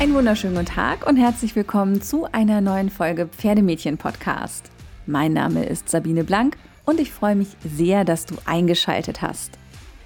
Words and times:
Einen 0.00 0.14
wunderschönen 0.14 0.54
guten 0.54 0.66
Tag 0.66 1.08
und 1.08 1.16
herzlich 1.16 1.56
willkommen 1.56 2.00
zu 2.00 2.28
einer 2.30 2.60
neuen 2.60 2.88
Folge 2.88 3.26
Pferdemädchen 3.26 3.98
Podcast. 3.98 4.70
Mein 5.06 5.32
Name 5.32 5.64
ist 5.64 5.88
Sabine 5.88 6.22
Blank 6.22 6.56
und 6.84 7.00
ich 7.00 7.10
freue 7.12 7.34
mich 7.34 7.48
sehr, 7.64 8.04
dass 8.04 8.24
du 8.24 8.36
eingeschaltet 8.44 9.22
hast. 9.22 9.58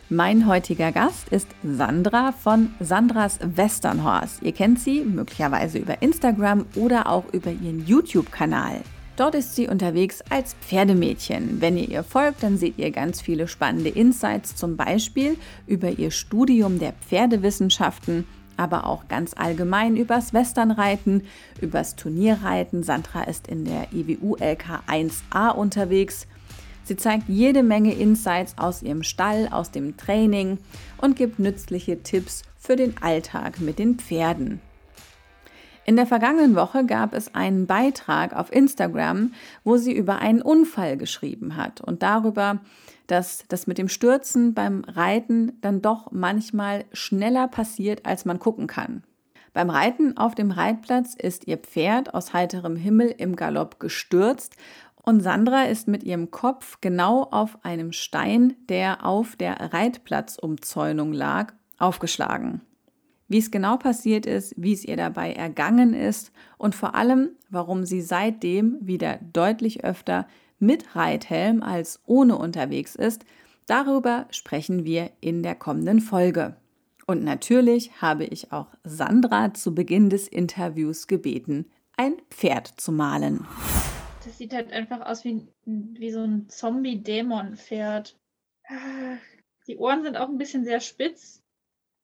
Mein 0.09 0.47
heutiger 0.47 0.93
Gast 0.93 1.29
ist 1.29 1.49
Sandra 1.63 2.33
von 2.33 2.71
Sandras 2.81 3.39
Westernhorse. 3.43 4.43
Ihr 4.43 4.53
kennt 4.53 4.81
sie 4.81 5.05
möglicherweise 5.05 5.77
über 5.77 6.01
Instagram 6.01 6.65
oder 6.75 7.11
auch 7.11 7.27
über 7.35 7.51
ihren 7.51 7.87
YouTube-Kanal. 7.87 8.81
Dort 9.17 9.35
ist 9.35 9.55
sie 9.55 9.69
unterwegs 9.69 10.23
als 10.31 10.55
Pferdemädchen. 10.55 11.61
Wenn 11.61 11.77
ihr 11.77 11.91
ihr 11.91 12.03
folgt, 12.03 12.43
dann 12.43 12.57
seht 12.57 12.79
ihr 12.79 12.91
ganz 12.93 13.21
viele 13.21 13.47
spannende 13.47 13.91
Insights, 13.91 14.57
zum 14.57 14.79
Beispiel 14.79 15.37
über 15.67 15.91
ihr 15.91 16.11
Studium 16.11 16.79
der 16.79 16.95
Pferdewissenschaften 16.95 18.25
aber 18.57 18.87
auch 18.87 19.09
ganz 19.09 19.35
allgemein 19.37 19.97
übers 19.97 20.33
Westernreiten, 20.33 21.25
übers 21.61 21.97
Turnierreiten. 21.97 22.83
Sandra 22.83 23.25
ist 23.25 23.49
in 23.49 23.65
der 23.65 23.89
EWU 23.93 24.37
LK 24.37 24.83
1A 24.87 25.51
unterwegs. 25.55 26.27
Sie 26.85 26.97
zeigt 26.97 27.29
jede 27.29 27.63
Menge 27.63 27.95
Insights 27.95 28.59
aus 28.59 28.83
ihrem 28.83 29.03
Stall, 29.03 29.49
aus 29.51 29.71
dem 29.71 29.97
Training 29.97 30.59
und 30.99 31.17
gibt 31.17 31.39
nützliche 31.39 32.03
Tipps 32.03 32.43
für 32.59 32.77
den 32.77 32.95
Alltag 33.01 33.61
mit 33.61 33.79
den 33.79 33.97
Pferden. 33.97 34.61
In 35.85 35.97
der 35.97 36.07
vergangenen 36.07 36.55
Woche 36.55 36.87
gab 36.87 37.13
es 37.13 37.35
einen 37.35 37.67
Beitrag 37.67 38.35
auf 38.35 38.53
Instagram, 38.53 39.33
wo 39.65 39.77
sie 39.77 39.93
über 39.93 40.19
einen 40.19 40.41
Unfall 40.41 40.97
geschrieben 40.97 41.57
hat 41.57 41.81
und 41.81 42.05
darüber, 42.05 42.61
dass 43.13 43.45
das 43.49 43.67
mit 43.67 43.77
dem 43.77 43.91
Stürzen 43.91 44.55
beim 44.55 44.85
Reiten 44.85 45.59
dann 45.61 45.83
doch 45.83 46.11
manchmal 46.13 46.87
schneller 46.95 47.47
passiert, 47.47 48.07
als 48.07 48.25
man 48.25 48.39
gucken 48.39 48.67
kann. 48.67 49.03
Beim 49.53 49.69
Reiten 49.69 50.17
auf 50.17 50.35
dem 50.35 50.51
Reitplatz 50.51 51.15
ist 51.15 51.47
ihr 51.47 51.59
Pferd 51.59 52.15
aus 52.15 52.33
heiterem 52.33 52.75
Himmel 52.75 53.15
im 53.19 53.37
Galopp 53.37 53.79
gestürzt 53.79 54.57
und 55.03 55.21
Sandra 55.21 55.65
ist 55.65 55.89
mit 55.89 56.05
ihrem 56.05 56.31
Kopf 56.31 56.79
genau 56.81 57.25
auf 57.25 57.63
einem 57.65 57.93
Stein, 57.93 58.55
der 58.71 59.05
auf 59.05 59.37
der 59.37 59.75
Reitplatzumzäunung 59.75 61.13
lag, 61.13 61.53
aufgeschlagen. 61.77 62.63
Wie 63.29 63.39
es 63.39 63.51
genau 63.51 63.77
passiert 63.77 64.25
ist, 64.25 64.55
wie 64.57 64.73
es 64.73 64.85
ihr 64.85 64.97
dabei 64.97 65.35
ergangen 65.35 65.93
ist 65.93 66.33
und 66.57 66.75
vor 66.75 66.95
allem, 66.95 67.31
warum 67.51 67.85
sie 67.85 68.01
seitdem 68.01 68.79
wieder 68.81 69.19
deutlich 69.33 69.85
öfter 69.85 70.27
mit 70.63 70.97
Reithelm 70.97 71.63
als 71.63 72.01
ohne 72.07 72.39
unterwegs 72.39 72.95
ist, 72.95 73.25
darüber 73.67 74.27
sprechen 74.31 74.85
wir 74.85 75.11
in 75.21 75.43
der 75.43 75.55
kommenden 75.55 76.01
Folge. 76.01 76.57
Und 77.07 77.25
natürlich 77.25 78.01
habe 78.01 78.25
ich 78.25 78.53
auch 78.53 78.69
Sandra 78.85 79.53
zu 79.53 79.75
Beginn 79.75 80.09
des 80.09 80.29
Interviews 80.29 81.09
gebeten, 81.09 81.71
ein 81.97 82.15
Pferd 82.31 82.69
zu 82.81 82.93
malen. 82.93 83.47
Das 84.25 84.39
sieht 84.39 84.55
halt 84.55 84.73
einfach 84.73 85.01
aus 85.05 85.25
wie, 85.25 85.49
wie 85.65 86.13
so 86.13 86.21
ein 86.21 86.49
Zombie-Dämon-Pferd. 86.49 88.17
Die 89.67 89.77
Ohren 89.77 90.05
sind 90.05 90.17
auch 90.17 90.29
ein 90.29 90.39
bisschen 90.39 90.65
sehr 90.65 90.81
spitz. 90.81 91.43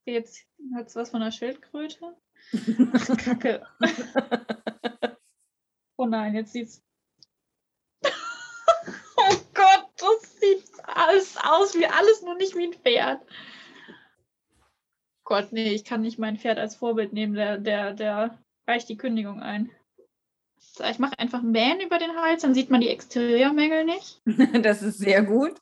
Jetzt 0.04 0.46
hat 0.74 0.88
es 0.88 0.96
was 0.96 1.10
von 1.10 1.22
einer 1.22 1.30
Schildkröte. 1.30 2.16
Ach, 2.92 3.16
Kacke. 3.16 3.66
oh 5.96 6.06
nein, 6.06 6.34
jetzt 6.34 6.52
sieht 6.52 6.68
das 9.98 10.40
sieht 10.40 10.64
alles 10.84 11.36
aus 11.36 11.74
wie 11.74 11.86
alles, 11.86 12.22
nur 12.22 12.34
nicht 12.36 12.56
wie 12.56 12.64
ein 12.64 12.72
Pferd. 12.72 13.20
Gott, 15.24 15.52
nee, 15.52 15.72
ich 15.72 15.84
kann 15.84 16.00
nicht 16.00 16.18
mein 16.18 16.38
Pferd 16.38 16.58
als 16.58 16.76
Vorbild 16.76 17.12
nehmen, 17.12 17.34
der, 17.34 17.58
der, 17.58 17.92
der 17.92 18.38
reicht 18.66 18.88
die 18.88 18.96
Kündigung 18.96 19.42
ein. 19.42 19.70
So, 20.56 20.84
ich 20.84 20.98
mache 20.98 21.18
einfach 21.18 21.42
Mähen 21.42 21.80
über 21.80 21.98
den 21.98 22.16
Hals, 22.16 22.42
dann 22.42 22.54
sieht 22.54 22.70
man 22.70 22.80
die 22.80 22.88
Exteriormängel 22.88 23.84
nicht. 23.84 24.22
das 24.64 24.82
ist 24.82 24.98
sehr 24.98 25.22
gut. 25.22 25.60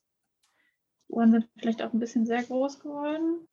Die 1.08 1.14
Ohren 1.14 1.32
sind 1.32 1.48
vielleicht 1.58 1.82
auch 1.82 1.92
ein 1.92 1.98
bisschen 1.98 2.26
sehr 2.26 2.42
groß 2.42 2.80
geworden. 2.80 3.48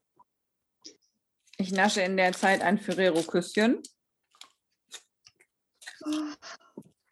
Ich 1.58 1.72
nasche 1.72 2.02
in 2.02 2.18
der 2.18 2.34
Zeit 2.34 2.62
ein 2.62 2.78
Ferrero-Küsschen. 2.78 3.82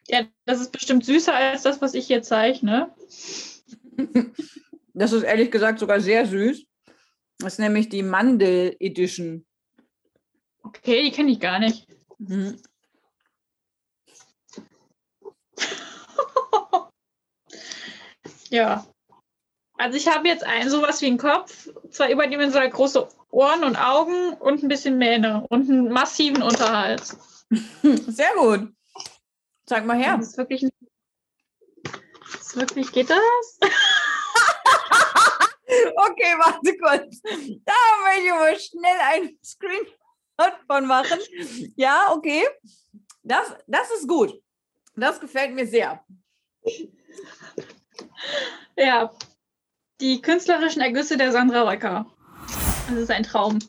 Ja, 0.08 0.28
das 0.46 0.60
ist 0.60 0.72
bestimmt 0.72 1.06
süßer 1.06 1.34
als 1.34 1.62
das, 1.62 1.82
was 1.82 1.94
ich 1.94 2.08
hier 2.08 2.22
zeichne. 2.22 2.94
Das 4.94 5.14
ist 5.14 5.24
ehrlich 5.24 5.52
gesagt 5.52 5.80
sogar 5.80 6.02
sehr 6.02 6.26
süß. 6.26 6.66
Das 7.40 7.54
ist 7.54 7.60
nämlich 7.60 7.88
die 7.90 8.04
Mandel 8.04 8.76
Edition. 8.80 9.46
Okay, 10.64 11.04
die 11.04 11.12
kenne 11.12 11.32
ich 11.32 11.40
gar 11.40 11.60
nicht. 11.60 11.88
Mhm. 12.20 12.62
ja. 18.50 18.86
Also 19.78 19.98
ich 19.98 20.08
habe 20.08 20.28
jetzt 20.28 20.44
ein 20.44 20.70
sowas 20.70 21.02
wie 21.02 21.08
einen 21.08 21.18
Kopf, 21.18 21.70
zwei 21.90 22.12
überdimensional 22.12 22.70
große 22.70 23.08
Ohren 23.32 23.64
und 23.64 23.78
Augen 23.78 24.34
und 24.34 24.62
ein 24.62 24.68
bisschen 24.68 25.00
Mähne 25.00 25.48
und 25.50 25.70
einen 25.70 25.90
massiven 25.90 26.44
Unterhals. 26.44 27.18
Sehr 27.82 28.34
gut. 28.38 28.72
Zeig 29.66 29.86
mal 29.86 29.98
her. 29.98 30.18
Das 30.18 30.28
ist 30.28 30.38
wirklich, 30.38 30.62
das 30.62 30.72
ist 32.36 32.56
wirklich 32.56 32.92
geht 32.92 33.10
das? 33.10 33.60
Okay, 35.96 36.36
warte 36.38 36.78
kurz. 36.78 37.22
Da 37.22 37.74
möchte 38.04 38.26
ich 38.26 38.32
mal 38.32 38.60
schnell 38.60 39.00
einen 39.00 39.40
Screenshot 39.44 40.60
von 40.68 40.86
machen. 40.86 41.20
Ja, 41.76 42.12
okay. 42.12 42.46
Das, 43.24 43.54
das 43.68 43.90
ist 43.92 44.08
gut. 44.08 44.34
Das 44.96 45.20
gefällt 45.20 45.54
mir 45.54 45.66
sehr. 45.66 46.04
Ja, 48.76 49.12
die 50.02 50.22
künstlerischen 50.22 50.82
Ergüsse 50.82 51.18
der 51.18 51.32
Sandra 51.32 51.70
Röcker. 51.70 52.06
Das 52.90 52.98
ist 52.98 53.12
ein 53.12 53.24
Traum. 53.24 53.60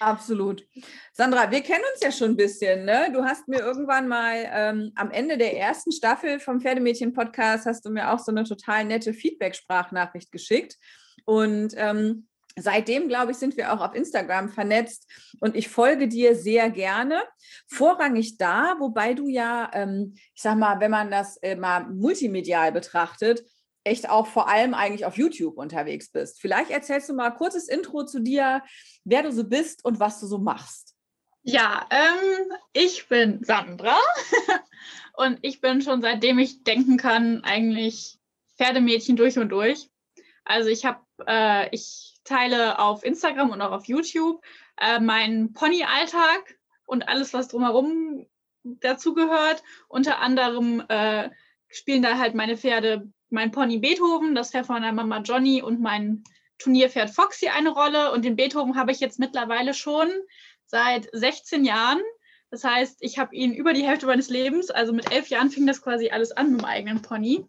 Absolut. 0.00 0.64
Sandra, 1.12 1.50
wir 1.50 1.60
kennen 1.62 1.84
uns 1.92 2.02
ja 2.02 2.10
schon 2.10 2.30
ein 2.30 2.36
bisschen. 2.36 2.84
Ne? 2.84 3.10
Du 3.12 3.24
hast 3.24 3.46
mir 3.46 3.60
irgendwann 3.60 4.08
mal 4.08 4.48
ähm, 4.52 4.92
am 4.96 5.10
Ende 5.10 5.38
der 5.38 5.56
ersten 5.56 5.92
Staffel 5.92 6.40
vom 6.40 6.60
Pferdemädchen-Podcast 6.60 7.66
hast 7.66 7.84
du 7.84 7.90
mir 7.90 8.12
auch 8.12 8.18
so 8.18 8.32
eine 8.32 8.44
total 8.44 8.84
nette 8.84 9.14
Feedback-Sprachnachricht 9.14 10.32
geschickt. 10.32 10.76
Und 11.24 11.74
ähm, 11.76 12.26
seitdem, 12.58 13.08
glaube 13.08 13.32
ich, 13.32 13.38
sind 13.38 13.56
wir 13.56 13.72
auch 13.72 13.80
auf 13.80 13.94
Instagram 13.94 14.48
vernetzt 14.48 15.08
und 15.40 15.54
ich 15.54 15.68
folge 15.68 16.08
dir 16.08 16.34
sehr 16.34 16.70
gerne. 16.70 17.22
Vorrangig 17.68 18.38
da, 18.38 18.76
wobei 18.78 19.14
du 19.14 19.28
ja, 19.28 19.70
ähm, 19.72 20.14
ich 20.34 20.42
sag 20.42 20.56
mal, 20.56 20.80
wenn 20.80 20.90
man 20.90 21.10
das 21.10 21.36
äh, 21.38 21.54
mal 21.54 21.86
multimedial 21.88 22.72
betrachtet, 22.72 23.44
echt 23.86 24.10
auch 24.10 24.26
vor 24.26 24.48
allem 24.48 24.74
eigentlich 24.74 25.06
auf 25.06 25.16
YouTube 25.16 25.56
unterwegs 25.56 26.10
bist. 26.10 26.40
Vielleicht 26.40 26.70
erzählst 26.70 27.08
du 27.08 27.14
mal 27.14 27.30
ein 27.30 27.36
kurzes 27.36 27.68
Intro 27.68 28.04
zu 28.04 28.20
dir, 28.20 28.62
wer 29.04 29.22
du 29.22 29.32
so 29.32 29.44
bist 29.44 29.84
und 29.84 30.00
was 30.00 30.20
du 30.20 30.26
so 30.26 30.38
machst. 30.38 30.94
Ja, 31.42 31.86
ähm, 31.90 32.52
ich 32.72 33.06
bin 33.08 33.44
Sandra 33.44 33.96
und 35.16 35.38
ich 35.42 35.60
bin 35.60 35.80
schon 35.80 36.02
seitdem 36.02 36.40
ich 36.40 36.64
denken 36.64 36.96
kann 36.96 37.44
eigentlich 37.44 38.18
Pferdemädchen 38.56 39.16
durch 39.16 39.38
und 39.38 39.50
durch. 39.50 39.88
Also 40.44 40.68
ich 40.68 40.84
habe, 40.84 41.00
äh, 41.26 41.68
ich 41.70 42.16
teile 42.24 42.80
auf 42.80 43.04
Instagram 43.04 43.50
und 43.50 43.62
auch 43.62 43.72
auf 43.72 43.86
YouTube 43.86 44.42
äh, 44.80 44.98
meinen 44.98 45.52
Pony-Alltag 45.52 46.58
und 46.84 47.08
alles, 47.08 47.32
was 47.32 47.48
drumherum 47.48 48.26
dazugehört. 48.64 49.62
Unter 49.88 50.18
anderem 50.18 50.84
äh, 50.88 51.30
spielen 51.68 52.02
da 52.02 52.18
halt 52.18 52.34
meine 52.34 52.56
Pferde, 52.56 53.08
mein 53.30 53.50
Pony 53.50 53.78
Beethoven, 53.78 54.34
das 54.34 54.50
Pferd 54.50 54.66
von 54.66 54.82
der 54.82 54.92
Mama 54.92 55.20
Johnny 55.20 55.62
und 55.62 55.80
mein 55.80 56.24
Turnierpferd 56.58 57.10
Foxy 57.10 57.48
eine 57.48 57.70
Rolle. 57.70 58.12
Und 58.12 58.24
den 58.24 58.36
Beethoven 58.36 58.76
habe 58.76 58.92
ich 58.92 59.00
jetzt 59.00 59.18
mittlerweile 59.18 59.74
schon 59.74 60.10
seit 60.66 61.08
16 61.12 61.64
Jahren. 61.64 62.00
Das 62.50 62.64
heißt, 62.64 62.98
ich 63.00 63.18
habe 63.18 63.34
ihn 63.34 63.52
über 63.52 63.72
die 63.72 63.86
Hälfte 63.86 64.06
meines 64.06 64.30
Lebens, 64.30 64.70
also 64.70 64.92
mit 64.92 65.10
elf 65.12 65.28
Jahren 65.28 65.50
fing 65.50 65.66
das 65.66 65.82
quasi 65.82 66.10
alles 66.10 66.32
an 66.32 66.52
mit 66.52 66.60
dem 66.60 66.64
eigenen 66.64 67.02
Pony. 67.02 67.44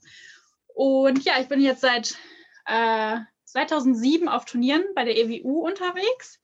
Und 0.73 1.23
ja, 1.23 1.33
ich 1.39 1.47
bin 1.47 1.61
jetzt 1.61 1.81
seit 1.81 2.17
äh, 2.65 3.17
2007 3.45 4.27
auf 4.27 4.45
Turnieren 4.45 4.83
bei 4.95 5.05
der 5.05 5.17
EWU 5.17 5.65
unterwegs. 5.65 6.39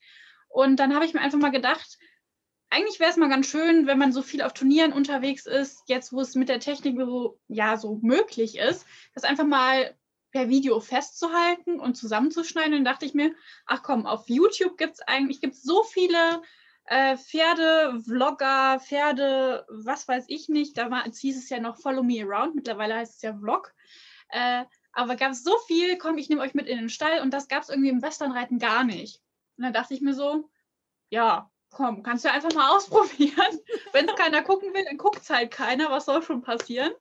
Und 0.49 0.77
dann 0.77 0.93
habe 0.93 1.05
ich 1.05 1.13
mir 1.13 1.21
einfach 1.21 1.39
mal 1.39 1.49
gedacht, 1.49 1.97
eigentlich 2.73 2.99
wäre 2.99 3.11
es 3.11 3.17
mal 3.17 3.29
ganz 3.29 3.45
schön, 3.45 3.85
wenn 3.85 3.99
man 3.99 4.11
so 4.11 4.23
viel 4.23 4.41
auf 4.41 4.53
Turnieren 4.53 4.93
unterwegs 4.93 5.45
ist, 5.45 5.83
jetzt 5.87 6.11
wo 6.11 6.21
es 6.21 6.33
mit 6.33 6.49
der 6.49 6.59
Technik 6.59 6.97
so, 6.97 7.39
ja, 7.47 7.77
so 7.77 7.99
möglich 8.01 8.57
ist, 8.57 8.87
das 9.13 9.23
einfach 9.23 9.45
mal 9.45 9.95
per 10.31 10.49
Video 10.49 10.79
festzuhalten 10.79 11.79
und 11.79 11.95
zusammenzuschneiden. 11.95 12.71
Dann 12.71 12.85
dachte 12.85 13.05
ich 13.05 13.13
mir, 13.13 13.35
ach 13.67 13.83
komm, 13.83 14.07
auf 14.07 14.27
YouTube 14.27 14.77
gibt 14.77 14.95
es 14.95 15.01
eigentlich 15.01 15.39
gibt's 15.39 15.61
so 15.61 15.83
viele 15.83 16.41
äh, 16.85 17.15
Pferde, 17.15 18.01
Vlogger, 18.03 18.79
Pferde, 18.79 19.67
was 19.69 20.07
weiß 20.07 20.25
ich 20.27 20.49
nicht. 20.49 20.75
Damals 20.75 21.19
hieß 21.19 21.37
es 21.37 21.49
ja 21.49 21.59
noch 21.59 21.77
Follow 21.77 22.01
Me 22.01 22.23
Around, 22.23 22.55
mittlerweile 22.55 22.95
heißt 22.95 23.17
es 23.17 23.21
ja 23.21 23.37
Vlog. 23.37 23.71
Äh, 24.29 24.65
aber 24.93 25.15
gab 25.15 25.31
es 25.31 25.43
so 25.43 25.55
viel, 25.67 25.97
komm, 25.99 26.17
ich 26.17 26.27
nehme 26.27 26.41
euch 26.41 26.55
mit 26.55 26.67
in 26.67 26.77
den 26.77 26.89
Stall 26.89 27.21
und 27.21 27.31
das 27.31 27.47
gab 27.47 27.61
es 27.61 27.69
irgendwie 27.69 27.89
im 27.89 28.01
Westernreiten 28.01 28.57
gar 28.57 28.83
nicht. 28.83 29.21
Und 29.57 29.65
dann 29.65 29.73
dachte 29.73 29.93
ich 29.93 30.01
mir 30.01 30.15
so, 30.15 30.49
ja, 31.09 31.51
komm, 31.73 32.03
kannst 32.03 32.25
du 32.25 32.31
einfach 32.31 32.53
mal 32.53 32.69
ausprobieren. 32.75 33.59
Wenn 33.91 34.07
es 34.07 34.15
keiner 34.15 34.41
gucken 34.41 34.73
will, 34.73 34.85
dann 34.85 34.97
guckt 34.97 35.21
es 35.21 35.29
halt 35.29 35.51
keiner. 35.51 35.89
Was 35.89 36.05
soll 36.05 36.21
schon 36.21 36.41
passieren? 36.41 36.91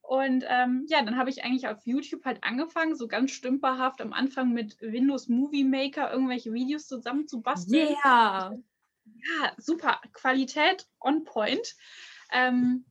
Und 0.00 0.44
ähm, 0.48 0.86
ja, 0.88 1.02
dann 1.02 1.18
habe 1.18 1.28
ich 1.28 1.44
eigentlich 1.44 1.68
auf 1.68 1.84
YouTube 1.84 2.24
halt 2.24 2.42
angefangen, 2.42 2.96
so 2.96 3.08
ganz 3.08 3.30
stümperhaft 3.30 4.00
am 4.00 4.14
Anfang 4.14 4.52
mit 4.52 4.80
Windows 4.80 5.28
Movie 5.28 5.64
Maker 5.64 6.10
irgendwelche 6.10 6.52
Videos 6.52 6.86
zusammenzubasteln. 6.86 7.94
Ja. 8.02 8.50
Yeah. 8.50 8.58
Ja, 9.04 9.52
super. 9.58 10.00
Qualität 10.14 10.86
on 11.00 11.24
point. 11.24 11.76
Ähm, 12.32 12.86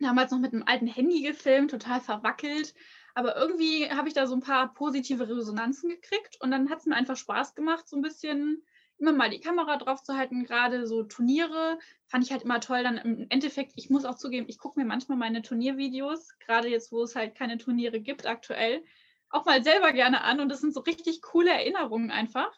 damals 0.00 0.32
noch 0.32 0.40
mit 0.40 0.52
einem 0.52 0.64
alten 0.66 0.86
Handy 0.86 1.22
gefilmt, 1.22 1.70
total 1.70 2.00
verwackelt. 2.00 2.74
Aber 3.14 3.36
irgendwie 3.36 3.90
habe 3.90 4.08
ich 4.08 4.14
da 4.14 4.26
so 4.26 4.34
ein 4.34 4.40
paar 4.40 4.72
positive 4.74 5.28
Resonanzen 5.28 5.90
gekriegt 5.90 6.40
und 6.40 6.50
dann 6.50 6.70
hat 6.70 6.80
es 6.80 6.86
mir 6.86 6.96
einfach 6.96 7.16
Spaß 7.16 7.54
gemacht, 7.54 7.88
so 7.88 7.96
ein 7.96 8.02
bisschen 8.02 8.64
immer 9.00 9.12
mal 9.12 9.30
die 9.30 9.40
Kamera 9.40 9.76
drauf 9.76 10.02
zu 10.02 10.16
halten. 10.16 10.44
Gerade 10.44 10.86
so 10.86 11.02
Turniere 11.02 11.78
fand 12.06 12.24
ich 12.24 12.32
halt 12.32 12.42
immer 12.42 12.60
toll. 12.60 12.82
Dann 12.82 12.98
im 12.98 13.26
Endeffekt, 13.30 13.72
ich 13.76 13.90
muss 13.90 14.04
auch 14.04 14.16
zugeben, 14.16 14.46
ich 14.48 14.58
gucke 14.58 14.78
mir 14.78 14.86
manchmal 14.86 15.18
meine 15.18 15.42
Turniervideos, 15.42 16.38
gerade 16.38 16.68
jetzt, 16.68 16.92
wo 16.92 17.02
es 17.02 17.16
halt 17.16 17.34
keine 17.34 17.58
Turniere 17.58 18.00
gibt 18.00 18.26
aktuell, 18.26 18.84
auch 19.30 19.44
mal 19.46 19.62
selber 19.62 19.92
gerne 19.92 20.22
an 20.22 20.40
und 20.40 20.48
das 20.48 20.60
sind 20.60 20.74
so 20.74 20.80
richtig 20.80 21.22
coole 21.22 21.50
Erinnerungen 21.50 22.10
einfach. 22.10 22.52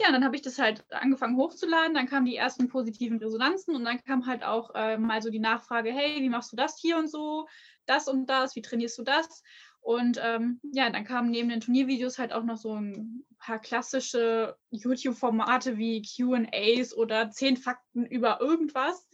Ja, 0.00 0.12
dann 0.12 0.24
habe 0.24 0.36
ich 0.36 0.42
das 0.42 0.58
halt 0.58 0.84
angefangen 0.92 1.36
hochzuladen, 1.36 1.94
dann 1.94 2.06
kamen 2.06 2.24
die 2.24 2.36
ersten 2.36 2.68
positiven 2.68 3.18
Resonanzen 3.18 3.74
und 3.74 3.84
dann 3.84 4.02
kam 4.04 4.26
halt 4.26 4.44
auch 4.44 4.70
äh, 4.74 4.96
mal 4.96 5.20
so 5.22 5.28
die 5.30 5.40
Nachfrage, 5.40 5.90
hey, 5.90 6.22
wie 6.22 6.28
machst 6.28 6.52
du 6.52 6.56
das 6.56 6.78
hier 6.80 6.98
und 6.98 7.10
so, 7.10 7.48
das 7.84 8.06
und 8.06 8.26
das, 8.26 8.54
wie 8.54 8.62
trainierst 8.62 8.96
du 8.98 9.02
das? 9.02 9.42
Und 9.80 10.20
ähm, 10.22 10.60
ja, 10.72 10.90
dann 10.90 11.04
kamen 11.04 11.30
neben 11.30 11.48
den 11.48 11.60
Turniervideos 11.60 12.18
halt 12.18 12.32
auch 12.32 12.44
noch 12.44 12.56
so 12.56 12.74
ein 12.74 13.24
paar 13.38 13.58
klassische 13.58 14.56
YouTube-Formate 14.70 15.78
wie 15.78 16.02
QAs 16.02 16.94
oder 16.94 17.30
zehn 17.30 17.56
Fakten 17.56 18.04
über 18.04 18.40
irgendwas. 18.40 19.06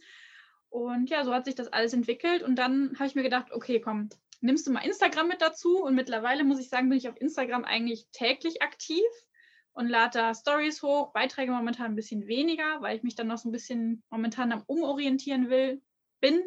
Und 0.69 1.09
ja, 1.09 1.23
so 1.23 1.33
hat 1.33 1.45
sich 1.45 1.55
das 1.55 1.67
alles 1.67 1.93
entwickelt. 1.93 2.43
Und 2.43 2.57
dann 2.57 2.93
habe 2.95 3.07
ich 3.07 3.15
mir 3.15 3.23
gedacht, 3.23 3.51
okay, 3.51 3.79
komm, 3.79 4.09
nimmst 4.41 4.67
du 4.67 4.71
mal 4.71 4.85
Instagram 4.85 5.29
mit 5.29 5.41
dazu. 5.41 5.81
Und 5.83 5.95
mittlerweile 5.95 6.43
muss 6.43 6.59
ich 6.59 6.69
sagen, 6.69 6.89
bin 6.89 6.97
ich 6.97 7.07
auf 7.07 7.19
Instagram 7.21 7.63
eigentlich 7.63 8.07
täglich 8.11 8.61
aktiv 8.61 9.05
und 9.71 9.87
lade 9.87 10.17
da 10.17 10.33
Stories 10.33 10.81
hoch, 10.81 11.13
Beiträge 11.13 11.51
momentan 11.51 11.91
ein 11.91 11.95
bisschen 11.95 12.27
weniger, 12.27 12.81
weil 12.81 12.97
ich 12.97 13.03
mich 13.03 13.15
dann 13.15 13.27
noch 13.27 13.37
so 13.37 13.47
ein 13.47 13.51
bisschen 13.51 14.03
momentan 14.09 14.51
am 14.51 14.63
Umorientieren 14.67 15.49
will, 15.49 15.81
bin, 16.19 16.43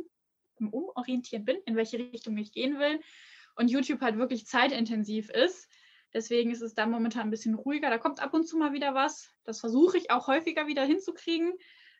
am 0.60 0.68
Umorientieren 0.70 1.44
bin, 1.44 1.56
in 1.66 1.76
welche 1.76 1.98
Richtung 1.98 2.36
ich 2.36 2.52
gehen 2.52 2.78
will 2.78 3.00
und 3.58 3.70
YouTube 3.70 4.00
halt 4.00 4.16
wirklich 4.16 4.46
zeitintensiv 4.46 5.30
ist. 5.30 5.68
Deswegen 6.14 6.50
ist 6.50 6.62
es 6.62 6.74
da 6.74 6.86
momentan 6.86 7.22
ein 7.22 7.30
bisschen 7.30 7.54
ruhiger. 7.54 7.90
Da 7.90 7.98
kommt 7.98 8.20
ab 8.20 8.32
und 8.32 8.46
zu 8.46 8.56
mal 8.56 8.72
wieder 8.72 8.94
was. 8.94 9.30
Das 9.44 9.60
versuche 9.60 9.98
ich 9.98 10.10
auch 10.10 10.26
häufiger 10.26 10.66
wieder 10.66 10.84
hinzukriegen. 10.84 11.52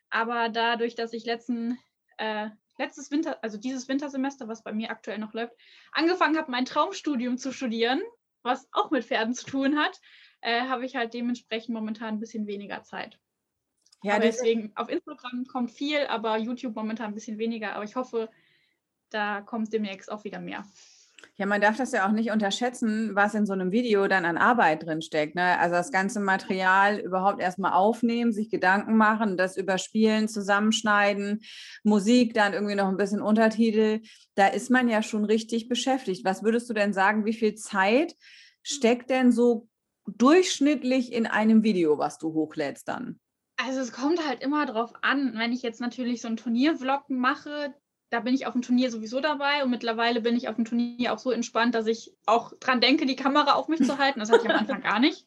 Aber 0.09 0.49
dadurch, 0.49 0.95
dass 0.95 1.13
ich 1.13 1.25
letzten, 1.25 1.77
äh, 2.17 2.49
letztes 2.77 3.11
Winter, 3.11 3.43
also 3.43 3.57
dieses 3.57 3.87
Wintersemester, 3.87 4.47
was 4.47 4.63
bei 4.63 4.71
mir 4.71 4.89
aktuell 4.89 5.19
noch 5.19 5.33
läuft, 5.33 5.53
angefangen 5.91 6.37
habe, 6.37 6.49
mein 6.49 6.65
Traumstudium 6.65 7.37
zu 7.37 7.51
studieren, 7.51 8.01
was 8.41 8.67
auch 8.71 8.89
mit 8.89 9.03
Pferden 9.03 9.35
zu 9.35 9.45
tun 9.45 9.77
hat, 9.77 9.99
äh, 10.41 10.61
habe 10.61 10.85
ich 10.85 10.95
halt 10.95 11.13
dementsprechend 11.13 11.75
momentan 11.75 12.15
ein 12.15 12.19
bisschen 12.19 12.47
weniger 12.47 12.83
Zeit. 12.83 13.19
Ja, 14.01 14.17
deswegen 14.17 14.71
auf 14.75 14.87
Instagram 14.87 15.43
kommt 15.45 15.71
viel, 15.71 16.07
aber 16.07 16.37
YouTube 16.37 16.73
momentan 16.73 17.07
ein 17.07 17.15
bisschen 17.15 17.37
weniger. 17.37 17.75
Aber 17.75 17.83
ich 17.83 17.97
hoffe, 17.97 18.29
da 19.09 19.41
kommt 19.41 19.73
demnächst 19.73 20.09
auch 20.09 20.23
wieder 20.23 20.39
mehr. 20.39 20.65
Ja, 21.35 21.45
man 21.45 21.61
darf 21.61 21.77
das 21.77 21.93
ja 21.93 22.05
auch 22.05 22.11
nicht 22.11 22.31
unterschätzen, 22.31 23.15
was 23.15 23.33
in 23.33 23.45
so 23.45 23.53
einem 23.53 23.71
Video 23.71 24.07
dann 24.07 24.25
an 24.25 24.37
Arbeit 24.37 24.85
drin 24.85 25.01
steckt. 25.01 25.35
Ne? 25.35 25.57
Also 25.57 25.75
das 25.75 25.91
ganze 25.91 26.19
Material 26.19 26.99
überhaupt 26.99 27.41
erstmal 27.41 27.73
aufnehmen, 27.73 28.33
sich 28.33 28.49
Gedanken 28.49 28.97
machen, 28.97 29.37
das 29.37 29.55
überspielen, 29.55 30.27
zusammenschneiden, 30.27 31.41
Musik, 31.83 32.33
dann 32.33 32.53
irgendwie 32.53 32.75
noch 32.75 32.89
ein 32.89 32.97
bisschen 32.97 33.21
Untertitel. 33.21 34.01
Da 34.35 34.47
ist 34.47 34.69
man 34.69 34.89
ja 34.89 35.01
schon 35.01 35.23
richtig 35.23 35.69
beschäftigt. 35.69 36.25
Was 36.25 36.43
würdest 36.43 36.69
du 36.69 36.73
denn 36.73 36.91
sagen, 36.91 37.23
wie 37.25 37.33
viel 37.33 37.55
Zeit 37.55 38.15
steckt 38.61 39.09
denn 39.09 39.31
so 39.31 39.69
durchschnittlich 40.07 41.13
in 41.13 41.25
einem 41.25 41.63
Video, 41.63 41.97
was 41.97 42.17
du 42.17 42.33
hochlädst 42.33 42.87
dann? 42.87 43.19
Also 43.57 43.81
es 43.81 43.91
kommt 43.91 44.25
halt 44.25 44.41
immer 44.41 44.65
drauf 44.65 44.93
an, 45.01 45.33
wenn 45.35 45.51
ich 45.51 45.61
jetzt 45.61 45.81
natürlich 45.81 46.21
so 46.21 46.27
einen 46.27 46.37
Turniervlog 46.37 47.09
mache, 47.09 47.73
da 48.09 48.19
bin 48.21 48.33
ich 48.33 48.47
auf 48.47 48.53
dem 48.53 48.61
Turnier 48.61 48.89
sowieso 48.89 49.19
dabei 49.19 49.63
und 49.63 49.69
mittlerweile 49.69 50.21
bin 50.21 50.35
ich 50.35 50.47
auf 50.47 50.55
dem 50.55 50.65
Turnier 50.65 51.13
auch 51.13 51.19
so 51.19 51.31
entspannt, 51.31 51.75
dass 51.75 51.85
ich 51.87 52.11
auch 52.25 52.53
dran 52.59 52.81
denke, 52.81 53.05
die 53.05 53.15
Kamera 53.15 53.53
auf 53.53 53.67
mich 53.67 53.83
zu 53.83 53.97
halten. 53.99 54.19
Das 54.19 54.31
hatte 54.31 54.43
ich 54.43 54.49
am 54.49 54.57
Anfang 54.57 54.81
gar 54.81 54.99
nicht. 54.99 55.25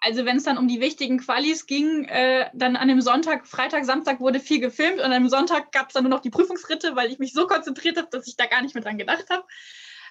Also 0.00 0.24
wenn 0.24 0.36
es 0.36 0.44
dann 0.44 0.58
um 0.58 0.68
die 0.68 0.80
wichtigen 0.80 1.18
Qualis 1.18 1.66
ging, 1.66 2.04
äh, 2.04 2.50
dann 2.54 2.76
an 2.76 2.86
dem 2.86 3.00
Sonntag, 3.00 3.46
Freitag, 3.46 3.84
Samstag 3.84 4.20
wurde 4.20 4.38
viel 4.38 4.60
gefilmt 4.60 5.00
und 5.00 5.12
am 5.12 5.28
Sonntag 5.28 5.72
gab 5.72 5.88
es 5.88 5.94
dann 5.94 6.04
nur 6.04 6.10
noch 6.10 6.20
die 6.20 6.30
Prüfungsritte, 6.30 6.94
weil 6.94 7.10
ich 7.10 7.18
mich 7.18 7.32
so 7.32 7.46
konzentriert 7.46 7.96
habe, 7.96 8.08
dass 8.10 8.28
ich 8.28 8.36
da 8.36 8.46
gar 8.46 8.62
nicht 8.62 8.74
mehr 8.74 8.84
dran 8.84 8.98
gedacht 8.98 9.28
habe. 9.30 9.44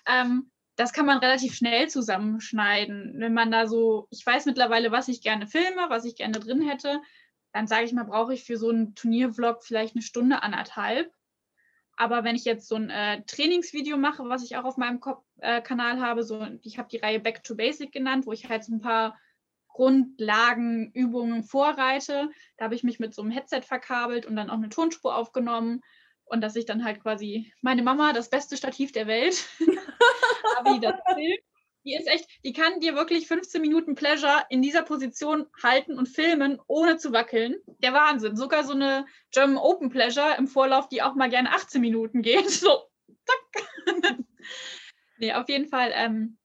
Ähm, 0.05 0.51
das 0.75 0.91
kann 0.91 1.05
man 1.05 1.19
relativ 1.19 1.55
schnell 1.55 1.89
zusammenschneiden. 1.89 3.15
Wenn 3.17 3.33
man 3.33 3.49
da 3.49 3.65
so, 3.65 4.07
ich 4.11 4.25
weiß 4.25 4.45
mittlerweile, 4.45 4.91
was 4.91 5.07
ich 5.07 5.21
gerne 5.21 5.47
filme, 5.47 5.85
was 5.89 6.05
ich 6.05 6.15
gerne 6.15 6.39
drin 6.39 6.61
hätte, 6.61 7.01
dann 7.53 7.67
sage 7.67 7.85
ich 7.85 7.93
mal, 7.93 8.03
brauche 8.03 8.33
ich 8.33 8.43
für 8.43 8.57
so 8.57 8.69
einen 8.69 8.93
Turniervlog 8.93 9.63
vielleicht 9.63 9.95
eine 9.95 10.03
Stunde, 10.03 10.43
anderthalb. 10.43 11.11
Aber 11.97 12.23
wenn 12.23 12.35
ich 12.35 12.45
jetzt 12.45 12.67
so 12.67 12.75
ein 12.75 12.89
äh, 12.89 13.23
Trainingsvideo 13.23 13.97
mache, 13.97 14.23
was 14.29 14.43
ich 14.43 14.55
auch 14.55 14.63
auf 14.63 14.77
meinem 14.77 14.99
Ko 14.99 15.23
äh, 15.39 15.61
Kanal 15.61 15.99
habe, 15.99 16.23
so 16.23 16.47
ich 16.61 16.77
habe 16.77 16.89
die 16.89 16.97
Reihe 16.97 17.19
Back 17.19 17.43
to 17.43 17.55
Basic 17.55 17.91
genannt, 17.91 18.27
wo 18.27 18.31
ich 18.31 18.47
halt 18.47 18.63
so 18.63 18.73
ein 18.73 18.81
paar 18.81 19.19
Grundlagenübungen 19.69 21.43
vorreite. 21.43 22.29
Da 22.57 22.65
habe 22.65 22.75
ich 22.75 22.83
mich 22.83 22.99
mit 22.99 23.13
so 23.13 23.23
einem 23.23 23.31
Headset 23.31 23.61
verkabelt 23.61 24.25
und 24.25 24.35
dann 24.35 24.49
auch 24.49 24.55
eine 24.55 24.69
Tonspur 24.69 25.15
aufgenommen 25.15 25.81
und 26.25 26.41
dass 26.41 26.55
ich 26.55 26.65
dann 26.65 26.83
halt 26.83 27.01
quasi 27.01 27.51
meine 27.61 27.81
Mama, 27.81 28.13
das 28.13 28.29
beste 28.29 28.57
Stativ 28.57 28.91
der 28.91 29.07
Welt, 29.07 29.47
habe 30.57 30.75
ich 30.75 30.79
das 30.79 30.95
filmt 31.13 31.41
die 31.87 31.95
ist 31.95 32.07
echt, 32.07 32.27
die 32.43 32.51
kann 32.51 32.81
dir 32.81 32.95
wirklich 32.95 33.27
15 33.27 33.61
Minuten 33.61 33.95
Pleasure 33.95 34.43
in 34.49 34.61
dieser 34.61 34.83
Position 34.83 35.47
halten 35.63 35.97
und 35.97 36.09
filmen, 36.09 36.59
ohne 36.67 36.97
zu 36.97 37.13
wackeln. 37.13 37.55
Der 37.81 37.93
Wahnsinn. 37.93 38.35
Sogar 38.35 38.65
so 38.65 38.73
eine 38.73 39.05
German 39.31 39.57
Open 39.57 39.89
Pleasure 39.89 40.35
im 40.37 40.47
Vorlauf, 40.47 40.89
die 40.89 41.01
auch 41.01 41.15
mal 41.15 41.29
gerne 41.29 41.51
18 41.51 41.81
Minuten 41.81 42.21
geht. 42.21 42.47
So, 42.57 42.81
zack. 43.25 43.65
nee, 45.19 45.31
auf 45.33 45.47
jeden 45.47 45.67
Fall, 45.67 45.91
ähm, 45.93 46.37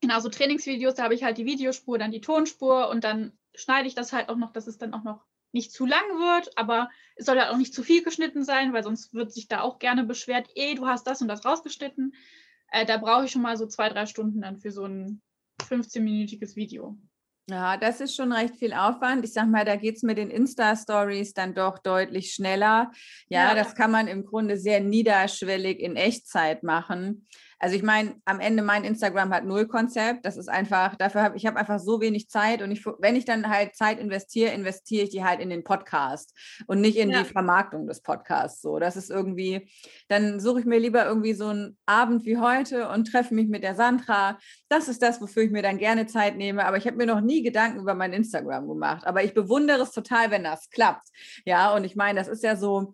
genau, 0.00 0.20
so 0.20 0.28
Trainingsvideos, 0.28 0.94
da 0.94 1.04
habe 1.04 1.14
ich 1.14 1.24
halt 1.24 1.38
die 1.38 1.46
Videospur, 1.46 1.98
dann 1.98 2.10
die 2.10 2.20
Tonspur 2.20 2.90
und 2.90 3.04
dann 3.04 3.38
schneide 3.54 3.88
ich 3.88 3.94
das 3.94 4.12
halt 4.12 4.28
auch 4.28 4.36
noch, 4.36 4.52
dass 4.52 4.66
es 4.66 4.76
dann 4.76 4.92
auch 4.92 5.04
noch 5.04 5.24
nicht 5.52 5.72
zu 5.72 5.86
lang 5.86 6.02
wird, 6.18 6.58
aber 6.58 6.90
es 7.16 7.26
soll 7.26 7.38
halt 7.38 7.50
auch 7.50 7.56
nicht 7.56 7.72
zu 7.74 7.82
viel 7.82 8.02
geschnitten 8.02 8.44
sein, 8.44 8.72
weil 8.72 8.82
sonst 8.82 9.14
wird 9.14 9.32
sich 9.32 9.48
da 9.48 9.60
auch 9.60 9.78
gerne 9.78 10.04
beschwert, 10.04 10.50
eh, 10.54 10.74
du 10.74 10.86
hast 10.86 11.06
das 11.06 11.22
und 11.22 11.28
das 11.28 11.44
rausgeschnitten. 11.44 12.14
Äh, 12.72 12.86
da 12.86 12.96
brauche 12.96 13.26
ich 13.26 13.30
schon 13.30 13.42
mal 13.42 13.56
so 13.56 13.66
zwei, 13.66 13.88
drei 13.88 14.06
Stunden 14.06 14.40
dann 14.40 14.58
für 14.58 14.72
so 14.72 14.86
ein 14.86 15.20
15-minütiges 15.60 16.56
Video. 16.56 16.98
Ja, 17.50 17.76
das 17.76 18.00
ist 18.00 18.14
schon 18.14 18.32
recht 18.32 18.56
viel 18.56 18.72
Aufwand. 18.72 19.24
Ich 19.24 19.32
sag 19.32 19.48
mal, 19.48 19.64
da 19.64 19.76
geht 19.76 19.96
es 19.96 20.02
mit 20.02 20.16
den 20.16 20.30
Insta-Stories 20.30 21.34
dann 21.34 21.54
doch 21.54 21.78
deutlich 21.78 22.32
schneller. 22.32 22.90
Ja, 23.28 23.48
ja, 23.48 23.54
das 23.54 23.74
kann 23.74 23.90
man 23.90 24.06
im 24.06 24.24
Grunde 24.24 24.56
sehr 24.56 24.80
niederschwellig 24.80 25.80
in 25.80 25.96
Echtzeit 25.96 26.62
machen. 26.62 27.26
Also 27.62 27.76
ich 27.76 27.84
meine, 27.84 28.16
am 28.24 28.40
Ende 28.40 28.60
mein 28.60 28.82
Instagram 28.82 29.32
hat 29.32 29.44
null 29.44 29.68
Konzept. 29.68 30.26
Das 30.26 30.36
ist 30.36 30.48
einfach, 30.48 30.96
dafür 30.96 31.22
habe 31.22 31.36
ich 31.36 31.46
habe 31.46 31.60
einfach 31.60 31.78
so 31.78 32.00
wenig 32.00 32.28
Zeit 32.28 32.60
und 32.60 32.72
ich, 32.72 32.84
wenn 32.98 33.14
ich 33.14 33.24
dann 33.24 33.48
halt 33.48 33.76
Zeit 33.76 34.00
investiere, 34.00 34.52
investiere 34.52 35.04
ich 35.04 35.10
die 35.10 35.22
halt 35.22 35.38
in 35.38 35.48
den 35.48 35.62
Podcast 35.62 36.36
und 36.66 36.80
nicht 36.80 36.96
in 36.96 37.10
ja. 37.10 37.22
die 37.22 37.24
Vermarktung 37.24 37.86
des 37.86 38.02
Podcasts. 38.02 38.62
So, 38.62 38.80
das 38.80 38.96
ist 38.96 39.10
irgendwie, 39.10 39.70
dann 40.08 40.40
suche 40.40 40.58
ich 40.58 40.66
mir 40.66 40.80
lieber 40.80 41.06
irgendwie 41.06 41.34
so 41.34 41.46
einen 41.46 41.78
Abend 41.86 42.24
wie 42.24 42.36
heute 42.36 42.88
und 42.88 43.04
treffe 43.04 43.32
mich 43.32 43.46
mit 43.46 43.62
der 43.62 43.76
Sandra. 43.76 44.40
Das 44.68 44.88
ist 44.88 45.00
das, 45.00 45.20
wofür 45.20 45.44
ich 45.44 45.52
mir 45.52 45.62
dann 45.62 45.78
gerne 45.78 46.06
Zeit 46.06 46.36
nehme. 46.36 46.64
Aber 46.64 46.78
ich 46.78 46.86
habe 46.88 46.96
mir 46.96 47.06
noch 47.06 47.20
nie 47.20 47.44
Gedanken 47.44 47.78
über 47.78 47.94
mein 47.94 48.12
Instagram 48.12 48.66
gemacht. 48.66 49.06
Aber 49.06 49.22
ich 49.22 49.34
bewundere 49.34 49.82
es 49.82 49.92
total, 49.92 50.32
wenn 50.32 50.42
das 50.42 50.68
klappt. 50.70 51.06
Ja, 51.44 51.72
und 51.72 51.84
ich 51.84 51.94
meine, 51.94 52.18
das 52.18 52.26
ist 52.26 52.42
ja 52.42 52.56
so, 52.56 52.92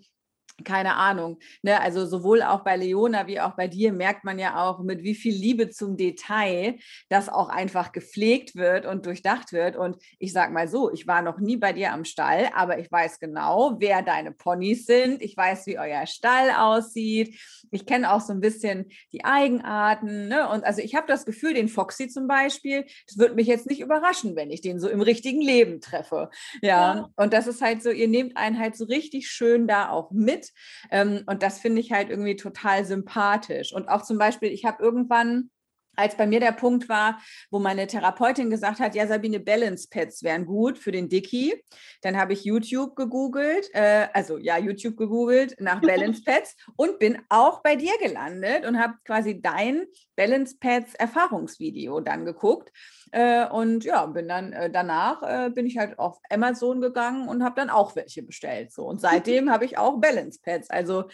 keine 0.65 0.97
Ahnung. 0.97 1.39
Ne? 1.63 1.81
Also 1.81 2.07
sowohl 2.07 2.43
auch 2.43 2.65
bei 2.65 2.77
Leona 2.77 3.27
wie 3.27 3.41
auch 3.41 3.55
bei 3.55 3.69
dir 3.69 3.93
merkt 3.93 4.25
man 4.25 4.39
ja 4.39 4.63
auch, 4.63 4.81
mit 4.81 5.03
wie 5.03 5.15
viel 5.15 5.35
Liebe 5.35 5.71
zum 5.71 5.97
Detail 5.97 6.77
das 7.09 7.29
auch 7.29 7.49
einfach 7.49 7.93
gepflegt 7.93 8.57
wird 8.57 8.87
und 8.87 9.07
durchdacht 9.07 9.53
wird. 9.53 9.77
Und 9.77 9.97
ich 10.19 10.33
sag 10.33 10.53
mal 10.53 10.69
so, 10.69 10.93
ich 10.93 11.07
war 11.07 11.23
noch 11.23 11.39
nie 11.39 11.57
bei 11.57 11.73
dir 11.73 11.93
am 11.93 12.05
Stall, 12.05 12.51
aber 12.55 12.79
ich 12.79 12.91
weiß 12.91 13.21
genau, 13.21 13.77
wer 13.79 14.03
deine 14.03 14.33
Ponys 14.33 14.87
sind. 14.87 15.23
Ich 15.23 15.37
weiß, 15.37 15.67
wie 15.67 15.79
euer 15.79 16.07
Stall 16.07 16.51
aussieht. 16.51 17.39
Ich 17.71 17.87
kenne 17.87 18.13
auch 18.13 18.21
so 18.21 18.33
ein 18.33 18.41
bisschen 18.41 18.87
die 19.13 19.25
Eigenarten. 19.25 20.29
Ne? 20.29 20.49
Und 20.49 20.65
also 20.65 20.81
ich 20.83 20.95
habe 20.95 21.07
das 21.07 21.25
Gefühl, 21.25 21.55
den 21.55 21.69
Foxy 21.69 22.09
zum 22.09 22.27
Beispiel, 22.27 22.85
das 23.07 23.19
wird 23.19 23.37
mich 23.37 23.47
jetzt 23.47 23.67
nicht 23.67 23.81
überraschen, 23.81 24.35
wenn 24.37 24.51
ich 24.51 24.61
den 24.61 24.81
so 24.81 24.89
im 24.89 25.01
richtigen 25.01 25.41
Leben 25.41 25.81
treffe. 25.81 26.31
Ja. 26.63 26.69
ja. 26.97 27.09
Und 27.17 27.33
das 27.33 27.47
ist 27.47 27.63
halt 27.63 27.83
so, 27.83 27.91
ihr 27.91 28.09
nehmt 28.09 28.37
einen 28.37 28.59
halt 28.59 28.77
so 28.77 28.85
richtig 28.85 29.29
schön 29.29 29.67
da 29.69 29.91
auch 29.91 30.11
mit 30.11 30.48
und 30.91 31.43
das 31.43 31.59
finde 31.59 31.81
ich 31.81 31.93
halt 31.93 32.11
irgendwie 32.11 32.37
total 32.37 32.85
sympathisch. 32.85 33.73
Und 33.73 33.89
auch 33.89 34.03
zum 34.03 34.19
Beispiel, 34.19 34.51
ich 34.51 34.65
habe 34.65 34.83
irgendwann 34.83 35.51
als 35.99 36.17
bei 36.17 36.27
mir 36.27 36.41
der 36.41 36.53
Punkt 36.53 36.89
war, 36.89 37.21
wo 37.51 37.59
meine 37.59 37.87
Therapeutin 37.87 38.51
gesagt 38.51 38.79
hat, 38.79 38.95
ja, 38.95 39.07
Sabine, 39.07 39.41
Balance 39.41 39.89
Pads 39.91 40.23
wären 40.23 40.47
gut 40.47 40.79
für 40.79 40.93
den 40.93 41.09
Dicky. 41.09 41.63
Dann 42.03 42.17
habe 42.17 42.33
ich 42.33 42.45
YouTube 42.45 42.95
gegoogelt, 42.95 43.69
äh, 43.75 44.07
also 44.13 44.39
ja, 44.39 44.59
YouTube 44.59 44.97
gegoogelt 44.97 45.57
nach 45.61 45.81
Balance 45.83 46.23
Pads 46.25 46.57
und 46.77 46.99
bin 46.99 47.19
auch 47.29 47.63
bei 47.63 47.75
dir 47.77 47.93
gelandet 48.01 48.65
und 48.65 48.79
habe 48.79 48.95
quasi 49.05 49.41
dein 49.41 49.87
Balance 50.15 50.57
Pads 50.59 50.95
Erfahrungsvideo 50.95 52.01
dann 52.01 52.25
geguckt. 52.25 52.73
Äh, 53.11 53.49
und 53.49 53.85
ja, 53.85 54.05
bin 54.07 54.29
dann 54.29 54.53
äh, 54.53 54.71
danach 54.71 55.23
äh, 55.23 55.51
bin 55.51 55.67
ich 55.67 55.79
halt 55.79 55.99
auf 55.99 56.19
Amazon 56.31 56.81
gegangen 56.81 57.29
und 57.29 57.43
habe 57.43 57.55
dann 57.57 57.71
auch 57.71 57.97
welche 57.97 58.23
bestellt. 58.23 58.73
So. 58.73 58.85
Und 58.85 59.01
seitdem 59.01 59.51
habe 59.51 59.65
ich 59.65 59.79
auch 59.79 59.99
Balance 59.99 60.41
Pads. 60.43 60.71
Also 60.71 61.05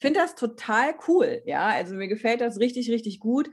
finde 0.00 0.20
das 0.20 0.34
total 0.34 0.94
cool. 1.06 1.42
Ja, 1.44 1.66
also 1.66 1.94
mir 1.94 2.08
gefällt 2.08 2.40
das 2.40 2.58
richtig, 2.58 2.90
richtig 2.90 3.20
gut 3.20 3.50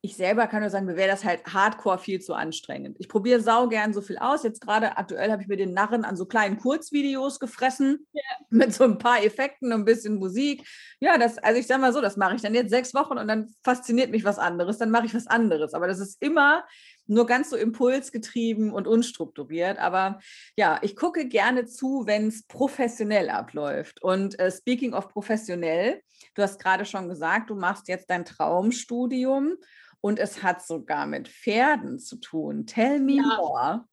ich 0.00 0.16
selber 0.16 0.46
kann 0.46 0.60
nur 0.60 0.70
sagen, 0.70 0.86
mir 0.86 0.96
wäre 0.96 1.10
das 1.10 1.24
halt 1.24 1.44
hardcore 1.52 1.98
viel 1.98 2.20
zu 2.20 2.34
anstrengend. 2.34 2.96
Ich 3.00 3.08
probiere 3.08 3.40
sau 3.40 3.68
gern 3.68 3.92
so 3.92 4.00
viel 4.00 4.16
aus. 4.16 4.44
Jetzt 4.44 4.60
gerade 4.60 4.96
aktuell 4.96 5.32
habe 5.32 5.42
ich 5.42 5.48
mir 5.48 5.56
den 5.56 5.72
Narren 5.72 6.04
an 6.04 6.16
so 6.16 6.24
kleinen 6.24 6.58
Kurzvideos 6.58 7.40
gefressen 7.40 8.06
yeah. 8.14 8.22
mit 8.50 8.72
so 8.72 8.84
ein 8.84 8.98
paar 8.98 9.24
Effekten 9.24 9.72
und 9.72 9.80
ein 9.80 9.84
bisschen 9.84 10.14
Musik. 10.14 10.64
Ja, 11.00 11.18
das, 11.18 11.38
also 11.38 11.58
ich 11.58 11.66
sage 11.66 11.80
mal 11.80 11.92
so, 11.92 12.00
das 12.00 12.16
mache 12.16 12.36
ich 12.36 12.42
dann 12.42 12.54
jetzt 12.54 12.70
sechs 12.70 12.94
Wochen 12.94 13.18
und 13.18 13.26
dann 13.26 13.52
fasziniert 13.64 14.12
mich 14.12 14.24
was 14.24 14.38
anderes, 14.38 14.78
dann 14.78 14.90
mache 14.90 15.06
ich 15.06 15.14
was 15.14 15.26
anderes. 15.26 15.74
Aber 15.74 15.88
das 15.88 15.98
ist 15.98 16.22
immer 16.22 16.64
nur 17.08 17.26
ganz 17.26 17.50
so 17.50 17.56
impulsgetrieben 17.56 18.72
und 18.72 18.86
unstrukturiert. 18.86 19.78
Aber 19.78 20.20
ja, 20.56 20.78
ich 20.82 20.94
gucke 20.94 21.26
gerne 21.26 21.66
zu, 21.66 22.04
wenn 22.06 22.28
es 22.28 22.46
professionell 22.46 23.30
abläuft. 23.30 24.00
Und 24.00 24.38
äh, 24.38 24.52
speaking 24.52 24.94
of 24.94 25.08
professionell, 25.08 26.00
du 26.34 26.42
hast 26.42 26.60
gerade 26.60 26.84
schon 26.84 27.08
gesagt, 27.08 27.50
du 27.50 27.56
machst 27.56 27.88
jetzt 27.88 28.10
dein 28.10 28.24
Traumstudium 28.24 29.56
und 30.00 30.18
es 30.18 30.42
hat 30.42 30.64
sogar 30.64 31.06
mit 31.06 31.28
Pferden 31.28 31.98
zu 31.98 32.16
tun. 32.16 32.66
Tell 32.66 33.00
me 33.00 33.16
ja. 33.16 33.36
more. 33.36 33.88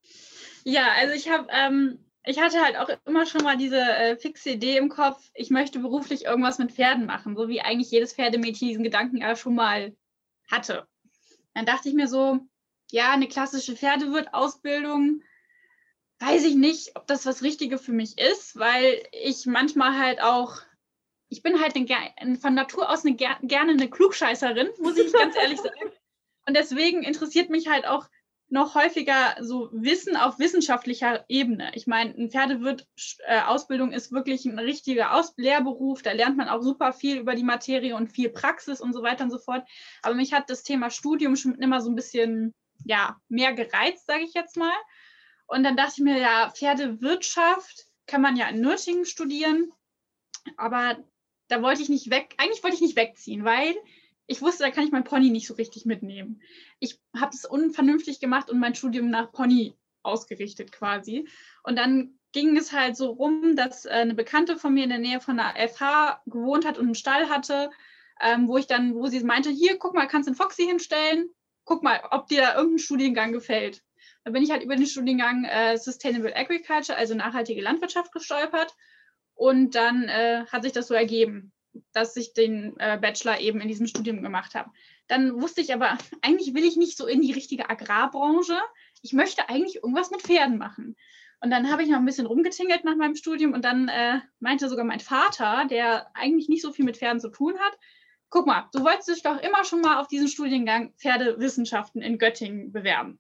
Ja, 0.64 0.88
also 0.98 1.14
ich 1.14 1.30
habe, 1.30 1.48
ähm, 1.52 2.06
ich 2.24 2.40
hatte 2.40 2.62
halt 2.62 2.78
auch 2.78 2.90
immer 3.06 3.26
schon 3.26 3.44
mal 3.44 3.58
diese 3.58 3.80
äh, 3.80 4.18
fixe 4.18 4.52
Idee 4.52 4.78
im 4.78 4.90
Kopf, 4.90 5.30
ich 5.34 5.50
möchte 5.50 5.80
beruflich 5.80 6.26
irgendwas 6.26 6.58
mit 6.58 6.72
Pferden 6.72 7.06
machen, 7.06 7.36
so 7.36 7.48
wie 7.48 7.62
eigentlich 7.62 7.92
jedes 7.92 8.14
Pferdemädchen 8.14 8.68
diesen 8.68 8.84
Gedanken 8.84 9.18
ja 9.18 9.36
schon 9.36 9.56
mal 9.56 9.96
hatte. 10.50 10.88
Dann 11.54 11.66
dachte 11.66 11.90
ich 11.90 11.96
mir 11.96 12.08
so, 12.08 12.40
ja, 12.92 13.12
eine 13.12 13.28
klassische 13.28 13.76
Pferdewirt-Ausbildung, 13.76 15.24
weiß 16.20 16.46
ich 16.46 16.56
nicht, 16.56 16.96
ob 16.96 17.08
das 17.08 17.26
was 17.26 17.44
Richtige 17.44 17.78
für 17.78 17.92
mich 17.92 18.18
ist, 18.18 18.58
weil 18.58 19.04
ich 19.12 19.46
manchmal 19.46 19.98
halt 19.98 20.22
auch 20.22 20.62
ich 21.30 21.42
bin 21.42 21.62
halt 21.62 21.76
eine, 21.76 22.38
von 22.38 22.54
Natur 22.54 22.90
aus 22.90 23.06
eine, 23.06 23.16
gerne 23.16 23.72
eine 23.72 23.90
Klugscheißerin, 23.90 24.70
muss 24.80 24.98
ich 24.98 25.12
ganz 25.12 25.36
ehrlich 25.36 25.60
sagen. 25.60 25.92
Und 26.48 26.56
deswegen 26.56 27.04
interessiert 27.04 27.50
mich 27.50 27.68
halt 27.68 27.86
auch 27.86 28.08
noch 28.50 28.76
häufiger 28.76 29.36
so 29.42 29.70
Wissen 29.72 30.16
auf 30.16 30.38
wissenschaftlicher 30.38 31.26
Ebene. 31.28 31.72
Ich 31.74 31.88
meine, 31.88 32.12
ein 32.12 32.30
Pferdewirt-Ausbildung 32.30 33.92
äh, 33.92 33.96
ist 33.96 34.12
wirklich 34.12 34.46
ein 34.46 34.60
richtiger 34.60 35.16
Aus 35.16 35.34
Lehrberuf. 35.38 36.04
Da 36.04 36.12
lernt 36.12 36.38
man 36.38 36.48
auch 36.48 36.62
super 36.62 36.94
viel 36.94 37.18
über 37.18 37.34
die 37.34 37.44
Materie 37.44 37.96
und 37.96 38.12
viel 38.12 38.30
Praxis 38.30 38.82
und 38.82 38.94
so 38.94 39.02
weiter 39.02 39.24
und 39.24 39.32
so 39.32 39.40
fort. 39.40 39.68
Aber 40.04 40.14
mich 40.14 40.32
hat 40.32 40.50
das 40.50 40.64
Thema 40.64 40.92
Studium 40.92 41.36
schon 41.36 41.56
immer 41.56 41.82
so 41.82 41.90
ein 41.90 41.96
bisschen 41.96 42.54
ja, 42.86 43.20
mehr 43.30 43.54
gereizt, 43.54 44.06
sage 44.06 44.24
ich 44.24 44.34
jetzt 44.34 44.58
mal. 44.58 44.76
Und 45.48 45.64
dann 45.64 45.76
dachte 45.76 45.94
ich 45.98 46.04
mir, 46.04 46.20
ja, 46.20 46.52
Pferdewirtschaft 46.52 47.88
kann 48.06 48.22
man 48.22 48.36
ja 48.36 48.48
in 48.50 48.62
Nürtingen 48.62 49.06
studieren. 49.06 49.72
Aber 50.58 50.98
da 51.48 51.62
wollte 51.62 51.82
ich 51.82 51.90
nicht 51.90 52.10
weg, 52.10 52.36
eigentlich 52.38 52.64
wollte 52.64 52.76
ich 52.76 52.82
nicht 52.82 52.96
wegziehen, 52.96 53.44
weil 53.44 53.76
ich 54.28 54.42
wusste, 54.42 54.64
da 54.64 54.72
kann 54.72 54.86
ich 54.86 54.92
mein 54.92 55.04
Pony 55.04 55.30
nicht 55.30 55.48
so 55.48 55.54
richtig 55.54 55.86
mitnehmen. 55.86 56.42
Ich 56.80 57.00
habe 57.16 57.32
es 57.34 57.46
unvernünftig 57.46 58.20
gemacht 58.20 58.50
und 58.50 58.60
mein 58.60 58.76
Studium 58.76 59.10
nach 59.10 59.32
Pony 59.32 59.76
ausgerichtet 60.04 60.72
quasi. 60.72 61.28
Und 61.64 61.78
dann 61.78 62.20
ging 62.32 62.58
es 62.58 62.74
halt 62.74 62.98
so 62.98 63.12
rum, 63.12 63.56
dass 63.56 63.86
äh, 63.86 63.90
eine 63.90 64.14
Bekannte 64.14 64.58
von 64.58 64.74
mir 64.74 64.84
in 64.84 64.90
der 64.90 65.00
Nähe 65.00 65.22
von 65.22 65.38
der 65.38 65.56
FH 65.70 66.22
gewohnt 66.26 66.66
hat 66.66 66.78
und 66.78 66.86
einen 66.86 66.96
Stall 66.96 67.30
hatte, 67.30 67.72
ähm, 68.22 68.48
wo 68.48 68.58
ich 68.58 68.68
dann, 68.68 68.96
wo 68.96 69.08
sie 69.08 69.24
meinte, 69.24 69.50
hier, 69.50 69.78
guck 69.78 69.94
mal, 69.94 70.08
kannst 70.08 70.28
du 70.28 70.32
einen 70.32 70.38
Foxy 70.38 70.66
hinstellen, 70.66 71.30
guck 71.64 71.84
mal, 71.84 72.02
ob 72.12 72.28
dir 72.28 72.42
da 72.42 72.56
irgendein 72.56 72.80
Studiengang 72.80 73.32
gefällt. 73.32 73.84
Da 74.24 74.32
bin 74.32 74.44
ich 74.44 74.52
halt 74.52 74.64
über 74.64 74.76
den 74.76 74.88
Studiengang 74.88 75.46
äh, 75.46 75.78
Sustainable 75.78 76.36
Agriculture, 76.36 76.98
also 76.98 77.16
nachhaltige 77.16 77.62
Landwirtschaft, 77.62 78.12
gestolpert 78.12 78.76
und 79.36 79.76
dann 79.76 80.04
äh, 80.04 80.46
hat 80.48 80.64
sich 80.64 80.72
das 80.72 80.88
so 80.88 80.94
ergeben, 80.94 81.52
dass 81.92 82.16
ich 82.16 82.34
den 82.34 82.76
äh, 82.78 82.98
Bachelor 82.98 83.40
eben 83.40 83.62
in 83.62 83.68
diesem 83.68 83.88
Studium 83.88 84.22
gemacht 84.22 84.56
habe. 84.56 84.72
Dann 85.08 85.42
wusste 85.42 85.62
ich 85.62 85.74
aber, 85.74 85.98
eigentlich 86.22 86.54
will 86.54 86.64
ich 86.64 86.78
nicht 86.78 86.98
so 86.98 87.06
in 87.06 87.22
die 87.22 87.34
richtige 87.34 87.70
Agrarbranche. 87.70 88.58
Ich 89.02 89.14
möchte 89.14 89.50
eigentlich 89.50 89.76
irgendwas 89.76 90.12
mit 90.12 90.22
Pferden 90.22 90.58
machen. 90.58 90.96
Und 91.42 91.52
dann 91.52 91.72
habe 91.72 91.84
ich 91.84 91.90
noch 91.90 92.00
ein 92.00 92.06
bisschen 92.06 92.26
rumgetingelt 92.26 92.86
nach 92.86 92.96
meinem 92.96 93.16
Studium 93.16 93.54
und 93.54 93.64
dann 93.64 93.88
äh, 93.88 94.20
meinte 94.40 94.70
sogar 94.70 94.86
mein 94.86 95.00
Vater, 95.00 95.66
der 95.70 96.08
eigentlich 96.16 96.50
nicht 96.50 96.62
so 96.62 96.72
viel 96.72 96.86
mit 96.86 96.98
Pferden 96.98 97.20
zu 97.20 97.30
tun 97.30 97.54
hat, 97.60 97.78
guck 98.30 98.48
mal, 98.48 98.68
du 98.74 98.84
wolltest 98.84 99.10
dich 99.10 99.22
doch 99.22 99.40
immer 99.42 99.64
schon 99.64 99.82
mal 99.82 100.00
auf 100.00 100.08
diesen 100.08 100.28
Studiengang 100.28 100.94
Pferdewissenschaften 100.98 102.02
in 102.02 102.18
Göttingen 102.18 102.72
bewerben. 102.72 103.20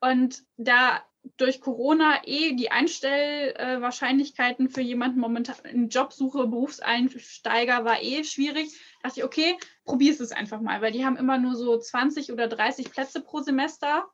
Und 0.00 0.42
da 0.56 1.04
durch 1.36 1.60
Corona 1.60 2.22
eh 2.24 2.54
die 2.54 2.70
Einstellwahrscheinlichkeiten 2.70 4.68
für 4.68 4.80
jemanden 4.80 5.20
momentan 5.20 5.56
in 5.64 5.88
Jobsuche, 5.88 6.46
Berufseinsteiger 6.46 7.84
war 7.84 8.02
eh 8.02 8.24
schwierig. 8.24 8.72
Da 9.02 9.08
dachte 9.08 9.20
ich, 9.20 9.24
okay, 9.24 9.56
probier's 9.84 10.20
es 10.20 10.32
einfach 10.32 10.60
mal, 10.60 10.80
weil 10.82 10.92
die 10.92 11.04
haben 11.04 11.16
immer 11.16 11.38
nur 11.38 11.56
so 11.56 11.78
20 11.78 12.32
oder 12.32 12.48
30 12.48 12.90
Plätze 12.90 13.20
pro 13.20 13.40
Semester. 13.40 14.06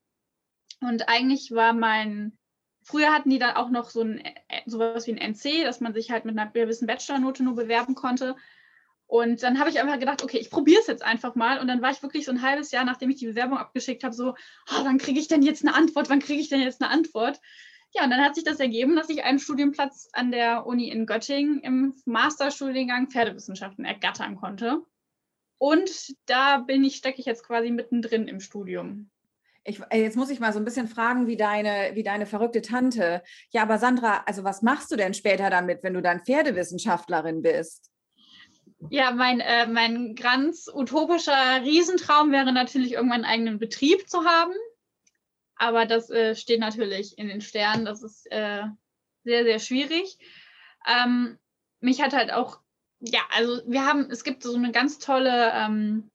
Und 0.81 1.09
eigentlich 1.09 1.53
war 1.53 1.73
mein, 1.73 2.37
früher 2.83 3.13
hatten 3.13 3.31
die 3.31 3.39
dann 3.39 3.57
auch 3.57 3.71
noch 3.71 3.91
so 3.91 4.03
ein, 4.03 4.19
äh, 4.19 4.33
sowas 4.67 5.07
wie 5.07 5.13
ein 5.13 5.35
NC, 5.35 5.65
dass 5.65 5.81
man 5.81 5.95
sich 5.95 6.11
halt 6.11 6.25
mit 6.25 6.39
einer 6.39 6.51
gewissen 6.51 6.87
Bachelornote 6.87 7.45
nur 7.45 7.55
bewerben 7.55 7.95
konnte. 7.95 8.37
Und 9.13 9.43
dann 9.43 9.59
habe 9.59 9.69
ich 9.69 9.79
einfach 9.79 9.99
gedacht, 9.99 10.23
okay, 10.23 10.39
ich 10.39 10.49
probiere 10.49 10.81
es 10.81 10.87
jetzt 10.87 11.05
einfach 11.05 11.35
mal. 11.35 11.61
Und 11.61 11.69
dann 11.69 11.83
war 11.83 11.91
ich 11.91 12.03
wirklich 12.03 12.25
so 12.25 12.33
ein 12.33 12.41
halbes 12.41 12.71
Jahr, 12.71 12.83
nachdem 12.83 13.11
ich 13.11 13.17
die 13.17 13.27
Bewerbung 13.27 13.59
abgeschickt 13.59 14.05
habe, 14.05 14.15
so, 14.15 14.31
oh, 14.31 14.85
wann 14.85 14.97
kriege 14.97 15.21
ich 15.21 15.29
denn 15.29 15.43
jetzt 15.43 15.63
eine 15.63 15.75
Antwort? 15.75 16.09
Wann 16.09 16.21
kriege 16.21 16.41
ich 16.41 16.49
denn 16.49 16.63
jetzt 16.63 16.81
eine 16.81 16.91
Antwort? 16.91 17.39
Ja, 17.93 18.05
und 18.05 18.11
dann 18.11 18.25
hat 18.25 18.37
sich 18.37 18.45
das 18.45 18.59
ergeben, 18.59 18.97
dass 18.97 19.11
ich 19.11 19.23
einen 19.23 19.39
Studienplatz 19.39 20.09
an 20.15 20.31
der 20.31 20.65
Uni 20.67 20.89
in 20.89 21.05
Göttingen 21.05 21.61
im 21.61 21.95
Masterstudiengang 22.07 23.11
Pferdewissenschaften 23.11 23.85
ergattern 23.85 24.37
konnte. 24.37 24.81
Und 25.59 25.91
da 26.25 26.57
bin 26.61 26.83
ich, 26.83 26.97
stecke 26.97 27.21
ich 27.21 27.27
jetzt 27.27 27.47
quasi 27.47 27.71
mittendrin 27.71 28.29
im 28.29 28.41
Studium. 28.41 29.11
Ich, 29.63 29.79
äh, 29.91 30.01
jetzt 30.01 30.17
muss 30.17 30.31
ich 30.31 30.41
mal 30.41 30.55
so 30.55 30.59
ein 30.59 30.65
bisschen 30.65 30.89
fragen, 30.89 31.27
wie 31.27 31.37
deine, 31.37 31.91
wie 31.93 32.03
deine 32.03 32.25
verrückte 32.25 32.63
Tante. 32.63 33.23
Ja, 33.51 33.61
aber 33.61 33.77
Sandra, 33.77 34.23
also 34.25 34.43
was 34.43 34.63
machst 34.63 34.91
du 34.91 34.97
denn 34.97 35.13
später 35.13 35.51
damit, 35.51 35.83
wenn 35.83 35.93
du 35.93 36.01
dann 36.01 36.25
Pferdewissenschaftlerin 36.25 37.43
bist? 37.43 37.92
Ja, 38.91 39.13
mein, 39.13 39.41
äh, 39.41 39.67
mein 39.67 40.15
ganz 40.15 40.69
utopischer 40.73 41.63
Riesentraum 41.63 42.33
wäre 42.33 42.53
natürlich, 42.53 42.93
irgendwann 42.93 43.25
einen 43.25 43.33
eigenen 43.33 43.59
Betrieb 43.59 44.09
zu 44.09 44.25
haben. 44.25 44.55
Aber 45.57 45.87
das 45.87 46.11
äh, 46.11 46.35
steht 46.35 46.61
natürlich 46.61 47.19
in 47.19 47.29
den 47.29 47.41
Sternen. 47.41 47.85
Das 47.85 48.03
ist 48.03 48.27
äh, 48.33 48.65
sehr, 49.25 49.45
sehr 49.45 49.59
schwierig. 49.59 50.19
Ähm, 50.87 51.39
mich 51.81 52.03
hat 52.03 52.13
halt 52.13 52.33
auch, 52.33 52.61
ja, 53.01 53.21
also 53.31 53.63
wir 53.67 53.87
haben, 53.87 54.11
es 54.11 54.25
gibt 54.25 54.43
so 54.43 54.55
eine 54.55 54.73
ganz 54.73 54.99
tolle, 54.99 55.53
ähm, 55.55 56.11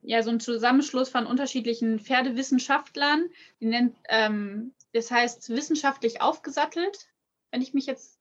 ja, 0.00 0.22
so 0.22 0.30
ein 0.30 0.40
Zusammenschluss 0.40 1.08
von 1.08 1.26
unterschiedlichen 1.26 1.98
Pferdewissenschaftlern. 1.98 3.28
Die 3.60 3.66
nennt, 3.66 3.96
ähm, 4.08 4.74
das 4.92 5.10
heißt 5.10 5.50
wissenschaftlich 5.50 6.20
aufgesattelt, 6.20 7.08
wenn 7.50 7.62
ich 7.62 7.74
mich 7.74 7.86
jetzt 7.86 8.18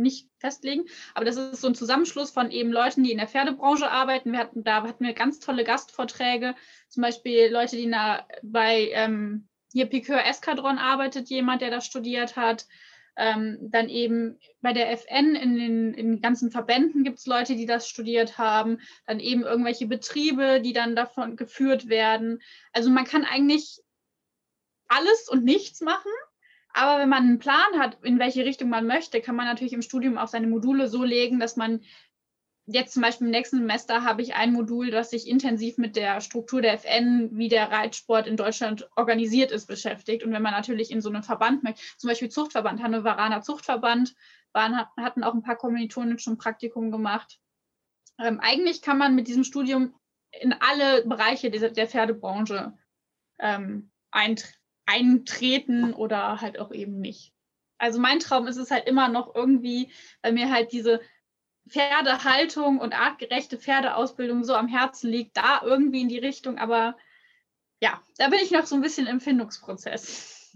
nicht 0.00 0.28
festlegen. 0.38 0.84
Aber 1.14 1.24
das 1.24 1.36
ist 1.36 1.60
so 1.60 1.68
ein 1.68 1.74
Zusammenschluss 1.74 2.30
von 2.30 2.50
eben 2.50 2.72
Leuten, 2.72 3.04
die 3.04 3.12
in 3.12 3.18
der 3.18 3.28
Pferdebranche 3.28 3.90
arbeiten. 3.90 4.32
Wir 4.32 4.38
hatten, 4.40 4.64
da 4.64 4.82
hatten 4.82 5.04
wir 5.04 5.12
ganz 5.12 5.40
tolle 5.40 5.64
Gastvorträge, 5.64 6.54
zum 6.88 7.02
Beispiel 7.02 7.48
Leute, 7.52 7.76
die 7.76 7.86
na, 7.86 8.26
bei 8.42 8.90
ähm, 8.92 9.48
hier 9.72 9.86
Piqueur 9.86 10.24
Eskadron 10.24 10.78
arbeitet, 10.78 11.28
jemand, 11.28 11.62
der 11.62 11.70
das 11.70 11.86
studiert 11.86 12.36
hat. 12.36 12.66
Ähm, 13.16 13.58
dann 13.60 13.88
eben 13.88 14.38
bei 14.60 14.72
der 14.72 14.90
FN 14.92 15.34
in 15.34 15.56
den, 15.56 15.94
in 15.94 16.10
den 16.12 16.20
ganzen 16.22 16.50
Verbänden 16.50 17.04
gibt 17.04 17.18
es 17.18 17.26
Leute, 17.26 17.54
die 17.54 17.66
das 17.66 17.88
studiert 17.88 18.38
haben. 18.38 18.78
Dann 19.06 19.20
eben 19.20 19.42
irgendwelche 19.42 19.86
Betriebe, 19.86 20.60
die 20.60 20.72
dann 20.72 20.96
davon 20.96 21.36
geführt 21.36 21.88
werden. 21.88 22.40
Also 22.72 22.90
man 22.90 23.04
kann 23.04 23.24
eigentlich 23.24 23.80
alles 24.88 25.28
und 25.28 25.44
nichts 25.44 25.80
machen. 25.80 26.10
Aber 26.72 27.00
wenn 27.00 27.08
man 27.08 27.24
einen 27.24 27.38
Plan 27.38 27.78
hat, 27.78 27.98
in 28.02 28.18
welche 28.18 28.44
Richtung 28.44 28.68
man 28.68 28.86
möchte, 28.86 29.20
kann 29.20 29.36
man 29.36 29.46
natürlich 29.46 29.72
im 29.72 29.82
Studium 29.82 30.18
auch 30.18 30.28
seine 30.28 30.46
Module 30.46 30.88
so 30.88 31.02
legen, 31.04 31.40
dass 31.40 31.56
man 31.56 31.80
jetzt 32.66 32.94
zum 32.94 33.02
Beispiel 33.02 33.26
im 33.26 33.32
nächsten 33.32 33.58
Semester 33.58 34.04
habe 34.04 34.22
ich 34.22 34.34
ein 34.34 34.52
Modul, 34.52 34.90
das 34.90 35.10
sich 35.10 35.28
intensiv 35.28 35.78
mit 35.78 35.96
der 35.96 36.20
Struktur 36.20 36.62
der 36.62 36.74
FN, 36.74 37.30
wie 37.32 37.48
der 37.48 37.70
Reitsport 37.70 38.26
in 38.26 38.36
Deutschland 38.36 38.88
organisiert 38.96 39.50
ist, 39.50 39.66
beschäftigt. 39.66 40.22
Und 40.22 40.32
wenn 40.32 40.42
man 40.42 40.52
natürlich 40.52 40.90
in 40.90 41.00
so 41.00 41.08
einem 41.08 41.22
Verband 41.22 41.64
möchte, 41.64 41.80
zum 41.96 42.08
Beispiel 42.08 42.28
Zuchtverband, 42.28 42.82
Hannoveraner 42.82 43.42
Zuchtverband, 43.42 44.14
waren, 44.52 44.76
hatten 44.96 45.24
auch 45.24 45.34
ein 45.34 45.42
paar 45.42 45.56
Kommilitonen 45.56 46.18
schon 46.18 46.38
Praktikum 46.38 46.90
gemacht. 46.90 47.38
Ähm, 48.18 48.40
eigentlich 48.40 48.82
kann 48.82 48.98
man 48.98 49.14
mit 49.14 49.28
diesem 49.28 49.44
Studium 49.44 49.94
in 50.40 50.52
alle 50.52 51.04
Bereiche 51.06 51.50
der, 51.50 51.70
der 51.70 51.88
Pferdebranche 51.88 52.76
ähm, 53.38 53.90
eintreten 54.10 54.59
oder 55.94 56.40
halt 56.40 56.58
auch 56.58 56.72
eben 56.72 57.00
nicht. 57.00 57.32
Also 57.78 57.98
mein 57.98 58.20
Traum 58.20 58.46
ist 58.46 58.56
es 58.56 58.70
halt 58.70 58.86
immer 58.86 59.08
noch 59.08 59.34
irgendwie, 59.34 59.90
weil 60.22 60.32
mir 60.32 60.50
halt 60.50 60.72
diese 60.72 61.00
Pferdehaltung 61.68 62.78
und 62.78 62.92
artgerechte 62.92 63.58
Pferdeausbildung 63.58 64.44
so 64.44 64.54
am 64.54 64.68
Herzen 64.68 65.10
liegt, 65.10 65.36
da 65.36 65.62
irgendwie 65.64 66.02
in 66.02 66.08
die 66.08 66.18
Richtung. 66.18 66.58
Aber 66.58 66.96
ja, 67.80 68.02
da 68.18 68.28
bin 68.28 68.40
ich 68.42 68.50
noch 68.50 68.66
so 68.66 68.74
ein 68.74 68.82
bisschen 68.82 69.06
im 69.06 69.20
Findungsprozess. 69.20 70.52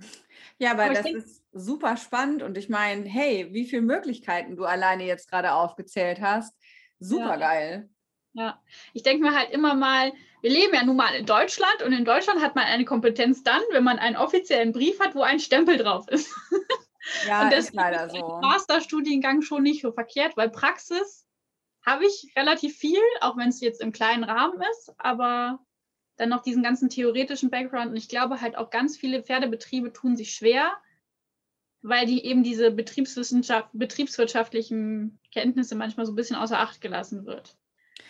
Ja, 0.58 0.72
aber, 0.72 0.84
aber 0.84 0.94
das 0.94 1.04
denk, 1.04 1.16
ist 1.16 1.42
super 1.52 1.96
spannend 1.96 2.42
und 2.42 2.56
ich 2.58 2.68
meine, 2.68 3.08
hey, 3.08 3.48
wie 3.52 3.64
viele 3.64 3.82
Möglichkeiten 3.82 4.56
du 4.56 4.64
alleine 4.64 5.04
jetzt 5.04 5.28
gerade 5.28 5.52
aufgezählt 5.52 6.20
hast. 6.20 6.54
Super 6.98 7.30
ja. 7.30 7.36
geil. 7.36 7.90
Ja, 8.34 8.60
ich 8.92 9.02
denke 9.02 9.22
mir 9.22 9.34
halt 9.34 9.50
immer 9.50 9.74
mal, 9.74 10.12
wir 10.42 10.50
leben 10.50 10.74
ja 10.74 10.84
nun 10.84 10.96
mal 10.96 11.14
in 11.14 11.24
Deutschland 11.24 11.82
und 11.84 11.92
in 11.92 12.04
Deutschland 12.04 12.42
hat 12.42 12.54
man 12.54 12.64
eine 12.64 12.84
Kompetenz 12.84 13.42
dann, 13.44 13.62
wenn 13.70 13.84
man 13.84 13.98
einen 13.98 14.16
offiziellen 14.16 14.72
Brief 14.72 14.98
hat, 15.00 15.14
wo 15.14 15.22
ein 15.22 15.40
Stempel 15.40 15.78
drauf 15.78 16.06
ist. 16.08 16.34
Ja, 17.26 17.42
und 17.42 17.52
das 17.52 17.66
ist 17.66 17.74
leider 17.74 18.08
so. 18.08 18.38
Masterstudiengang 18.40 19.42
schon 19.42 19.62
nicht 19.62 19.82
so 19.82 19.92
verkehrt, 19.92 20.38
weil 20.38 20.48
Praxis 20.48 21.26
habe 21.84 22.06
ich 22.06 22.32
relativ 22.34 22.76
viel, 22.78 23.02
auch 23.20 23.36
wenn 23.36 23.50
es 23.50 23.60
jetzt 23.60 23.80
im 23.82 23.92
kleinen 23.92 24.24
Rahmen 24.24 24.60
ist, 24.70 24.94
aber 24.96 25.58
dann 26.16 26.30
noch 26.30 26.42
diesen 26.42 26.62
ganzen 26.62 26.88
theoretischen 26.88 27.50
Background. 27.50 27.90
Und 27.90 27.96
ich 27.96 28.08
glaube 28.08 28.40
halt 28.40 28.56
auch 28.56 28.70
ganz 28.70 28.96
viele 28.96 29.22
Pferdebetriebe 29.22 29.92
tun 29.92 30.16
sich 30.16 30.34
schwer, 30.34 30.72
weil 31.82 32.06
die 32.06 32.24
eben 32.24 32.42
diese 32.42 32.70
Betriebswissenschaft, 32.70 33.68
betriebswirtschaftlichen 33.74 35.20
Kenntnisse 35.30 35.74
manchmal 35.74 36.06
so 36.06 36.12
ein 36.12 36.16
bisschen 36.16 36.36
außer 36.36 36.58
Acht 36.58 36.80
gelassen 36.80 37.26
wird. 37.26 37.58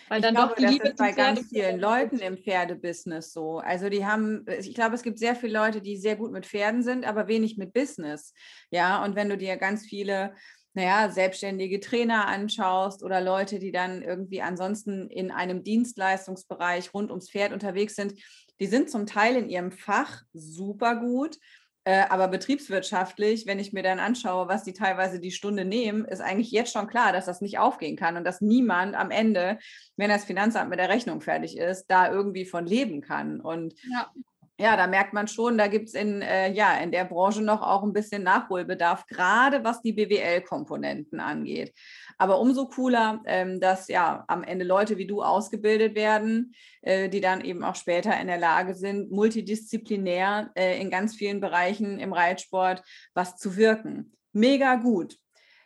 Weil 0.08 0.20
dann 0.20 0.34
ich 0.34 0.40
glaube, 0.40 0.48
doch 0.50 0.56
die 0.56 0.62
das 0.62 0.72
Liebe 0.72 0.88
ist 0.88 0.96
bei 0.96 1.12
ganz 1.12 1.48
vielen 1.48 1.80
Leuten 1.80 2.18
im 2.18 2.36
Pferdebusiness 2.36 3.32
so. 3.32 3.58
Also 3.58 3.88
die 3.88 4.04
haben, 4.04 4.44
ich 4.58 4.74
glaube, 4.74 4.94
es 4.94 5.02
gibt 5.02 5.18
sehr 5.18 5.34
viele 5.36 5.58
Leute, 5.58 5.80
die 5.80 5.96
sehr 5.96 6.16
gut 6.16 6.32
mit 6.32 6.46
Pferden 6.46 6.82
sind, 6.82 7.06
aber 7.06 7.28
wenig 7.28 7.56
mit 7.56 7.72
Business. 7.72 8.34
Ja, 8.70 9.02
und 9.04 9.16
wenn 9.16 9.28
du 9.28 9.36
dir 9.36 9.56
ganz 9.56 9.86
viele 9.86 10.34
naja, 10.74 11.08
selbstständige 11.08 11.78
Trainer 11.78 12.26
anschaust 12.26 13.04
oder 13.04 13.20
Leute, 13.20 13.60
die 13.60 13.70
dann 13.70 14.02
irgendwie 14.02 14.42
ansonsten 14.42 15.08
in 15.08 15.30
einem 15.30 15.62
Dienstleistungsbereich 15.62 16.92
rund 16.92 17.10
ums 17.10 17.30
Pferd 17.30 17.52
unterwegs 17.52 17.94
sind, 17.94 18.14
die 18.60 18.66
sind 18.66 18.90
zum 18.90 19.06
Teil 19.06 19.36
in 19.36 19.48
ihrem 19.48 19.70
Fach 19.70 20.22
super 20.32 20.96
gut, 20.96 21.38
äh, 21.84 22.04
aber 22.08 22.28
betriebswirtschaftlich, 22.28 23.46
wenn 23.46 23.58
ich 23.58 23.72
mir 23.72 23.82
dann 23.82 23.98
anschaue, 23.98 24.48
was 24.48 24.64
die 24.64 24.72
teilweise 24.72 25.20
die 25.20 25.30
Stunde 25.30 25.64
nehmen, 25.64 26.04
ist 26.04 26.20
eigentlich 26.20 26.50
jetzt 26.50 26.72
schon 26.72 26.86
klar, 26.86 27.12
dass 27.12 27.26
das 27.26 27.40
nicht 27.40 27.58
aufgehen 27.58 27.96
kann 27.96 28.16
und 28.16 28.24
dass 28.24 28.40
niemand 28.40 28.94
am 28.94 29.10
Ende, 29.10 29.58
wenn 29.96 30.10
das 30.10 30.24
Finanzamt 30.24 30.70
mit 30.70 30.78
der 30.78 30.88
Rechnung 30.88 31.20
fertig 31.20 31.58
ist, 31.58 31.86
da 31.86 32.10
irgendwie 32.10 32.46
von 32.46 32.66
leben 32.66 33.02
kann. 33.02 33.40
Und 33.40 33.74
ja 33.90 34.10
ja, 34.58 34.76
da 34.76 34.86
merkt 34.86 35.12
man 35.12 35.26
schon, 35.26 35.58
da 35.58 35.66
gibt 35.66 35.88
es 35.88 35.94
in, 35.94 36.22
äh, 36.22 36.52
ja, 36.52 36.74
in 36.76 36.92
der 36.92 37.04
Branche 37.04 37.42
noch 37.42 37.60
auch 37.60 37.82
ein 37.82 37.92
bisschen 37.92 38.22
Nachholbedarf, 38.22 39.06
gerade 39.06 39.64
was 39.64 39.82
die 39.82 39.92
BWL-Komponenten 39.92 41.18
angeht. 41.18 41.74
Aber 42.18 42.40
umso 42.40 42.66
cooler, 42.66 43.22
ähm, 43.26 43.60
dass 43.60 43.88
ja 43.88 44.24
am 44.28 44.42
Ende 44.42 44.64
Leute 44.64 44.98
wie 44.98 45.06
du 45.06 45.22
ausgebildet 45.22 45.94
werden, 45.94 46.54
äh, 46.82 47.08
die 47.08 47.20
dann 47.20 47.44
eben 47.44 47.64
auch 47.64 47.76
später 47.76 48.18
in 48.20 48.26
der 48.26 48.38
Lage 48.38 48.74
sind, 48.74 49.10
multidisziplinär 49.10 50.50
äh, 50.54 50.80
in 50.80 50.90
ganz 50.90 51.14
vielen 51.14 51.40
Bereichen 51.40 51.98
im 51.98 52.12
Reitsport 52.12 52.82
was 53.14 53.36
zu 53.36 53.56
wirken. 53.56 54.16
Mega 54.32 54.76
gut. 54.76 55.16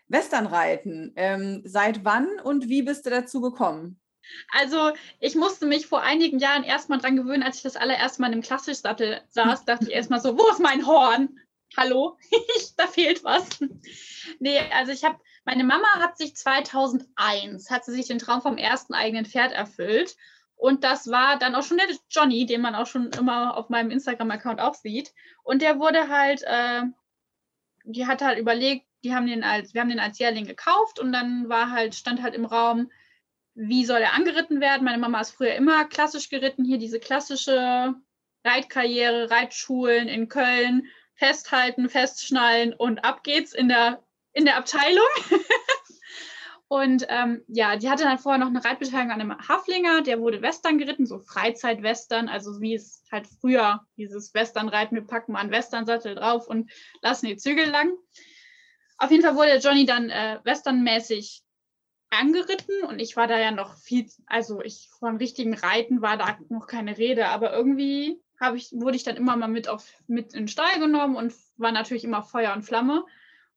Westernreiten, 0.08 1.12
ähm, 1.16 1.62
seit 1.64 2.04
wann 2.04 2.40
und 2.42 2.68
wie 2.68 2.82
bist 2.82 3.04
du 3.04 3.10
dazu 3.10 3.40
gekommen? 3.40 4.00
Also 4.52 4.92
ich 5.20 5.34
musste 5.34 5.66
mich 5.66 5.86
vor 5.86 6.02
einigen 6.02 6.38
Jahren 6.38 6.64
erstmal 6.64 6.98
dran 6.98 7.16
gewöhnen, 7.16 7.42
als 7.42 7.58
ich 7.58 7.62
das 7.62 7.76
allererste 7.76 8.20
Mal 8.20 8.32
im 8.32 8.42
Klassischsattel 8.42 9.20
saß, 9.28 9.64
dachte 9.64 9.86
ich 9.86 9.92
erstmal 9.92 10.20
so, 10.20 10.38
wo 10.38 10.48
ist 10.48 10.60
mein 10.60 10.86
Horn? 10.86 11.38
Hallo, 11.76 12.18
da 12.76 12.86
fehlt 12.86 13.22
was. 13.24 13.60
Nee, 14.40 14.58
also 14.72 14.92
ich 14.92 15.04
habe, 15.04 15.18
meine 15.48 15.64
Mama 15.64 15.88
hat 15.94 16.18
sich 16.18 16.36
2001, 16.36 17.70
hat 17.70 17.82
sie 17.82 17.92
sich 17.92 18.06
den 18.06 18.18
Traum 18.18 18.42
vom 18.42 18.58
ersten 18.58 18.92
eigenen 18.92 19.24
Pferd 19.24 19.50
erfüllt. 19.50 20.14
Und 20.56 20.84
das 20.84 21.10
war 21.10 21.38
dann 21.38 21.54
auch 21.54 21.62
schon 21.62 21.78
der 21.78 21.86
Johnny, 22.10 22.44
den 22.44 22.60
man 22.60 22.74
auch 22.74 22.86
schon 22.86 23.10
immer 23.18 23.56
auf 23.56 23.70
meinem 23.70 23.90
Instagram-Account 23.90 24.60
auch 24.60 24.74
sieht. 24.74 25.14
Und 25.44 25.62
der 25.62 25.78
wurde 25.78 26.10
halt, 26.10 26.42
äh, 26.42 26.82
die 27.84 28.06
hat 28.06 28.20
halt 28.20 28.38
überlegt, 28.38 28.84
die 29.02 29.14
haben 29.14 29.26
den 29.26 29.42
als, 29.42 29.72
wir 29.72 29.80
haben 29.80 29.88
den 29.88 30.00
als 30.00 30.18
Jährling 30.18 30.44
gekauft 30.44 30.98
und 30.98 31.12
dann 31.12 31.48
war 31.48 31.70
halt, 31.70 31.94
stand 31.94 32.20
halt 32.20 32.34
im 32.34 32.44
Raum, 32.44 32.90
wie 33.54 33.86
soll 33.86 34.02
er 34.02 34.12
angeritten 34.12 34.60
werden? 34.60 34.84
Meine 34.84 34.98
Mama 34.98 35.18
ist 35.18 35.30
früher 35.30 35.54
immer 35.54 35.86
klassisch 35.86 36.28
geritten, 36.28 36.62
hier 36.62 36.78
diese 36.78 37.00
klassische 37.00 37.94
Reitkarriere, 38.44 39.30
Reitschulen 39.30 40.08
in 40.08 40.28
Köln, 40.28 40.88
festhalten, 41.14 41.88
festschnallen 41.88 42.74
und 42.74 43.02
ab 43.02 43.24
geht's 43.24 43.54
in 43.54 43.68
der, 43.68 44.04
in 44.38 44.44
der 44.44 44.56
Abteilung. 44.56 45.04
und 46.68 47.04
ähm, 47.08 47.42
ja, 47.48 47.76
die 47.76 47.90
hatte 47.90 48.04
dann 48.04 48.20
vorher 48.20 48.38
noch 48.38 48.46
eine 48.46 48.64
Reitbeteiligung 48.64 49.10
an 49.10 49.20
einem 49.20 49.48
Haflinger, 49.48 50.02
der 50.02 50.20
wurde 50.20 50.40
Western 50.40 50.78
geritten, 50.78 51.06
so 51.06 51.18
Freizeitwestern, 51.18 52.28
also 52.28 52.60
wie 52.60 52.74
es 52.74 53.02
halt 53.10 53.26
früher 53.26 53.84
dieses 53.96 54.32
Westernreiten, 54.34 54.96
wir 54.96 55.04
packen 55.04 55.32
mal 55.32 55.40
einen 55.40 55.50
Westernsattel 55.50 56.14
drauf 56.14 56.46
und 56.46 56.70
lassen 57.02 57.26
die 57.26 57.36
Zügel 57.36 57.68
lang. 57.68 57.92
Auf 58.96 59.10
jeden 59.10 59.24
Fall 59.24 59.34
wurde 59.34 59.58
Johnny 59.58 59.86
dann 59.86 60.08
äh, 60.08 60.38
westernmäßig 60.44 61.42
angeritten 62.10 62.84
und 62.84 63.00
ich 63.00 63.16
war 63.16 63.26
da 63.26 63.38
ja 63.38 63.50
noch 63.50 63.76
viel, 63.76 64.08
also 64.26 64.62
ich 64.62 64.88
von 65.00 65.16
richtigen 65.16 65.54
Reiten 65.54 66.00
war 66.00 66.16
da 66.16 66.38
noch 66.48 66.68
keine 66.68 66.96
Rede, 66.96 67.28
aber 67.28 67.52
irgendwie 67.52 68.22
ich, 68.54 68.70
wurde 68.72 68.96
ich 68.96 69.02
dann 69.02 69.16
immer 69.16 69.36
mal 69.36 69.48
mit 69.48 69.68
auf 69.68 69.84
mit 70.06 70.32
in 70.32 70.42
den 70.42 70.48
Stall 70.48 70.78
genommen 70.78 71.16
und 71.16 71.34
war 71.56 71.72
natürlich 71.72 72.04
immer 72.04 72.22
Feuer 72.22 72.52
und 72.52 72.62
Flamme. 72.62 73.04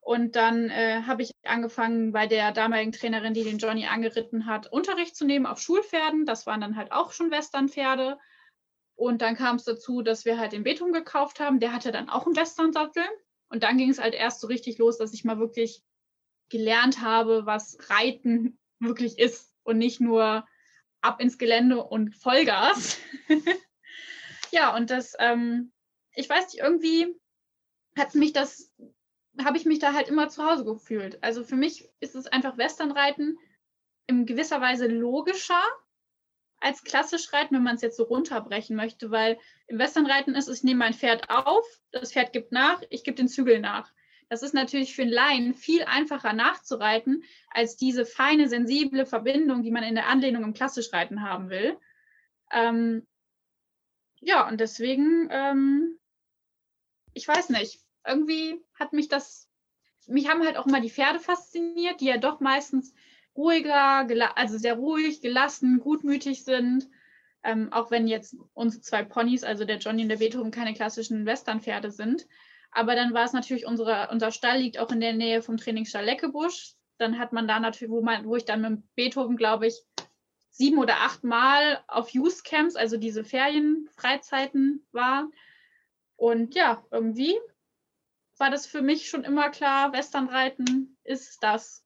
Und 0.01 0.35
dann 0.35 0.69
äh, 0.69 1.03
habe 1.03 1.21
ich 1.21 1.31
angefangen, 1.43 2.11
bei 2.11 2.25
der 2.25 2.51
damaligen 2.51 2.91
Trainerin, 2.91 3.35
die 3.35 3.43
den 3.43 3.59
Johnny 3.59 3.85
angeritten 3.85 4.47
hat, 4.47 4.71
Unterricht 4.71 5.15
zu 5.15 5.25
nehmen 5.25 5.45
auf 5.45 5.61
Schulpferden. 5.61 6.25
Das 6.25 6.47
waren 6.47 6.59
dann 6.59 6.75
halt 6.75 6.91
auch 6.91 7.11
schon 7.11 7.29
Westernpferde. 7.29 8.17
Und 8.95 9.21
dann 9.21 9.35
kam 9.35 9.55
es 9.55 9.63
dazu, 9.63 10.01
dass 10.01 10.25
wir 10.25 10.39
halt 10.39 10.53
den 10.53 10.63
Beton 10.63 10.91
gekauft 10.91 11.39
haben. 11.39 11.59
Der 11.59 11.73
hatte 11.73 11.91
dann 11.91 12.09
auch 12.09 12.25
einen 12.25 12.35
Westernsattel. 12.35 13.03
Und 13.49 13.63
dann 13.63 13.77
ging 13.77 13.89
es 13.89 13.99
halt 13.99 14.15
erst 14.15 14.41
so 14.41 14.47
richtig 14.47 14.79
los, 14.79 14.97
dass 14.97 15.13
ich 15.13 15.23
mal 15.23 15.39
wirklich 15.39 15.83
gelernt 16.49 17.01
habe, 17.01 17.45
was 17.45 17.77
Reiten 17.89 18.59
wirklich 18.79 19.19
ist 19.19 19.55
und 19.63 19.77
nicht 19.77 20.01
nur 20.01 20.45
ab 21.01 21.21
ins 21.21 21.37
Gelände 21.37 21.83
und 21.83 22.15
Vollgas. 22.15 22.97
ja, 24.51 24.75
und 24.75 24.89
das, 24.89 25.15
ähm, 25.19 25.71
ich 26.13 26.29
weiß 26.29 26.53
nicht, 26.53 26.63
irgendwie 26.63 27.07
hat 27.97 28.15
mich 28.15 28.33
das, 28.33 28.71
habe 29.39 29.57
ich 29.57 29.65
mich 29.65 29.79
da 29.79 29.93
halt 29.93 30.09
immer 30.09 30.29
zu 30.29 30.45
Hause 30.45 30.65
gefühlt. 30.65 31.23
Also 31.23 31.43
für 31.43 31.55
mich 31.55 31.89
ist 31.99 32.15
es 32.15 32.27
einfach 32.27 32.57
Westernreiten 32.57 33.37
in 34.07 34.25
gewisser 34.25 34.61
Weise 34.61 34.87
logischer 34.87 35.61
als 36.59 36.83
klassisch 36.83 37.33
Reiten, 37.33 37.55
wenn 37.55 37.63
man 37.63 37.75
es 37.75 37.81
jetzt 37.81 37.97
so 37.97 38.03
runterbrechen 38.03 38.75
möchte, 38.75 39.09
weil 39.09 39.39
im 39.67 39.79
Westernreiten 39.79 40.35
ist 40.35 40.47
es, 40.47 40.59
ich 40.59 40.63
nehme 40.63 40.79
mein 40.79 40.93
Pferd 40.93 41.29
auf, 41.29 41.65
das 41.91 42.13
Pferd 42.13 42.33
gibt 42.33 42.51
nach, 42.51 42.81
ich 42.89 43.03
gebe 43.03 43.15
den 43.15 43.27
Zügel 43.27 43.59
nach. 43.59 43.91
Das 44.29 44.43
ist 44.43 44.53
natürlich 44.53 44.95
für 44.95 45.01
einen 45.01 45.11
Laien 45.11 45.53
viel 45.55 45.83
einfacher 45.83 46.33
nachzureiten, 46.33 47.23
als 47.49 47.75
diese 47.75 48.05
feine, 48.05 48.47
sensible 48.47 49.05
Verbindung, 49.05 49.63
die 49.63 49.71
man 49.71 49.83
in 49.83 49.95
der 49.95 50.07
Anlehnung 50.07 50.43
im 50.43 50.53
Klassischreiten 50.53 51.23
haben 51.23 51.49
will. 51.49 51.77
Ähm, 52.51 53.05
ja, 54.19 54.47
und 54.47 54.61
deswegen, 54.61 55.27
ähm, 55.31 55.99
ich 57.13 57.27
weiß 57.27 57.49
nicht, 57.49 57.81
irgendwie 58.05 58.61
hat 58.73 58.93
mich 58.93 59.07
das, 59.07 59.49
mich 60.07 60.29
haben 60.29 60.43
halt 60.43 60.57
auch 60.57 60.67
immer 60.67 60.81
die 60.81 60.89
Pferde 60.89 61.19
fasziniert, 61.19 62.01
die 62.01 62.05
ja 62.05 62.17
doch 62.17 62.39
meistens 62.39 62.93
ruhiger, 63.35 64.07
also 64.35 64.57
sehr 64.57 64.75
ruhig, 64.75 65.21
gelassen, 65.21 65.79
gutmütig 65.79 66.43
sind. 66.43 66.89
Ähm, 67.43 67.73
auch 67.73 67.89
wenn 67.89 68.07
jetzt 68.07 68.35
unsere 68.53 68.81
zwei 68.81 69.03
Ponys, 69.03 69.43
also 69.43 69.65
der 69.65 69.77
Johnny 69.77 70.03
und 70.03 70.09
der 70.09 70.17
Beethoven, 70.17 70.51
keine 70.51 70.73
klassischen 70.73 71.25
Westernpferde 71.25 71.89
sind. 71.89 72.27
Aber 72.71 72.95
dann 72.95 73.13
war 73.13 73.25
es 73.25 73.33
natürlich, 73.33 73.65
unsere, 73.65 74.09
unser 74.11 74.31
Stall 74.31 74.59
liegt 74.59 74.77
auch 74.77 74.91
in 74.91 75.01
der 75.01 75.13
Nähe 75.13 75.41
vom 75.41 75.57
Trainingsstall 75.57 76.05
Leckebusch. 76.05 76.75
Dann 76.97 77.17
hat 77.17 77.33
man 77.33 77.47
da 77.47 77.59
natürlich, 77.59 77.91
wo, 77.91 78.01
man, 78.01 78.25
wo 78.25 78.35
ich 78.35 78.45
dann 78.45 78.61
mit 78.61 78.95
Beethoven, 78.95 79.37
glaube 79.37 79.67
ich, 79.67 79.81
sieben 80.51 80.77
oder 80.77 80.97
acht 80.97 81.23
Mal 81.23 81.83
auf 81.87 82.09
Youth 82.09 82.43
Camps, 82.43 82.75
also 82.75 82.97
diese 82.97 83.23
Ferienfreizeiten 83.23 84.85
war. 84.91 85.29
Und 86.15 86.53
ja, 86.53 86.85
irgendwie 86.91 87.35
war 88.41 88.49
das 88.49 88.65
für 88.65 88.81
mich 88.81 89.07
schon 89.07 89.23
immer 89.23 89.51
klar, 89.51 89.93
Westernreiten 89.93 90.97
ist 91.03 91.37
das, 91.41 91.85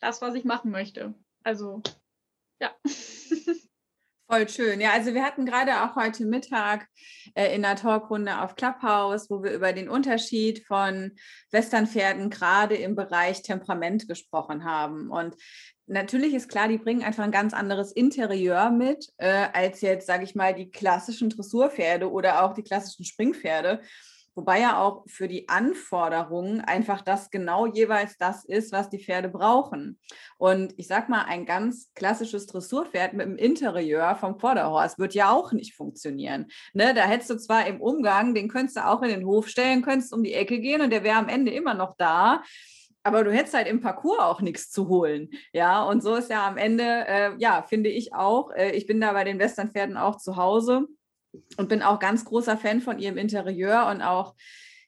das, 0.00 0.20
was 0.20 0.34
ich 0.34 0.44
machen 0.44 0.72
möchte. 0.72 1.14
Also, 1.44 1.80
ja. 2.60 2.74
Voll 4.28 4.48
schön. 4.48 4.80
Ja, 4.80 4.90
also 4.90 5.14
wir 5.14 5.22
hatten 5.22 5.46
gerade 5.46 5.84
auch 5.84 5.94
heute 5.94 6.26
Mittag 6.26 6.88
äh, 7.36 7.54
in 7.54 7.62
der 7.62 7.76
Talkrunde 7.76 8.40
auf 8.40 8.56
Clubhouse, 8.56 9.30
wo 9.30 9.44
wir 9.44 9.52
über 9.52 9.72
den 9.72 9.88
Unterschied 9.88 10.66
von 10.66 11.12
Westernpferden 11.52 12.30
gerade 12.30 12.74
im 12.74 12.96
Bereich 12.96 13.42
Temperament 13.42 14.08
gesprochen 14.08 14.64
haben. 14.64 15.08
Und 15.08 15.36
natürlich 15.86 16.34
ist 16.34 16.48
klar, 16.48 16.66
die 16.66 16.78
bringen 16.78 17.04
einfach 17.04 17.22
ein 17.22 17.30
ganz 17.30 17.54
anderes 17.54 17.92
Interieur 17.92 18.70
mit 18.70 19.06
äh, 19.18 19.46
als 19.52 19.82
jetzt, 19.82 20.08
sage 20.08 20.24
ich 20.24 20.34
mal, 20.34 20.52
die 20.52 20.68
klassischen 20.68 21.30
Dressurpferde 21.30 22.10
oder 22.10 22.42
auch 22.42 22.54
die 22.54 22.64
klassischen 22.64 23.04
Springpferde. 23.04 23.80
Wobei 24.36 24.60
ja 24.60 24.80
auch 24.80 25.02
für 25.06 25.28
die 25.28 25.48
Anforderungen 25.48 26.60
einfach 26.60 27.00
das 27.00 27.30
genau 27.30 27.66
jeweils 27.66 28.18
das 28.18 28.44
ist, 28.44 28.70
was 28.70 28.90
die 28.90 29.02
Pferde 29.02 29.30
brauchen. 29.30 29.98
Und 30.36 30.74
ich 30.76 30.86
sag 30.86 31.08
mal, 31.08 31.24
ein 31.24 31.46
ganz 31.46 31.90
klassisches 31.94 32.46
Dressurpferd 32.46 33.14
mit 33.14 33.26
dem 33.26 33.36
Interieur 33.36 34.14
vom 34.14 34.38
Vorderhorst 34.38 34.98
wird 34.98 35.14
ja 35.14 35.30
auch 35.32 35.52
nicht 35.52 35.74
funktionieren. 35.74 36.48
Ne, 36.74 36.92
da 36.92 37.04
hättest 37.04 37.30
du 37.30 37.38
zwar 37.38 37.66
im 37.66 37.80
Umgang, 37.80 38.34
den 38.34 38.48
könntest 38.48 38.76
du 38.76 38.86
auch 38.86 39.00
in 39.00 39.08
den 39.08 39.26
Hof 39.26 39.48
stellen, 39.48 39.80
könntest 39.80 40.12
um 40.12 40.22
die 40.22 40.34
Ecke 40.34 40.60
gehen 40.60 40.82
und 40.82 40.90
der 40.90 41.02
wäre 41.02 41.16
am 41.16 41.28
Ende 41.28 41.52
immer 41.52 41.74
noch 41.74 41.96
da 41.96 42.42
aber 43.06 43.22
du 43.22 43.32
hättest 43.32 43.54
halt 43.54 43.68
im 43.68 43.80
Parcours 43.80 44.18
auch 44.18 44.40
nichts 44.40 44.68
zu 44.72 44.88
holen. 44.88 45.30
Ja, 45.52 45.84
und 45.84 46.02
so 46.02 46.16
ist 46.16 46.28
ja 46.28 46.44
am 46.44 46.56
Ende, 46.56 46.82
äh, 47.06 47.30
ja, 47.38 47.62
finde 47.62 47.88
ich 47.88 48.12
auch, 48.12 48.50
äh, 48.50 48.72
ich 48.72 48.88
bin 48.88 49.00
da 49.00 49.12
bei 49.12 49.22
den 49.22 49.38
Westernpferden 49.38 49.96
auch 49.96 50.16
zu 50.16 50.34
Hause 50.34 50.88
und 51.56 51.68
bin 51.68 51.82
auch 51.82 51.98
ganz 51.98 52.24
großer 52.24 52.56
Fan 52.56 52.80
von 52.80 52.98
ihrem 52.98 53.18
Interieur 53.18 53.88
und 53.90 54.02
auch 54.02 54.34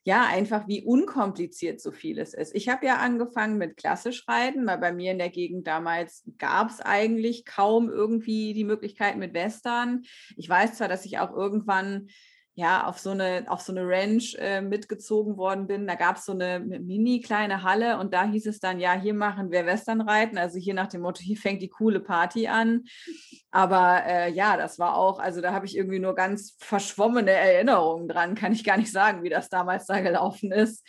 ja, 0.08 0.26
einfach 0.26 0.66
wie 0.66 0.82
unkompliziert 0.82 1.82
so 1.82 1.92
vieles 1.92 2.32
ist. 2.32 2.54
Ich 2.54 2.70
habe 2.70 2.86
ja 2.86 2.96
angefangen 2.96 3.58
mit 3.58 3.76
klassisch 3.76 4.26
Reiten, 4.26 4.66
weil 4.66 4.78
bei 4.78 4.90
mir 4.90 5.12
in 5.12 5.18
der 5.18 5.28
Gegend 5.28 5.66
damals 5.66 6.24
gab 6.38 6.70
es 6.70 6.80
eigentlich 6.80 7.44
kaum 7.44 7.90
irgendwie 7.90 8.54
die 8.54 8.64
Möglichkeit 8.64 9.18
mit 9.18 9.34
Western. 9.34 10.04
Ich 10.36 10.48
weiß 10.48 10.78
zwar, 10.78 10.88
dass 10.88 11.04
ich 11.04 11.18
auch 11.18 11.30
irgendwann 11.30 12.08
ja, 12.58 12.88
auf 12.88 12.98
so 12.98 13.10
eine, 13.10 13.44
auf 13.46 13.60
so 13.60 13.70
eine 13.70 13.86
Ranch 13.86 14.34
äh, 14.40 14.60
mitgezogen 14.60 15.36
worden 15.36 15.68
bin. 15.68 15.86
Da 15.86 15.94
gab 15.94 16.16
es 16.16 16.24
so 16.24 16.32
eine 16.32 16.58
mini 16.58 17.20
kleine 17.20 17.62
Halle 17.62 18.00
und 18.00 18.12
da 18.12 18.24
hieß 18.24 18.46
es 18.48 18.58
dann, 18.58 18.80
ja, 18.80 18.94
hier 18.94 19.14
machen 19.14 19.52
wir 19.52 19.64
Westernreiten. 19.64 20.38
Also 20.38 20.58
hier 20.58 20.74
nach 20.74 20.88
dem 20.88 21.02
Motto, 21.02 21.20
hier 21.20 21.36
fängt 21.36 21.62
die 21.62 21.68
coole 21.68 22.00
Party 22.00 22.48
an. 22.48 22.82
Aber 23.52 24.02
äh, 24.04 24.32
ja, 24.32 24.56
das 24.56 24.80
war 24.80 24.96
auch, 24.96 25.20
also 25.20 25.40
da 25.40 25.52
habe 25.52 25.66
ich 25.66 25.76
irgendwie 25.76 26.00
nur 26.00 26.16
ganz 26.16 26.56
verschwommene 26.58 27.30
Erinnerungen 27.30 28.08
dran. 28.08 28.34
Kann 28.34 28.50
ich 28.50 28.64
gar 28.64 28.76
nicht 28.76 28.90
sagen, 28.90 29.22
wie 29.22 29.30
das 29.30 29.48
damals 29.48 29.86
da 29.86 30.00
gelaufen 30.00 30.50
ist. 30.50 30.84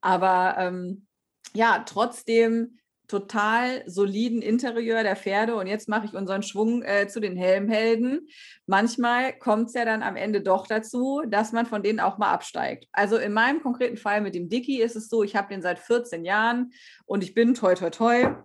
Aber 0.00 0.54
ähm, 0.56 1.06
ja, 1.52 1.84
trotzdem 1.84 2.79
total 3.10 3.82
soliden 3.86 4.40
Interieur 4.40 5.02
der 5.02 5.16
Pferde 5.16 5.56
und 5.56 5.66
jetzt 5.66 5.88
mache 5.88 6.06
ich 6.06 6.14
unseren 6.14 6.44
Schwung 6.44 6.82
äh, 6.82 7.08
zu 7.08 7.18
den 7.18 7.36
Helmhelden. 7.36 8.28
Manchmal 8.66 9.32
kommt 9.36 9.66
es 9.66 9.74
ja 9.74 9.84
dann 9.84 10.04
am 10.04 10.14
Ende 10.14 10.42
doch 10.42 10.68
dazu, 10.68 11.22
dass 11.26 11.50
man 11.50 11.66
von 11.66 11.82
denen 11.82 11.98
auch 11.98 12.18
mal 12.18 12.30
absteigt. 12.30 12.86
Also 12.92 13.16
in 13.16 13.32
meinem 13.32 13.60
konkreten 13.62 13.96
Fall 13.96 14.20
mit 14.20 14.36
dem 14.36 14.48
Dicky 14.48 14.80
ist 14.80 14.94
es 14.94 15.08
so, 15.08 15.24
ich 15.24 15.34
habe 15.34 15.48
den 15.48 15.60
seit 15.60 15.80
14 15.80 16.24
Jahren 16.24 16.70
und 17.04 17.24
ich 17.24 17.34
bin 17.34 17.54
toi 17.54 17.74
toi 17.74 17.90
toi 17.90 18.36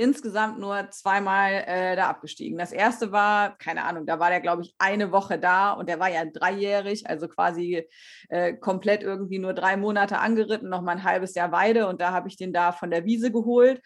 insgesamt 0.00 0.58
nur 0.58 0.90
zweimal 0.90 1.52
äh, 1.66 1.94
da 1.94 2.08
abgestiegen. 2.08 2.56
Das 2.56 2.72
erste 2.72 3.12
war, 3.12 3.58
keine 3.58 3.84
Ahnung, 3.84 4.06
da 4.06 4.18
war 4.18 4.30
der, 4.30 4.40
glaube 4.40 4.62
ich, 4.62 4.74
eine 4.78 5.12
Woche 5.12 5.38
da 5.38 5.72
und 5.72 5.90
der 5.90 6.00
war 6.00 6.08
ja 6.08 6.24
dreijährig, 6.24 7.06
also 7.06 7.28
quasi 7.28 7.86
äh, 8.30 8.54
komplett 8.54 9.02
irgendwie 9.02 9.38
nur 9.38 9.52
drei 9.52 9.76
Monate 9.76 10.18
angeritten, 10.18 10.70
noch 10.70 10.80
mal 10.80 10.92
ein 10.92 11.04
halbes 11.04 11.34
Jahr 11.34 11.52
Weide 11.52 11.86
und 11.86 12.00
da 12.00 12.12
habe 12.12 12.28
ich 12.28 12.38
den 12.38 12.54
da 12.54 12.72
von 12.72 12.90
der 12.90 13.04
Wiese 13.04 13.30
geholt. 13.30 13.82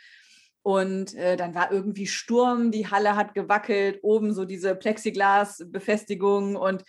Und 0.63 1.15
äh, 1.17 1.37
dann 1.37 1.55
war 1.55 1.73
irgendwie 1.73 2.07
Sturm, 2.07 2.71
die 2.71 2.87
Halle 2.87 3.17
hat 3.17 3.35
gewackelt, 3.35 3.99
oben 4.03 4.33
so 4.33 4.45
diese 4.47 4.75
Plexiglas-Befestigung 4.75 6.57
und 6.57 6.85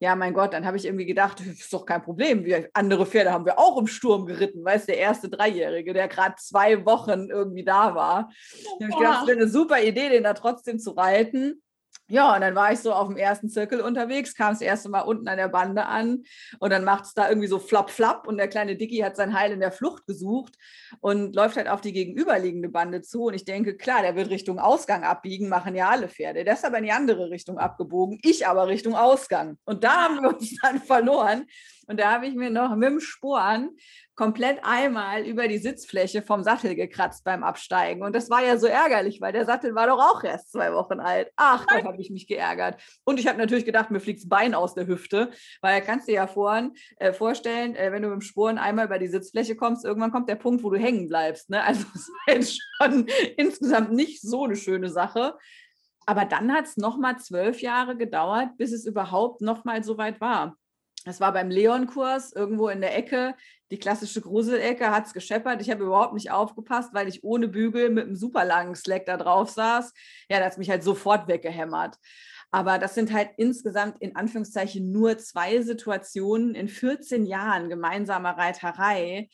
ja, 0.00 0.14
mein 0.14 0.32
Gott, 0.32 0.52
dann 0.52 0.64
habe 0.64 0.76
ich 0.76 0.84
irgendwie 0.84 1.06
gedacht, 1.06 1.40
ist 1.40 1.72
doch 1.72 1.84
kein 1.84 2.02
Problem. 2.02 2.44
Wir, 2.44 2.68
andere 2.72 3.04
Pferde 3.04 3.32
haben 3.32 3.44
wir 3.44 3.58
auch 3.58 3.78
im 3.78 3.86
Sturm 3.86 4.26
geritten, 4.26 4.64
weißt 4.64 4.88
der 4.88 4.98
erste 4.98 5.28
Dreijährige, 5.28 5.92
der 5.92 6.08
gerade 6.08 6.36
zwei 6.38 6.84
Wochen 6.86 7.28
irgendwie 7.30 7.64
da 7.64 7.94
war. 7.94 8.30
Da 8.78 8.84
habe 8.84 8.90
ich 8.90 8.96
gedacht, 8.96 9.20
das 9.20 9.26
wäre 9.28 9.38
eine 9.38 9.48
super 9.48 9.82
Idee, 9.82 10.08
den 10.08 10.22
da 10.22 10.34
trotzdem 10.34 10.78
zu 10.78 10.92
reiten. 10.92 11.62
Ja, 12.10 12.34
und 12.34 12.40
dann 12.40 12.54
war 12.54 12.72
ich 12.72 12.78
so 12.78 12.94
auf 12.94 13.08
dem 13.08 13.18
ersten 13.18 13.50
Zirkel 13.50 13.82
unterwegs, 13.82 14.34
kam 14.34 14.54
das 14.54 14.62
erste 14.62 14.88
Mal 14.88 15.02
unten 15.02 15.28
an 15.28 15.36
der 15.36 15.48
Bande 15.48 15.84
an 15.84 16.22
und 16.58 16.70
dann 16.70 16.82
macht 16.82 17.04
es 17.04 17.12
da 17.12 17.28
irgendwie 17.28 17.48
so 17.48 17.58
flapp, 17.58 17.90
flapp 17.90 18.26
und 18.26 18.38
der 18.38 18.48
kleine 18.48 18.76
Dicky 18.76 19.00
hat 19.00 19.14
sein 19.14 19.38
Heil 19.38 19.52
in 19.52 19.60
der 19.60 19.72
Flucht 19.72 20.06
gesucht 20.06 20.56
und 21.00 21.36
läuft 21.36 21.58
halt 21.58 21.68
auf 21.68 21.82
die 21.82 21.92
gegenüberliegende 21.92 22.70
Bande 22.70 23.02
zu 23.02 23.24
und 23.24 23.34
ich 23.34 23.44
denke, 23.44 23.76
klar, 23.76 24.00
der 24.00 24.16
wird 24.16 24.30
Richtung 24.30 24.58
Ausgang 24.58 25.04
abbiegen, 25.04 25.50
machen 25.50 25.74
ja 25.74 25.90
alle 25.90 26.08
Pferde. 26.08 26.44
Der 26.44 26.54
ist 26.54 26.64
aber 26.64 26.78
in 26.78 26.84
die 26.84 26.92
andere 26.92 27.28
Richtung 27.28 27.58
abgebogen, 27.58 28.18
ich 28.22 28.46
aber 28.46 28.68
Richtung 28.68 28.96
Ausgang. 28.96 29.58
Und 29.66 29.84
da 29.84 30.04
haben 30.04 30.22
wir 30.22 30.30
uns 30.30 30.56
dann 30.62 30.80
verloren 30.80 31.44
und 31.88 32.00
da 32.00 32.12
habe 32.12 32.26
ich 32.26 32.34
mir 32.34 32.48
noch 32.48 32.74
mit 32.74 32.88
dem 32.88 33.00
Sporen 33.00 33.76
komplett 34.18 34.58
einmal 34.64 35.24
über 35.24 35.46
die 35.46 35.58
Sitzfläche 35.58 36.22
vom 36.22 36.42
Sattel 36.42 36.74
gekratzt 36.74 37.22
beim 37.22 37.44
Absteigen. 37.44 38.02
Und 38.02 38.16
das 38.16 38.28
war 38.28 38.44
ja 38.44 38.58
so 38.58 38.66
ärgerlich, 38.66 39.20
weil 39.20 39.32
der 39.32 39.44
Sattel 39.44 39.76
war 39.76 39.86
doch 39.86 40.00
auch 40.00 40.24
erst 40.24 40.50
zwei 40.50 40.72
Wochen 40.72 40.98
alt. 40.98 41.30
Ach 41.36 41.64
Gott, 41.68 41.84
habe 41.84 42.00
ich 42.00 42.10
mich 42.10 42.26
geärgert. 42.26 42.82
Und 43.04 43.20
ich 43.20 43.28
habe 43.28 43.38
natürlich 43.38 43.64
gedacht, 43.64 43.92
mir 43.92 44.00
fliegt 44.00 44.18
das 44.18 44.28
Bein 44.28 44.56
aus 44.56 44.74
der 44.74 44.88
Hüfte, 44.88 45.30
weil 45.60 45.80
kannst 45.82 46.08
du 46.08 46.10
dir 46.10 46.16
ja 46.16 46.26
vorhin, 46.26 46.72
äh, 46.96 47.12
vorstellen, 47.12 47.76
äh, 47.76 47.92
wenn 47.92 48.02
du 48.02 48.08
mit 48.08 48.16
dem 48.16 48.20
Sporen 48.20 48.58
einmal 48.58 48.86
über 48.86 48.98
die 48.98 49.06
Sitzfläche 49.06 49.54
kommst, 49.54 49.84
irgendwann 49.84 50.10
kommt 50.10 50.28
der 50.28 50.34
Punkt, 50.34 50.64
wo 50.64 50.70
du 50.70 50.80
hängen 50.80 51.06
bleibst. 51.06 51.48
Ne? 51.48 51.62
Also 51.62 51.86
es 51.94 52.10
jetzt 52.26 52.60
schon 52.82 53.06
insgesamt 53.36 53.92
nicht 53.92 54.20
so 54.20 54.46
eine 54.46 54.56
schöne 54.56 54.88
Sache. 54.88 55.36
Aber 56.06 56.24
dann 56.24 56.52
hat 56.52 56.64
es 56.64 56.76
nochmal 56.76 57.18
zwölf 57.18 57.62
Jahre 57.62 57.96
gedauert, 57.96 58.56
bis 58.56 58.72
es 58.72 58.84
überhaupt 58.84 59.42
nochmal 59.42 59.84
so 59.84 59.96
weit 59.96 60.20
war. 60.20 60.56
Das 61.08 61.20
war 61.20 61.32
beim 61.32 61.48
Leon-Kurs 61.48 62.34
irgendwo 62.34 62.68
in 62.68 62.82
der 62.82 62.94
Ecke, 62.94 63.34
die 63.70 63.78
klassische 63.78 64.20
Gruselecke, 64.20 64.90
hat 64.90 65.06
es 65.06 65.14
gescheppert. 65.14 65.62
Ich 65.62 65.70
habe 65.70 65.84
überhaupt 65.84 66.12
nicht 66.12 66.30
aufgepasst, 66.30 66.92
weil 66.92 67.08
ich 67.08 67.24
ohne 67.24 67.48
Bügel 67.48 67.88
mit 67.88 68.04
einem 68.04 68.14
super 68.14 68.44
langen 68.44 68.74
Slack 68.74 69.06
da 69.06 69.16
drauf 69.16 69.48
saß. 69.48 69.94
Ja, 70.28 70.38
da 70.38 70.44
hat 70.44 70.52
es 70.52 70.58
mich 70.58 70.68
halt 70.68 70.82
sofort 70.82 71.26
weggehämmert. 71.26 71.96
Aber 72.50 72.78
das 72.78 72.94
sind 72.94 73.10
halt 73.10 73.30
insgesamt 73.38 74.02
in 74.02 74.16
Anführungszeichen 74.16 74.92
nur 74.92 75.16
zwei 75.16 75.62
Situationen 75.62 76.54
in 76.54 76.68
14 76.68 77.24
Jahren 77.24 77.70
gemeinsamer 77.70 78.36
Reiterei, 78.36 79.30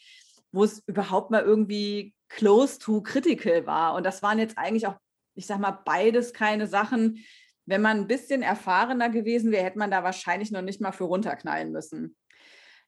wo 0.53 0.63
es 0.63 0.81
überhaupt 0.87 1.33
mal 1.33 1.43
irgendwie 1.43 2.15
close 2.29 2.79
to 2.79 3.03
critical 3.03 3.67
war. 3.67 3.95
Und 3.95 4.07
das 4.07 4.23
waren 4.23 4.39
jetzt 4.39 4.59
eigentlich 4.59 4.87
auch, 4.87 4.99
ich 5.35 5.47
sag 5.47 5.59
mal, 5.59 5.81
beides 5.85 6.33
keine 6.33 6.69
Sachen, 6.69 7.25
wenn 7.67 7.83
man 7.83 7.99
ein 7.99 8.07
bisschen 8.07 8.43
erfahrener 8.43 9.11
gewesen 9.11 9.51
wäre, 9.51 9.65
hätte 9.65 9.79
man 9.79 9.91
da 9.91 10.03
wahrscheinlich 10.03 10.51
noch 10.51 10.63
nicht 10.63 10.81
mal 10.81 10.93
für 10.93 11.05
runterknallen 11.05 11.73
müssen. 11.73 12.17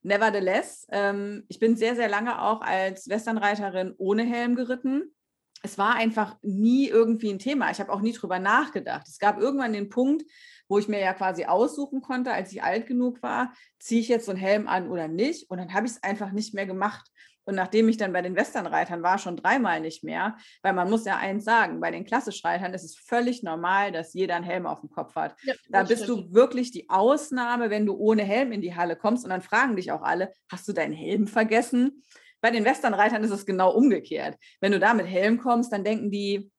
Nevertheless, 0.03 0.87
ähm, 0.91 1.45
ich 1.49 1.59
bin 1.59 1.77
sehr, 1.77 1.97
sehr 1.97 2.09
lange 2.09 2.41
auch 2.41 2.61
als 2.61 3.09
Westernreiterin 3.09 3.95
ohne 3.99 4.25
Helm 4.25 4.55
geritten. 4.55 5.15
Es 5.63 5.79
war 5.79 5.97
einfach 5.97 6.37
nie 6.43 6.89
irgendwie 6.89 7.31
ein 7.31 7.39
Thema. 7.39 7.71
Ich 7.71 7.81
habe 7.81 7.93
auch 7.93 8.01
nie 8.01 8.13
drüber 8.13 8.39
nachgedacht. 8.39 9.09
Es 9.09 9.19
gab 9.19 9.41
irgendwann 9.41 9.73
den 9.73 9.89
Punkt, 9.89 10.23
wo 10.69 10.79
ich 10.79 10.87
mir 10.87 11.01
ja 11.01 11.13
quasi 11.13 11.47
aussuchen 11.47 12.03
konnte, 12.03 12.33
als 12.33 12.53
ich 12.53 12.63
alt 12.63 12.87
genug 12.87 13.23
war, 13.23 13.53
ziehe 13.79 14.01
ich 14.01 14.09
jetzt 14.09 14.27
so 14.27 14.33
einen 14.33 14.41
Helm 14.41 14.69
an 14.69 14.91
oder 14.91 15.09
nicht. 15.09 15.51
Und 15.51 15.59
dann 15.59 15.73
habe 15.73 15.87
ich 15.87 15.93
es 15.93 16.03
einfach 16.03 16.31
nicht 16.33 16.55
mehr 16.55 16.67
gemacht. 16.67 17.11
Und 17.47 17.55
nachdem 17.55 17.89
ich 17.89 17.97
dann 17.97 18.13
bei 18.13 18.23
den 18.23 18.37
Westernreitern 18.37 19.03
war, 19.03 19.19
schon 19.19 19.37
dreimal 19.37 19.81
nicht 19.81 20.05
mehr, 20.05 20.37
weil 20.63 20.73
man 20.73 20.91
muss 20.91 21.05
ja 21.05 21.17
eins 21.17 21.45
sagen, 21.45 21.81
bei 21.81 21.93
den 21.93 22.05
Klassischreitern 22.05 22.75
ist 22.75 22.85
es 22.85 22.97
völlig 22.97 23.43
normal, 23.43 23.93
dass 23.93 24.13
jeder 24.15 24.35
einen 24.35 24.45
Helm 24.45 24.67
auf 24.67 24.81
dem 24.81 24.91
Kopf 24.91 25.15
hat. 25.15 25.37
Ja, 25.45 25.55
da 25.69 25.85
bist 25.85 26.05
stimmt. 26.05 26.31
du 26.31 26.35
wirklich 26.35 26.73
die 26.73 26.91
Ausnahme, 26.91 27.71
wenn 27.71 27.87
du 27.87 27.95
ohne 27.95 28.25
Helm 28.25 28.51
in 28.51 28.61
die 28.61 28.75
Halle 28.75 28.97
kommst 28.97 29.25
und 29.25 29.31
dann 29.31 29.43
fragen 29.43 29.77
dich 29.77 29.93
auch 29.93 30.03
alle, 30.03 30.33
hast 30.51 30.67
du 30.67 30.73
deinen 30.73 30.93
Helm 30.93 31.29
vergessen? 31.29 32.03
Bei 32.41 32.51
den 32.51 32.65
Westernreitern 32.65 33.25
ist 33.25 33.31
es 33.31 33.47
genau 33.47 33.73
umgekehrt. 33.73 34.37
Wenn 34.61 34.73
du 34.73 34.81
da 34.81 34.93
mit 34.93 35.07
Helm 35.07 35.39
kommst, 35.39 35.73
dann 35.73 35.85
denken 35.85 36.11
die, 36.11 36.51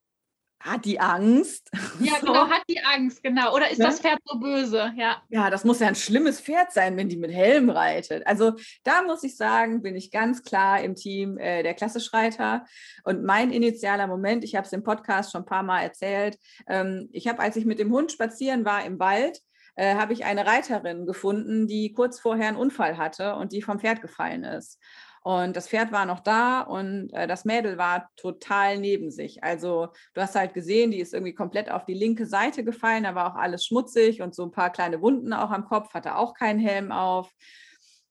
hat 0.60 0.86
die 0.86 1.00
Angst. 1.00 1.70
Ja, 2.00 2.20
so. 2.20 2.28
genau, 2.28 2.48
hat 2.48 2.62
die 2.70 2.80
Angst, 2.80 3.24
genau. 3.24 3.56
Oder 3.56 3.72
ist 3.72 3.80
ja? 3.80 3.88
das 3.88 4.00
Pferd 4.00 4.20
so 4.24 4.40
böse? 4.40 4.94
Ja. 4.96 5.24
Ja, 5.30 5.50
das 5.50 5.64
muss 5.64 5.80
ja 5.80 5.88
ein 5.88 5.96
schlimmes 5.96 6.40
Pferd 6.40 6.72
sein, 6.72 6.96
wenn 6.96 7.10
die 7.10 7.18
mit 7.18 7.32
Helm 7.32 7.72
reitet. 7.72 8.26
Also 8.28 8.54
da 8.84 9.02
muss 9.02 9.24
ich 9.24 9.36
sagen, 9.36 9.82
bin 9.82 9.96
ich 9.96 10.12
ganz 10.12 10.44
klar 10.44 10.82
im 10.82 10.94
Team 10.94 11.40
äh, 11.40 11.64
der 11.64 11.74
Klasseschreiter. 11.74 12.66
Und 13.04 13.24
mein 13.24 13.52
initialer 13.52 14.06
Moment, 14.06 14.44
ich 14.44 14.56
habe 14.56 14.68
es 14.68 14.74
im 14.74 14.84
Podcast 14.84 15.32
schon 15.32 15.42
ein 15.42 15.48
paar 15.48 15.64
Mal 15.64 15.82
erzählt, 15.82 16.38
ähm, 16.68 17.10
ich 17.12 17.28
habe, 17.28 17.40
als 17.40 17.56
ich 17.56 17.66
mit 17.66 17.80
dem 17.80 17.92
Hund 17.92 18.12
spazieren 18.12 18.64
war 18.64 18.86
im 18.86 19.00
Wald, 19.00 19.42
äh, 19.76 19.96
habe 19.96 20.14
ich 20.14 20.26
eine 20.26 20.46
Reiterin 20.46 21.06
gefunden, 21.06 21.68
die 21.68 21.94
kurz 21.94 22.20
vorher 22.20 22.50
einen 22.50 22.58
Unfall 22.58 22.98
hatte 22.98 23.36
und 23.36 23.54
die 23.54 23.62
vom 23.62 23.80
Pferd 23.80 24.02
gefallen 24.02 24.44
ist. 24.44 24.80
Und 25.28 25.58
das 25.58 25.68
Pferd 25.68 25.92
war 25.92 26.06
noch 26.06 26.22
da 26.22 26.62
und 26.62 27.12
äh, 27.12 27.28
das 27.28 27.44
Mädel 27.44 27.78
war 27.78 28.10
total 28.16 28.78
neben 28.78 29.12
sich. 29.12 29.44
Also 29.44 29.90
du 30.14 30.22
hast 30.22 30.36
halt 30.36 30.54
gesehen, 30.54 30.90
die 30.90 31.02
ist 31.02 31.14
irgendwie 31.14 31.34
komplett 31.34 31.70
auf 31.70 31.84
die 31.84 31.96
linke 31.96 32.26
Seite 32.26 32.64
gefallen, 32.64 33.04
da 33.04 33.14
war 33.14 33.34
auch 33.34 33.36
alles 33.36 33.66
schmutzig 33.66 34.22
und 34.22 34.34
so 34.34 34.46
ein 34.46 34.52
paar 34.52 34.72
kleine 34.72 35.02
Wunden 35.02 35.34
auch 35.34 35.52
am 35.52 35.66
Kopf, 35.66 35.94
hatte 35.94 36.16
auch 36.16 36.34
keinen 36.34 36.62
Helm 36.62 36.94
auf. 36.94 37.30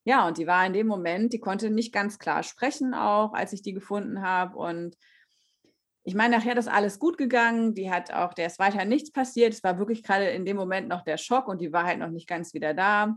Ja, 0.05 0.29
und 0.29 0.37
die 0.37 0.47
war 0.47 0.67
in 0.67 0.75
dem 0.75 0.87
Moment, 0.87 1.33
die 1.33 1.41
konnte 1.41 1.71
nicht 1.71 1.91
ganz 1.91 2.19
klar 2.19 2.43
sprechen 2.43 2.93
auch, 2.93 3.33
als 3.33 3.55
ich 3.55 3.63
die 3.63 3.73
gefunden 3.73 4.21
habe. 4.21 4.59
Und 4.59 4.95
ich 6.05 6.15
meine, 6.15 6.37
nachher 6.37 6.59
ist 6.59 6.69
alles 6.69 6.99
gut 6.99 7.17
gegangen. 7.17 7.73
Die 7.73 7.91
hat 7.91 8.13
auch, 8.13 8.35
der 8.35 8.47
ist 8.47 8.59
weiter 8.59 8.85
nichts 8.85 9.11
passiert. 9.11 9.55
Es 9.55 9.65
war 9.65 9.79
wirklich 9.79 10.03
gerade 10.03 10.29
in 10.29 10.45
dem 10.45 10.59
Moment 10.59 10.89
noch 10.89 11.03
der 11.03 11.17
Schock 11.17 11.49
und 11.49 11.63
die 11.63 11.73
Wahrheit 11.73 11.99
noch 11.99 12.11
nicht 12.11 12.29
ganz 12.29 12.53
wieder 12.53 12.75
da. 12.75 13.17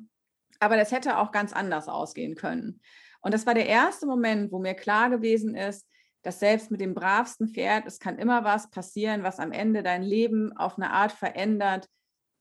Aber 0.61 0.77
das 0.77 0.93
hätte 0.93 1.17
auch 1.17 1.33
ganz 1.33 1.51
anders 1.51 1.89
ausgehen 1.89 2.35
können. 2.35 2.79
Und 3.21 3.33
das 3.33 3.45
war 3.45 3.53
der 3.53 3.67
erste 3.67 4.05
Moment, 4.05 4.51
wo 4.51 4.59
mir 4.59 4.73
klar 4.73 5.09
gewesen 5.09 5.55
ist, 5.55 5.85
dass 6.21 6.39
selbst 6.39 6.69
mit 6.71 6.81
dem 6.81 6.93
bravsten 6.93 7.47
Pferd, 7.47 7.85
es 7.85 7.99
kann 7.99 8.17
immer 8.17 8.43
was 8.43 8.69
passieren, 8.69 9.23
was 9.23 9.39
am 9.39 9.51
Ende 9.51 9.83
dein 9.83 10.03
Leben 10.03 10.55
auf 10.55 10.77
eine 10.77 10.91
Art 10.91 11.11
verändert. 11.11 11.87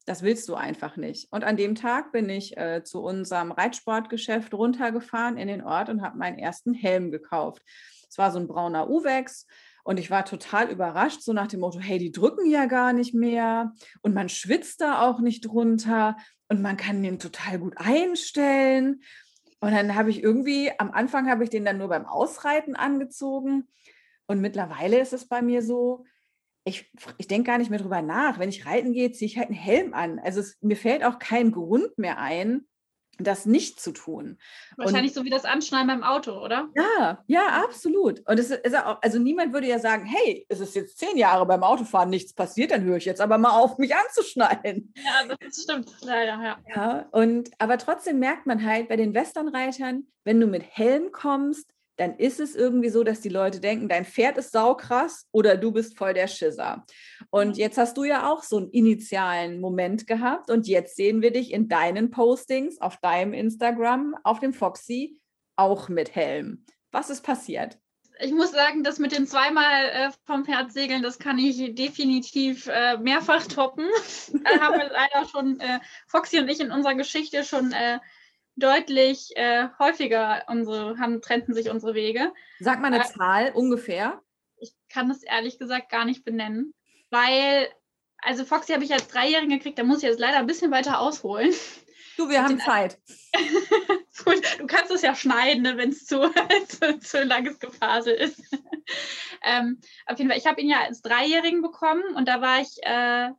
Das 0.04 0.22
willst 0.22 0.48
du 0.48 0.54
einfach 0.54 0.96
nicht. 0.96 1.30
Und 1.32 1.44
an 1.44 1.56
dem 1.56 1.74
Tag 1.74 2.12
bin 2.12 2.28
ich 2.28 2.56
äh, 2.56 2.82
zu 2.82 3.02
unserem 3.02 3.52
Reitsportgeschäft 3.52 4.54
runtergefahren 4.54 5.36
in 5.36 5.48
den 5.48 5.62
Ort 5.62 5.90
und 5.90 6.02
habe 6.02 6.18
meinen 6.18 6.38
ersten 6.38 6.74
Helm 6.74 7.10
gekauft. 7.10 7.62
Es 8.08 8.18
war 8.18 8.32
so 8.32 8.38
ein 8.38 8.48
brauner 8.48 8.88
Uwex. 8.88 9.46
Und 9.84 9.98
ich 9.98 10.10
war 10.10 10.24
total 10.24 10.70
überrascht, 10.70 11.22
so 11.22 11.32
nach 11.32 11.46
dem 11.46 11.60
Motto, 11.60 11.78
hey, 11.78 11.98
die 11.98 12.12
drücken 12.12 12.50
ja 12.50 12.66
gar 12.66 12.92
nicht 12.92 13.14
mehr 13.14 13.72
und 14.02 14.14
man 14.14 14.28
schwitzt 14.28 14.82
da 14.82 15.00
auch 15.00 15.20
nicht 15.20 15.46
drunter 15.46 16.16
und 16.48 16.60
man 16.60 16.76
kann 16.76 17.02
den 17.02 17.18
total 17.18 17.58
gut 17.58 17.74
einstellen. 17.78 19.00
Und 19.60 19.72
dann 19.72 19.94
habe 19.94 20.10
ich 20.10 20.22
irgendwie, 20.22 20.70
am 20.78 20.92
Anfang 20.92 21.28
habe 21.28 21.42
ich 21.44 21.50
den 21.50 21.64
dann 21.64 21.78
nur 21.78 21.88
beim 21.88 22.06
Ausreiten 22.06 22.76
angezogen. 22.76 23.68
Und 24.26 24.40
mittlerweile 24.40 25.00
ist 25.00 25.12
es 25.12 25.26
bei 25.26 25.42
mir 25.42 25.62
so, 25.62 26.04
ich, 26.64 26.92
ich 27.16 27.26
denke 27.26 27.48
gar 27.48 27.58
nicht 27.58 27.70
mehr 27.70 27.80
drüber 27.80 28.02
nach. 28.02 28.38
Wenn 28.38 28.50
ich 28.50 28.66
reiten 28.66 28.92
gehe, 28.92 29.10
ziehe 29.10 29.26
ich 29.26 29.38
halt 29.38 29.48
einen 29.48 29.56
Helm 29.56 29.94
an. 29.94 30.18
Also 30.20 30.40
es, 30.40 30.58
mir 30.60 30.76
fällt 30.76 31.02
auch 31.02 31.18
kein 31.18 31.50
Grund 31.50 31.98
mehr 31.98 32.18
ein, 32.18 32.67
das 33.18 33.46
nicht 33.46 33.80
zu 33.80 33.92
tun. 33.92 34.38
Wahrscheinlich 34.76 35.12
und, 35.12 35.16
so 35.16 35.24
wie 35.24 35.30
das 35.30 35.44
Anschneiden 35.44 35.88
beim 35.88 36.02
Auto, 36.02 36.32
oder? 36.32 36.68
Ja, 36.74 37.22
ja, 37.26 37.64
absolut. 37.64 38.20
Und 38.28 38.38
es 38.38 38.50
ist 38.50 38.76
auch, 38.76 38.98
also 39.02 39.18
niemand 39.18 39.52
würde 39.52 39.66
ja 39.66 39.78
sagen, 39.78 40.04
hey, 40.04 40.46
es 40.48 40.60
ist 40.60 40.74
jetzt 40.74 40.98
zehn 40.98 41.16
Jahre 41.16 41.44
beim 41.46 41.62
Autofahren 41.62 42.10
nichts 42.10 42.32
passiert, 42.32 42.70
dann 42.70 42.84
höre 42.84 42.96
ich 42.96 43.04
jetzt 43.04 43.20
aber 43.20 43.38
mal 43.38 43.50
auf, 43.50 43.78
mich 43.78 43.94
anzuschneiden. 43.94 44.94
Ja, 45.08 45.34
das 45.40 45.62
stimmt, 45.62 45.90
leider, 46.02 46.42
ja. 46.42 46.58
Ja, 46.74 47.06
und 47.12 47.50
aber 47.58 47.78
trotzdem 47.78 48.18
merkt 48.18 48.46
man 48.46 48.64
halt 48.64 48.88
bei 48.88 48.96
den 48.96 49.14
Westernreitern, 49.14 50.06
wenn 50.24 50.40
du 50.40 50.46
mit 50.46 50.62
Helm 50.62 51.12
kommst, 51.12 51.70
dann 51.98 52.16
ist 52.16 52.38
es 52.38 52.54
irgendwie 52.54 52.88
so, 52.88 53.02
dass 53.02 53.20
die 53.20 53.28
Leute 53.28 53.60
denken, 53.60 53.88
dein 53.88 54.04
Pferd 54.04 54.38
ist 54.38 54.52
saukrass 54.52 55.26
oder 55.32 55.56
du 55.56 55.72
bist 55.72 55.98
voll 55.98 56.14
der 56.14 56.28
Schisser. 56.28 56.86
Und 57.30 57.58
jetzt 57.58 57.76
hast 57.76 57.96
du 57.96 58.04
ja 58.04 58.30
auch 58.30 58.44
so 58.44 58.56
einen 58.56 58.70
initialen 58.70 59.60
Moment 59.60 60.06
gehabt 60.06 60.48
und 60.48 60.68
jetzt 60.68 60.96
sehen 60.96 61.22
wir 61.22 61.32
dich 61.32 61.52
in 61.52 61.68
deinen 61.68 62.10
Postings 62.10 62.80
auf 62.80 62.98
deinem 62.98 63.32
Instagram, 63.32 64.14
auf 64.22 64.38
dem 64.38 64.52
Foxy, 64.52 65.20
auch 65.56 65.88
mit 65.88 66.14
Helm. 66.14 66.64
Was 66.92 67.10
ist 67.10 67.22
passiert? 67.22 67.78
Ich 68.20 68.32
muss 68.32 68.52
sagen, 68.52 68.82
das 68.84 68.98
mit 68.98 69.12
den 69.12 69.26
zweimal 69.26 69.84
äh, 69.92 70.10
vom 70.24 70.44
Pferd 70.44 70.72
segeln, 70.72 71.02
das 71.02 71.18
kann 71.18 71.38
ich 71.38 71.74
definitiv 71.74 72.68
äh, 72.68 72.96
mehrfach 72.98 73.46
toppen. 73.46 73.86
da 74.44 74.50
haben 74.60 74.78
wir 74.78 74.90
leider 74.90 75.28
schon, 75.28 75.58
äh, 75.60 75.80
Foxy 76.06 76.38
und 76.38 76.48
ich 76.48 76.60
in 76.60 76.70
unserer 76.70 76.94
Geschichte 76.94 77.44
schon 77.44 77.72
äh, 77.72 77.98
deutlich 78.58 79.30
äh, 79.36 79.68
häufiger 79.78 80.44
unsere, 80.48 80.98
haben, 80.98 81.20
trennten 81.20 81.54
sich 81.54 81.70
unsere 81.70 81.94
Wege. 81.94 82.32
Sag 82.58 82.80
mal 82.80 82.92
eine 82.92 83.04
äh, 83.04 83.06
Zahl 83.06 83.52
ungefähr. 83.54 84.20
Ich 84.58 84.72
kann 84.88 85.08
das 85.08 85.22
ehrlich 85.22 85.58
gesagt 85.58 85.90
gar 85.90 86.04
nicht 86.04 86.24
benennen, 86.24 86.74
weil, 87.10 87.68
also 88.18 88.44
Foxy 88.44 88.72
habe 88.72 88.84
ich 88.84 88.92
als 88.92 89.08
Dreijährigen 89.08 89.56
gekriegt, 89.56 89.78
da 89.78 89.84
muss 89.84 89.98
ich 89.98 90.08
jetzt 90.08 90.20
leider 90.20 90.38
ein 90.38 90.46
bisschen 90.46 90.70
weiter 90.70 91.00
ausholen. 91.00 91.54
Du, 92.16 92.28
wir 92.28 92.42
haben 92.44 92.58
Zeit. 92.58 92.98
Gut, 94.24 94.42
du 94.58 94.66
kannst 94.66 94.90
es 94.90 95.02
ja 95.02 95.14
schneiden, 95.14 95.62
ne, 95.62 95.76
wenn 95.76 95.90
es 95.90 96.04
zu, 96.04 96.28
zu, 96.68 96.98
zu 96.98 97.22
langes 97.22 97.58
Gefasel 97.60 98.14
ist. 98.14 98.42
ähm, 99.42 99.80
auf 100.06 100.18
jeden 100.18 100.28
Fall, 100.28 100.38
ich 100.38 100.46
habe 100.46 100.60
ihn 100.60 100.68
ja 100.68 100.80
als 100.80 101.02
Dreijährigen 101.02 101.62
bekommen 101.62 102.16
und 102.16 102.26
da 102.26 102.40
war 102.40 102.60
ich 102.60 102.78
äh, 102.82 103.30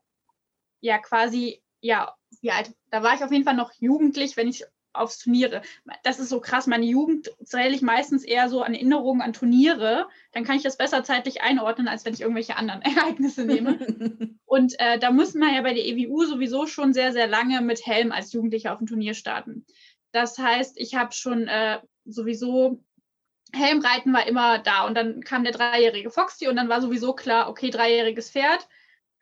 ja 0.82 0.97
quasi, 0.99 1.62
ja, 1.82 2.15
wie 2.41 2.51
alt? 2.51 2.73
Da 2.89 3.03
war 3.03 3.15
ich 3.15 3.23
auf 3.23 3.32
jeden 3.32 3.43
Fall 3.43 3.55
noch 3.55 3.73
jugendlich, 3.73 4.38
wenn 4.38 4.47
ich 4.47 4.63
aufs 4.99 5.19
Turniere. 5.19 5.62
Das 6.03 6.19
ist 6.19 6.29
so 6.29 6.39
krass. 6.39 6.67
Meine 6.67 6.85
Jugend 6.85 7.29
zähle 7.43 7.75
ich 7.75 7.81
meistens 7.81 8.23
eher 8.23 8.49
so 8.49 8.62
an 8.62 8.73
Erinnerungen 8.73 9.21
an 9.21 9.33
Turniere. 9.33 10.07
Dann 10.31 10.43
kann 10.43 10.57
ich 10.57 10.63
das 10.63 10.77
besser 10.77 11.03
zeitlich 11.03 11.41
einordnen, 11.41 11.88
als 11.88 12.05
wenn 12.05 12.13
ich 12.13 12.21
irgendwelche 12.21 12.57
anderen 12.57 12.81
Ereignisse 12.97 13.45
nehme. 13.45 13.77
Und 14.45 14.79
äh, 14.79 14.99
da 14.99 15.12
muss 15.12 15.33
man 15.33 15.53
ja 15.53 15.62
bei 15.62 15.73
der 15.73 15.85
EWU 15.85 16.25
sowieso 16.25 16.67
schon 16.67 16.93
sehr, 16.93 17.12
sehr 17.12 17.27
lange 17.27 17.62
mit 17.62 17.85
Helm 17.85 18.12
als 18.12 18.33
Jugendlicher 18.33 18.73
auf 18.73 18.79
dem 18.79 18.88
Turnier 18.88 19.13
starten. 19.13 19.65
Das 20.12 20.38
heißt, 20.38 20.77
ich 20.77 20.95
habe 20.95 21.13
schon 21.13 21.47
äh, 21.47 21.79
sowieso 22.05 22.83
Helmreiten 23.51 24.13
war 24.13 24.27
immer 24.27 24.59
da 24.59 24.85
und 24.85 24.95
dann 24.95 25.21
kam 25.21 25.43
der 25.43 25.53
dreijährige 25.53 26.12
Foxy 26.12 26.47
und 26.47 26.55
dann 26.55 26.69
war 26.69 26.81
sowieso 26.81 27.13
klar, 27.13 27.49
okay, 27.49 27.71
dreijähriges 27.71 28.29
Pferd 28.29 28.67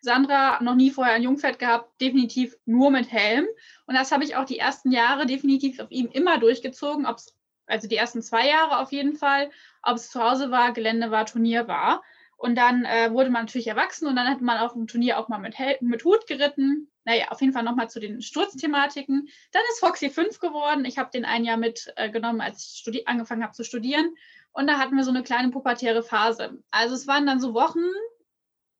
Sandra 0.01 0.61
noch 0.61 0.75
nie 0.75 0.91
vorher 0.91 1.15
ein 1.15 1.23
Jungpferd 1.23 1.59
gehabt, 1.59 1.99
definitiv 2.01 2.55
nur 2.65 2.91
mit 2.91 3.11
Helm. 3.11 3.47
Und 3.85 3.95
das 3.95 4.11
habe 4.11 4.23
ich 4.23 4.35
auch 4.35 4.45
die 4.45 4.59
ersten 4.59 4.91
Jahre 4.91 5.25
definitiv 5.25 5.79
auf 5.79 5.91
ihm 5.91 6.07
immer 6.11 6.39
durchgezogen, 6.39 7.05
ob's, 7.05 7.35
also 7.65 7.87
die 7.87 7.97
ersten 7.97 8.21
zwei 8.21 8.47
Jahre 8.47 8.79
auf 8.79 8.91
jeden 8.91 9.15
Fall, 9.15 9.49
ob 9.83 9.95
es 9.95 10.09
zu 10.09 10.21
Hause 10.21 10.51
war, 10.51 10.71
Gelände 10.71 11.11
war, 11.11 11.25
Turnier 11.25 11.67
war. 11.67 12.03
Und 12.37 12.55
dann 12.55 12.85
äh, 12.85 13.11
wurde 13.11 13.31
man 13.31 13.45
natürlich 13.45 13.67
erwachsen 13.67 14.07
und 14.07 14.15
dann 14.15 14.27
hat 14.27 14.41
man 14.41 14.59
auf 14.59 14.73
dem 14.73 14.85
Turnier 14.85 15.17
auch 15.17 15.27
mal 15.27 15.39
mit, 15.39 15.57
Hel 15.57 15.75
mit 15.81 16.05
Hut 16.05 16.27
geritten. 16.27 16.89
Naja, 17.03 17.29
auf 17.29 17.41
jeden 17.41 17.51
Fall 17.51 17.63
nochmal 17.63 17.89
zu 17.89 17.99
den 17.99 18.21
Sturzthematiken. 18.21 19.27
Dann 19.51 19.61
ist 19.71 19.79
Foxy 19.79 20.09
5 20.11 20.39
geworden. 20.39 20.85
Ich 20.85 20.99
habe 20.99 21.09
den 21.09 21.25
ein 21.25 21.45
Jahr 21.45 21.57
mitgenommen, 21.57 22.39
äh, 22.39 22.43
als 22.43 22.83
ich 22.85 23.07
angefangen 23.07 23.43
habe 23.43 23.53
zu 23.53 23.63
studieren. 23.63 24.15
Und 24.51 24.67
da 24.67 24.77
hatten 24.77 24.95
wir 24.95 25.03
so 25.03 25.09
eine 25.09 25.23
kleine 25.23 25.49
pubertäre 25.49 26.03
Phase. 26.03 26.61
Also 26.69 26.93
es 26.93 27.07
waren 27.07 27.25
dann 27.25 27.39
so 27.39 27.55
Wochen, 27.55 27.79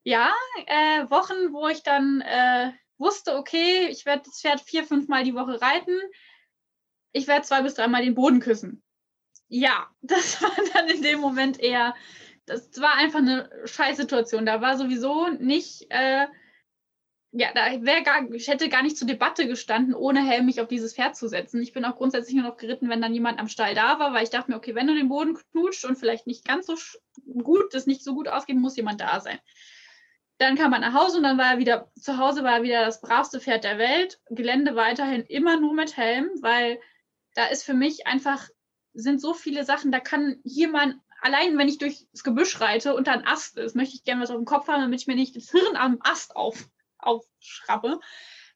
ja, 0.08 0.32
äh, 0.68 1.10
Wochen, 1.10 1.52
wo 1.52 1.68
ich 1.68 1.84
dann 1.84 2.22
äh, 2.22 2.72
wusste, 2.98 3.36
okay, 3.36 3.90
ich 3.90 4.06
werde 4.06 4.24
das 4.24 4.40
Pferd 4.40 4.62
vier, 4.62 4.86
fünf 4.86 5.10
Mal 5.10 5.26
die 5.26 5.34
Woche 5.34 5.62
reiten. 5.62 6.00
Ich 7.12 7.28
werde 7.28 7.46
zwei 7.46 7.62
bis 7.62 7.74
dreimal 7.74 8.06
den 8.06 8.16
Boden 8.16 8.40
küssen. 8.40 8.82
Ja, 9.50 9.90
das 10.02 10.42
war 10.42 10.56
dann 10.74 10.88
in 10.88 11.02
dem 11.02 11.20
Moment 11.20 11.60
eher, 11.60 11.94
das 12.46 12.80
war 12.80 12.96
einfach 12.96 13.20
eine 13.20 13.50
Scheißsituation. 13.66 14.46
Da 14.46 14.62
war 14.62 14.78
sowieso 14.78 15.28
nicht, 15.28 15.88
äh, 15.90 16.28
ja, 17.34 17.52
da 17.54 17.84
wäre 17.84 18.04
gar, 18.04 18.32
ich 18.32 18.48
hätte 18.48 18.70
gar 18.70 18.84
nicht 18.84 18.98
zur 18.98 19.10
Debatte 19.10 19.46
gestanden, 19.46 19.94
ohne 19.94 20.26
Helm 20.26 20.46
mich 20.46 20.62
auf 20.62 20.70
dieses 20.70 20.96
Pferd 20.96 21.18
zu 21.18 21.28
setzen. 21.28 21.62
Ich 21.62 21.74
bin 21.74 21.84
auch 21.84 21.98
grundsätzlich 21.98 22.38
nur 22.38 22.46
noch 22.46 22.56
geritten, 22.56 22.88
wenn 22.88 23.02
dann 23.02 23.14
jemand 23.14 23.42
am 23.42 23.50
Stall 23.50 23.76
da 23.76 24.00
war, 24.00 24.14
weil 24.14 24.24
ich 24.24 24.30
dachte 24.30 24.52
mir, 24.52 24.58
okay, 24.58 24.74
wenn 24.74 24.88
du 24.88 24.96
den 24.96 25.10
Boden 25.10 25.38
knutscht 25.52 25.84
und 25.84 25.98
vielleicht 25.98 26.28
nicht 26.28 26.46
ganz 26.46 26.66
so 26.66 26.76
gut, 27.44 27.74
das 27.74 27.88
nicht 27.88 28.06
so 28.06 28.16
gut 28.16 28.30
ausgeht, 28.30 28.56
muss 28.56 28.78
jemand 28.78 29.02
da 29.02 29.20
sein. 29.20 29.40
Dann 30.40 30.56
kam 30.56 30.74
er 30.74 30.80
nach 30.80 30.94
Hause 30.94 31.18
und 31.18 31.24
dann 31.24 31.38
war 31.38 31.54
er 31.54 31.58
wieder, 31.58 31.92
zu 32.00 32.18
Hause 32.18 32.44
war 32.44 32.58
er 32.58 32.64
wieder 32.64 32.86
das 32.86 33.02
bravste 33.02 33.40
Pferd 33.40 33.64
der 33.64 33.80
Welt. 33.80 34.20
Gelände 34.30 34.76
weiterhin 34.76 35.24
immer 35.24 35.60
nur 35.60 35.74
mit 35.74 35.98
Helm, 35.98 36.30
weil 36.42 36.80
da 37.34 37.46
ist 37.46 37.64
für 37.64 37.74
mich 37.74 38.06
einfach, 38.06 38.48
sind 38.94 39.20
so 39.20 39.34
viele 39.34 39.64
Sachen, 39.64 39.92
da 39.92 40.00
kann 40.00 40.40
jemand, 40.44 40.96
allein 41.22 41.58
wenn 41.58 41.68
ich 41.68 41.80
durchs 41.80 42.24
Gebüsch 42.24 42.60
reite 42.62 42.96
und 42.96 43.08
da 43.08 43.14
ein 43.14 43.26
Ast 43.26 43.58
ist, 43.58 43.76
möchte 43.76 43.96
ich 43.96 44.04
gerne 44.04 44.22
was 44.22 44.30
auf 44.30 44.38
dem 44.38 44.46
Kopf 44.46 44.68
haben, 44.68 44.82
damit 44.82 45.02
ich 45.02 45.08
mir 45.08 45.16
nicht 45.16 45.36
das 45.36 45.50
Hirn 45.50 45.76
am 45.76 46.00
Ast 46.02 46.36
auf, 46.36 46.70
aufschrappe. 47.00 48.00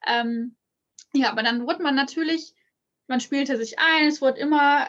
Ähm, 0.05 0.55
ja, 1.13 1.31
aber 1.31 1.43
dann 1.43 1.65
wurde 1.65 1.83
man 1.83 1.95
natürlich, 1.95 2.53
man 3.07 3.19
spielte 3.19 3.57
sich 3.57 3.79
ein, 3.79 4.07
es 4.07 4.21
wurde 4.21 4.39
immer, 4.39 4.87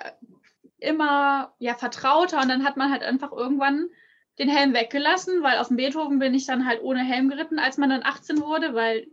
immer 0.78 1.54
ja, 1.58 1.74
vertrauter 1.74 2.40
und 2.40 2.48
dann 2.48 2.64
hat 2.64 2.76
man 2.76 2.90
halt 2.90 3.02
einfach 3.02 3.32
irgendwann 3.32 3.88
den 4.38 4.48
Helm 4.48 4.72
weggelassen, 4.74 5.42
weil 5.42 5.58
auf 5.58 5.68
dem 5.68 5.76
Beethoven 5.76 6.18
bin 6.18 6.34
ich 6.34 6.46
dann 6.46 6.66
halt 6.66 6.82
ohne 6.82 7.04
Helm 7.04 7.28
geritten, 7.28 7.58
als 7.58 7.76
man 7.78 7.90
dann 7.90 8.02
18 8.02 8.40
wurde, 8.40 8.74
weil 8.74 9.06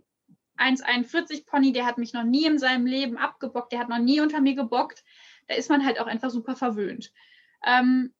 1,41 0.58 1.45
Pony, 1.45 1.71
der 1.71 1.86
hat 1.86 1.97
mich 1.97 2.13
noch 2.13 2.23
nie 2.23 2.45
in 2.45 2.60
seinem 2.60 2.86
Leben 2.86 3.17
abgebockt, 3.17 3.71
der 3.71 3.79
hat 3.79 3.89
noch 3.89 3.99
nie 3.99 4.21
unter 4.21 4.41
mir 4.41 4.55
gebockt. 4.55 5.03
Da 5.47 5.55
ist 5.55 5.69
man 5.69 5.86
halt 5.86 5.99
auch 5.99 6.08
einfach 6.08 6.29
super 6.29 6.55
verwöhnt. 6.55 7.12
Ähm, 7.65 8.13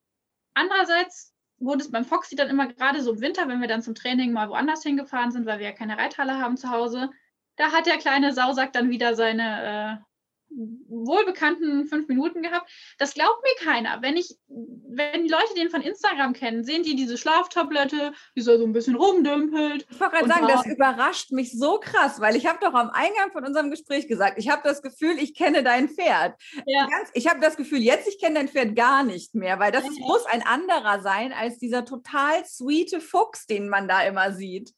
andererseits 0.54 1.34
wurde 1.58 1.82
es 1.82 1.90
beim 1.90 2.04
Foxy 2.04 2.36
dann 2.36 2.48
immer 2.48 2.66
gerade 2.66 3.02
so 3.02 3.12
im 3.12 3.20
Winter, 3.20 3.46
wenn 3.48 3.60
wir 3.60 3.68
dann 3.68 3.82
zum 3.82 3.94
Training 3.94 4.32
mal 4.32 4.48
woanders 4.48 4.82
hingefahren 4.82 5.30
sind, 5.30 5.46
weil 5.46 5.58
wir 5.58 5.66
ja 5.66 5.72
keine 5.72 5.98
Reithalle 5.98 6.38
haben 6.38 6.56
zu 6.56 6.70
Hause, 6.70 7.10
da 7.56 7.72
hat 7.72 7.86
der 7.86 7.98
kleine 7.98 8.32
Sausack 8.32 8.72
dann 8.72 8.90
wieder 8.90 9.14
seine 9.14 10.00
äh, 10.02 10.09
wohlbekannten 10.50 11.86
fünf 11.86 12.08
Minuten 12.08 12.42
gehabt. 12.42 12.70
Das 12.98 13.14
glaubt 13.14 13.42
mir 13.42 13.64
keiner. 13.64 14.02
Wenn 14.02 14.16
ich, 14.16 14.36
wenn 14.48 15.24
die 15.24 15.30
Leute 15.30 15.54
den 15.56 15.70
von 15.70 15.82
Instagram 15.82 16.32
kennen, 16.32 16.64
sehen 16.64 16.82
die 16.82 16.96
diese 16.96 17.16
Schlaftablette, 17.16 18.12
die 18.36 18.40
so 18.40 18.52
ein 18.52 18.72
bisschen 18.72 18.96
rumdümpelt. 18.96 19.86
Ich 19.90 20.00
wollte 20.00 20.16
gerade 20.16 20.28
sagen, 20.28 20.48
das 20.48 20.66
überrascht 20.66 21.32
mich 21.32 21.56
so 21.56 21.78
krass, 21.78 22.20
weil 22.20 22.36
ich 22.36 22.46
habe 22.46 22.58
doch 22.60 22.74
am 22.74 22.90
Eingang 22.90 23.30
von 23.32 23.44
unserem 23.44 23.70
Gespräch 23.70 24.08
gesagt, 24.08 24.38
ich 24.38 24.48
habe 24.48 24.62
das 24.64 24.82
Gefühl, 24.82 25.18
ich 25.18 25.34
kenne 25.34 25.62
dein 25.62 25.88
Pferd. 25.88 26.40
Ja. 26.66 26.86
Ganz, 26.88 27.10
ich 27.14 27.28
habe 27.28 27.40
das 27.40 27.56
Gefühl, 27.56 27.78
jetzt 27.78 28.08
ich 28.08 28.18
kenne 28.20 28.36
dein 28.36 28.48
Pferd 28.48 28.74
gar 28.74 29.04
nicht 29.04 29.34
mehr, 29.34 29.58
weil 29.58 29.72
das 29.72 29.84
ja. 29.84 29.90
muss 30.00 30.26
ein 30.26 30.42
anderer 30.42 31.00
sein 31.00 31.32
als 31.32 31.58
dieser 31.58 31.84
total 31.84 32.44
sweete 32.44 33.00
Fuchs, 33.00 33.46
den 33.46 33.68
man 33.68 33.88
da 33.88 34.02
immer 34.02 34.32
sieht. 34.32 34.72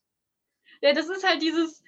Ja, 0.81 0.93
das 0.93 1.09
ist 1.09 1.27
halt 1.27 1.41
dieses, 1.43 1.83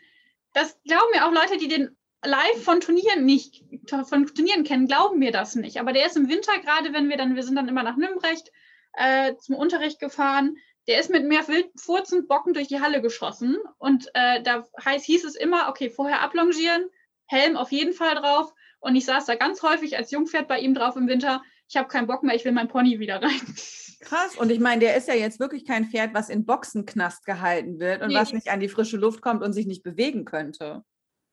das 0.52 0.80
glauben 0.84 1.10
mir 1.12 1.26
auch 1.26 1.32
Leute, 1.32 1.58
die 1.58 1.68
den 1.68 1.96
live 2.24 2.62
von 2.62 2.80
Turnieren 2.80 3.24
nicht, 3.24 3.64
von 3.88 4.26
Turnieren 4.26 4.64
kennen, 4.64 4.86
glauben 4.86 5.20
wir 5.20 5.32
das 5.32 5.54
nicht. 5.54 5.78
Aber 5.78 5.92
der 5.92 6.06
ist 6.06 6.16
im 6.16 6.28
Winter, 6.28 6.52
gerade 6.58 6.92
wenn 6.92 7.08
wir 7.08 7.16
dann, 7.16 7.36
wir 7.36 7.42
sind 7.42 7.56
dann 7.56 7.68
immer 7.68 7.82
nach 7.82 7.96
Nümbrecht 7.96 8.50
äh, 8.94 9.34
zum 9.36 9.56
Unterricht 9.56 10.00
gefahren, 10.00 10.56
der 10.86 11.00
ist 11.00 11.10
mit 11.10 11.24
mehr 11.24 11.46
Wildfurzen 11.48 12.26
Bocken 12.26 12.52
durch 12.52 12.68
die 12.68 12.80
Halle 12.80 13.00
geschossen. 13.00 13.56
Und 13.78 14.08
äh, 14.14 14.42
da 14.42 14.64
heißt, 14.84 15.04
hieß 15.06 15.24
es 15.24 15.34
immer, 15.34 15.68
okay, 15.68 15.90
vorher 15.90 16.20
ablongieren, 16.20 16.86
Helm 17.26 17.56
auf 17.56 17.72
jeden 17.72 17.94
Fall 17.94 18.14
drauf. 18.16 18.52
Und 18.80 18.96
ich 18.96 19.06
saß 19.06 19.24
da 19.24 19.34
ganz 19.34 19.62
häufig 19.62 19.96
als 19.96 20.10
Jungpferd 20.10 20.46
bei 20.46 20.58
ihm 20.58 20.74
drauf 20.74 20.96
im 20.96 21.08
Winter. 21.08 21.42
Ich 21.68 21.76
habe 21.76 21.88
keinen 21.88 22.06
Bock 22.06 22.22
mehr, 22.22 22.34
ich 22.34 22.44
will 22.44 22.52
mein 22.52 22.68
Pony 22.68 22.98
wieder 22.98 23.22
rein. 23.22 23.40
Krass. 24.00 24.36
Und 24.36 24.52
ich 24.52 24.60
meine, 24.60 24.80
der 24.80 24.96
ist 24.96 25.08
ja 25.08 25.14
jetzt 25.14 25.40
wirklich 25.40 25.64
kein 25.64 25.86
Pferd, 25.86 26.12
was 26.12 26.28
in 26.28 26.44
Boxenknast 26.44 27.24
gehalten 27.24 27.80
wird 27.80 28.02
und 28.02 28.08
nee. 28.08 28.14
was 28.14 28.34
nicht 28.34 28.50
an 28.50 28.60
die 28.60 28.68
frische 28.68 28.98
Luft 28.98 29.22
kommt 29.22 29.42
und 29.42 29.54
sich 29.54 29.66
nicht 29.66 29.82
bewegen 29.82 30.26
könnte. 30.26 30.84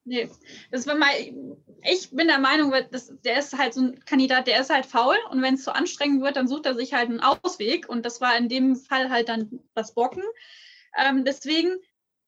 Nee, 0.03 0.29
das 0.71 0.87
war 0.87 0.95
mal, 0.95 1.11
ich 1.83 2.09
bin 2.09 2.27
der 2.27 2.39
Meinung, 2.39 2.73
das, 2.89 3.13
der 3.23 3.37
ist 3.37 3.55
halt 3.55 3.75
so 3.75 3.81
ein 3.81 4.03
Kandidat, 4.05 4.47
der 4.47 4.59
ist 4.59 4.71
halt 4.71 4.87
faul 4.87 5.15
und 5.29 5.43
wenn 5.43 5.55
es 5.55 5.63
zu 5.63 5.75
anstrengend 5.75 6.23
wird, 6.23 6.37
dann 6.37 6.47
sucht 6.47 6.65
er 6.65 6.73
sich 6.73 6.93
halt 6.93 7.09
einen 7.09 7.19
Ausweg 7.19 7.87
und 7.87 8.03
das 8.03 8.19
war 8.19 8.35
in 8.35 8.49
dem 8.49 8.75
Fall 8.75 9.11
halt 9.11 9.29
dann 9.29 9.59
das 9.75 9.93
Bocken. 9.93 10.23
Ähm, 10.97 11.23
deswegen, 11.23 11.75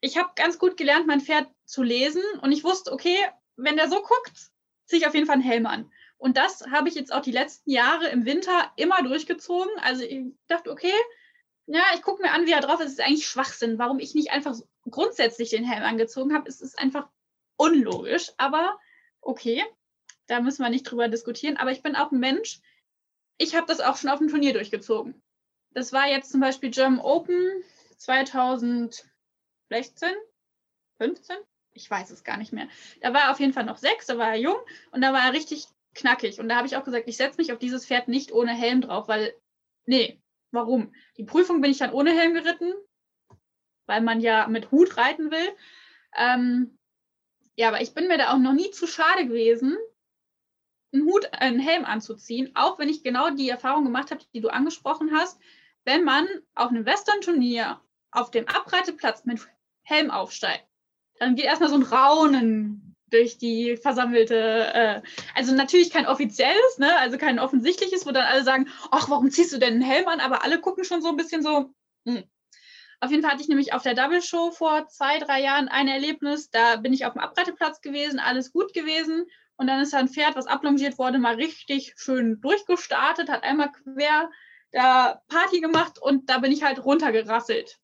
ich 0.02 0.18
habe 0.18 0.30
ganz 0.36 0.60
gut 0.60 0.78
gelernt, 0.78 1.08
mein 1.08 1.22
Pferd 1.22 1.48
zu 1.66 1.82
lesen 1.82 2.22
und 2.42 2.52
ich 2.52 2.64
wusste, 2.64 2.92
okay, 2.92 3.18
wenn 3.56 3.76
der 3.76 3.90
so 3.90 4.02
guckt, 4.02 4.52
ziehe 4.86 5.02
ich 5.02 5.08
auf 5.08 5.16
jeden 5.16 5.26
Fall 5.26 5.36
einen 5.36 5.44
Helm 5.44 5.66
an. 5.66 5.92
Und 6.18 6.38
das 6.38 6.66
habe 6.72 6.90
ich 6.90 6.96
jetzt 6.96 7.12
auch 7.12 7.22
die 7.22 7.32
letzten 7.32 7.72
Jahre 7.72 8.08
im 8.10 8.26
Winter 8.26 8.72
immer 8.76 9.02
durchgezogen. 9.02 9.72
Also 9.82 10.04
ich 10.04 10.24
dachte, 10.48 10.72
okay, 10.72 10.94
ja, 11.66 11.84
ich 11.96 12.02
gucke 12.02 12.22
mir 12.22 12.32
an, 12.32 12.46
wie 12.46 12.52
er 12.52 12.62
drauf 12.62 12.80
ist. 12.80 12.86
Es 12.88 12.94
ist 12.94 13.02
eigentlich 13.02 13.28
Schwachsinn. 13.28 13.80
Warum 13.80 14.00
ich 14.00 14.14
nicht 14.16 14.32
einfach 14.32 14.56
grundsätzlich 14.90 15.50
den 15.50 15.66
Helm 15.66 15.84
angezogen 15.84 16.34
habe, 16.34 16.48
ist 16.48 16.62
es 16.62 16.76
einfach 16.76 17.10
unlogisch, 17.64 18.32
aber 18.38 18.78
okay, 19.22 19.64
da 20.28 20.42
müssen 20.42 20.64
wir 20.64 20.70
nicht 20.70 20.84
drüber 20.84 21.08
diskutieren. 21.08 21.58
Aber 21.58 21.72
ich 21.72 21.82
bin 21.82 21.96
auch 21.96 22.12
ein 22.12 22.20
Mensch, 22.20 22.60
ich 23.38 23.56
habe 23.56 23.68
das 23.68 23.80
auch 23.80 23.98
schon 23.98 24.10
auf 24.10 24.20
dem 24.20 24.28
Turnier 24.28 24.54
durchgezogen. 24.54 25.22
Das 25.72 25.94
war 25.94 26.08
jetzt 26.08 26.32
zum 26.32 26.42
Beispiel 26.42 26.70
German 26.70 27.00
Open 27.00 27.64
2016, 27.98 29.04
15? 30.98 31.36
Ich 31.76 31.90
weiß 31.90 32.12
es 32.12 32.24
gar 32.24 32.38
nicht 32.38 32.54
mehr. 32.54 32.68
Da 33.02 33.14
war 33.14 33.22
er 33.22 33.32
auf 33.32 33.40
jeden 33.40 33.54
Fall 33.54 33.66
noch 33.66 33.78
sechs, 33.78 34.06
da 34.06 34.18
war 34.18 34.30
er 34.30 34.40
jung 34.40 34.58
und 34.92 35.02
da 35.02 35.14
war 35.14 35.26
er 35.26 35.34
richtig 35.34 35.66
knackig. 35.96 36.40
Und 36.40 36.50
da 36.50 36.58
habe 36.58 36.68
ich 36.68 36.78
auch 36.78 36.84
gesagt, 36.84 37.08
ich 37.08 37.18
setze 37.18 37.38
mich 37.38 37.52
auf 37.52 37.60
dieses 37.60 37.86
Pferd 37.86 38.08
nicht 38.08 38.32
ohne 38.32 38.52
Helm 38.52 38.82
drauf, 38.82 39.08
weil, 39.08 39.34
nee, 39.86 40.22
warum? 40.52 40.94
Die 41.18 41.24
Prüfung 41.24 41.62
bin 41.62 41.72
ich 41.72 41.80
dann 41.80 41.94
ohne 41.94 42.12
Helm 42.12 42.34
geritten, 42.34 42.74
weil 43.88 44.02
man 44.02 44.22
ja 44.22 44.48
mit 44.48 44.70
Hut 44.72 44.98
reiten 44.98 45.32
will. 45.32 45.56
Ähm, 46.16 46.78
ja, 47.56 47.68
aber 47.68 47.82
ich 47.82 47.94
bin 47.94 48.08
mir 48.08 48.18
da 48.18 48.34
auch 48.34 48.38
noch 48.38 48.54
nie 48.54 48.72
zu 48.72 48.88
schade 48.88 49.28
gewesen, 49.28 49.78
einen 50.94 51.06
Hut, 51.06 51.32
einen 51.34 51.60
Helm 51.60 51.86
anzuziehen, 51.86 52.52
auch 52.56 52.80
wenn 52.80 52.90
ich 52.90 53.04
genau 53.04 53.30
die 53.32 53.50
Erfahrung 53.50 53.84
gemacht 53.84 54.12
habe, 54.12 54.24
die 54.34 54.42
du 54.42 54.50
angesprochen 54.50 55.12
hast. 55.14 55.40
Wenn 55.86 56.04
man 56.04 56.28
auf 56.56 56.70
einem 56.70 56.86
Western-Turnier 56.86 57.82
auf 58.12 58.32
dem 58.32 58.48
Abreiteplatz 58.48 59.26
mit 59.26 59.42
Helm 59.82 60.12
aufsteigt, 60.12 60.66
dann 61.20 61.36
geht 61.36 61.46
erstmal 61.46 61.70
so 61.70 61.76
ein 61.76 61.84
Raunen 61.84 62.96
durch 63.10 63.38
die 63.38 63.78
versammelte, 63.78 64.36
äh, 64.74 65.02
also 65.36 65.54
natürlich 65.54 65.92
kein 65.92 66.08
offizielles, 66.08 66.80
ne, 66.80 66.96
also 66.98 67.18
kein 67.18 67.40
offensichtliches, 67.40 68.06
wo 68.06 68.12
dann 68.12 68.26
alle 68.26 68.44
sagen, 68.44 68.68
ach, 68.92 69.10
warum 69.10 69.30
ziehst 69.30 69.54
du 69.54 69.60
denn 69.60 69.74
einen 69.74 69.82
Helm 69.82 70.08
an? 70.08 70.20
Aber 70.20 70.44
alle 70.44 70.60
gucken 70.60 70.84
schon 70.84 71.02
so 71.02 71.10
ein 71.10 71.18
bisschen 71.18 71.44
so, 71.44 71.72
hm, 72.06 72.24
auf 73.04 73.12
jeden 73.12 73.22
Fall 73.22 73.34
hatte 73.34 73.42
ich 73.42 73.50
nämlich 73.50 73.74
auf 73.74 73.84
der 73.84 73.96
Double 73.96 74.22
Show 74.22 74.52
vor 74.52 74.88
zwei, 74.88 75.20
drei 75.20 75.42
Jahren 75.42 75.68
ein 75.68 75.90
Erlebnis. 75.90 76.50
Da 76.50 76.78
bin 76.78 76.94
ich 76.94 77.06
auf 77.06 77.14
dem 77.14 77.22
Abreiteplatz 77.22 77.82
gewesen, 77.82 78.18
alles 78.18 78.54
gut 78.54 78.74
gewesen. 78.74 79.26
Und 79.58 79.68
dann 79.68 79.82
ist 79.82 79.94
ein 79.94 80.08
Pferd, 80.08 80.38
was 80.38 80.48
ablongiert 80.48 80.98
wurde, 80.98 81.20
mal 81.20 81.36
richtig 81.36 81.96
schön 81.98 82.40
durchgestartet, 82.40 83.30
hat 83.30 83.44
einmal 83.44 83.74
quer 83.74 84.32
da 84.72 85.22
Party 85.28 85.60
gemacht 85.60 86.00
und 86.02 86.30
da 86.30 86.38
bin 86.38 86.54
ich 86.54 86.64
halt 86.64 86.84
runtergerasselt. 86.84 87.78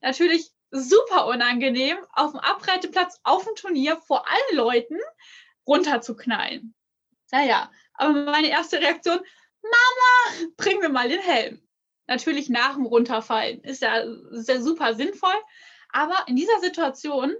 Natürlich 0.00 0.52
super 0.70 1.26
unangenehm, 1.26 1.98
auf 2.12 2.30
dem 2.30 2.40
Abreiteplatz 2.40 3.18
auf 3.24 3.44
dem 3.44 3.56
Turnier 3.56 3.96
vor 3.96 4.24
allen 4.30 4.56
Leuten 4.56 4.98
runterzuknallen. 5.66 6.72
Naja, 7.32 7.70
aber 7.94 8.12
meine 8.12 8.48
erste 8.48 8.78
Reaktion, 8.78 9.20
Mama, 9.62 10.50
bring 10.56 10.78
mir 10.78 10.88
mal 10.88 11.08
den 11.08 11.20
Helm 11.20 11.61
natürlich 12.06 12.48
nach 12.48 12.74
dem 12.74 12.86
Runterfallen. 12.86 13.62
Ist 13.62 13.82
ja, 13.82 13.98
ist 13.98 14.48
ja 14.48 14.60
super 14.60 14.94
sinnvoll. 14.94 15.34
Aber 15.90 16.16
in 16.26 16.36
dieser 16.36 16.58
Situation 16.60 17.32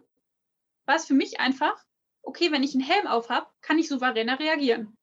war 0.86 0.96
es 0.96 1.06
für 1.06 1.14
mich 1.14 1.40
einfach, 1.40 1.76
okay, 2.22 2.52
wenn 2.52 2.62
ich 2.62 2.74
einen 2.74 2.84
Helm 2.84 3.06
auf 3.06 3.28
habe, 3.28 3.48
kann 3.60 3.78
ich 3.78 3.88
souveräner 3.88 4.38
reagieren. 4.38 4.96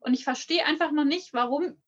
Und 0.00 0.14
ich 0.14 0.24
verstehe 0.24 0.64
einfach 0.64 0.90
noch 0.90 1.04
nicht, 1.04 1.32
warum 1.32 1.80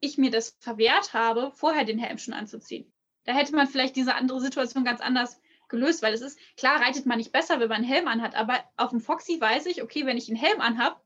ich 0.00 0.18
mir 0.18 0.30
das 0.30 0.56
verwehrt 0.60 1.12
habe, 1.12 1.52
vorher 1.54 1.84
den 1.84 1.98
Helm 1.98 2.18
schon 2.18 2.34
anzuziehen. 2.34 2.92
Da 3.24 3.32
hätte 3.32 3.54
man 3.54 3.66
vielleicht 3.66 3.96
diese 3.96 4.14
andere 4.14 4.40
Situation 4.40 4.84
ganz 4.84 5.00
anders 5.00 5.40
gelöst, 5.68 6.02
weil 6.02 6.14
es 6.14 6.22
ist, 6.22 6.38
klar 6.56 6.80
reitet 6.80 7.06
man 7.06 7.18
nicht 7.18 7.32
besser, 7.32 7.60
wenn 7.60 7.68
man 7.68 7.78
einen 7.78 7.92
Helm 7.92 8.08
anhat, 8.08 8.34
aber 8.34 8.64
auf 8.76 8.90
dem 8.90 9.00
Foxy 9.00 9.40
weiß 9.40 9.66
ich, 9.66 9.82
okay, 9.82 10.06
wenn 10.06 10.16
ich 10.16 10.28
einen 10.28 10.38
Helm 10.38 10.60
anhab, 10.60 11.04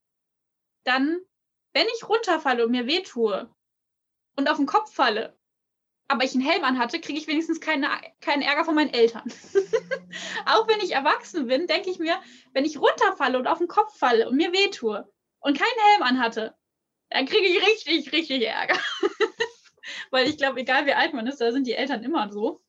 dann, 0.85 1.21
wenn 1.73 1.87
ich 1.97 2.09
runterfalle 2.09 2.65
und 2.65 2.71
mir 2.71 2.87
wehtue, 2.87 3.53
und 4.37 4.49
auf 4.49 4.57
den 4.57 4.67
Kopf 4.67 4.93
falle, 4.93 5.37
aber 6.09 6.25
ich 6.25 6.35
einen 6.35 6.45
Helm 6.45 6.65
anhatte, 6.65 7.01
kriege 7.01 7.19
ich 7.19 7.27
wenigstens 7.27 7.61
keine, 7.61 7.89
keinen 8.21 8.43
Ärger 8.43 8.65
von 8.65 8.75
meinen 8.75 8.93
Eltern. 8.93 9.25
auch 10.47 10.69
wenn 10.69 10.81
ich 10.81 10.93
erwachsen 10.93 11.47
bin, 11.47 11.67
denke 11.67 11.91
ich 11.91 11.99
mir, 11.99 12.21
wenn 12.53 12.65
ich 12.65 12.79
runterfalle 12.79 13.39
und 13.39 13.47
auf 13.47 13.59
den 13.59 13.69
Kopf 13.69 13.97
falle 13.97 14.29
und 14.29 14.37
mir 14.37 14.53
wehtue 14.53 15.11
und 15.41 15.59
keinen 15.59 15.87
Helm 15.91 16.03
anhatte, 16.03 16.55
dann 17.11 17.27
kriege 17.27 17.47
ich 17.47 17.67
richtig, 17.67 18.13
richtig 18.13 18.43
Ärger. 18.43 18.79
Weil 20.11 20.29
ich 20.29 20.37
glaube, 20.37 20.61
egal 20.61 20.87
wie 20.87 20.95
alt 20.95 21.15
man 21.15 21.27
ist, 21.27 21.41
da 21.41 21.53
sind 21.53 21.67
die 21.67 21.75
Eltern 21.75 22.03
immer 22.03 22.31
so. 22.31 22.63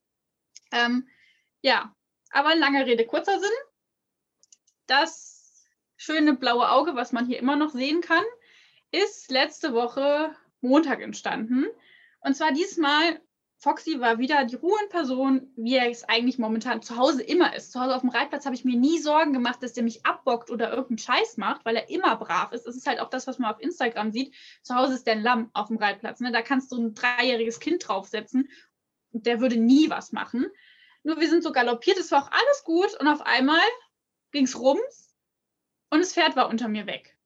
Ähm, 0.72 1.08
ja, 1.62 1.94
aber 2.32 2.56
lange 2.56 2.86
Rede, 2.86 3.06
kurzer 3.06 3.40
Sinn. 3.40 3.50
Das 4.88 5.66
schöne 5.98 6.36
blaue 6.36 6.70
Auge, 6.70 6.96
was 6.96 7.12
man 7.12 7.26
hier 7.26 7.40
immer 7.40 7.56
noch 7.56 7.72
sehen 7.72 8.02
kann, 8.02 8.24
ist 8.92 9.32
letzte 9.32 9.74
Woche 9.74 10.36
Montag 10.62 11.02
entstanden. 11.02 11.66
Und 12.20 12.36
zwar 12.36 12.52
diesmal, 12.52 13.22
Foxy 13.58 14.00
war 14.00 14.20
wieder 14.20 14.44
die 14.46 14.56
Ruhe 14.56 14.78
in 14.84 14.90
Person, 14.90 15.54
wie 15.56 15.76
er 15.76 15.90
es 15.90 16.04
eigentlich 16.04 16.38
momentan 16.38 16.82
zu 16.82 16.98
Hause 16.98 17.24
immer 17.24 17.56
ist. 17.56 17.72
Zu 17.72 17.80
Hause 17.80 17.96
auf 17.96 18.02
dem 18.02 18.10
Reitplatz 18.10 18.46
habe 18.46 18.56
ich 18.56 18.66
mir 18.66 18.78
nie 18.78 19.00
Sorgen 19.00 19.34
gemacht, 19.34 19.64
dass 19.64 19.74
der 19.74 19.84
mich 19.84 20.06
abbockt 20.06 20.52
oder 20.52 20.70
irgendeinen 20.70 20.98
Scheiß 20.98 21.38
macht, 21.38 21.66
weil 21.66 21.76
er 21.76 21.90
immer 21.90 22.16
brav 22.18 22.52
ist. 22.52 22.68
Das 22.68 22.76
ist 22.76 22.88
halt 22.88 23.00
auch 23.00 23.10
das, 23.10 23.28
was 23.28 23.40
man 23.40 23.54
auf 23.54 23.62
Instagram 23.62 24.12
sieht. 24.12 24.34
Zu 24.62 24.76
Hause 24.76 24.96
ist 24.96 25.08
der 25.08 25.14
ein 25.14 25.24
Lamm 25.24 25.50
auf 25.54 25.68
dem 25.68 25.78
Reitplatz. 25.78 26.20
Ne? 26.20 26.32
Da 26.32 26.42
kannst 26.42 26.72
du 26.72 26.78
ein 26.78 26.94
dreijähriges 26.94 27.60
Kind 27.60 27.88
draufsetzen 27.88 28.50
der 29.24 29.40
würde 29.40 29.58
nie 29.58 29.90
was 29.90 30.12
machen. 30.12 30.48
Nur 31.04 31.20
wir 31.20 31.30
sind 31.30 31.44
so 31.44 31.52
galoppiert, 31.52 31.98
es 31.98 32.12
war 32.12 32.24
auch 32.24 32.32
alles 32.32 32.64
gut 32.64 33.00
und 33.00 33.08
auf 33.08 33.22
einmal 33.22 33.62
ging 34.32 34.46
es 34.46 34.60
rums 34.60 35.16
und 35.90 36.00
das 36.00 36.14
Pferd 36.14 36.36
war 36.36 36.50
unter 36.50 36.68
mir 36.68 36.88
weg. 36.88 37.18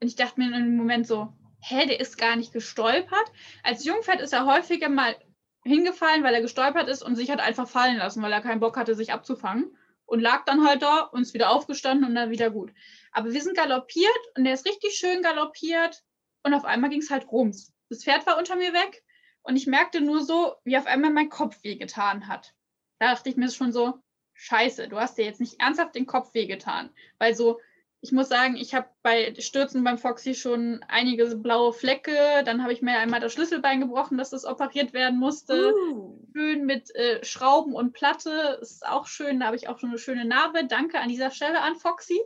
Und 0.00 0.08
ich 0.08 0.16
dachte 0.16 0.40
mir 0.40 0.48
in 0.48 0.54
einem 0.54 0.76
Moment 0.76 1.06
so, 1.06 1.32
hä, 1.62 1.86
der 1.86 2.00
ist 2.00 2.18
gar 2.18 2.36
nicht 2.36 2.52
gestolpert. 2.52 3.32
Als 3.62 3.84
Jungpferd 3.84 4.20
ist 4.20 4.32
er 4.32 4.46
häufiger 4.46 4.88
mal 4.88 5.16
hingefallen, 5.64 6.24
weil 6.24 6.34
er 6.34 6.42
gestolpert 6.42 6.88
ist 6.88 7.02
und 7.02 7.16
sich 7.16 7.30
hat 7.30 7.40
einfach 7.40 7.68
fallen 7.68 7.96
lassen, 7.96 8.22
weil 8.22 8.32
er 8.32 8.40
keinen 8.40 8.60
Bock 8.60 8.76
hatte, 8.76 8.94
sich 8.94 9.12
abzufangen. 9.12 9.76
Und 10.04 10.20
lag 10.20 10.44
dann 10.44 10.66
halt 10.66 10.82
da 10.82 11.00
und 11.00 11.22
ist 11.22 11.32
wieder 11.32 11.50
aufgestanden 11.50 12.06
und 12.06 12.14
dann 12.14 12.30
wieder 12.30 12.50
gut. 12.50 12.72
Aber 13.12 13.32
wir 13.32 13.40
sind 13.40 13.56
galoppiert 13.56 14.10
und 14.36 14.44
der 14.44 14.52
ist 14.52 14.66
richtig 14.66 14.94
schön 14.94 15.22
galoppiert 15.22 16.02
und 16.42 16.52
auf 16.52 16.64
einmal 16.64 16.90
ging 16.90 17.00
es 17.00 17.10
halt 17.10 17.30
rums. 17.30 17.72
Das 17.88 18.04
Pferd 18.04 18.26
war 18.26 18.36
unter 18.36 18.56
mir 18.56 18.74
weg 18.74 19.02
und 19.42 19.56
ich 19.56 19.66
merkte 19.66 20.00
nur 20.00 20.22
so, 20.22 20.54
wie 20.64 20.76
auf 20.76 20.86
einmal 20.86 21.12
mein 21.12 21.30
Kopf 21.30 21.62
wehgetan 21.62 22.28
hat. 22.28 22.52
Da 22.98 23.14
dachte 23.14 23.30
ich 23.30 23.36
mir 23.36 23.50
schon 23.50 23.72
so, 23.72 23.94
scheiße, 24.34 24.88
du 24.88 24.98
hast 24.98 25.16
dir 25.16 25.24
jetzt 25.24 25.40
nicht 25.40 25.60
ernsthaft 25.60 25.94
den 25.94 26.06
Kopf 26.06 26.34
wehgetan. 26.34 26.90
Weil 27.18 27.34
so 27.34 27.60
ich 28.04 28.10
muss 28.10 28.28
sagen, 28.28 28.56
ich 28.56 28.74
habe 28.74 28.88
bei 29.02 29.32
Stürzen 29.38 29.84
beim 29.84 29.96
Foxy 29.96 30.34
schon 30.34 30.84
einige 30.88 31.36
blaue 31.36 31.72
Flecke. 31.72 32.42
Dann 32.44 32.60
habe 32.62 32.72
ich 32.72 32.82
mir 32.82 32.98
einmal 32.98 33.20
das 33.20 33.32
Schlüsselbein 33.32 33.80
gebrochen, 33.80 34.18
dass 34.18 34.30
das 34.30 34.44
operiert 34.44 34.92
werden 34.92 35.20
musste. 35.20 35.72
Uh. 35.72 36.18
Schön 36.34 36.66
mit 36.66 36.92
äh, 36.96 37.24
Schrauben 37.24 37.74
und 37.76 37.92
Platte. 37.92 38.58
Ist 38.60 38.84
auch 38.84 39.06
schön. 39.06 39.38
Da 39.38 39.46
habe 39.46 39.56
ich 39.56 39.68
auch 39.68 39.78
schon 39.78 39.90
eine 39.90 39.98
schöne 39.98 40.24
Narbe. 40.24 40.66
Danke 40.66 40.98
an 40.98 41.10
dieser 41.10 41.30
Stelle 41.30 41.62
an 41.62 41.76
Foxy. 41.76 42.20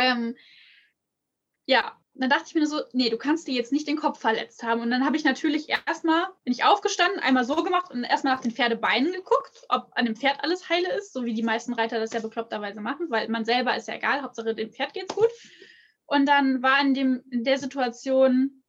Ähm, 0.00 0.34
ja, 1.66 2.00
dann 2.20 2.30
dachte 2.30 2.44
ich 2.46 2.54
mir 2.54 2.66
so, 2.66 2.80
nee, 2.92 3.10
du 3.10 3.18
kannst 3.18 3.48
dir 3.48 3.54
jetzt 3.54 3.72
nicht 3.72 3.88
den 3.88 3.96
Kopf 3.96 4.20
verletzt 4.20 4.62
haben. 4.62 4.82
Und 4.82 4.90
dann 4.90 5.04
habe 5.04 5.16
ich 5.16 5.24
natürlich 5.24 5.68
erstmal, 5.68 6.26
bin 6.44 6.52
ich 6.52 6.64
aufgestanden, 6.64 7.18
einmal 7.18 7.44
so 7.44 7.56
gemacht 7.56 7.90
und 7.90 8.04
erstmal 8.04 8.34
nach 8.34 8.40
den 8.40 8.52
Pferdebeinen 8.52 9.12
geguckt, 9.12 9.64
ob 9.68 9.90
an 9.96 10.04
dem 10.04 10.14
Pferd 10.14 10.42
alles 10.42 10.68
heile 10.68 10.92
ist, 10.92 11.12
so 11.12 11.24
wie 11.24 11.34
die 11.34 11.42
meisten 11.42 11.74
Reiter 11.74 11.98
das 11.98 12.12
ja 12.12 12.20
bekloppterweise 12.20 12.80
machen, 12.80 13.10
weil 13.10 13.28
man 13.28 13.44
selber 13.44 13.76
ist 13.76 13.88
ja 13.88 13.94
egal, 13.94 14.22
Hauptsache 14.22 14.54
dem 14.54 14.70
Pferd 14.70 14.94
geht's 14.94 15.14
gut. 15.14 15.28
Und 16.06 16.26
dann 16.26 16.62
war 16.62 16.80
in, 16.80 16.94
dem, 16.94 17.24
in 17.30 17.42
der 17.42 17.58
Situation 17.58 18.62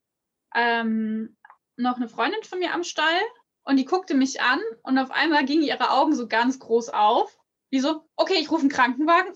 ähm, 0.56 1.38
noch 1.76 1.98
eine 1.98 2.08
Freundin 2.08 2.42
von 2.44 2.58
mir 2.58 2.74
am 2.74 2.84
Stall 2.84 3.20
und 3.64 3.78
die 3.78 3.86
guckte 3.86 4.16
mich 4.16 4.42
an 4.42 4.60
und 4.82 4.98
auf 4.98 5.12
einmal 5.12 5.46
gingen 5.46 5.64
ihre 5.64 5.92
Augen 5.92 6.16
so 6.16 6.28
ganz 6.28 6.60
groß 6.60 6.90
auf. 6.90 7.38
Wie 7.70 7.80
so, 7.80 8.08
okay, 8.16 8.38
ich 8.40 8.50
rufe 8.50 8.62
einen 8.62 8.70
Krankenwagen. 8.70 9.34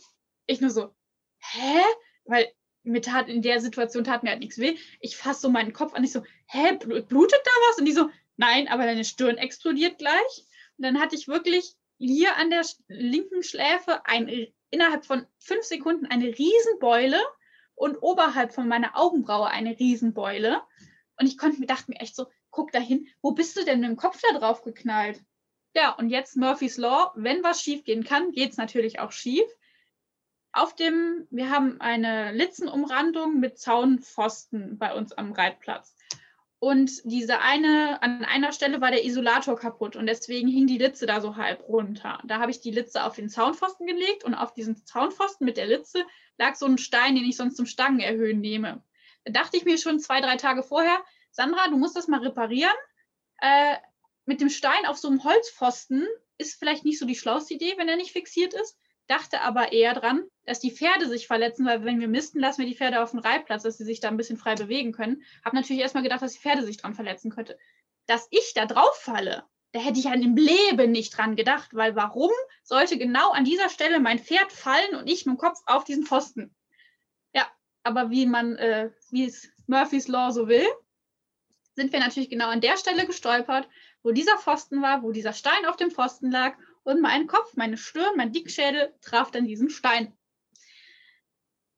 Ich 0.48 0.62
nur 0.62 0.72
so, 0.72 0.96
hä? 1.40 1.82
Weil 2.26 2.48
mir 2.90 3.02
tat 3.02 3.28
in 3.30 3.42
der 3.42 3.62
Situation 3.62 4.04
tat 4.04 4.24
mir 4.24 4.32
halt 4.32 4.40
nichts 4.40 4.58
weh. 4.58 4.78
Ich 5.00 5.18
fasse 5.18 5.42
so 5.42 5.50
meinen 5.50 5.74
Kopf 5.74 5.94
an, 5.94 6.04
ich 6.04 6.12
so, 6.12 6.24
hä, 6.48 6.78
blutet 6.78 7.42
da 7.44 7.52
was? 7.70 7.78
Und 7.80 7.86
die 7.86 7.92
so, 7.92 8.10
nein, 8.38 8.68
aber 8.68 8.84
deine 8.84 9.06
Stirn 9.06 9.38
explodiert 9.38 9.98
gleich. 9.98 10.46
Und 10.78 10.86
dann 10.86 11.00
hatte 11.00 11.16
ich 11.16 11.28
wirklich 11.28 11.76
hier 11.98 12.38
an 12.38 12.50
der 12.50 12.66
linken 12.88 13.44
Schläfe 13.44 14.06
ein, 14.06 14.48
innerhalb 14.70 15.06
von 15.06 15.26
fünf 15.38 15.64
Sekunden 15.64 16.06
eine 16.06 16.28
Riesenbeule 16.38 17.20
und 17.76 17.98
oberhalb 18.02 18.54
von 18.54 18.68
meiner 18.68 18.98
Augenbraue 18.98 19.48
eine 19.48 19.78
Riesenbeule. 19.78 20.62
Und 21.20 21.28
ich 21.28 21.38
konnte 21.38 21.60
mir, 21.60 21.66
dachte 21.66 21.92
mir 21.92 22.00
echt 22.00 22.16
so, 22.16 22.28
guck 22.50 22.72
dahin, 22.72 23.08
wo 23.22 23.32
bist 23.32 23.58
du 23.58 23.66
denn 23.66 23.82
mit 23.82 23.90
dem 23.90 23.98
Kopf 23.98 24.22
da 24.22 24.38
drauf 24.38 24.64
geknallt? 24.64 25.22
Ja, 25.76 25.92
und 25.92 26.10
jetzt 26.10 26.36
Murphy's 26.36 26.78
Law, 26.78 27.12
wenn 27.16 27.44
was 27.44 27.62
schief 27.62 27.84
gehen 27.84 28.04
kann, 28.04 28.32
geht 28.32 28.52
es 28.52 28.58
natürlich 28.58 29.00
auch 29.00 29.12
schief. 29.12 29.48
Auf 30.52 30.76
dem, 30.76 31.28
wir 31.30 31.50
haben 31.52 31.80
eine 31.80 32.32
Litzenumrandung 32.32 33.40
mit 33.40 33.60
Zaunpfosten 33.60 34.78
bei 34.80 34.94
uns 34.94 35.12
am 35.14 35.32
Reitplatz. 35.32 35.96
Und 36.58 36.92
diese 37.06 37.40
eine, 37.40 38.02
an 38.02 38.26
einer 38.26 38.52
Stelle 38.52 38.82
war 38.82 38.92
der 38.92 39.06
Isolator 39.06 39.56
kaputt 39.56 39.96
und 39.96 40.08
deswegen 40.08 40.50
hing 40.50 40.68
die 40.68 40.78
Litze 40.78 41.06
da 41.06 41.22
so 41.22 41.38
halb 41.38 41.62
runter. 41.70 42.20
Da 42.26 42.40
habe 42.40 42.52
ich 42.52 42.60
die 42.60 42.72
Litze 42.72 43.06
auf 43.06 43.16
den 43.16 43.30
Zaunpfosten 43.30 43.88
gelegt 43.88 44.26
und 44.26 44.34
auf 44.34 44.54
diesen 44.54 44.86
Zaunpfosten 44.86 45.46
mit 45.46 45.56
der 45.56 45.68
Litze 45.68 46.04
lag 46.38 46.56
so 46.56 46.66
ein 46.66 46.78
Stein, 46.78 47.16
den 47.16 47.24
ich 47.24 47.38
sonst 47.38 47.56
zum 47.56 47.66
Stangenerhöhen 47.66 48.42
nehme. 48.42 48.84
Da 49.24 49.32
dachte 49.32 49.56
ich 49.56 49.64
mir 49.64 49.78
schon 49.78 50.00
zwei, 50.00 50.20
drei 50.20 50.36
Tage 50.36 50.64
vorher, 50.64 51.02
Sandra, 51.32 51.68
du 51.70 51.78
musst 51.78 51.96
das 51.96 52.08
mal 52.08 52.22
reparieren. 52.22 52.76
Äh, 53.40 53.78
mit 54.26 54.42
dem 54.42 54.50
Stein 54.50 54.86
auf 54.86 54.98
so 54.98 55.08
einem 55.08 55.24
Holzpfosten 55.24 56.06
ist 56.38 56.60
vielleicht 56.60 56.84
nicht 56.84 57.00
so 57.00 57.06
die 57.06 57.16
schlauste 57.16 57.54
Idee, 57.54 57.76
wenn 57.78 57.88
er 57.88 57.96
nicht 57.96 58.12
fixiert 58.12 58.54
ist 58.54 58.78
dachte 59.10 59.42
aber 59.42 59.74
eher 59.74 59.94
dran, 59.94 60.24
dass 60.46 60.60
die 60.60 60.72
Pferde 60.72 61.08
sich 61.08 61.28
verletzen, 61.28 61.66
weil 61.66 61.84
wenn 61.84 62.00
wir 62.00 62.08
misten, 62.08 62.40
lassen 62.40 62.62
wir 62.62 62.68
die 62.68 62.76
Pferde 62.76 63.02
auf 63.02 63.12
dem 63.12 63.20
Reitplatz, 63.20 63.64
dass 63.64 63.78
sie 63.78 63.84
sich 63.84 64.00
da 64.00 64.08
ein 64.08 64.18
bisschen 64.18 64.38
frei 64.38 64.56
bewegen 64.56 64.92
können. 64.92 65.24
Habe 65.44 65.56
natürlich 65.56 65.82
erstmal 65.82 66.04
gedacht, 66.04 66.22
dass 66.22 66.34
die 66.34 66.40
Pferde 66.40 66.64
sich 66.64 66.78
dran 66.78 66.94
verletzen 66.94 67.32
könnte. 67.32 67.58
Dass 68.06 68.28
ich 68.30 68.54
da 68.54 68.66
drauf 68.66 68.96
falle, 68.96 69.44
da 69.72 69.80
hätte 69.80 70.00
ich 70.00 70.08
an 70.08 70.22
dem 70.22 70.36
Leben 70.36 70.92
nicht 70.92 71.18
dran 71.18 71.36
gedacht, 71.36 71.70
weil 71.74 71.96
warum 71.96 72.32
sollte 72.64 72.98
genau 72.98 73.32
an 73.32 73.46
dieser 73.46 73.70
Stelle 73.70 74.00
mein 74.00 74.20
Pferd 74.20 74.52
fallen 74.52 74.96
und 74.96 75.08
ich 75.08 75.26
mit 75.26 75.36
dem 75.36 75.40
Kopf 75.40 75.60
auf 75.66 75.84
diesen 75.84 76.06
Pfosten? 76.06 76.56
Ja, 77.34 77.48
aber 77.84 78.12
wie 78.12 78.26
man, 78.26 78.56
äh, 78.58 78.92
wie 79.10 79.26
es 79.26 79.50
Murphy's 79.68 80.08
Law 80.08 80.32
so 80.32 80.48
will, 80.48 80.66
sind 81.76 81.94
wir 81.94 82.00
natürlich 82.00 82.30
genau 82.30 82.50
an 82.50 82.62
der 82.62 82.78
Stelle 82.78 83.06
gestolpert, 83.06 83.68
wo 84.04 84.12
dieser 84.12 84.38
Pfosten 84.38 84.82
war, 84.82 85.02
wo 85.02 85.12
dieser 85.12 85.34
Stein 85.34 85.66
auf 85.66 85.78
dem 85.78 85.92
Pfosten 85.92 86.32
lag 86.32 86.58
und 86.90 87.02
mein 87.02 87.28
Kopf, 87.28 87.56
meine 87.56 87.78
Stirn, 87.78 88.18
mein 88.18 88.34
Dickschädel 88.34 88.94
traf 89.02 89.30
dann 89.30 89.46
diesen 89.46 89.70
Stein. 89.70 90.18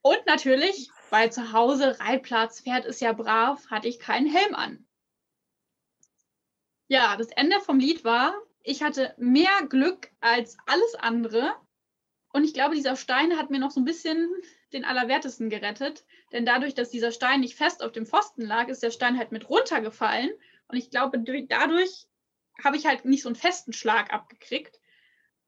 Und 0.01 0.25
natürlich, 0.25 0.89
weil 1.09 1.31
zu 1.31 1.51
Hause 1.51 1.99
Reitplatz, 1.99 2.61
Pferd 2.61 2.85
ist 2.85 3.01
ja 3.01 3.11
brav, 3.11 3.69
hatte 3.69 3.89
ich 3.89 3.99
keinen 3.99 4.31
Helm 4.31 4.55
an. 4.55 4.87
Ja, 6.87 7.17
das 7.17 7.27
Ende 7.27 7.59
vom 7.59 7.77
Lied 7.77 8.03
war, 8.05 8.33
ich 8.63 8.83
hatte 8.83 9.13
mehr 9.17 9.65
Glück 9.69 10.09
als 10.21 10.57
alles 10.65 10.95
andere. 10.95 11.55
Und 12.31 12.45
ich 12.45 12.53
glaube, 12.53 12.75
dieser 12.75 12.95
Stein 12.95 13.37
hat 13.37 13.49
mir 13.49 13.59
noch 13.59 13.71
so 13.71 13.81
ein 13.81 13.85
bisschen 13.85 14.29
den 14.71 14.85
Allerwertesten 14.85 15.49
gerettet. 15.49 16.05
Denn 16.31 16.45
dadurch, 16.45 16.73
dass 16.73 16.89
dieser 16.89 17.11
Stein 17.11 17.41
nicht 17.41 17.55
fest 17.55 17.83
auf 17.83 17.91
dem 17.91 18.05
Pfosten 18.05 18.43
lag, 18.43 18.69
ist 18.69 18.81
der 18.81 18.91
Stein 18.91 19.17
halt 19.17 19.33
mit 19.33 19.49
runtergefallen. 19.49 20.31
Und 20.69 20.77
ich 20.77 20.89
glaube, 20.89 21.19
dadurch 21.49 22.07
habe 22.63 22.77
ich 22.77 22.85
halt 22.85 23.03
nicht 23.03 23.23
so 23.23 23.29
einen 23.29 23.35
festen 23.35 23.73
Schlag 23.73 24.13
abgekriegt. 24.13 24.80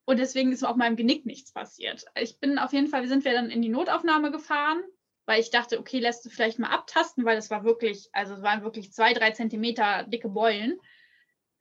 Und 0.06 0.18
deswegen 0.18 0.52
ist 0.52 0.64
auf 0.64 0.76
meinem 0.76 0.96
Genick 0.96 1.26
nichts 1.26 1.52
passiert. 1.52 2.06
Ich 2.16 2.40
bin 2.40 2.60
auf 2.60 2.74
jeden 2.74 2.88
Fall, 2.88 3.08
sind 3.08 3.24
wir 3.24 3.34
dann 3.34 3.50
in 3.50 3.62
die 3.62 3.70
Notaufnahme 3.70 4.32
gefahren, 4.32 4.84
weil 5.26 5.40
ich 5.40 5.50
dachte, 5.50 5.80
okay, 5.80 6.00
lässt 6.00 6.26
du 6.26 6.30
vielleicht 6.30 6.60
mal 6.60 6.72
abtasten, 6.72 7.24
weil 7.24 7.38
es 7.38 7.50
war 7.50 7.64
wirklich, 7.64 8.10
also 8.12 8.34
es 8.34 8.42
waren 8.42 8.64
wirklich 8.64 8.92
zwei, 8.92 9.14
drei 9.14 9.32
Zentimeter 9.32 10.04
dicke 10.04 10.30
Beulen. 10.30 10.78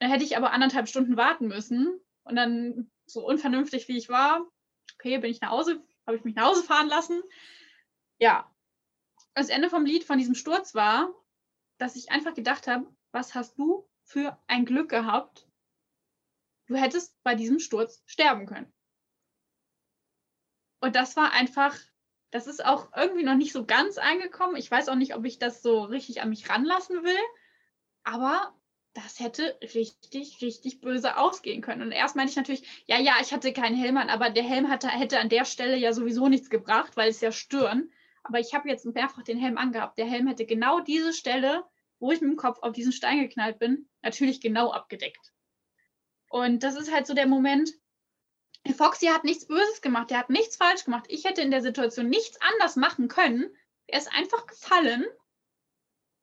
Dann 0.01 0.11
hätte 0.11 0.25
ich 0.25 0.37
aber 0.37 0.53
anderthalb 0.53 0.89
Stunden 0.89 1.17
warten 1.17 1.47
müssen. 1.47 2.01
Und 2.25 2.37
dann, 2.37 2.91
so 3.07 3.25
unvernünftig 3.27 3.89
wie 3.89 3.97
ich 3.97 4.09
war, 4.09 4.45
okay, 4.95 5.19
bin 5.19 5.31
ich 5.31 5.41
nach 5.41 5.51
Hause, 5.51 5.83
habe 6.07 6.17
ich 6.17 6.25
mich 6.25 6.35
nach 6.35 6.47
Hause 6.47 6.63
fahren 6.63 6.89
lassen. 6.89 7.23
Ja. 8.19 8.49
Das 9.35 9.49
Ende 9.49 9.71
vom 9.71 9.87
Lied 9.87 10.05
von 10.05 10.19
diesem 10.19 10.35
Sturz 10.35 10.75
war, 10.75 11.13
dass 11.79 11.97
ich 11.97 12.11
einfach 12.11 12.35
gedacht 12.35 12.67
habe, 12.67 12.87
was 13.13 13.35
hast 13.35 13.59
du 13.59 13.89
für 14.05 14.39
ein 14.47 14.65
Glück 14.65 14.91
gehabt, 14.91 15.49
du 16.73 16.79
hättest 16.79 17.15
bei 17.23 17.35
diesem 17.35 17.59
Sturz 17.59 18.03
sterben 18.07 18.47
können. 18.47 18.73
Und 20.81 20.97
das 20.97 21.17
war 21.17 21.33
einfach, 21.33 21.77
das 22.31 22.47
ist 22.47 22.65
auch 22.65 22.89
irgendwie 22.97 23.23
noch 23.23 23.37
nicht 23.37 23.53
so 23.53 23.65
ganz 23.65 23.99
angekommen. 23.99 24.57
Ich 24.57 24.71
weiß 24.71 24.89
auch 24.89 24.97
nicht, 24.97 25.15
ob 25.15 25.25
ich 25.25 25.39
das 25.39 25.63
so 25.63 25.85
richtig 25.85 26.23
an 26.23 26.31
mich 26.31 26.49
ranlassen 26.49 27.05
will, 27.05 27.19
aber 28.03 28.55
das 28.95 29.21
hätte 29.21 29.57
richtig, 29.63 30.43
richtig 30.43 30.81
böse 30.81 31.17
ausgehen 31.17 31.63
können. 31.63 31.83
Und 31.83 31.93
erst 31.93 32.17
meinte 32.17 32.31
ich 32.31 32.37
natürlich, 32.37 32.85
ja, 32.87 32.99
ja, 32.99 33.15
ich 33.21 33.33
hatte 33.33 33.53
keinen 33.53 33.77
Helm 33.77 33.97
an, 33.97 34.11
aber 34.11 34.31
der 34.31 34.43
Helm 34.43 34.69
hatte, 34.69 34.89
hätte 34.89 35.19
an 35.19 35.29
der 35.29 35.45
Stelle 35.45 35.77
ja 35.77 35.93
sowieso 35.93 36.29
nichts 36.29 36.51
gebracht, 36.51 36.97
weil 36.97 37.09
es 37.09 37.21
ja 37.21 37.33
Stirn. 37.33 37.91
Aber 38.25 38.39
ich 38.39 38.55
habe 38.55 38.69
jetzt 38.69 38.85
mehrfach 38.85 39.23
den 39.23 39.39
Helm 39.39 39.57
angehabt. 39.57 39.99
Der 39.99 40.07
Helm 40.07 40.27
hätte 40.27 40.47
genau 40.47 40.81
diese 40.81 41.13
Stelle, 41.13 41.65
wo 42.01 42.13
ich 42.13 42.21
mit 42.21 42.31
dem 42.31 42.37
Kopf 42.37 42.59
auf 42.61 42.73
diesen 42.73 42.93
Stein 42.93 43.21
geknallt 43.21 43.59
bin, 43.59 43.89
natürlich 44.03 44.41
genau 44.41 44.73
abgedeckt. 44.73 45.32
Und 46.33 46.63
das 46.63 46.77
ist 46.77 46.91
halt 46.91 47.07
so 47.07 47.13
der 47.13 47.27
Moment, 47.27 47.75
Foxy 48.75 49.09
hat 49.09 49.23
nichts 49.23 49.47
Böses 49.47 49.83
gemacht, 49.83 50.09
der 50.09 50.19
hat 50.19 50.31
nichts 50.31 50.57
falsch 50.57 50.87
gemacht. 50.87 51.05
Ich 51.09 51.25
hätte 51.27 51.43
in 51.43 51.51
der 51.51 51.61
Situation 51.61 52.09
nichts 52.09 52.39
anders 52.41 52.75
machen 52.75 53.09
können. 53.09 53.55
Er 53.87 53.99
ist 53.99 54.11
einfach 54.11 54.47
gefallen. 54.47 55.05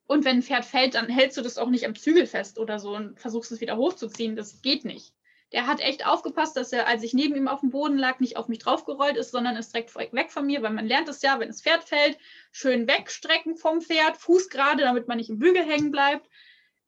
Und 0.07 0.25
wenn 0.25 0.37
ein 0.37 0.41
Pferd 0.41 0.65
fällt, 0.65 0.95
dann 0.95 1.09
hältst 1.09 1.37
du 1.37 1.43
das 1.43 1.59
auch 1.59 1.69
nicht 1.69 1.85
am 1.85 1.93
Zügel 1.93 2.25
fest 2.25 2.57
oder 2.57 2.79
so 2.79 2.95
und 2.95 3.19
versuchst 3.19 3.51
es 3.51 3.61
wieder 3.61 3.77
hochzuziehen. 3.77 4.35
Das 4.35 4.63
geht 4.63 4.83
nicht. 4.83 5.13
Der 5.51 5.67
hat 5.67 5.79
echt 5.79 6.03
aufgepasst, 6.07 6.57
dass 6.57 6.73
er, 6.73 6.87
als 6.87 7.03
ich 7.03 7.13
neben 7.13 7.35
ihm 7.35 7.47
auf 7.47 7.59
dem 7.59 7.69
Boden 7.69 7.99
lag, 7.99 8.19
nicht 8.19 8.35
auf 8.35 8.47
mich 8.47 8.57
draufgerollt 8.57 9.15
ist, 9.15 9.29
sondern 9.29 9.57
ist 9.57 9.75
direkt 9.75 9.93
weg 9.95 10.31
von 10.31 10.47
mir, 10.47 10.63
weil 10.63 10.73
man 10.73 10.87
lernt 10.87 11.07
es 11.07 11.21
ja, 11.21 11.39
wenn 11.39 11.49
das 11.49 11.61
Pferd 11.61 11.83
fällt, 11.83 12.17
schön 12.51 12.87
wegstrecken 12.87 13.57
vom 13.57 13.79
Pferd, 13.81 14.17
Fuß 14.17 14.49
gerade, 14.49 14.81
damit 14.81 15.07
man 15.07 15.17
nicht 15.17 15.29
im 15.29 15.37
Bügel 15.37 15.63
hängen 15.63 15.91
bleibt. 15.91 16.27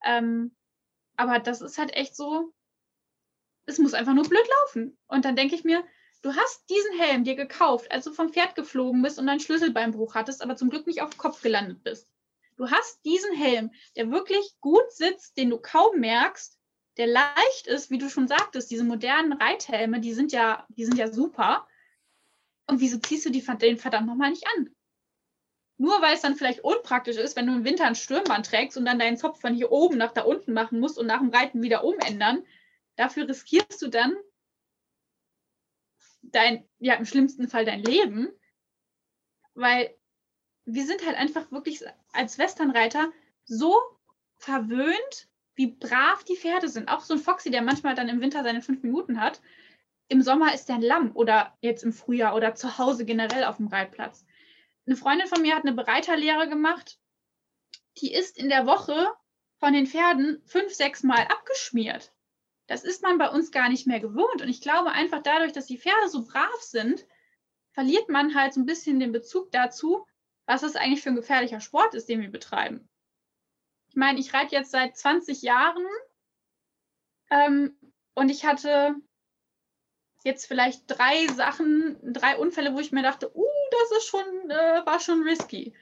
Ähm, 0.03 0.55
aber 1.17 1.37
das 1.37 1.61
ist 1.61 1.77
halt 1.77 1.95
echt 1.95 2.15
so, 2.15 2.51
es 3.71 3.79
muss 3.79 3.93
einfach 3.93 4.13
nur 4.13 4.27
blöd 4.27 4.47
laufen. 4.59 4.97
Und 5.07 5.25
dann 5.25 5.35
denke 5.35 5.55
ich 5.55 5.63
mir, 5.63 5.83
du 6.21 6.35
hast 6.35 6.69
diesen 6.69 6.99
Helm 6.99 7.23
dir 7.23 7.35
gekauft, 7.35 7.91
als 7.91 8.05
du 8.05 8.11
vom 8.11 8.31
Pferd 8.31 8.55
geflogen 8.55 9.01
bist 9.01 9.17
und 9.17 9.27
deinen 9.27 9.39
Schlüsselbeinbruch 9.39 10.13
hattest, 10.13 10.41
aber 10.41 10.55
zum 10.55 10.69
Glück 10.69 10.87
nicht 10.87 11.01
auf 11.01 11.09
dem 11.09 11.17
Kopf 11.17 11.41
gelandet 11.41 11.83
bist. 11.83 12.07
Du 12.57 12.69
hast 12.69 13.03
diesen 13.05 13.33
Helm, 13.33 13.71
der 13.95 14.11
wirklich 14.11 14.55
gut 14.59 14.91
sitzt, 14.91 15.37
den 15.37 15.49
du 15.49 15.57
kaum 15.57 15.99
merkst, 15.99 16.59
der 16.97 17.07
leicht 17.07 17.67
ist, 17.67 17.89
wie 17.89 17.97
du 17.97 18.09
schon 18.09 18.27
sagtest, 18.27 18.69
diese 18.69 18.83
modernen 18.83 19.33
Reithelme, 19.33 20.01
die 20.01 20.13
sind 20.13 20.31
ja, 20.31 20.67
die 20.69 20.85
sind 20.85 20.97
ja 20.97 21.11
super. 21.11 21.65
Und 22.67 22.81
wieso 22.81 22.99
ziehst 22.99 23.25
du 23.25 23.29
die, 23.31 23.41
den 23.41 23.77
verdammt 23.77 24.07
nochmal 24.07 24.29
nicht 24.29 24.45
an? 24.55 24.69
Nur 25.77 26.01
weil 26.01 26.13
es 26.13 26.21
dann 26.21 26.35
vielleicht 26.35 26.63
unpraktisch 26.63 27.17
ist, 27.17 27.35
wenn 27.35 27.47
du 27.47 27.53
im 27.53 27.63
Winter 27.63 27.85
ein 27.85 27.95
Stirnband 27.95 28.45
trägst 28.45 28.77
und 28.77 28.85
dann 28.85 28.99
deinen 28.99 29.17
Zopf 29.17 29.39
von 29.39 29.55
hier 29.55 29.71
oben 29.71 29.97
nach 29.97 30.11
da 30.11 30.21
unten 30.21 30.53
machen 30.53 30.79
musst 30.79 30.99
und 30.99 31.07
nach 31.07 31.19
dem 31.19 31.29
Reiten 31.29 31.63
wieder 31.63 31.83
umändern, 31.83 32.45
Dafür 33.01 33.27
riskierst 33.27 33.81
du 33.81 33.87
dann 33.87 34.15
dein, 36.21 36.69
ja, 36.77 36.93
im 36.93 37.05
schlimmsten 37.05 37.47
Fall 37.47 37.65
dein 37.65 37.81
Leben, 37.81 38.29
weil 39.55 39.97
wir 40.65 40.85
sind 40.85 41.03
halt 41.07 41.17
einfach 41.17 41.51
wirklich 41.51 41.83
als 42.11 42.37
Westernreiter 42.37 43.11
so 43.43 43.75
verwöhnt, 44.37 45.29
wie 45.55 45.71
brav 45.71 46.23
die 46.25 46.35
Pferde 46.37 46.69
sind. 46.69 46.89
Auch 46.89 46.99
so 46.99 47.15
ein 47.15 47.19
Foxy, 47.19 47.49
der 47.49 47.63
manchmal 47.63 47.95
dann 47.95 48.07
im 48.07 48.21
Winter 48.21 48.43
seine 48.43 48.61
fünf 48.61 48.83
Minuten 48.83 49.19
hat. 49.19 49.41
Im 50.07 50.21
Sommer 50.21 50.53
ist 50.53 50.69
der 50.69 50.75
ein 50.75 50.83
Lamm 50.83 51.15
oder 51.15 51.57
jetzt 51.59 51.83
im 51.83 51.93
Frühjahr 51.93 52.35
oder 52.35 52.53
zu 52.53 52.77
Hause 52.77 53.03
generell 53.03 53.45
auf 53.45 53.57
dem 53.57 53.65
Reitplatz. 53.65 54.27
Eine 54.85 54.95
Freundin 54.95 55.27
von 55.27 55.41
mir 55.41 55.55
hat 55.55 55.63
eine 55.63 55.73
Bereiterlehre 55.73 56.47
gemacht. 56.47 56.99
Die 57.97 58.13
ist 58.13 58.37
in 58.37 58.49
der 58.49 58.67
Woche 58.67 59.07
von 59.57 59.73
den 59.73 59.87
Pferden 59.87 60.43
fünf, 60.45 60.71
sechs 60.71 61.01
Mal 61.01 61.23
abgeschmiert. 61.23 62.13
Das 62.71 62.85
ist 62.85 63.03
man 63.03 63.17
bei 63.17 63.29
uns 63.29 63.51
gar 63.51 63.67
nicht 63.67 63.85
mehr 63.85 63.99
gewohnt. 63.99 64.41
Und 64.41 64.47
ich 64.47 64.61
glaube 64.61 64.93
einfach 64.93 65.21
dadurch, 65.21 65.51
dass 65.51 65.65
die 65.65 65.77
Pferde 65.77 66.07
so 66.07 66.23
brav 66.23 66.61
sind, 66.61 67.05
verliert 67.73 68.07
man 68.07 68.33
halt 68.33 68.53
so 68.53 68.61
ein 68.61 68.65
bisschen 68.65 69.01
den 69.01 69.11
Bezug 69.11 69.51
dazu, 69.51 70.07
was 70.45 70.63
es 70.63 70.77
eigentlich 70.77 71.01
für 71.01 71.09
ein 71.09 71.17
gefährlicher 71.17 71.59
Sport 71.59 71.95
ist, 71.95 72.07
den 72.07 72.21
wir 72.21 72.31
betreiben. 72.31 72.87
Ich 73.89 73.97
meine, 73.97 74.21
ich 74.21 74.33
reite 74.33 74.55
jetzt 74.55 74.71
seit 74.71 74.95
20 74.95 75.41
Jahren 75.41 75.85
ähm, 77.29 77.77
und 78.13 78.29
ich 78.29 78.45
hatte 78.45 78.95
jetzt 80.23 80.45
vielleicht 80.45 80.83
drei 80.87 81.27
Sachen, 81.27 81.99
drei 82.01 82.37
Unfälle, 82.37 82.73
wo 82.73 82.79
ich 82.79 82.93
mir 82.93 83.03
dachte, 83.03 83.35
uh, 83.35 83.45
das 83.71 83.97
ist 83.97 84.07
schon, 84.07 84.49
äh, 84.49 84.85
war 84.85 85.01
schon 85.01 85.23
risky. 85.23 85.75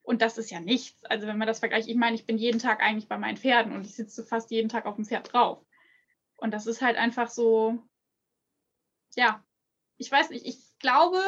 Und 0.00 0.22
das 0.22 0.38
ist 0.38 0.50
ja 0.50 0.60
nichts. 0.60 1.04
Also 1.04 1.26
wenn 1.26 1.36
man 1.36 1.46
das 1.46 1.58
vergleicht, 1.58 1.86
ich 1.86 1.96
meine, 1.96 2.16
ich 2.16 2.24
bin 2.24 2.38
jeden 2.38 2.60
Tag 2.60 2.80
eigentlich 2.80 3.08
bei 3.08 3.18
meinen 3.18 3.36
Pferden 3.36 3.74
und 3.74 3.84
ich 3.84 3.94
sitze 3.94 4.24
fast 4.24 4.50
jeden 4.50 4.70
Tag 4.70 4.86
auf 4.86 4.96
dem 4.96 5.04
Pferd 5.04 5.34
drauf. 5.34 5.66
Und 6.40 6.52
das 6.52 6.66
ist 6.66 6.80
halt 6.80 6.96
einfach 6.96 7.30
so, 7.30 7.78
ja, 9.14 9.44
ich 9.98 10.10
weiß 10.10 10.30
nicht, 10.30 10.46
ich 10.46 10.58
glaube 10.78 11.20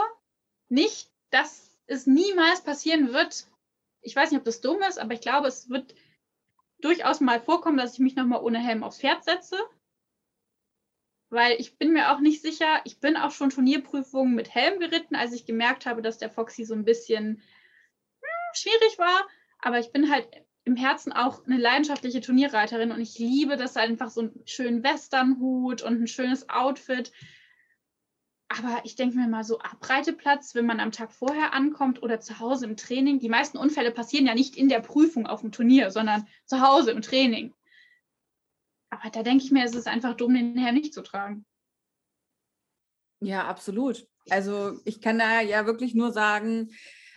nicht, 0.68 1.10
dass 1.30 1.78
es 1.86 2.06
niemals 2.06 2.62
passieren 2.62 3.12
wird. 3.12 3.46
Ich 4.00 4.16
weiß 4.16 4.30
nicht, 4.30 4.38
ob 4.38 4.44
das 4.44 4.62
dumm 4.62 4.80
ist, 4.82 4.98
aber 4.98 5.12
ich 5.12 5.20
glaube, 5.20 5.48
es 5.48 5.68
wird 5.68 5.94
durchaus 6.80 7.20
mal 7.20 7.40
vorkommen, 7.40 7.76
dass 7.76 7.94
ich 7.94 7.98
mich 7.98 8.16
nochmal 8.16 8.42
ohne 8.42 8.58
Helm 8.58 8.82
aufs 8.82 8.98
Pferd 9.00 9.22
setze. 9.24 9.58
Weil 11.28 11.60
ich 11.60 11.76
bin 11.78 11.92
mir 11.92 12.12
auch 12.12 12.20
nicht 12.20 12.42
sicher, 12.42 12.80
ich 12.84 12.98
bin 12.98 13.16
auch 13.16 13.30
schon 13.30 13.50
Turnierprüfungen 13.50 14.34
mit 14.34 14.54
Helm 14.54 14.80
geritten, 14.80 15.14
als 15.14 15.32
ich 15.32 15.46
gemerkt 15.46 15.84
habe, 15.86 16.02
dass 16.02 16.18
der 16.18 16.30
Foxy 16.30 16.64
so 16.64 16.74
ein 16.74 16.84
bisschen 16.84 17.42
hm, 18.20 18.54
schwierig 18.54 18.98
war. 18.98 19.28
Aber 19.58 19.78
ich 19.78 19.92
bin 19.92 20.10
halt 20.10 20.26
im 20.64 20.76
Herzen 20.76 21.12
auch 21.12 21.44
eine 21.44 21.58
leidenschaftliche 21.58 22.20
Turnierreiterin 22.20 22.92
und 22.92 23.00
ich 23.00 23.18
liebe 23.18 23.56
das 23.56 23.76
einfach 23.76 24.10
so 24.10 24.22
einen 24.22 24.42
schönen 24.44 24.82
Westernhut 24.82 25.82
und 25.82 26.00
ein 26.00 26.06
schönes 26.06 26.48
Outfit. 26.48 27.12
Aber 28.48 28.82
ich 28.84 28.94
denke 28.94 29.16
mir 29.16 29.28
mal 29.28 29.44
so, 29.44 29.58
Abreiteplatz, 29.58 30.54
wenn 30.54 30.66
man 30.66 30.78
am 30.78 30.92
Tag 30.92 31.10
vorher 31.10 31.54
ankommt 31.54 32.02
oder 32.02 32.20
zu 32.20 32.38
Hause 32.38 32.66
im 32.66 32.76
Training. 32.76 33.18
Die 33.18 33.30
meisten 33.30 33.56
Unfälle 33.56 33.90
passieren 33.90 34.26
ja 34.26 34.34
nicht 34.34 34.56
in 34.56 34.68
der 34.68 34.80
Prüfung 34.80 35.26
auf 35.26 35.40
dem 35.40 35.52
Turnier, 35.52 35.90
sondern 35.90 36.28
zu 36.44 36.60
Hause 36.60 36.90
im 36.90 37.02
Training. 37.02 37.54
Aber 38.90 39.08
da 39.10 39.22
denke 39.22 39.44
ich 39.44 39.50
mir, 39.50 39.64
es 39.64 39.74
ist 39.74 39.88
einfach 39.88 40.14
dumm, 40.14 40.34
den 40.34 40.58
Helm 40.58 40.74
nicht 40.74 40.92
zu 40.92 41.02
tragen. 41.02 41.46
Ja, 43.20 43.46
absolut. 43.46 44.06
Also 44.28 44.78
ich 44.84 45.00
kann 45.00 45.18
da 45.18 45.40
ja 45.40 45.64
wirklich 45.64 45.94
nur 45.94 46.12
sagen, 46.12 46.70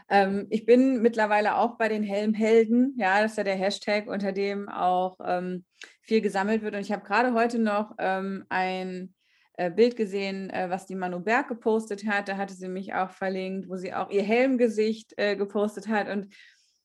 ähm, 0.10 0.48
ich 0.50 0.66
bin 0.66 1.02
mittlerweile 1.02 1.58
auch 1.58 1.78
bei 1.78 1.90
den 1.90 2.04
Helmhelden. 2.04 2.94
Ja, 2.98 3.22
das 3.22 3.32
ist 3.32 3.38
ja 3.38 3.44
der 3.44 3.56
Hashtag, 3.56 4.08
unter 4.08 4.32
dem 4.32 4.70
auch 4.70 5.18
ähm, 5.24 5.66
viel 6.02 6.22
gesammelt 6.22 6.62
wird. 6.62 6.76
Und 6.76 6.82
ich 6.82 6.92
habe 6.92 7.06
gerade 7.06 7.34
heute 7.34 7.60
noch 7.60 7.94
ähm, 7.98 8.46
ein 8.50 9.16
äh, 9.54 9.72
Bild 9.72 9.96
gesehen, 9.96 10.50
äh, 10.52 10.70
was 10.70 10.86
die 10.86 10.96
Manu 10.96 11.20
Berg 11.20 11.48
gepostet 11.48 12.06
hat. 12.06 12.28
Da 12.28 12.38
hatte 12.38 12.54
sie 12.54 12.68
mich 12.68 12.94
auch 12.94 13.10
verlinkt, 13.10 13.68
wo 13.68 13.78
sie 13.78 13.94
auch 13.94 14.10
ihr 14.12 14.24
Helmgesicht 14.24 15.14
äh, 15.18 15.36
gepostet 15.36 15.88
hat. 15.88 16.08
Und 16.10 16.34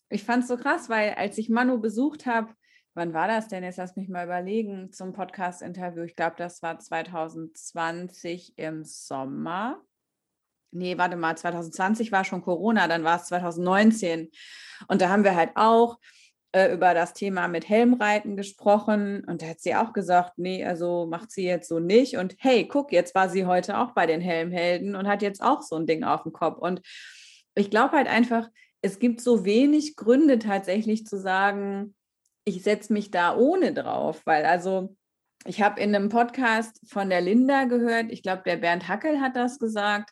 ich 0.08 0.24
fand 0.24 0.42
es 0.42 0.48
so 0.48 0.56
krass, 0.56 0.88
weil 0.88 1.14
als 1.14 1.36
ich 1.36 1.50
Manu 1.50 1.78
besucht 1.78 2.26
habe, 2.26 2.54
wann 2.94 3.12
war 3.12 3.28
das 3.28 3.48
denn? 3.48 3.64
Jetzt 3.64 3.76
lass 3.76 3.96
mich 3.96 4.08
mal 4.08 4.24
überlegen 4.24 4.92
zum 4.92 5.12
Podcast-Interview. 5.12 6.04
Ich 6.04 6.16
glaube, 6.16 6.36
das 6.38 6.62
war 6.62 6.78
2020 6.78 8.54
im 8.56 8.84
Sommer. 8.84 9.80
Nee, 10.72 10.98
warte 10.98 11.16
mal, 11.16 11.36
2020 11.36 12.12
war 12.12 12.24
schon 12.24 12.42
Corona, 12.42 12.86
dann 12.88 13.04
war 13.04 13.16
es 13.16 13.26
2019. 13.26 14.30
Und 14.88 15.00
da 15.00 15.08
haben 15.08 15.24
wir 15.24 15.34
halt 15.34 15.50
auch 15.56 15.98
äh, 16.52 16.72
über 16.72 16.94
das 16.94 17.12
Thema 17.12 17.48
mit 17.48 17.68
Helmreiten 17.68 18.36
gesprochen 18.36 19.24
und 19.24 19.42
da 19.42 19.46
hat 19.46 19.60
sie 19.60 19.74
auch 19.74 19.92
gesagt, 19.92 20.32
nee, 20.36 20.64
also 20.64 21.06
macht 21.06 21.30
sie 21.30 21.44
jetzt 21.44 21.68
so 21.68 21.78
nicht. 21.78 22.16
Und 22.16 22.34
hey, 22.38 22.66
guck, 22.66 22.92
jetzt 22.92 23.14
war 23.14 23.28
sie 23.28 23.46
heute 23.46 23.78
auch 23.78 23.92
bei 23.92 24.06
den 24.06 24.20
Helmhelden 24.20 24.96
und 24.96 25.06
hat 25.06 25.22
jetzt 25.22 25.42
auch 25.42 25.62
so 25.62 25.76
ein 25.76 25.86
Ding 25.86 26.04
auf 26.04 26.24
dem 26.24 26.32
Kopf. 26.32 26.58
Und 26.58 26.82
ich 27.54 27.70
glaube 27.70 27.96
halt 27.96 28.08
einfach, 28.08 28.48
es 28.82 28.98
gibt 28.98 29.20
so 29.20 29.44
wenig 29.44 29.96
Gründe 29.96 30.38
tatsächlich 30.38 31.06
zu 31.06 31.18
sagen, 31.18 31.94
ich 32.44 32.62
setze 32.62 32.92
mich 32.92 33.10
da 33.10 33.36
ohne 33.36 33.72
drauf, 33.72 34.22
weil 34.24 34.44
also 34.44 34.96
ich 35.46 35.62
habe 35.62 35.80
in 35.80 35.94
einem 35.94 36.08
Podcast 36.08 36.80
von 36.88 37.10
der 37.10 37.20
Linda 37.20 37.64
gehört, 37.64 38.06
ich 38.10 38.22
glaube, 38.22 38.42
der 38.44 38.56
Bernd 38.56 38.88
Hackel 38.88 39.20
hat 39.20 39.36
das 39.36 39.58
gesagt, 39.58 40.10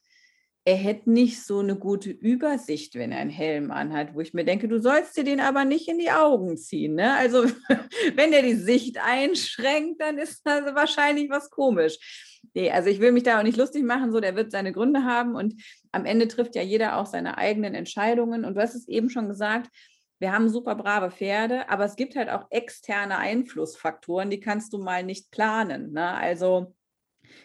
er 0.69 0.77
hätte 0.77 1.11
nicht 1.11 1.43
so 1.47 1.61
eine 1.61 1.77
gute 1.77 2.11
Übersicht, 2.11 2.95
wenn 2.95 3.11
er 3.11 3.21
einen 3.21 3.31
Helm 3.31 3.71
anhat, 3.71 4.14
wo 4.14 4.21
ich 4.21 4.35
mir 4.35 4.45
denke, 4.45 4.69
du 4.69 4.79
sollst 4.79 5.16
dir 5.16 5.25
den 5.25 5.41
aber 5.41 5.64
nicht 5.64 5.89
in 5.89 5.99
die 5.99 6.11
Augen 6.11 6.59
ziehen. 6.59 6.95
Ne? 6.95 7.14
Also 7.14 7.45
wenn 8.16 8.35
er 8.35 8.43
die 8.43 8.55
Sicht 8.55 8.99
einschränkt, 9.03 10.03
dann 10.03 10.19
ist 10.19 10.43
das 10.45 10.75
wahrscheinlich 10.75 11.31
was 11.31 11.49
komisch. 11.49 12.39
Nee, 12.53 12.71
also 12.71 12.91
ich 12.91 13.01
will 13.01 13.12
mich 13.12 13.23
da 13.23 13.39
auch 13.39 13.45
nicht 13.45 13.57
lustig 13.57 13.83
machen, 13.83 14.12
so 14.12 14.21
der 14.21 14.37
wird 14.37 14.53
seine 14.53 14.73
Gründe 14.73 15.05
haben 15.05 15.37
und 15.37 15.55
am 15.91 16.05
Ende 16.05 16.29
trifft 16.29 16.55
ja 16.55 16.61
jeder 16.61 16.99
auch 16.99 17.07
seine 17.07 17.39
eigenen 17.39 17.75
Entscheidungen. 17.75 18.45
Und 18.45 18.55
du 18.55 18.61
hast 18.61 18.75
es 18.75 18.89
eben 18.89 19.09
schon 19.09 19.27
gesagt, 19.27 19.71
wir 20.19 20.35
haben 20.35 20.51
super 20.51 20.75
brave 20.75 21.11
Pferde, 21.11 21.71
aber 21.71 21.87
es 21.87 21.97
gibt 21.97 22.14
halt 22.14 22.29
auch 22.29 22.45
externe 22.51 23.16
Einflussfaktoren, 23.16 24.29
die 24.29 24.41
kannst 24.41 24.75
du 24.75 24.79
mal 24.79 25.03
nicht 25.03 25.31
planen. 25.31 25.95
Ne? 25.95 26.12
Also 26.12 26.75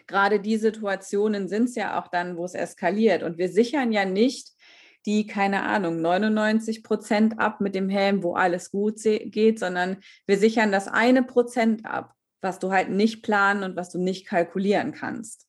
gerade 0.06 0.40
die 0.40 0.56
Situationen 0.56 1.48
sind 1.48 1.64
es 1.64 1.74
ja 1.74 2.00
auch 2.00 2.08
dann, 2.08 2.36
wo 2.36 2.44
es 2.44 2.54
eskaliert. 2.54 3.22
Und 3.22 3.38
wir 3.38 3.48
sichern 3.48 3.92
ja 3.92 4.04
nicht 4.04 4.50
die, 5.06 5.26
keine 5.26 5.62
Ahnung, 5.62 6.00
99 6.00 6.82
Prozent 6.82 7.38
ab 7.38 7.60
mit 7.60 7.74
dem 7.74 7.88
Helm, 7.88 8.22
wo 8.22 8.34
alles 8.34 8.70
gut 8.70 9.00
geht, 9.02 9.58
sondern 9.58 9.98
wir 10.26 10.38
sichern 10.38 10.72
das 10.72 10.88
eine 10.88 11.22
Prozent 11.22 11.84
ab, 11.84 12.14
was 12.40 12.58
du 12.58 12.72
halt 12.72 12.90
nicht 12.90 13.22
planen 13.22 13.64
und 13.64 13.76
was 13.76 13.90
du 13.90 13.98
nicht 13.98 14.26
kalkulieren 14.26 14.92
kannst. 14.92 15.46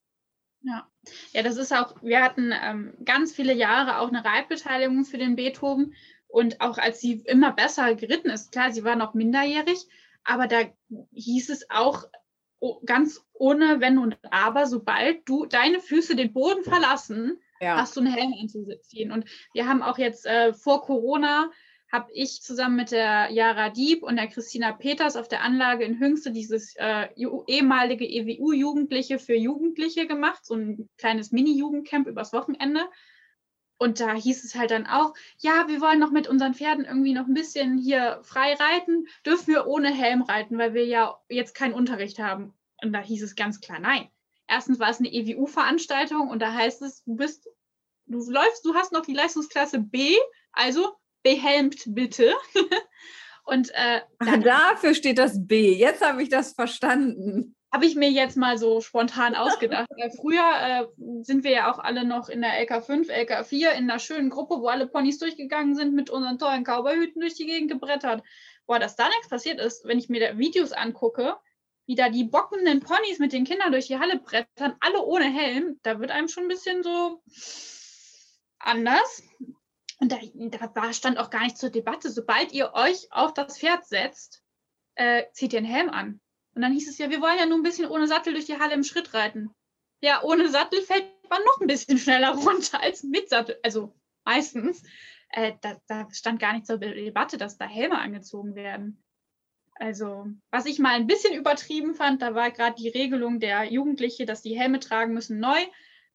Ja, 0.62 0.88
ja, 1.34 1.44
das 1.44 1.58
ist 1.58 1.72
auch, 1.74 1.96
wir 2.02 2.24
hatten 2.24 2.52
ähm, 2.52 2.94
ganz 3.06 3.34
viele 3.34 3.54
Jahre 3.54 4.00
auch 4.00 4.08
eine 4.08 4.26
Reitbeteiligung 4.26 5.06
für 5.06 5.18
den 5.18 5.36
Beethoven 5.36 5.94
und 6.28 6.60
auch 6.60 6.78
als 6.78 7.00
sie 7.00 7.22
immer 7.26 7.54
besser 7.54 7.94
geritten 7.96 8.30
ist, 8.30 8.52
klar, 8.52 8.72
sie 8.72 8.84
war 8.84 8.96
noch 8.96 9.14
minderjährig, 9.14 9.86
aber 10.24 10.48
da 10.48 10.62
hieß 11.14 11.50
es 11.50 11.70
auch, 11.70 12.06
ganz 12.86 13.22
ohne 13.34 13.80
Wenn 13.80 13.98
und 13.98 14.18
Aber, 14.32 14.66
sobald 14.66 15.28
du 15.28 15.46
deine 15.46 15.80
Füße 15.80 16.16
den 16.16 16.34
Boden 16.34 16.64
verlassen, 16.64 17.40
ja. 17.60 17.78
hast 17.78 17.96
du 17.96 18.02
einen 18.02 18.14
Helm 18.14 18.34
anzuziehen. 18.40 19.12
Und 19.12 19.26
wir 19.54 19.68
haben 19.68 19.82
auch 19.82 19.98
jetzt 19.98 20.26
äh, 20.26 20.54
vor 20.54 20.82
Corona, 20.82 21.52
habe 21.92 22.12
ich 22.14 22.42
zusammen 22.42 22.76
mit 22.76 22.92
der 22.92 23.30
Jara 23.32 23.70
Dieb 23.70 24.04
und 24.04 24.18
der 24.18 24.28
Christina 24.28 24.74
Peters 24.74 25.16
auf 25.16 25.28
der 25.28 25.44
Anlage 25.44 25.86
in 25.86 26.00
Hüngste 26.00 26.32
dieses 26.32 26.76
äh, 26.76 27.08
ehemalige 27.48 28.06
EWU-Jugendliche 28.06 29.20
für 29.20 29.36
Jugendliche 29.36 30.08
gemacht, 30.08 30.46
so 30.46 30.56
ein 30.56 30.90
kleines 30.98 31.32
Mini-Jugendcamp 31.32 32.08
übers 32.08 32.34
Wochenende. 32.34 32.82
Und 33.78 34.00
da 34.00 34.14
hieß 34.14 34.44
es 34.44 34.56
halt 34.56 34.72
dann 34.72 34.88
auch, 34.88 35.14
ja, 35.40 35.68
wir 35.68 35.82
wollen 35.82 36.00
noch 36.00 36.12
mit 36.12 36.28
unseren 36.28 36.54
Pferden 36.54 36.86
irgendwie 36.86 37.14
noch 37.14 37.28
ein 37.28 37.34
bisschen 37.34 37.78
hier 37.78 38.20
frei 38.24 38.54
reiten, 38.54 39.08
dürfen 39.26 39.48
wir 39.48 39.68
ohne 39.68 39.94
Helm 39.94 40.22
reiten, 40.22 40.58
weil 40.58 40.74
wir 40.74 40.86
ja 40.86 41.20
jetzt 41.28 41.56
keinen 41.56 41.74
Unterricht 41.74 42.20
haben. 42.20 42.54
Und 42.82 42.94
da 42.94 43.02
hieß 43.02 43.24
es 43.24 43.36
ganz 43.36 43.60
klar, 43.60 43.80
nein. 43.80 44.10
Erstens 44.48 44.80
war 44.80 44.90
es 44.90 45.00
eine 45.00 45.12
EWU-Veranstaltung 45.12 46.30
und 46.30 46.42
da 46.42 46.54
heißt 46.54 46.82
es, 46.84 47.04
du 47.04 47.16
bist, 47.16 47.50
du 48.06 48.20
läufst, 48.30 48.64
du 48.64 48.76
hast 48.76 48.94
noch 48.94 49.06
die 49.06 49.14
Leistungsklasse 49.14 49.80
B, 49.80 50.16
also 50.52 50.96
behelmt 51.24 51.84
bitte. 51.88 52.34
und 53.44 53.72
äh, 53.74 54.02
Ach, 54.20 54.38
dafür 54.38 54.94
steht 54.94 55.18
das 55.18 55.46
B. 55.46 55.74
Jetzt 55.74 56.06
habe 56.06 56.22
ich 56.22 56.30
das 56.30 56.54
verstanden 56.54 57.56
habe 57.76 57.86
ich 57.86 57.96
mir 57.96 58.10
jetzt 58.10 58.38
mal 58.38 58.58
so 58.58 58.80
spontan 58.80 59.36
ausgedacht. 59.36 59.88
Weil 59.98 60.10
früher 60.12 60.40
äh, 60.40 61.24
sind 61.24 61.44
wir 61.44 61.52
ja 61.52 61.72
auch 61.72 61.80
alle 61.80 62.06
noch 62.06 62.30
in 62.30 62.42
der 62.42 62.52
LK5, 62.66 63.10
LK4 63.10 63.72
in 63.72 63.90
einer 63.90 64.00
schönen 64.00 64.30
Gruppe, 64.30 64.62
wo 64.62 64.68
alle 64.70 64.88
Ponys 64.88 65.20
durchgegangen 65.20 65.76
sind, 65.76 65.94
mit 65.94 66.10
unseren 66.10 66.40
tollen 66.40 66.64
Cowboyhüten 66.64 67.20
durch 67.20 67.36
die 67.36 67.46
Gegend 67.46 67.70
gebrettert. 67.70 68.24
Boah, 68.66 68.80
dass 68.80 68.96
da 68.96 69.10
nichts 69.10 69.28
passiert 69.28 69.60
ist, 69.60 69.86
wenn 69.86 70.00
ich 70.00 70.08
mir 70.08 70.22
da 70.22 70.38
Videos 70.38 70.72
angucke, 70.72 71.36
wie 71.86 71.96
da 71.96 72.08
die 72.08 72.24
bockenden 72.24 72.80
Ponys 72.80 73.20
mit 73.20 73.34
den 73.34 73.44
Kindern 73.44 73.74
durch 73.74 73.88
die 73.88 74.00
Halle 74.00 74.20
brettern, 74.20 74.76
alle 74.80 75.04
ohne 75.04 75.26
Helm, 75.26 75.78
da 75.84 76.00
wird 76.00 76.12
einem 76.12 76.30
schon 76.30 76.46
ein 76.46 76.50
bisschen 76.50 76.82
so 76.82 77.22
anders. 78.58 79.22
Und 80.00 80.14
da, 80.14 80.18
da 80.74 80.94
stand 80.94 81.20
auch 81.20 81.30
gar 81.30 81.44
nicht 81.44 81.58
zur 81.58 81.72
Debatte. 81.72 82.10
Sobald 82.10 82.54
ihr 82.54 82.74
euch 82.74 83.12
auf 83.12 83.34
das 83.34 83.60
Pferd 83.60 83.86
setzt, 83.86 84.44
äh, 84.96 85.24
zieht 85.34 85.52
ihr 85.52 85.60
einen 85.60 85.68
Helm 85.68 85.90
an. 85.90 86.22
Und 86.56 86.62
dann 86.62 86.72
hieß 86.72 86.90
es 86.90 86.98
ja, 86.98 87.10
wir 87.10 87.22
wollen 87.22 87.38
ja 87.38 87.46
nur 87.46 87.58
ein 87.58 87.64
bisschen 87.64 87.90
ohne 87.90 88.08
Sattel 88.08 88.34
durch 88.34 88.46
die 88.46 88.58
Halle 88.58 88.74
im 88.74 88.84
Schritt 88.84 89.14
reiten. 89.14 89.52
Ja, 90.02 90.24
ohne 90.24 90.50
Sattel 90.50 90.82
fällt 90.82 91.06
man 91.30 91.44
noch 91.44 91.60
ein 91.60 91.68
bisschen 91.68 91.98
schneller 91.98 92.32
runter 92.36 92.82
als 92.82 93.04
mit 93.04 93.30
Sattel. 93.30 93.60
Also 93.62 93.94
meistens. 94.24 94.84
Äh, 95.30 95.54
da, 95.62 95.78
da, 95.88 96.08
stand 96.12 96.40
gar 96.40 96.54
nicht 96.54 96.66
zur 96.66 96.78
Debatte, 96.78 97.38
dass 97.38 97.58
da 97.58 97.66
Helme 97.66 98.00
angezogen 98.00 98.56
werden. 98.56 99.04
Also, 99.78 100.28
was 100.52 100.66
ich 100.66 100.80
mal 100.80 100.94
ein 100.94 101.08
bisschen 101.08 101.38
übertrieben 101.38 101.96
fand, 101.96 102.22
da 102.22 102.34
war 102.34 102.52
gerade 102.52 102.82
die 102.82 102.88
Regelung 102.88 103.42
der 103.42 103.66
Jugendliche, 103.66 104.26
dass 104.26 104.42
die 104.42 104.58
Helme 104.58 104.80
tragen 104.80 105.14
müssen, 105.14 105.40
neu. 105.40 105.60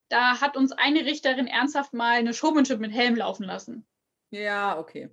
Da 0.09 0.41
hat 0.41 0.57
uns 0.57 0.71
eine 0.71 1.05
Richterin 1.05 1.45
ernsthaft 1.45 1.93
mal 1.93 2.13
eine 2.13 2.33
Showmanship 2.33 2.79
mit 2.79 2.91
Helm 2.91 3.15
laufen 3.15 3.43
lassen. 3.43 3.85
Ja, 4.31 4.79
okay. 4.79 5.09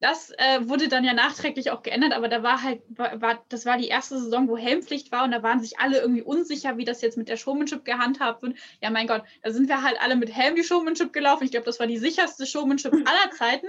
Das 0.00 0.30
äh, 0.38 0.66
wurde 0.66 0.88
dann 0.88 1.04
ja 1.04 1.12
nachträglich 1.12 1.70
auch 1.70 1.82
geändert, 1.82 2.14
aber 2.14 2.28
da 2.28 2.42
war 2.42 2.62
halt, 2.62 2.82
war, 2.88 3.20
war, 3.20 3.44
das 3.50 3.66
war 3.66 3.76
die 3.76 3.88
erste 3.88 4.18
Saison, 4.18 4.48
wo 4.48 4.56
Helmpflicht 4.56 5.12
war 5.12 5.24
und 5.24 5.30
da 5.30 5.42
waren 5.42 5.60
sich 5.60 5.78
alle 5.78 6.00
irgendwie 6.00 6.22
unsicher, 6.22 6.78
wie 6.78 6.86
das 6.86 7.02
jetzt 7.02 7.18
mit 7.18 7.28
der 7.28 7.36
Showmanship 7.36 7.84
gehandhabt 7.84 8.42
wird. 8.42 8.56
Ja, 8.80 8.88
mein 8.88 9.06
Gott, 9.06 9.22
da 9.42 9.50
sind 9.50 9.68
wir 9.68 9.82
halt 9.82 10.00
alle 10.00 10.16
mit 10.16 10.34
Helm 10.34 10.56
die 10.56 10.64
Showmanship 10.64 11.12
gelaufen. 11.12 11.44
Ich 11.44 11.50
glaube, 11.50 11.66
das 11.66 11.78
war 11.78 11.86
die 11.86 11.98
sicherste 11.98 12.46
Showmanship 12.46 12.92
aller 13.06 13.30
Zeiten. 13.32 13.66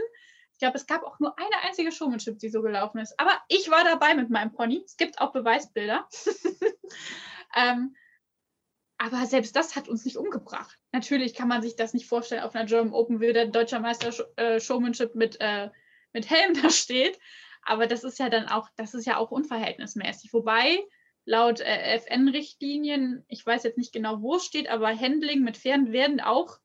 Ich 0.54 0.60
glaube, 0.60 0.78
es 0.78 0.88
gab 0.88 1.04
auch 1.04 1.20
nur 1.20 1.38
eine 1.38 1.68
einzige 1.68 1.92
Showmanship, 1.92 2.40
die 2.40 2.50
so 2.50 2.62
gelaufen 2.62 3.00
ist. 3.00 3.20
Aber 3.20 3.38
ich 3.50 3.70
war 3.70 3.84
dabei 3.84 4.16
mit 4.16 4.30
meinem 4.30 4.54
Pony. 4.54 4.82
Es 4.86 4.96
gibt 4.96 5.20
auch 5.20 5.34
Beweisbilder. 5.34 6.08
ähm, 7.56 7.94
aber 8.98 9.26
selbst 9.26 9.56
das 9.56 9.76
hat 9.76 9.90
uns 9.90 10.06
nicht 10.06 10.16
umgebracht. 10.16 10.78
Natürlich 10.94 11.34
kann 11.34 11.48
man 11.48 11.62
sich 11.62 11.76
das 11.76 11.94
nicht 11.94 12.08
vorstellen. 12.08 12.44
Auf 12.44 12.56
einer 12.56 12.68
German 12.68 12.94
Open 12.94 13.20
würde 13.20 13.50
deutscher 13.50 13.80
Meister 13.80 14.14
äh, 14.38 14.62
Showmanship 14.62 15.16
mit 15.16 15.42
äh, 15.42 15.72
mit 16.14 16.30
Helm 16.30 16.54
da 16.62 16.70
steht. 16.70 17.20
Aber 17.64 17.88
das 17.88 18.04
ist 18.04 18.20
ja 18.20 18.30
dann 18.30 18.48
auch, 18.48 18.70
das 18.76 18.94
ist 18.94 19.06
ja 19.06 19.18
auch 19.18 19.32
unverhältnismäßig. 19.32 20.34
Wobei 20.34 20.80
laut 21.26 21.60
äh, 21.60 21.96
FN-Richtlinien, 21.98 23.24
ich 23.28 23.46
weiß 23.46 23.64
jetzt 23.64 23.78
nicht 23.78 23.94
genau, 23.94 24.22
wo 24.22 24.36
es 24.36 24.46
steht, 24.46 24.70
aber 24.70 24.88
Handling 24.88 25.44
mit 25.44 25.58
Pferden 25.58 25.92
werden 25.92 26.20
auch 26.20 26.58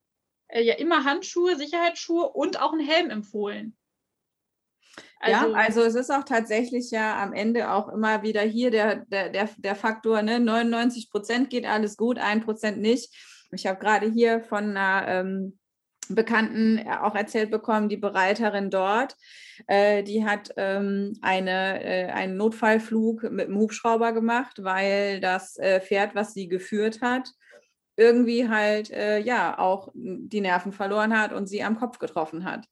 äh, 0.48 0.62
ja 0.62 0.74
immer 0.74 1.04
Handschuhe, 1.04 1.56
Sicherheitsschuhe 1.56 2.28
und 2.28 2.60
auch 2.60 2.72
ein 2.72 2.80
Helm 2.80 3.10
empfohlen. 3.10 3.76
Also, 5.18 5.48
ja, 5.48 5.52
also 5.54 5.82
es 5.82 5.94
ist 5.94 6.10
auch 6.10 6.24
tatsächlich 6.24 6.90
ja 6.90 7.22
am 7.22 7.32
Ende 7.32 7.70
auch 7.70 7.88
immer 7.88 8.22
wieder 8.22 8.42
hier 8.42 8.70
der, 8.70 8.96
der, 9.06 9.30
der, 9.30 9.48
der 9.56 9.74
Faktor, 9.74 10.22
ne? 10.22 10.40
99 10.40 11.10
Prozent 11.10 11.50
geht 11.50 11.64
alles 11.64 11.96
gut, 11.96 12.18
ein 12.18 12.42
Prozent 12.42 12.78
nicht. 12.78 13.14
Ich 13.52 13.66
habe 13.66 13.78
gerade 13.78 14.10
hier 14.10 14.40
von 14.42 14.76
einer 14.76 15.08
ähm, 15.08 15.58
Bekannten 16.08 16.86
auch 16.88 17.14
erzählt 17.14 17.50
bekommen, 17.50 17.88
die 17.88 17.96
Bereiterin 17.96 18.70
dort, 18.70 19.16
äh, 19.66 20.02
die 20.02 20.24
hat 20.24 20.52
ähm, 20.56 21.18
eine, 21.22 21.84
äh, 21.84 22.06
einen 22.12 22.36
Notfallflug 22.36 23.30
mit 23.30 23.48
dem 23.48 23.58
Hubschrauber 23.58 24.12
gemacht, 24.12 24.62
weil 24.62 25.20
das 25.20 25.56
äh, 25.56 25.80
Pferd, 25.80 26.14
was 26.14 26.34
sie 26.34 26.48
geführt 26.48 27.00
hat, 27.00 27.30
irgendwie 27.96 28.48
halt 28.48 28.90
äh, 28.90 29.18
ja 29.18 29.58
auch 29.58 29.90
die 29.94 30.40
Nerven 30.40 30.72
verloren 30.72 31.18
hat 31.18 31.32
und 31.32 31.46
sie 31.46 31.62
am 31.62 31.78
Kopf 31.78 31.98
getroffen 31.98 32.44
hat. 32.44 32.66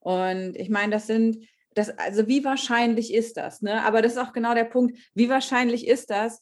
Und 0.00 0.56
ich 0.56 0.70
meine, 0.70 0.92
das 0.92 1.06
sind, 1.06 1.46
das, 1.74 1.90
also 1.98 2.26
wie 2.26 2.44
wahrscheinlich 2.44 3.12
ist 3.12 3.36
das? 3.36 3.62
Ne? 3.62 3.84
Aber 3.84 4.02
das 4.02 4.12
ist 4.12 4.18
auch 4.18 4.32
genau 4.32 4.54
der 4.54 4.64
Punkt, 4.64 4.98
wie 5.14 5.28
wahrscheinlich 5.28 5.86
ist 5.86 6.10
das, 6.10 6.40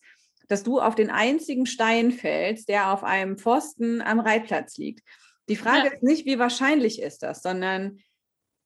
dass 0.49 0.62
du 0.62 0.80
auf 0.80 0.95
den 0.95 1.11
einzigen 1.11 1.66
Stein 1.66 2.11
fällst, 2.11 2.68
der 2.68 2.93
auf 2.93 3.05
einem 3.05 3.36
Pfosten 3.36 4.01
am 4.01 4.20
Reitplatz 4.20 4.76
liegt. 4.78 5.03
Die 5.49 5.57
Frage 5.57 5.88
ja. 5.88 5.94
ist 5.94 6.03
nicht, 6.03 6.26
wie 6.26 6.38
wahrscheinlich 6.38 7.01
ist 7.01 7.22
das, 7.22 7.42
sondern 7.42 7.99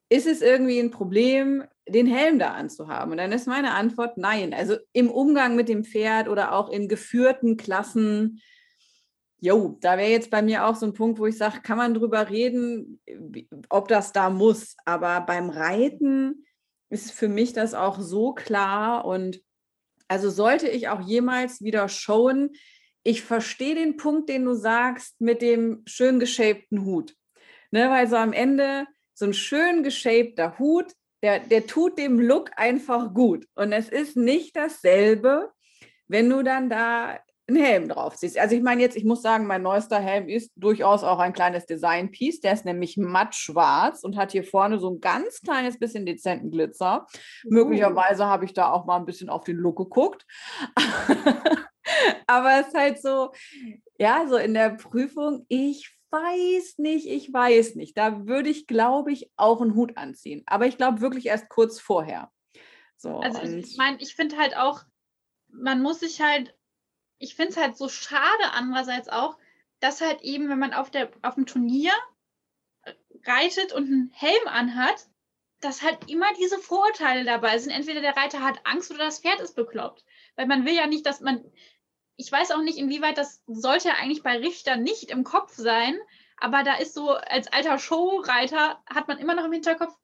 ist 0.09 0.27
es 0.27 0.43
irgendwie 0.43 0.79
ein 0.79 0.91
Problem, 0.91 1.65
den 1.89 2.07
Helm 2.07 2.39
da 2.39 2.49
anzuhaben? 2.49 3.13
Und 3.13 3.19
dann 3.19 3.33
ist 3.33 3.47
meine 3.47 3.73
Antwort 3.73 4.19
nein. 4.19 4.53
Also 4.53 4.77
im 4.93 5.11
Umgang 5.11 5.57
mit 5.57 5.69
dem 5.69 5.85
Pferd 5.85 6.29
oder 6.29 6.53
auch 6.53 6.71
in 6.71 6.89
geführten 6.89 7.57
Klassen, 7.57 8.43
jo, 9.41 9.79
da 9.81 9.97
wäre 9.97 10.11
jetzt 10.11 10.31
bei 10.31 10.43
mir 10.43 10.67
auch 10.67 10.77
so 10.77 10.87
ein 10.87 10.93
Punkt, 10.93 11.19
wo 11.19 11.27
ich 11.27 11.37
sage, 11.37 11.61
kann 11.63 11.79
man 11.79 11.95
drüber 11.95 12.31
reden, 12.31 13.01
ob 13.69 13.89
das 13.89 14.13
da 14.13 14.31
muss. 14.31 14.77
Aber 14.85 15.23
beim 15.23 15.51
Reiten 15.51 16.45
ist 16.91 17.11
für 17.11 17.29
mich 17.29 17.53
das 17.53 17.75
auch 17.75 17.99
so 17.99 18.35
klar 18.35 19.05
und 19.05 19.41
also 20.09 20.29
sollte 20.29 20.69
ich 20.69 20.89
auch 20.89 21.01
jemals 21.01 21.63
wieder 21.63 21.89
showen, 21.89 22.51
ich 23.05 23.23
verstehe 23.23 23.75
den 23.75 23.97
Punkt, 23.97 24.29
den 24.29 24.45
du 24.45 24.55
sagst 24.55 25.21
mit 25.21 25.43
dem 25.43 25.83
schön 25.87 26.21
geshapten 26.21 26.85
Hut. 26.85 27.15
Ne, 27.71 27.89
weil 27.91 28.07
so 28.07 28.17
am 28.17 28.33
Ende 28.33 28.87
so 29.15 29.27
ein 29.27 29.35
schön 29.35 29.83
geshapter 29.83 30.59
Hut, 30.59 30.93
der, 31.23 31.39
der 31.41 31.67
tut 31.67 31.99
dem 31.99 32.21
Look 32.21 32.51
einfach 32.57 33.15
gut. 33.15 33.47
Und 33.55 33.73
es 33.73 33.89
ist 33.89 34.17
nicht 34.17 34.57
dasselbe, 34.57 35.51
wenn 36.07 36.29
du 36.29 36.43
dann 36.43 36.69
da 36.69 37.19
einen 37.49 37.63
Helm 37.63 37.89
drauf 37.89 38.17
siehst. 38.17 38.39
Also 38.39 38.55
ich 38.55 38.63
meine 38.63 38.83
jetzt, 38.83 38.97
ich 38.97 39.05
muss 39.05 39.23
sagen, 39.23 39.47
mein 39.47 39.63
neuester 39.63 39.99
Helm 39.99 40.29
ist 40.29 40.53
durchaus 40.57 41.03
auch 41.03 41.19
ein 41.19 41.33
kleines 41.33 41.67
Design-Piece. 41.67 42.41
Der 42.41 42.53
ist 42.53 42.65
nämlich 42.65 42.97
matt 42.97 43.35
schwarz 43.35 44.05
und 44.05 44.17
hat 44.17 44.33
hier 44.33 44.45
vorne 44.45 44.79
so 44.79 44.91
ein 44.91 45.01
ganz 45.01 45.41
kleines 45.41 45.79
bisschen 45.79 46.07
dezenten 46.07 46.51
Glitzer. 46.51 47.07
Uh. 47.45 47.49
Möglicherweise 47.51 48.27
habe 48.27 48.45
ich 48.45 48.53
da 48.53 48.71
auch 48.71 48.85
mal 48.85 48.97
ein 48.97 49.07
bisschen 49.07 49.29
auf 49.29 49.45
den 49.45 49.57
Look 49.57 49.77
geguckt. 49.77 50.27
Aber 52.27 52.61
es 52.61 52.69
ist 52.69 52.75
halt 52.75 53.01
so, 53.01 53.33
ja, 53.99 54.27
so 54.29 54.37
in 54.37 54.55
der 54.55 54.71
Prüfung, 54.71 55.47
ich 55.49 55.97
weiß 56.11 56.79
nicht, 56.79 57.07
ich 57.07 57.33
weiß 57.33 57.75
nicht. 57.75 57.97
Da 57.97 58.27
würde 58.27 58.51
ich, 58.51 58.67
glaube 58.67 59.13
ich, 59.13 59.31
auch 59.37 59.61
einen 59.61 59.75
Hut 59.75 59.97
anziehen. 59.97 60.43
Aber 60.47 60.67
ich 60.67 60.77
glaube 60.77 61.01
wirklich 61.01 61.27
erst 61.27 61.49
kurz 61.49 61.81
vorher. 61.81 62.31
So, 62.97 63.19
also 63.19 63.43
ich 63.43 63.77
meine, 63.77 64.01
ich 64.01 64.15
finde 64.15 64.37
halt 64.37 64.57
auch, 64.57 64.83
man 65.49 65.83
muss 65.83 66.01
sich 66.01 66.21
halt, 66.21 66.55
ich 67.19 67.35
finde 67.35 67.53
es 67.53 67.57
halt 67.57 67.77
so 67.77 67.89
schade 67.89 68.53
andererseits 68.53 69.09
auch, 69.09 69.39
dass 69.81 70.01
halt 70.01 70.23
eben, 70.23 70.49
wenn 70.49 70.59
man 70.59 70.75
auf, 70.75 70.91
der, 70.91 71.11
auf 71.23 71.35
dem 71.35 71.47
Turnier 71.47 71.93
äh, 72.85 72.93
reitet 73.27 73.73
und 73.73 73.87
einen 73.87 74.11
Helm 74.13 74.47
anhat, 74.47 75.09
dass 75.61 75.83
halt 75.83 76.11
immer 76.11 76.27
diese 76.39 76.59
Vorurteile 76.59 77.25
dabei 77.25 77.59
sind. 77.59 77.73
Entweder 77.73 78.01
der 78.01 78.17
Reiter 78.17 78.41
hat 78.41 78.61
Angst 78.65 78.91
oder 78.91 79.05
das 79.05 79.21
Pferd 79.21 79.41
ist 79.41 79.57
bekloppt. 79.57 80.05
Weil 80.43 80.49
man 80.49 80.67
will 80.67 80.75
ja 80.75 80.89
nicht, 80.89 81.07
dass 81.07 81.21
man, 81.21 81.41
ich 82.17 82.33
weiß 82.33 82.51
auch 82.51 82.63
nicht, 82.63 82.77
inwieweit 82.77 83.17
das 83.17 83.45
sollte 83.47 83.95
eigentlich 83.95 84.25
bei 84.25 84.39
Richter 84.39 84.77
nicht 84.77 85.09
im 85.13 85.23
Kopf 85.23 85.55
sein, 85.55 85.97
aber 86.37 86.65
da 86.65 86.75
ist 86.75 86.95
so, 86.95 87.11
als 87.11 87.47
alter 87.47 87.79
Showreiter 87.79 88.83
hat 88.93 89.07
man 89.07 89.19
immer 89.19 89.37
noch 89.37 89.45
im 89.45 89.53
Hinterkopf, 89.53 89.95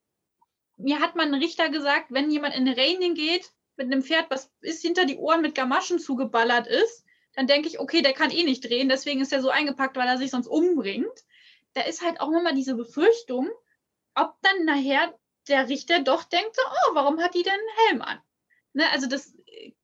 mir 0.76 1.00
hat 1.00 1.16
man 1.16 1.34
ein 1.34 1.42
Richter 1.42 1.70
gesagt, 1.70 2.12
wenn 2.12 2.30
jemand 2.30 2.54
in 2.54 2.68
Reining 2.68 3.14
geht 3.14 3.50
mit 3.74 3.86
einem 3.86 4.04
Pferd, 4.04 4.30
was 4.30 4.52
ist 4.60 4.80
hinter 4.80 5.06
die 5.06 5.16
Ohren 5.16 5.42
mit 5.42 5.56
Gamaschen 5.56 5.98
zugeballert 5.98 6.68
ist, 6.68 7.04
dann 7.34 7.48
denke 7.48 7.66
ich, 7.66 7.80
okay, 7.80 8.00
der 8.00 8.12
kann 8.12 8.30
eh 8.30 8.44
nicht 8.44 8.62
drehen, 8.62 8.88
deswegen 8.88 9.20
ist 9.20 9.32
er 9.32 9.42
so 9.42 9.50
eingepackt, 9.50 9.96
weil 9.96 10.06
er 10.06 10.18
sich 10.18 10.30
sonst 10.30 10.46
umbringt. 10.46 11.24
Da 11.72 11.80
ist 11.80 12.00
halt 12.00 12.20
auch 12.20 12.30
immer 12.30 12.52
diese 12.52 12.76
Befürchtung, 12.76 13.50
ob 14.14 14.36
dann 14.42 14.64
nachher 14.66 15.18
der 15.48 15.68
Richter 15.68 15.98
doch 15.98 16.22
denkt, 16.22 16.54
so, 16.54 16.62
oh, 16.64 16.94
warum 16.94 17.20
hat 17.20 17.34
die 17.34 17.42
denn 17.42 17.54
einen 17.54 17.88
Helm 17.88 18.02
an? 18.02 18.20
Ne, 18.72 18.88
also 18.92 19.08
das 19.08 19.34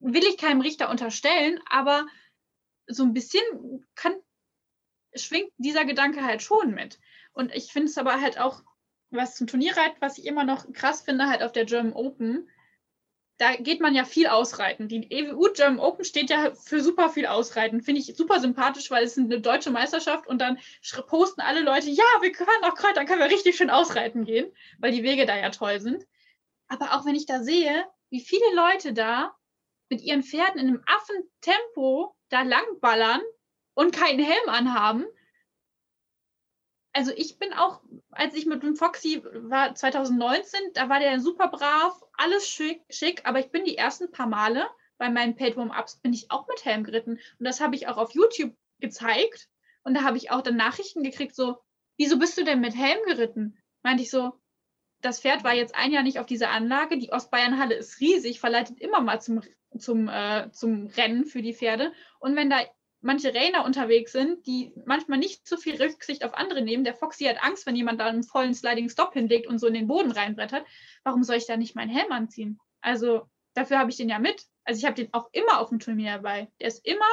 will 0.01 0.25
ich 0.25 0.39
keinem 0.39 0.61
Richter 0.61 0.91
unterstellen, 0.91 1.61
aber 1.69 2.07
so 2.87 3.03
ein 3.03 3.15
bisschen 3.15 3.43
kann, 3.95 4.15
schwingt 5.15 5.53
dieser 5.57 5.85
Gedanke 5.85 6.25
halt 6.25 6.43
schon 6.43 6.75
mit. 6.75 6.99
Und 7.33 7.53
ich 7.55 7.73
finde 7.73 7.89
es 7.89 7.99
aber 7.99 8.21
halt 8.21 8.39
auch, 8.39 8.63
was 9.11 9.37
zum 9.37 9.47
Turnierreit, 9.47 9.95
was 10.01 10.19
ich 10.19 10.27
immer 10.27 10.45
noch 10.45 10.71
krass 10.73 11.03
finde, 11.03 11.29
halt 11.29 11.43
auf 11.43 11.53
der 11.53 11.65
German 11.65 11.93
Open, 11.93 12.49
da 13.39 13.57
geht 13.57 13.81
man 13.81 13.95
ja 13.95 14.05
viel 14.05 14.29
ausreiten. 14.29 14.89
Die 14.89 15.11
EWU 15.11 15.53
German 15.53 15.81
Open 15.81 16.05
steht 16.05 16.31
ja 16.31 16.55
für 16.55 16.81
super 16.81 17.11
viel 17.11 17.27
ausreiten. 17.27 17.83
Finde 17.83 18.01
ich 18.01 18.15
super 18.17 18.39
sympathisch, 18.39 18.91
weil 18.91 19.05
es 19.05 19.19
eine 19.19 19.41
deutsche 19.41 19.71
Meisterschaft 19.71 20.29
und 20.29 20.39
dann 20.39 20.59
posten 21.09 21.41
alle 21.41 21.61
Leute, 21.61 21.91
ja, 21.91 22.05
wir 22.21 22.31
können 22.31 22.49
nach 22.63 22.77
Kreuz, 22.77 22.95
dann 22.95 23.07
können 23.07 23.21
wir 23.21 23.31
richtig 23.31 23.57
schön 23.57 23.71
ausreiten 23.71 24.25
gehen, 24.25 24.53
weil 24.79 24.93
die 24.93 25.03
Wege 25.03 25.27
da 25.27 25.37
ja 25.37 25.51
toll 25.51 25.81
sind. 25.81 26.07
Aber 26.69 26.95
auch 26.95 27.05
wenn 27.05 27.17
ich 27.17 27.27
da 27.27 27.43
sehe, 27.43 27.85
wie 28.11 28.21
viele 28.21 28.55
Leute 28.55 28.93
da 28.93 29.35
mit 29.91 30.01
ihren 30.03 30.23
Pferden 30.23 30.61
in 30.61 30.69
einem 30.69 30.85
Affentempo 30.87 32.15
da 32.31 32.43
langballern 32.43 33.21
und 33.75 33.95
keinen 33.95 34.25
Helm 34.25 34.49
anhaben. 34.49 35.07
Also 36.93 37.13
ich 37.17 37.39
bin 37.39 37.53
auch, 37.53 37.83
als 38.11 38.35
ich 38.35 38.47
mit 38.47 38.63
dem 38.63 38.77
Foxy 38.77 39.23
war 39.25 39.75
2019, 39.75 40.61
da 40.75 40.89
war 40.89 41.01
der 41.01 41.19
super 41.21 41.49
brav, 41.49 42.01
alles 42.13 42.49
schick, 42.49 42.83
schick, 42.89 43.27
aber 43.27 43.41
ich 43.41 43.51
bin 43.51 43.65
die 43.65 43.77
ersten 43.77 44.13
paar 44.13 44.29
Male 44.29 44.69
bei 44.99 45.11
meinen 45.11 45.37
Paid-Warm-Ups 45.37 45.97
bin 45.97 46.13
ich 46.13 46.31
auch 46.31 46.47
mit 46.49 46.65
Helm 46.65 46.85
geritten. 46.85 47.19
Und 47.39 47.45
das 47.45 47.61
habe 47.61 47.75
ich 47.75 47.89
auch 47.89 47.97
auf 47.97 48.13
YouTube 48.13 48.55
gezeigt. 48.81 49.49
Und 49.83 49.95
da 49.95 50.03
habe 50.03 50.17
ich 50.17 50.31
auch 50.31 50.41
dann 50.41 50.57
Nachrichten 50.57 51.03
gekriegt, 51.03 51.35
so, 51.35 51.59
wieso 51.99 52.19
bist 52.19 52.39
du 52.39 52.45
denn 52.45 52.61
mit 52.61 52.75
Helm 52.75 52.99
geritten? 53.07 53.59
Meinte 53.83 54.03
ich 54.03 54.11
so, 54.11 54.33
das 55.01 55.21
Pferd 55.21 55.45
war 55.45 55.53
jetzt 55.53 55.75
ein 55.75 55.93
Jahr 55.93 56.03
nicht 56.03 56.19
auf 56.19 56.27
dieser 56.27 56.51
Anlage. 56.51 56.97
Die 56.97 57.13
Ostbayernhalle 57.13 57.75
ist 57.75 58.01
riesig, 58.01 58.41
verleitet 58.41 58.81
immer 58.81 59.01
mal 59.01 59.21
zum 59.21 59.43
zum, 59.79 60.09
äh, 60.09 60.51
zum 60.53 60.87
Rennen 60.87 61.25
für 61.27 61.43
die 61.43 61.55
Pferde. 61.55 61.93
Und 62.19 62.37
wenn 62.37 62.51
da 62.51 62.61
manche 63.01 63.35
Rainer 63.35 63.65
unterwegs 63.65 64.13
sind, 64.13 64.47
die 64.47 64.73
manchmal 64.87 65.19
nicht 65.19 65.47
so 65.47 65.57
viel 65.57 65.81
Rücksicht 65.81 66.25
auf 66.25 66.35
andere 66.35 66.63
nehmen, 66.63 66.85
der 66.85 66.95
Foxy 66.95 67.25
hat 67.25 67.43
Angst, 67.43 67.67
wenn 67.67 67.77
jemand 67.77 68.01
da 68.01 68.07
einen 68.07 68.23
vollen 68.23 68.55
Sliding 68.55 68.89
Stop 68.89 69.13
hinlegt 69.13 69.47
und 69.47 69.59
so 69.59 69.67
in 69.67 69.75
den 69.75 69.87
Boden 69.87 70.11
reinbrettert, 70.11 70.67
warum 71.03 71.23
soll 71.23 71.37
ich 71.37 71.47
da 71.47 71.57
nicht 71.57 71.77
meinen 71.77 71.91
Helm 71.91 72.11
anziehen? 72.13 72.59
Also 72.81 73.29
dafür 73.55 73.79
habe 73.79 73.91
ich 73.91 73.97
den 73.97 74.09
ja 74.09 74.19
mit. 74.19 74.47
Also 74.65 74.79
ich 74.79 74.87
habe 74.87 74.95
den 74.95 75.13
auch 75.13 75.29
immer 75.33 75.61
auf 75.61 75.69
dem 75.69 75.81
Turnier 75.81 76.15
dabei. 76.15 76.51
Der 76.61 76.69
ist 76.69 76.85
immer 76.87 77.05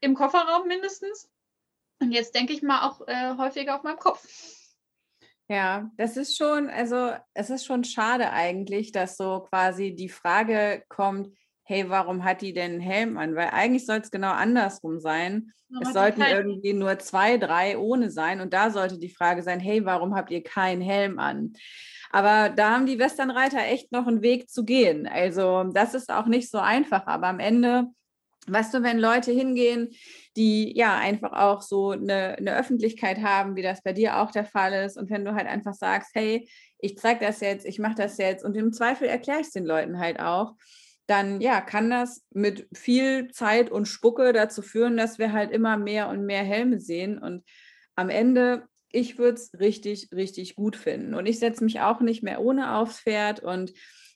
im 0.00 0.14
Kofferraum 0.14 0.68
mindestens. 0.68 1.28
Und 2.00 2.12
jetzt 2.12 2.34
denke 2.34 2.52
ich 2.52 2.62
mal 2.62 2.86
auch 2.86 3.06
äh, 3.08 3.36
häufiger 3.36 3.76
auf 3.76 3.82
meinem 3.82 3.98
Kopf. 3.98 4.24
Ja, 5.48 5.90
das 5.96 6.16
ist 6.16 6.36
schon, 6.36 6.68
also 6.68 7.12
es 7.34 7.50
ist 7.50 7.64
schon 7.64 7.84
schade 7.84 8.30
eigentlich, 8.30 8.90
dass 8.92 9.16
so 9.16 9.46
quasi 9.48 9.94
die 9.94 10.08
Frage 10.08 10.84
kommt, 10.88 11.36
hey, 11.66 11.90
warum 11.90 12.24
hat 12.24 12.42
die 12.42 12.52
denn 12.52 12.72
einen 12.72 12.80
Helm 12.80 13.18
an? 13.18 13.34
Weil 13.34 13.50
eigentlich 13.50 13.86
soll 13.86 13.98
es 13.98 14.12
genau 14.12 14.30
andersrum 14.30 15.00
sein. 15.00 15.52
Ja, 15.68 15.80
es 15.82 15.92
sollten 15.92 16.22
halt 16.22 16.36
irgendwie 16.36 16.72
nur 16.72 16.98
zwei, 17.00 17.38
drei 17.38 17.76
ohne 17.76 18.10
sein. 18.10 18.40
Und 18.40 18.52
da 18.52 18.70
sollte 18.70 18.98
die 18.98 19.08
Frage 19.08 19.42
sein, 19.42 19.58
hey, 19.58 19.84
warum 19.84 20.14
habt 20.14 20.30
ihr 20.30 20.44
keinen 20.44 20.80
Helm 20.80 21.18
an? 21.18 21.54
Aber 22.10 22.50
da 22.50 22.70
haben 22.70 22.86
die 22.86 23.00
Westernreiter 23.00 23.58
echt 23.58 23.90
noch 23.90 24.06
einen 24.06 24.22
Weg 24.22 24.48
zu 24.48 24.64
gehen. 24.64 25.08
Also 25.08 25.64
das 25.64 25.94
ist 25.94 26.10
auch 26.10 26.26
nicht 26.26 26.52
so 26.52 26.58
einfach. 26.58 27.08
Aber 27.08 27.26
am 27.26 27.40
Ende, 27.40 27.86
weißt 28.46 28.72
du, 28.72 28.84
wenn 28.84 29.00
Leute 29.00 29.32
hingehen, 29.32 29.90
die 30.36 30.72
ja 30.76 30.96
einfach 30.96 31.32
auch 31.32 31.62
so 31.62 31.90
eine, 31.90 32.36
eine 32.38 32.56
Öffentlichkeit 32.56 33.22
haben, 33.22 33.56
wie 33.56 33.62
das 33.62 33.82
bei 33.82 33.92
dir 33.92 34.18
auch 34.18 34.30
der 34.30 34.44
Fall 34.44 34.84
ist. 34.84 34.96
Und 34.96 35.10
wenn 35.10 35.24
du 35.24 35.34
halt 35.34 35.48
einfach 35.48 35.74
sagst, 35.74 36.10
hey, 36.14 36.48
ich 36.78 36.96
zeige 36.96 37.24
das 37.24 37.40
jetzt, 37.40 37.66
ich 37.66 37.80
mache 37.80 37.96
das 37.96 38.18
jetzt 38.18 38.44
und 38.44 38.56
im 38.56 38.72
Zweifel 38.72 39.08
erkläre 39.08 39.40
ich 39.40 39.48
es 39.48 39.52
den 39.52 39.66
Leuten 39.66 39.98
halt 39.98 40.20
auch, 40.20 40.52
dann 41.06 41.40
ja, 41.40 41.60
kann 41.60 41.90
das 41.90 42.24
mit 42.32 42.68
viel 42.74 43.28
Zeit 43.30 43.70
und 43.70 43.86
Spucke 43.86 44.32
dazu 44.32 44.62
führen, 44.62 44.96
dass 44.96 45.18
wir 45.18 45.32
halt 45.32 45.52
immer 45.52 45.76
mehr 45.76 46.08
und 46.08 46.26
mehr 46.26 46.42
Helme 46.42 46.80
sehen. 46.80 47.18
Und 47.18 47.44
am 47.94 48.10
Ende, 48.10 48.64
ich 48.90 49.18
würde 49.18 49.34
es 49.34 49.52
richtig, 49.58 50.08
richtig 50.12 50.56
gut 50.56 50.76
finden. 50.76 51.14
Und 51.14 51.26
ich 51.26 51.38
setze 51.38 51.62
mich 51.62 51.80
auch 51.80 52.00
nicht 52.00 52.22
mehr 52.22 52.40
ohne 52.40 52.74
aufs 52.74 53.00
Pferd. 53.00 53.40
Und 53.40 53.72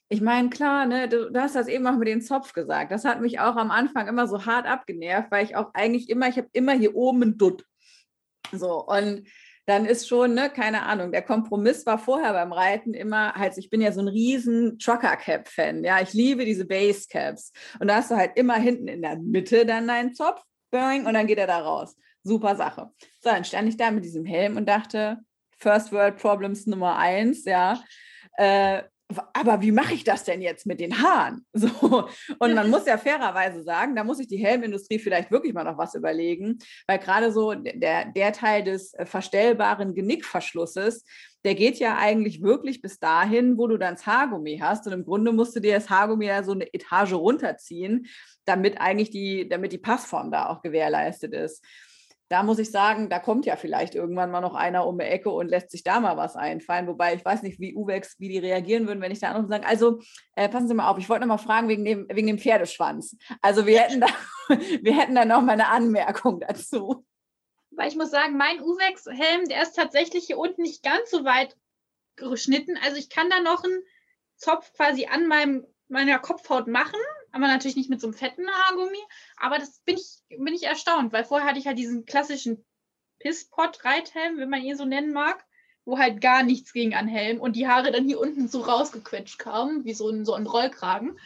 ich 0.09 0.19
meine, 0.19 0.49
klar, 0.49 0.85
ne, 0.85 1.07
du, 1.07 1.31
du, 1.31 1.41
hast 1.41 1.55
das 1.55 1.67
eben 1.67 1.87
auch 1.87 1.97
mit 1.97 2.09
dem 2.09 2.21
Zopf 2.21 2.51
gesagt. 2.51 2.91
Das 2.91 3.05
hat 3.05 3.21
mich 3.21 3.39
auch 3.39 3.55
am 3.55 3.71
Anfang 3.71 4.09
immer 4.09 4.27
so 4.27 4.45
hart 4.45 4.67
abgenervt, 4.67 5.31
weil 5.31 5.45
ich 5.45 5.55
auch 5.55 5.73
eigentlich 5.73 6.09
immer, 6.09 6.27
ich 6.27 6.37
habe 6.37 6.49
immer 6.51 6.73
hier 6.73 6.95
oben 6.95 7.23
einen 7.23 7.37
Dutt. 7.37 7.65
So, 8.51 8.85
und 8.85 9.25
dann 9.65 9.85
ist 9.85 10.07
schon, 10.07 10.33
ne, 10.33 10.49
keine 10.49 10.83
Ahnung, 10.83 11.11
der 11.11 11.21
Kompromiss 11.21 11.85
war 11.85 11.99
vorher 11.99 12.33
beim 12.33 12.51
Reiten 12.51 12.93
immer, 12.93 13.33
halt, 13.33 13.57
ich 13.57 13.69
bin 13.69 13.81
ja 13.81 13.91
so 13.91 14.01
ein 14.01 14.07
riesen 14.07 14.79
Trucker-Cap-Fan, 14.79 15.83
ja, 15.83 16.01
ich 16.01 16.13
liebe 16.13 16.45
diese 16.45 16.65
Base-Caps. 16.65 17.51
Und 17.79 17.87
da 17.87 17.95
hast 17.95 18.11
du 18.11 18.15
halt 18.15 18.31
immer 18.35 18.55
hinten 18.55 18.87
in 18.87 19.01
der 19.01 19.17
Mitte 19.17 19.65
dann 19.65 19.87
deinen 19.87 20.13
Zopf, 20.13 20.41
boing, 20.71 21.05
und 21.05 21.13
dann 21.13 21.27
geht 21.27 21.37
er 21.37 21.47
da 21.47 21.59
raus. 21.59 21.95
Super 22.23 22.55
Sache. 22.55 22.91
So, 23.19 23.29
dann 23.29 23.43
stand 23.43 23.69
ich 23.69 23.77
da 23.77 23.91
mit 23.91 24.03
diesem 24.03 24.25
Helm 24.25 24.57
und 24.57 24.67
dachte, 24.67 25.19
First 25.57 25.91
World 25.91 26.17
Problems 26.17 26.65
Nummer 26.65 26.97
eins, 26.97 27.45
ja. 27.45 27.81
Äh, 28.37 28.83
aber 29.33 29.61
wie 29.61 29.71
mache 29.71 29.93
ich 29.93 30.03
das 30.03 30.23
denn 30.23 30.41
jetzt 30.41 30.65
mit 30.65 30.79
den 30.79 31.01
Haaren? 31.01 31.45
So. 31.53 32.07
Und 32.39 32.55
man 32.55 32.69
muss 32.69 32.85
ja 32.85 32.97
fairerweise 32.97 33.63
sagen, 33.63 33.95
da 33.95 34.03
muss 34.03 34.17
sich 34.17 34.27
die 34.27 34.37
Helmindustrie 34.37 34.99
vielleicht 34.99 35.31
wirklich 35.31 35.53
mal 35.53 35.63
noch 35.63 35.77
was 35.77 35.95
überlegen, 35.95 36.57
weil 36.87 36.97
gerade 36.97 37.31
so 37.31 37.53
der, 37.53 38.05
der 38.05 38.33
Teil 38.33 38.63
des 38.63 38.93
äh, 38.93 39.05
verstellbaren 39.05 39.93
Genickverschlusses, 39.93 41.05
der 41.45 41.55
geht 41.55 41.77
ja 41.77 41.97
eigentlich 41.97 42.41
wirklich 42.41 42.81
bis 42.81 42.99
dahin, 42.99 43.57
wo 43.57 43.67
du 43.67 43.77
dann 43.77 43.95
das 43.95 44.05
Haargummi 44.05 44.59
hast. 44.59 44.87
Und 44.87 44.93
im 44.93 45.05
Grunde 45.05 45.31
musst 45.31 45.55
du 45.55 45.59
dir 45.59 45.75
das 45.75 45.89
Haargummi 45.89 46.25
ja 46.25 46.43
so 46.43 46.53
eine 46.53 46.73
Etage 46.73 47.13
runterziehen, 47.13 48.07
damit 48.45 48.81
eigentlich 48.81 49.11
die, 49.11 49.47
damit 49.47 49.71
die 49.71 49.77
Passform 49.77 50.31
da 50.31 50.47
auch 50.47 50.61
gewährleistet 50.61 51.33
ist 51.33 51.63
da 52.31 52.43
muss 52.43 52.59
ich 52.59 52.71
sagen, 52.71 53.09
da 53.09 53.19
kommt 53.19 53.45
ja 53.45 53.57
vielleicht 53.57 53.93
irgendwann 53.93 54.31
mal 54.31 54.39
noch 54.39 54.55
einer 54.55 54.87
um 54.87 54.97
die 54.97 55.03
Ecke 55.03 55.29
und 55.29 55.49
lässt 55.49 55.69
sich 55.69 55.83
da 55.83 55.99
mal 55.99 56.15
was 56.15 56.37
einfallen. 56.37 56.87
Wobei 56.87 57.13
ich 57.13 57.25
weiß 57.25 57.41
nicht, 57.41 57.59
wie 57.59 57.75
Uwex, 57.75 58.17
wie 58.19 58.29
die 58.29 58.37
reagieren 58.37 58.87
würden, 58.87 59.01
wenn 59.01 59.11
ich 59.11 59.19
da 59.19 59.27
anrufe 59.27 59.47
und 59.47 59.51
sage, 59.51 59.67
also 59.67 59.99
äh, 60.35 60.47
passen 60.47 60.69
Sie 60.69 60.73
mal 60.73 60.87
auf, 60.87 60.97
ich 60.97 61.09
wollte 61.09 61.27
noch 61.27 61.35
mal 61.35 61.43
fragen 61.43 61.67
wegen 61.67 61.83
dem, 61.83 62.07
wegen 62.09 62.27
dem 62.27 62.39
Pferdeschwanz. 62.39 63.17
Also 63.41 63.65
wir 63.65 63.81
hätten 63.81 63.99
da, 63.99 64.07
wir 64.47 64.97
hätten 64.97 65.13
da 65.13 65.25
noch 65.25 65.41
mal 65.41 65.51
eine 65.51 65.67
Anmerkung 65.67 66.39
dazu. 66.39 67.05
Weil 67.71 67.89
ich 67.89 67.97
muss 67.97 68.11
sagen, 68.11 68.37
mein 68.37 68.61
Uwex-Helm, 68.61 69.49
der 69.49 69.63
ist 69.63 69.73
tatsächlich 69.73 70.25
hier 70.27 70.37
unten 70.37 70.61
nicht 70.61 70.83
ganz 70.83 71.11
so 71.11 71.25
weit 71.25 71.57
geschnitten. 72.15 72.77
Also 72.81 72.95
ich 72.95 73.09
kann 73.09 73.29
da 73.29 73.41
noch 73.41 73.65
einen 73.65 73.83
Zopf 74.37 74.71
quasi 74.71 75.07
an 75.07 75.27
meinem, 75.27 75.65
meiner 75.89 76.17
Kopfhaut 76.17 76.67
machen, 76.67 76.99
aber 77.31 77.47
natürlich 77.47 77.77
nicht 77.77 77.89
mit 77.89 78.01
so 78.01 78.07
einem 78.07 78.13
fetten 78.13 78.47
Haargummi. 78.49 79.01
Aber 79.37 79.57
das 79.57 79.79
bin 79.79 79.95
ich, 79.95 80.23
bin 80.29 80.53
ich 80.53 80.63
erstaunt, 80.63 81.13
weil 81.13 81.25
vorher 81.25 81.47
hatte 81.47 81.59
ich 81.59 81.67
halt 81.67 81.77
diesen 81.77 82.05
klassischen 82.05 82.65
Pisspot-Reithelm, 83.19 84.37
wenn 84.37 84.49
man 84.49 84.61
ihn 84.61 84.77
so 84.77 84.85
nennen 84.85 85.13
mag, 85.13 85.45
wo 85.85 85.97
halt 85.97 86.21
gar 86.21 86.43
nichts 86.43 86.73
ging 86.73 86.93
an 86.93 87.07
Helm 87.07 87.39
und 87.39 87.55
die 87.55 87.67
Haare 87.67 87.91
dann 87.91 88.05
hier 88.05 88.19
unten 88.19 88.47
so 88.47 88.61
rausgequetscht 88.61 89.39
kamen, 89.39 89.85
wie 89.85 89.93
so 89.93 90.09
ein, 90.09 90.25
so 90.25 90.33
ein 90.33 90.47
Rollkragen. 90.47 91.17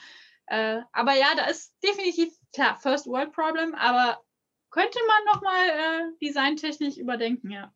Äh, 0.47 0.81
aber 0.91 1.13
ja, 1.13 1.27
da 1.35 1.45
ist 1.45 1.73
definitiv, 1.83 2.33
klar, 2.53 2.77
First 2.77 3.07
World 3.07 3.31
Problem, 3.31 3.75
aber 3.75 4.21
könnte 4.69 4.99
man 5.07 5.33
nochmal 5.33 5.69
äh, 5.69 6.25
designtechnisch 6.25 6.97
überdenken, 6.97 7.49
ja. 7.49 7.73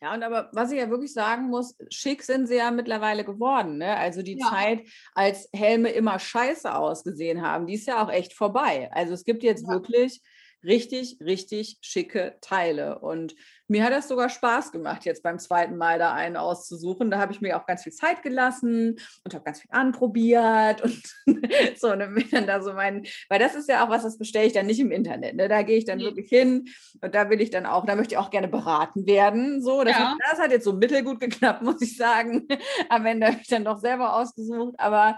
Ja, 0.00 0.14
und 0.14 0.22
aber 0.22 0.48
was 0.52 0.70
ich 0.70 0.78
ja 0.78 0.90
wirklich 0.90 1.12
sagen 1.12 1.48
muss, 1.48 1.76
schick 1.90 2.22
sind 2.22 2.46
sie 2.46 2.56
ja 2.56 2.70
mittlerweile 2.70 3.24
geworden. 3.24 3.78
Ne? 3.78 3.96
Also 3.96 4.22
die 4.22 4.38
ja. 4.38 4.48
Zeit, 4.48 4.86
als 5.12 5.48
Helme 5.52 5.90
immer 5.90 6.20
scheiße 6.20 6.72
ausgesehen 6.72 7.42
haben, 7.42 7.66
die 7.66 7.74
ist 7.74 7.88
ja 7.88 8.04
auch 8.04 8.10
echt 8.10 8.32
vorbei. 8.32 8.90
Also 8.92 9.12
es 9.14 9.24
gibt 9.24 9.42
jetzt 9.42 9.66
ja. 9.66 9.72
wirklich 9.72 10.22
richtig, 10.64 11.18
richtig 11.20 11.78
schicke 11.80 12.36
Teile. 12.40 12.98
Und 12.98 13.34
mir 13.68 13.84
hat 13.84 13.92
das 13.92 14.08
sogar 14.08 14.28
Spaß 14.30 14.72
gemacht, 14.72 15.04
jetzt 15.04 15.22
beim 15.22 15.38
zweiten 15.38 15.76
Mal 15.76 15.98
da 15.98 16.14
einen 16.14 16.36
auszusuchen. 16.36 17.10
Da 17.10 17.18
habe 17.18 17.32
ich 17.32 17.40
mir 17.40 17.56
auch 17.56 17.66
ganz 17.66 17.82
viel 17.82 17.92
Zeit 17.92 18.22
gelassen 18.22 18.98
und 19.24 19.34
habe 19.34 19.44
ganz 19.44 19.60
viel 19.60 19.70
anprobiert 19.70 20.80
und 20.80 21.02
so, 21.78 21.94
ne, 21.94 22.24
dann 22.30 22.46
da 22.46 22.62
so 22.62 22.72
meinen, 22.72 23.06
weil 23.28 23.38
das 23.38 23.54
ist 23.54 23.68
ja 23.68 23.84
auch 23.84 23.90
was, 23.90 24.02
das 24.02 24.18
bestelle 24.18 24.46
ich 24.46 24.54
dann 24.54 24.66
nicht 24.66 24.80
im 24.80 24.90
Internet. 24.90 25.36
Ne? 25.36 25.48
Da 25.48 25.62
gehe 25.62 25.76
ich 25.76 25.84
dann 25.84 25.98
mhm. 25.98 26.04
wirklich 26.04 26.28
hin 26.28 26.68
und 27.02 27.14
da 27.14 27.28
will 27.30 27.40
ich 27.40 27.50
dann 27.50 27.66
auch, 27.66 27.84
da 27.84 27.94
möchte 27.94 28.14
ich 28.14 28.18
auch 28.18 28.30
gerne 28.30 28.48
beraten 28.48 29.06
werden. 29.06 29.62
So, 29.62 29.84
das, 29.84 29.92
ja. 29.92 30.10
hat, 30.10 30.18
das 30.30 30.40
hat 30.40 30.50
jetzt 30.50 30.64
so 30.64 30.72
mittelgut 30.72 31.20
geklappt, 31.20 31.62
muss 31.62 31.82
ich 31.82 31.96
sagen. 31.96 32.48
Am 32.88 33.04
Ende 33.04 33.26
habe 33.26 33.38
ich 33.42 33.48
dann 33.48 33.64
doch 33.64 33.78
selber 33.78 34.14
ausgesucht, 34.14 34.74
aber 34.78 35.16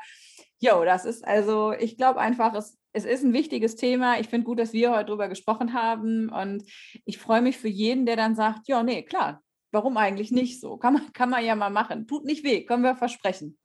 Jo, 0.63 0.85
das 0.85 1.07
ist 1.07 1.27
also, 1.27 1.73
ich 1.73 1.97
glaube 1.97 2.21
einfach, 2.21 2.53
es 2.55 2.77
es 2.93 3.05
ist 3.05 3.23
ein 3.23 3.33
wichtiges 3.33 3.77
Thema. 3.77 4.19
Ich 4.19 4.29
finde 4.29 4.45
gut, 4.45 4.59
dass 4.59 4.73
wir 4.73 4.91
heute 4.91 5.07
darüber 5.07 5.29
gesprochen 5.29 5.73
haben. 5.73 6.29
Und 6.29 6.65
ich 7.05 7.19
freue 7.19 7.43
mich 7.43 7.57
für 7.57 7.69
jeden, 7.69 8.07
der 8.07 8.17
dann 8.17 8.35
sagt, 8.35 8.69
ja, 8.69 8.83
nee, 8.83 9.03
klar, 9.03 9.43
warum 9.71 9.97
eigentlich 9.97 10.31
nicht 10.31 10.61
so? 10.61 10.77
Kann 10.77 10.95
man, 10.95 11.13
kann 11.13 11.31
man 11.31 11.45
ja 11.45 11.55
mal 11.55 11.71
machen. 11.71 12.07
Tut 12.07 12.25
nicht 12.25 12.45
weh, 12.45 12.65
können 12.65 12.83
wir 12.83 12.97
versprechen. 12.97 13.59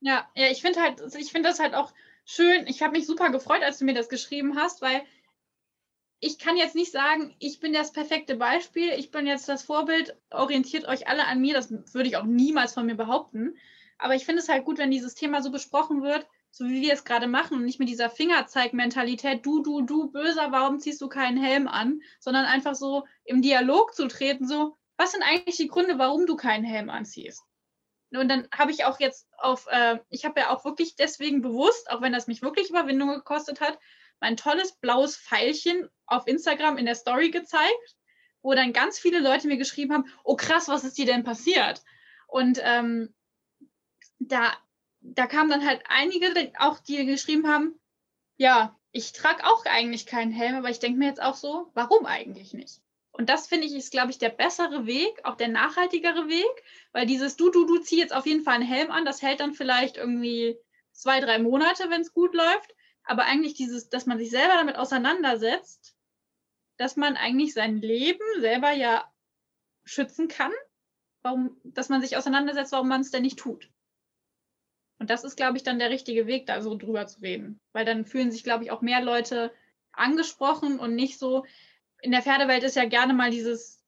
Ja, 0.00 0.28
ja, 0.34 0.48
ich 0.50 0.62
finde 0.62 0.80
halt, 0.80 1.02
ich 1.14 1.30
finde 1.30 1.48
das 1.48 1.60
halt 1.60 1.74
auch 1.74 1.92
schön. 2.24 2.66
Ich 2.66 2.82
habe 2.82 2.92
mich 2.92 3.06
super 3.06 3.30
gefreut, 3.30 3.62
als 3.62 3.78
du 3.78 3.84
mir 3.84 3.94
das 3.94 4.08
geschrieben 4.08 4.56
hast, 4.56 4.80
weil 4.80 5.02
ich 6.20 6.38
kann 6.38 6.56
jetzt 6.56 6.74
nicht 6.74 6.92
sagen, 6.92 7.34
ich 7.38 7.60
bin 7.60 7.72
das 7.72 7.92
perfekte 7.92 8.36
Beispiel, 8.36 8.90
ich 8.90 9.10
bin 9.10 9.26
jetzt 9.26 9.48
das 9.48 9.62
Vorbild, 9.62 10.16
orientiert 10.30 10.86
euch 10.86 11.08
alle 11.08 11.26
an 11.26 11.40
mir. 11.40 11.54
Das 11.54 11.70
würde 11.70 12.08
ich 12.08 12.16
auch 12.16 12.24
niemals 12.24 12.74
von 12.74 12.86
mir 12.86 12.94
behaupten. 12.94 13.56
Aber 13.98 14.14
ich 14.14 14.24
finde 14.24 14.40
es 14.40 14.48
halt 14.48 14.64
gut, 14.64 14.78
wenn 14.78 14.90
dieses 14.90 15.14
Thema 15.14 15.42
so 15.42 15.50
besprochen 15.50 16.02
wird 16.02 16.26
so 16.50 16.66
wie 16.66 16.82
wir 16.82 16.92
es 16.92 17.04
gerade 17.04 17.26
machen 17.26 17.56
und 17.56 17.64
nicht 17.64 17.78
mit 17.78 17.88
dieser 17.88 18.10
Fingerzeig-Mentalität, 18.10 19.44
du, 19.46 19.62
du, 19.62 19.82
du, 19.82 20.10
böser, 20.10 20.50
warum 20.50 20.78
ziehst 20.78 21.00
du 21.00 21.08
keinen 21.08 21.42
Helm 21.42 21.68
an, 21.68 22.00
sondern 22.18 22.44
einfach 22.44 22.74
so 22.74 23.06
im 23.24 23.40
Dialog 23.42 23.94
zu 23.94 24.08
treten, 24.08 24.46
so, 24.46 24.76
was 24.96 25.12
sind 25.12 25.22
eigentlich 25.22 25.56
die 25.56 25.68
Gründe, 25.68 25.98
warum 25.98 26.26
du 26.26 26.36
keinen 26.36 26.64
Helm 26.64 26.90
anziehst? 26.90 27.42
Und 28.12 28.28
dann 28.28 28.48
habe 28.52 28.72
ich 28.72 28.84
auch 28.84 28.98
jetzt 28.98 29.28
auf, 29.38 29.68
äh, 29.70 30.00
ich 30.08 30.24
habe 30.24 30.40
ja 30.40 30.50
auch 30.50 30.64
wirklich 30.64 30.96
deswegen 30.96 31.42
bewusst, 31.42 31.90
auch 31.90 32.02
wenn 32.02 32.12
das 32.12 32.26
mich 32.26 32.42
wirklich 32.42 32.70
Überwindung 32.70 33.08
gekostet 33.10 33.60
hat, 33.60 33.78
mein 34.18 34.36
tolles 34.36 34.72
blaues 34.72 35.16
Pfeilchen 35.16 35.88
auf 36.06 36.26
Instagram 36.26 36.76
in 36.76 36.86
der 36.86 36.96
Story 36.96 37.30
gezeigt, 37.30 37.96
wo 38.42 38.52
dann 38.54 38.72
ganz 38.72 38.98
viele 38.98 39.20
Leute 39.20 39.46
mir 39.46 39.56
geschrieben 39.56 39.94
haben, 39.94 40.12
oh 40.24 40.34
krass, 40.34 40.68
was 40.68 40.84
ist 40.84 40.98
dir 40.98 41.06
denn 41.06 41.24
passiert? 41.24 41.82
Und 42.26 42.60
ähm, 42.62 43.14
da 44.18 44.52
da 45.00 45.26
kamen 45.26 45.50
dann 45.50 45.66
halt 45.66 45.82
einige, 45.88 46.52
auch 46.58 46.78
die 46.78 47.04
geschrieben 47.06 47.48
haben, 47.48 47.78
ja, 48.36 48.76
ich 48.92 49.12
trage 49.12 49.44
auch 49.44 49.64
eigentlich 49.66 50.06
keinen 50.06 50.32
Helm, 50.32 50.56
aber 50.56 50.70
ich 50.70 50.78
denke 50.78 50.98
mir 50.98 51.06
jetzt 51.06 51.22
auch 51.22 51.36
so, 51.36 51.70
warum 51.74 52.06
eigentlich 52.06 52.52
nicht? 52.52 52.80
Und 53.12 53.28
das 53.28 53.46
finde 53.46 53.66
ich 53.66 53.74
ist, 53.74 53.90
glaube 53.90 54.10
ich, 54.10 54.18
der 54.18 54.30
bessere 54.30 54.86
Weg, 54.86 55.24
auch 55.24 55.36
der 55.36 55.48
nachhaltigere 55.48 56.28
Weg, 56.28 56.64
weil 56.92 57.06
dieses 57.06 57.36
du, 57.36 57.50
du, 57.50 57.66
du 57.66 57.78
zieh 57.78 57.98
jetzt 57.98 58.14
auf 58.14 58.26
jeden 58.26 58.42
Fall 58.42 58.54
einen 58.54 58.64
Helm 58.64 58.90
an, 58.90 59.04
das 59.04 59.22
hält 59.22 59.40
dann 59.40 59.52
vielleicht 59.52 59.96
irgendwie 59.96 60.56
zwei, 60.92 61.20
drei 61.20 61.38
Monate, 61.38 61.90
wenn 61.90 62.02
es 62.02 62.12
gut 62.12 62.34
läuft. 62.34 62.74
Aber 63.04 63.24
eigentlich 63.24 63.54
dieses, 63.54 63.88
dass 63.88 64.06
man 64.06 64.18
sich 64.18 64.30
selber 64.30 64.54
damit 64.54 64.76
auseinandersetzt, 64.76 65.96
dass 66.76 66.96
man 66.96 67.16
eigentlich 67.16 67.52
sein 67.52 67.76
Leben 67.78 68.24
selber 68.38 68.70
ja 68.70 69.10
schützen 69.84 70.28
kann, 70.28 70.52
warum, 71.22 71.60
dass 71.64 71.88
man 71.88 72.00
sich 72.00 72.16
auseinandersetzt, 72.16 72.72
warum 72.72 72.88
man 72.88 73.00
es 73.00 73.10
denn 73.10 73.22
nicht 73.22 73.38
tut. 73.38 73.70
Und 75.00 75.08
das 75.08 75.24
ist, 75.24 75.36
glaube 75.36 75.56
ich, 75.56 75.62
dann 75.62 75.78
der 75.78 75.88
richtige 75.88 76.26
Weg, 76.26 76.46
da 76.46 76.60
so 76.60 76.76
drüber 76.76 77.06
zu 77.06 77.20
reden. 77.20 77.58
Weil 77.72 77.86
dann 77.86 78.04
fühlen 78.04 78.30
sich, 78.30 78.44
glaube 78.44 78.64
ich, 78.64 78.70
auch 78.70 78.82
mehr 78.82 79.00
Leute 79.00 79.50
angesprochen 79.92 80.78
und 80.78 80.94
nicht 80.94 81.18
so. 81.18 81.46
In 82.02 82.12
der 82.12 82.22
Pferdewelt 82.22 82.62
ist 82.64 82.76
ja 82.76 82.84
gerne 82.84 83.14
mal 83.14 83.30
dieses, 83.30 83.82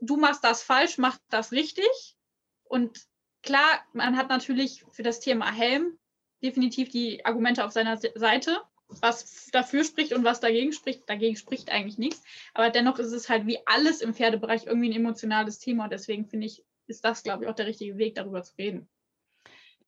du 0.00 0.16
machst 0.16 0.42
das 0.42 0.62
falsch, 0.62 0.96
mach 0.96 1.18
das 1.28 1.52
richtig. 1.52 2.16
Und 2.64 3.06
klar, 3.42 3.84
man 3.92 4.16
hat 4.16 4.30
natürlich 4.30 4.84
für 4.90 5.02
das 5.02 5.20
Thema 5.20 5.52
Helm 5.52 5.98
definitiv 6.42 6.88
die 6.88 7.26
Argumente 7.26 7.62
auf 7.64 7.72
seiner 7.72 7.98
Seite, 7.98 8.58
was 8.88 9.50
dafür 9.52 9.84
spricht 9.84 10.14
und 10.14 10.24
was 10.24 10.40
dagegen 10.40 10.72
spricht. 10.72 11.08
Dagegen 11.10 11.36
spricht 11.36 11.70
eigentlich 11.70 11.98
nichts. 11.98 12.22
Aber 12.54 12.70
dennoch 12.70 12.98
ist 12.98 13.12
es 13.12 13.28
halt 13.28 13.46
wie 13.46 13.58
alles 13.66 14.00
im 14.00 14.14
Pferdebereich 14.14 14.64
irgendwie 14.64 14.88
ein 14.88 14.96
emotionales 14.96 15.58
Thema. 15.58 15.84
Und 15.84 15.92
deswegen 15.92 16.24
finde 16.24 16.46
ich, 16.46 16.64
ist 16.86 17.04
das, 17.04 17.22
glaube 17.22 17.44
ich, 17.44 17.50
auch 17.50 17.54
der 17.54 17.66
richtige 17.66 17.98
Weg, 17.98 18.14
darüber 18.14 18.42
zu 18.42 18.54
reden. 18.56 18.88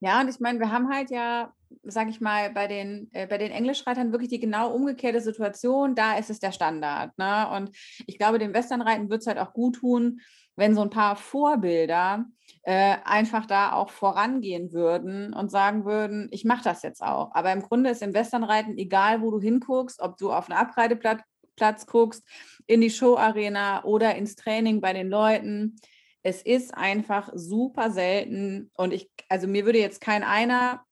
Ja, 0.01 0.21
und 0.21 0.29
ich 0.29 0.41
meine, 0.41 0.59
wir 0.59 0.73
haben 0.73 0.93
halt 0.93 1.11
ja, 1.11 1.53
sag 1.85 2.09
ich 2.09 2.21
mal, 2.21 2.51
bei 2.51 2.67
den, 2.67 3.11
äh, 3.13 3.27
bei 3.27 3.39
den 3.39 3.53
Englischreitern 3.53 4.13
wirklich 4.13 4.31
die 4.31 4.41
genau 4.41 4.73
umgekehrte 4.73 5.21
Situation. 5.21 5.95
Da 5.95 6.19
ist 6.19 6.31
es 6.31 6.41
der 6.41 6.53
Standard. 6.53 7.17
Ne? 7.19 7.49
Und 7.55 7.71
ich 8.07 8.19
glaube, 8.19 8.39
dem 8.39 8.55
Westernreiten 8.55 9.11
wird 9.11 9.21
es 9.21 9.27
halt 9.27 9.39
auch 9.39 9.53
gut 9.53 9.77
tun, 9.77 10.21
wenn 10.57 10.75
so 10.75 10.83
ein 10.83 10.91
paar 10.91 11.17
Vorbilder 11.17 12.27
äh, 12.63 12.97
einfach 13.05 13.47
da 13.47 13.73
auch 13.73 13.91
vorangehen 13.91 14.73
würden 14.73 15.33
und 15.33 15.51
sagen 15.51 15.85
würden, 15.85 16.29
ich 16.33 16.45
mache 16.45 16.65
das 16.65 16.83
jetzt 16.83 17.03
auch. 17.03 17.35
Aber 17.35 17.53
im 17.53 17.63
Grunde 17.63 17.91
ist 17.91 18.03
im 18.03 18.15
Westernreiten, 18.15 18.77
egal 18.77 19.23
wo 19.23 19.31
du 19.31 19.41
hinguckst, 19.41 20.01
ob 20.01 20.17
du 20.17 20.33
auf 20.33 20.51
einen 20.51 20.59
Abreiteplatz 20.59 21.87
guckst, 21.87 22.27
in 22.67 22.81
die 22.81 22.91
Showarena 22.91 23.85
oder 23.85 24.15
ins 24.17 24.35
Training 24.35 24.81
bei 24.81 24.93
den 24.93 25.09
Leuten, 25.09 25.77
es 26.23 26.43
ist 26.43 26.75
einfach 26.75 27.31
super 27.35 27.91
selten 27.91 28.71
und 28.77 28.93
ich, 28.93 29.11
also 29.29 29.47
mir 29.47 29.64
würde 29.64 29.79
jetzt 29.79 30.01
kein 30.01 30.23
einer, 30.23 30.85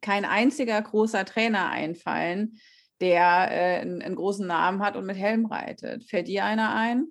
kein 0.00 0.24
einziger 0.24 0.80
großer 0.80 1.24
Trainer 1.24 1.70
einfallen, 1.70 2.58
der 3.00 3.50
äh, 3.50 3.80
einen, 3.80 4.02
einen, 4.02 4.16
großen 4.16 4.46
Namen 4.46 4.82
hat 4.82 4.96
und 4.96 5.06
mit 5.06 5.16
Helm 5.16 5.46
reitet. 5.46 6.04
Fällt 6.04 6.28
dir 6.28 6.44
einer 6.44 6.74
ein? 6.74 7.08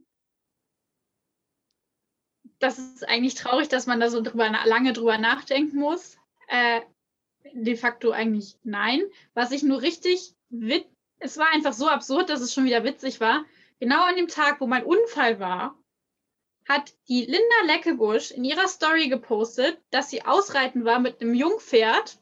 Das 2.60 2.78
ist 2.78 3.08
eigentlich 3.08 3.36
traurig, 3.36 3.70
dass 3.70 3.88
man 3.88 4.00
da 4.00 4.10
so 4.10 4.22
drüber, 4.22 4.50
lange 4.66 4.94
drüber 4.94 5.18
nachdenken 5.18 5.80
muss. 5.80 6.18
Äh, 6.48 6.82
de 7.54 7.76
facto 7.76 8.12
eigentlich 8.12 8.58
nein. 8.64 9.02
Was 9.34 9.52
ich 9.52 9.64
nur 9.64 9.82
richtig 9.82 10.36
es 11.22 11.38
war 11.38 11.48
einfach 11.52 11.74
so 11.74 11.88
absurd, 11.88 12.30
dass 12.30 12.42
es 12.42 12.54
schon 12.54 12.66
wieder 12.66 12.84
witzig 12.84 13.20
war. 13.22 13.46
Genau 13.80 14.04
an 14.04 14.16
dem 14.16 14.28
Tag, 14.28 14.60
wo 14.60 14.68
mein 14.68 14.84
Unfall 14.84 15.40
war, 15.40 15.81
hat 16.68 16.94
die 17.08 17.26
Linda 17.26 17.62
Leckebusch 17.66 18.32
in 18.32 18.44
ihrer 18.44 18.68
Story 18.68 19.10
gepostet, 19.10 19.80
dass 19.90 20.10
sie 20.10 20.24
ausreiten 20.24 20.86
war 20.86 21.00
mit 21.00 21.22
einem 21.22 21.34
Jungpferd, 21.34 22.20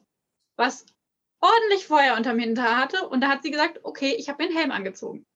was 0.56 0.86
ordentlich 1.40 1.86
Feuer 1.86 2.16
unterm 2.16 2.38
Hinter 2.38 2.76
hatte. 2.76 3.08
Und 3.08 3.20
da 3.20 3.28
hat 3.28 3.42
sie 3.42 3.50
gesagt, 3.50 3.80
okay, 3.82 4.14
ich 4.18 4.28
habe 4.28 4.42
mir 4.42 4.48
einen 4.48 4.58
Helm 4.58 4.70
angezogen. 4.70 5.26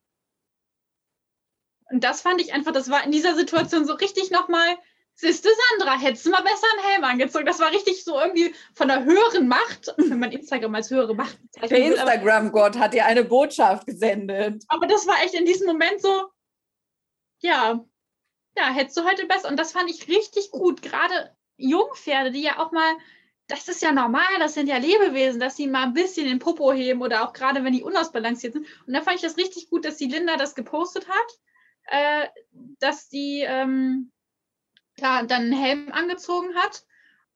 Und 1.91 2.03
das 2.03 2.23
fand 2.23 2.41
ich 2.41 2.53
einfach, 2.53 2.73
das 2.73 2.91
war 2.91 3.05
in 3.05 3.13
dieser 3.13 3.35
Situation 3.35 3.85
so 3.85 3.95
richtig 3.95 4.31
nochmal, 4.31 4.77
siehste 5.15 5.49
Sandra, 5.79 5.99
hättest 5.99 6.27
du 6.27 6.31
mal 6.31 6.43
besser 6.43 6.67
einen 6.73 6.89
Helm 6.89 7.05
angezogen. 7.05 7.47
Das 7.47 7.61
war 7.61 7.71
richtig 7.71 8.05
so 8.05 8.19
irgendwie 8.19 8.55
von 8.75 8.89
der 8.89 9.05
höheren 9.05 9.49
Macht, 9.49 9.95
wenn 9.97 10.19
man 10.19 10.33
Instagram 10.33 10.75
als 10.75 10.91
höhere 10.91 11.15
Macht 11.15 11.41
bezeichnet. 11.43 11.71
Der 11.71 11.87
Instagram-Gott 11.87 12.79
hat 12.79 12.95
dir 12.95 13.07
eine 13.07 13.25
Botschaft 13.25 13.87
gesendet. 13.87 14.65
Aber 14.69 14.87
das 14.87 15.07
war 15.07 15.23
echt 15.23 15.35
in 15.35 15.47
diesem 15.47 15.67
Moment 15.67 16.01
so, 16.01 16.29
ja, 17.41 17.85
ja, 18.57 18.69
hättest 18.73 18.97
du 18.97 19.05
heute 19.05 19.27
besser. 19.27 19.49
Und 19.49 19.59
das 19.59 19.73
fand 19.73 19.91
ich 19.91 20.09
richtig 20.09 20.51
gut. 20.51 20.83
Gerade 20.83 21.35
Jungpferde, 21.57 22.31
die 22.31 22.43
ja 22.43 22.59
auch 22.59 22.73
mal, 22.73 22.97
das 23.49 23.69
ist 23.69 23.83
ja 23.83 23.93
normal, 23.93 24.39
das 24.39 24.55
sind 24.55 24.69
ja 24.69 24.79
Lebewesen, 24.79 25.41
dass 25.41 25.57
sie 25.57 25.67
mal 25.67 25.85
ein 25.85 25.95
bisschen 25.95 26.27
den 26.27 26.39
Popo 26.39 26.73
heben 26.73 27.03
oder 27.03 27.29
auch 27.29 27.33
gerade, 27.33 27.65
wenn 27.65 27.73
die 27.73 27.83
unausbalanciert 27.83 28.55
sind. 28.55 28.67
Und 28.87 28.95
da 28.95 29.03
fand 29.03 29.17
ich 29.17 29.23
das 29.23 29.37
richtig 29.37 29.71
gut, 29.71 29.85
dass 29.85 29.97
die 29.97 30.09
Linda 30.09 30.37
das 30.37 30.55
gepostet 30.55 31.09
hat 31.09 31.39
äh, 31.87 32.29
dass 32.55 33.09
die 33.09 33.45
ähm, 33.47 34.13
da 34.97 35.23
dann 35.23 35.43
einen 35.43 35.53
Helm 35.53 35.93
angezogen 35.93 36.55
hat. 36.57 36.85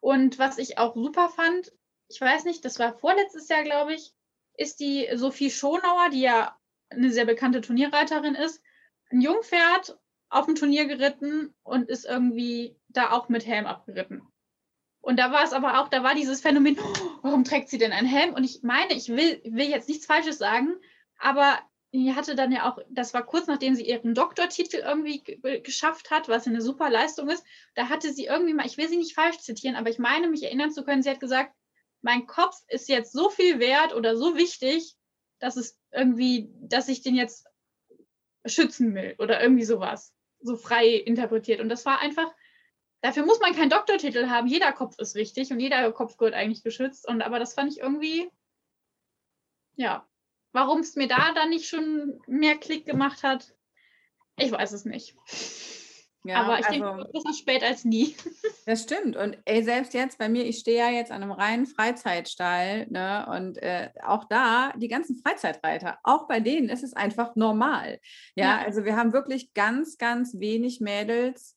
Und 0.00 0.38
was 0.38 0.58
ich 0.58 0.78
auch 0.78 0.94
super 0.94 1.28
fand, 1.28 1.72
ich 2.08 2.20
weiß 2.20 2.44
nicht, 2.44 2.64
das 2.64 2.78
war 2.78 2.94
vorletztes 2.94 3.48
Jahr, 3.48 3.64
glaube 3.64 3.94
ich, 3.94 4.14
ist 4.56 4.80
die 4.80 5.08
Sophie 5.14 5.50
Schonauer, 5.50 6.10
die 6.10 6.20
ja 6.20 6.56
eine 6.90 7.10
sehr 7.10 7.26
bekannte 7.26 7.60
Turnierreiterin 7.60 8.34
ist, 8.34 8.62
ein 9.10 9.20
Jungpferd 9.20 9.98
auf 10.30 10.46
dem 10.46 10.54
Turnier 10.54 10.86
geritten 10.86 11.54
und 11.62 11.88
ist 11.88 12.04
irgendwie 12.04 12.76
da 12.88 13.12
auch 13.12 13.28
mit 13.28 13.46
Helm 13.46 13.66
abgeritten. 13.66 14.22
Und 15.00 15.18
da 15.18 15.32
war 15.32 15.44
es 15.44 15.52
aber 15.52 15.80
auch, 15.80 15.88
da 15.88 16.02
war 16.02 16.14
dieses 16.14 16.40
Phänomen, 16.40 16.78
oh, 16.78 16.98
warum 17.22 17.44
trägt 17.44 17.68
sie 17.68 17.78
denn 17.78 17.92
einen 17.92 18.08
Helm? 18.08 18.34
Und 18.34 18.44
ich 18.44 18.62
meine, 18.62 18.94
ich 18.94 19.08
will, 19.08 19.40
will 19.44 19.68
jetzt 19.68 19.88
nichts 19.88 20.06
Falsches 20.06 20.38
sagen, 20.38 20.76
aber 21.18 21.58
die 21.92 22.14
hatte 22.14 22.34
dann 22.34 22.52
ja 22.52 22.70
auch, 22.70 22.78
das 22.90 23.14
war 23.14 23.24
kurz 23.24 23.46
nachdem 23.46 23.74
sie 23.74 23.88
ihren 23.88 24.14
Doktortitel 24.14 24.76
irgendwie 24.76 25.22
geschafft 25.62 26.10
hat, 26.10 26.28
was 26.28 26.46
eine 26.46 26.60
super 26.60 26.90
Leistung 26.90 27.30
ist. 27.30 27.44
Da 27.74 27.88
hatte 27.88 28.12
sie 28.12 28.26
irgendwie 28.26 28.52
mal, 28.52 28.66
ich 28.66 28.76
will 28.76 28.88
sie 28.88 28.98
nicht 28.98 29.14
falsch 29.14 29.38
zitieren, 29.38 29.76
aber 29.76 29.88
ich 29.88 29.98
meine, 29.98 30.28
mich 30.28 30.42
erinnern 30.42 30.70
zu 30.70 30.84
können, 30.84 31.02
sie 31.02 31.10
hat 31.10 31.20
gesagt, 31.20 31.54
mein 32.02 32.26
Kopf 32.26 32.56
ist 32.68 32.88
jetzt 32.88 33.12
so 33.12 33.30
viel 33.30 33.58
wert 33.58 33.94
oder 33.94 34.16
so 34.16 34.36
wichtig, 34.36 34.94
dass 35.38 35.56
es 35.56 35.78
irgendwie, 35.90 36.50
dass 36.60 36.88
ich 36.88 37.00
den 37.00 37.14
jetzt 37.14 37.46
schützen 38.44 38.94
will 38.94 39.14
oder 39.18 39.40
irgendwie 39.40 39.64
sowas. 39.64 40.12
So 40.40 40.56
frei 40.56 40.88
interpretiert. 40.88 41.60
Und 41.60 41.68
das 41.68 41.84
war 41.86 42.00
einfach, 42.00 42.32
dafür 43.00 43.24
muss 43.24 43.40
man 43.40 43.54
keinen 43.54 43.70
Doktortitel 43.70 44.28
haben. 44.28 44.46
Jeder 44.46 44.72
Kopf 44.72 44.98
ist 44.98 45.14
wichtig 45.14 45.50
und 45.50 45.60
jeder 45.60 45.90
Kopf 45.92 46.16
gehört 46.16 46.34
eigentlich 46.34 46.62
geschützt. 46.62 47.08
Und 47.08 47.22
aber 47.22 47.38
das 47.38 47.54
fand 47.54 47.72
ich 47.72 47.80
irgendwie, 47.80 48.30
ja, 49.76 50.08
Warum 50.52 50.80
es 50.80 50.96
mir 50.96 51.08
da 51.08 51.32
dann 51.34 51.50
nicht 51.50 51.68
schon 51.68 52.20
mehr 52.26 52.56
Klick 52.56 52.86
gemacht 52.86 53.22
hat, 53.22 53.54
ich 54.36 54.50
weiß 54.50 54.72
es 54.72 54.84
nicht. 54.84 55.14
Ja, 56.24 56.42
Aber 56.42 56.58
ich 56.58 56.66
also, 56.66 56.84
denke, 56.84 57.10
besser 57.12 57.32
spät 57.32 57.62
als 57.62 57.84
nie. 57.84 58.14
Das 58.66 58.82
stimmt. 58.82 59.16
Und 59.16 59.38
ey, 59.46 59.62
selbst 59.62 59.94
jetzt 59.94 60.18
bei 60.18 60.28
mir, 60.28 60.44
ich 60.44 60.58
stehe 60.58 60.76
ja 60.76 60.90
jetzt 60.90 61.10
an 61.10 61.22
einem 61.22 61.32
reinen 61.32 61.64
Freizeitstall, 61.64 62.86
ne? 62.90 63.26
Und 63.34 63.56
äh, 63.62 63.88
auch 64.04 64.24
da, 64.24 64.74
die 64.76 64.88
ganzen 64.88 65.16
Freizeitreiter, 65.16 65.98
auch 66.02 66.28
bei 66.28 66.40
denen 66.40 66.68
ist 66.68 66.82
es 66.82 66.92
einfach 66.92 67.34
normal. 67.34 67.98
Ja, 68.34 68.44
ja. 68.44 68.58
also 68.58 68.84
wir 68.84 68.94
haben 68.94 69.14
wirklich 69.14 69.54
ganz, 69.54 69.96
ganz 69.96 70.38
wenig 70.38 70.80
Mädels 70.80 71.56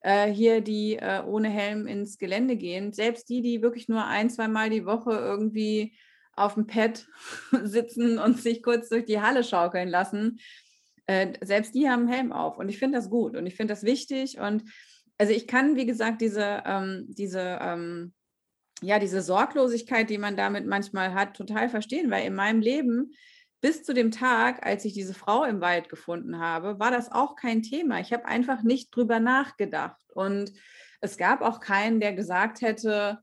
äh, 0.00 0.32
hier, 0.32 0.62
die 0.62 0.96
äh, 0.96 1.22
ohne 1.26 1.50
Helm 1.50 1.86
ins 1.86 2.16
Gelände 2.16 2.56
gehen. 2.56 2.94
Selbst 2.94 3.28
die, 3.28 3.42
die 3.42 3.60
wirklich 3.60 3.88
nur 3.88 4.06
ein, 4.06 4.30
zwei 4.30 4.48
Mal 4.48 4.70
die 4.70 4.86
Woche 4.86 5.10
irgendwie 5.10 5.98
auf 6.36 6.54
dem 6.54 6.66
Pad 6.66 7.06
sitzen 7.64 8.18
und 8.18 8.40
sich 8.40 8.62
kurz 8.62 8.88
durch 8.88 9.04
die 9.04 9.20
Halle 9.20 9.42
schaukeln 9.42 9.88
lassen. 9.88 10.38
Äh, 11.06 11.34
selbst 11.40 11.74
die 11.74 11.88
haben 11.88 12.02
einen 12.02 12.12
Helm 12.12 12.32
auf 12.32 12.58
und 12.58 12.68
ich 12.68 12.78
finde 12.78 12.98
das 12.98 13.10
gut 13.10 13.36
und 13.36 13.46
ich 13.46 13.54
finde 13.54 13.72
das 13.72 13.84
wichtig 13.84 14.38
und 14.38 14.64
also 15.18 15.32
ich 15.32 15.46
kann, 15.46 15.76
wie 15.76 15.86
gesagt, 15.86 16.20
diese, 16.20 16.62
ähm, 16.66 17.06
diese, 17.08 17.58
ähm, 17.60 18.12
ja, 18.82 18.98
diese 18.98 19.22
Sorglosigkeit, 19.22 20.10
die 20.10 20.18
man 20.18 20.36
damit 20.36 20.66
manchmal 20.66 21.14
hat, 21.14 21.34
total 21.34 21.68
verstehen, 21.68 22.10
weil 22.10 22.26
in 22.26 22.34
meinem 22.34 22.60
Leben 22.60 23.12
bis 23.62 23.82
zu 23.82 23.94
dem 23.94 24.10
Tag, 24.10 24.66
als 24.66 24.84
ich 24.84 24.92
diese 24.92 25.14
Frau 25.14 25.44
im 25.44 25.60
Wald 25.60 25.88
gefunden 25.88 26.38
habe, 26.38 26.78
war 26.78 26.90
das 26.90 27.10
auch 27.10 27.36
kein 27.36 27.62
Thema. 27.62 28.00
Ich 28.00 28.12
habe 28.12 28.26
einfach 28.26 28.62
nicht 28.62 28.94
drüber 28.94 29.18
nachgedacht 29.18 29.96
und 30.12 30.52
es 31.00 31.16
gab 31.16 31.40
auch 31.40 31.60
keinen, 31.60 32.00
der 32.00 32.12
gesagt 32.12 32.60
hätte, 32.60 33.20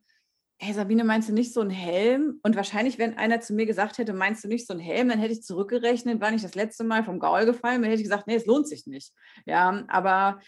hey 0.60 0.74
Sabine, 0.74 1.04
meinst 1.04 1.30
du 1.30 1.34
nicht 1.34 1.54
so 1.54 1.62
ein 1.62 1.70
Helm? 1.70 2.40
Und 2.44 2.56
wahrscheinlich, 2.56 2.98
wenn 2.98 3.18
einer 3.18 3.42
zu 3.42 3.54
mir 3.54 3.66
gesagt 3.66 3.98
hätte, 3.98 4.14
meinst 4.14 4.44
du 4.44 4.48
nicht 4.48 4.66
so 4.66 4.74
ein 4.74 4.80
Helm, 4.80 5.10
dann 5.10 5.20
hätte 5.20 5.34
ich 5.34 5.44
zurückgerechnet, 5.44 6.22
wann 6.22 6.34
ich 6.34 6.42
das 6.42 6.56
letzte 6.56 6.84
Mal 6.84 7.04
vom 7.04 7.20
Gaul 7.20 7.46
gefallen 7.46 7.82
bin, 7.82 7.90
hätte 7.90 8.02
ich 8.02 8.08
gesagt, 8.08 8.28
nee, 8.28 8.36
es 8.36 8.46
lohnt 8.46 8.68
sich 8.68 8.88
nicht. 8.88 9.12
Ja, 9.46 9.84
aber 9.88 10.40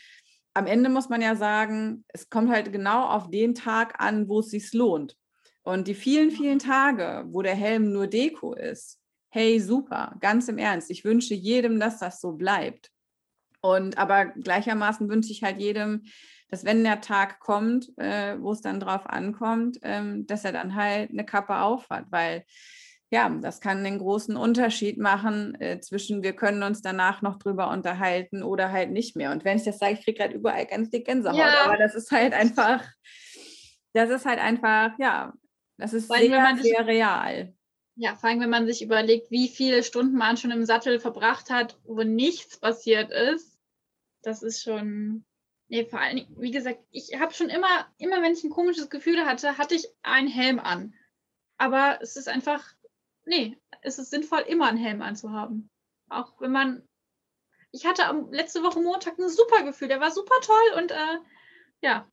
am 0.54 0.68
Ende 0.68 0.90
muss 0.90 1.10
man 1.10 1.22
ja 1.22 1.36
sagen, 1.36 2.06
es 2.08 2.30
kommt 2.30 2.50
halt 2.50 2.72
genau 2.72 3.08
auf 3.08 3.30
den 3.30 3.56
Tag 3.56 4.00
an, 4.00 4.30
wo 4.30 4.40
es 4.40 4.52
sich 4.52 4.72
lohnt. 4.74 5.18
Und 5.64 5.88
die 5.88 5.96
vielen, 5.96 6.32
vielen 6.32 6.60
Tage, 6.60 7.26
wo 7.28 7.42
der 7.42 7.56
Helm 7.56 7.92
nur 7.92 8.08
Deko 8.08 8.54
ist, 8.54 9.00
hey, 9.32 9.60
super, 9.60 10.16
ganz 10.22 10.48
im 10.48 10.58
Ernst. 10.58 10.90
Ich 10.90 11.04
wünsche 11.04 11.34
jedem, 11.34 11.80
dass 11.80 12.00
das 12.00 12.22
so 12.22 12.34
bleibt. 12.34 12.90
Und 13.62 13.98
aber 13.98 14.28
gleichermaßen 14.28 15.10
wünsche 15.10 15.32
ich 15.32 15.44
halt 15.44 15.60
jedem, 15.60 16.04
dass 16.50 16.66
wenn 16.66 16.84
der 16.84 17.02
Tag 17.02 17.40
kommt, 17.40 17.92
äh, 17.98 18.40
wo 18.40 18.52
es 18.52 18.62
dann 18.62 18.80
drauf 18.80 19.08
ankommt, 19.08 19.80
ähm, 19.82 20.28
dass 20.28 20.46
er 20.46 20.52
dann 20.52 20.76
halt 20.76 21.10
eine 21.12 21.26
Kappe 21.26 21.58
aufhat, 21.58 22.06
weil 22.10 22.46
ja, 23.12 23.30
das 23.30 23.62
kann 23.62 23.84
den 23.84 24.00
großen 24.00 24.36
Unterschied 24.36 24.98
machen 24.98 25.56
äh, 25.62 25.80
zwischen, 25.80 26.24
wir 26.24 26.34
können 26.34 26.64
uns 26.64 26.82
danach 26.82 27.22
noch 27.22 27.38
drüber 27.38 27.70
unterhalten 27.70 28.44
oder 28.44 28.72
halt 28.72 28.92
nicht 28.92 29.16
mehr. 29.16 29.32
Und 29.32 29.46
wenn 29.46 29.58
ich 29.58 29.64
das 29.64 29.78
sage, 29.78 29.94
ich 29.94 30.04
kriege 30.04 30.18
gerade 30.18 30.34
überall 30.34 30.66
ganz 30.66 30.90
dick 30.90 31.06
Gänsehaut, 31.06 31.38
ja. 31.38 31.66
aber 31.66 31.78
das 31.78 31.94
ist 31.96 32.12
halt 32.12 32.34
einfach, 32.34 32.84
das 33.94 34.10
ist 34.10 34.26
halt 34.26 34.40
einfach, 34.40 34.98
ja, 34.98 35.34
das 35.78 35.94
ist 35.94 36.10
Weil, 36.10 36.28
sehr, 36.28 36.56
sich, 36.58 36.64
sehr 36.64 36.88
real. 36.88 37.54
Ja, 37.96 38.16
vor 38.16 38.30
allem, 38.30 38.42
wenn 38.42 38.50
man 38.50 38.66
sich 38.66 38.82
überlegt, 38.82 39.32
wie 39.32 39.48
viele 39.48 39.84
Stunden 39.84 40.18
man 40.18 40.38
schon 40.38 40.52
im 40.52 40.66
Sattel 40.66 41.00
verbracht 41.00 41.50
hat, 41.50 41.78
wo 41.84 42.04
nichts 42.04 42.60
passiert 42.60 43.12
ist, 43.12 43.58
das 44.24 44.42
ist 44.42 44.64
schon, 44.64 45.26
Nee, 45.68 45.86
vor 45.86 46.00
allem, 46.00 46.28
wie 46.38 46.52
gesagt, 46.52 46.80
ich 46.92 47.20
habe 47.20 47.34
schon 47.34 47.50
immer, 47.50 47.92
immer 47.98 48.22
wenn 48.22 48.34
ich 48.34 48.44
ein 48.44 48.52
komisches 48.52 48.90
Gefühl 48.90 49.26
hatte, 49.26 49.58
hatte 49.58 49.76
ich 49.76 49.88
einen 50.04 50.28
Helm 50.28 50.60
an. 50.60 50.94
Aber 51.58 52.00
es 52.02 52.16
ist 52.16 52.28
einfach, 52.28 52.64
nee, 53.26 53.58
es 53.82 53.98
ist 53.98 54.12
sinnvoll, 54.12 54.42
immer 54.42 54.68
einen 54.68 54.78
Helm 54.78 55.02
anzuhaben. 55.02 55.70
Auch 56.10 56.40
wenn 56.40 56.52
man, 56.52 56.88
ich 57.72 57.86
hatte 57.86 58.28
letzte 58.32 58.62
Woche 58.62 58.80
Montag 58.80 59.18
ein 59.18 59.30
super 59.30 59.64
Gefühl, 59.64 59.88
der 59.88 60.00
war 60.02 60.12
super 60.12 60.36
toll 60.42 60.82
und 60.82 60.92
äh, 60.92 61.18
ja, 61.82 62.08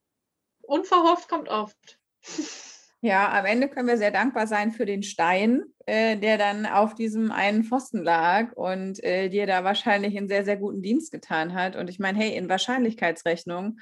unverhofft 0.63 1.29
kommt 1.29 1.49
oft. 1.49 1.99
Ja, 3.05 3.37
am 3.37 3.47
Ende 3.47 3.69
können 3.69 3.89
wir 3.89 3.99
sehr 3.99 4.13
dankbar 4.13 4.47
sein 4.47 4.71
für 4.71 4.87
den 4.87 5.03
Stein, 5.03 5.65
äh, 5.87 6.17
der 6.17 6.39
dann 6.39 6.67
auf 6.67 6.95
diesem 6.95 7.33
einen 7.33 7.65
Pfosten 7.65 8.05
lag 8.05 8.53
und 8.53 9.03
äh, 9.03 9.29
dir 9.29 9.49
da 9.49 9.65
wahrscheinlich 9.65 10.17
einen 10.17 10.29
sehr, 10.29 10.45
sehr 10.45 10.57
guten 10.57 10.83
Dienst 10.83 11.11
getan 11.11 11.53
hat. 11.53 11.75
Und 11.75 11.91
ich 11.91 11.99
meine, 11.99 12.17
hey, 12.17 12.37
in 12.37 12.49
Wahrscheinlichkeitsrechnung, 12.49 13.81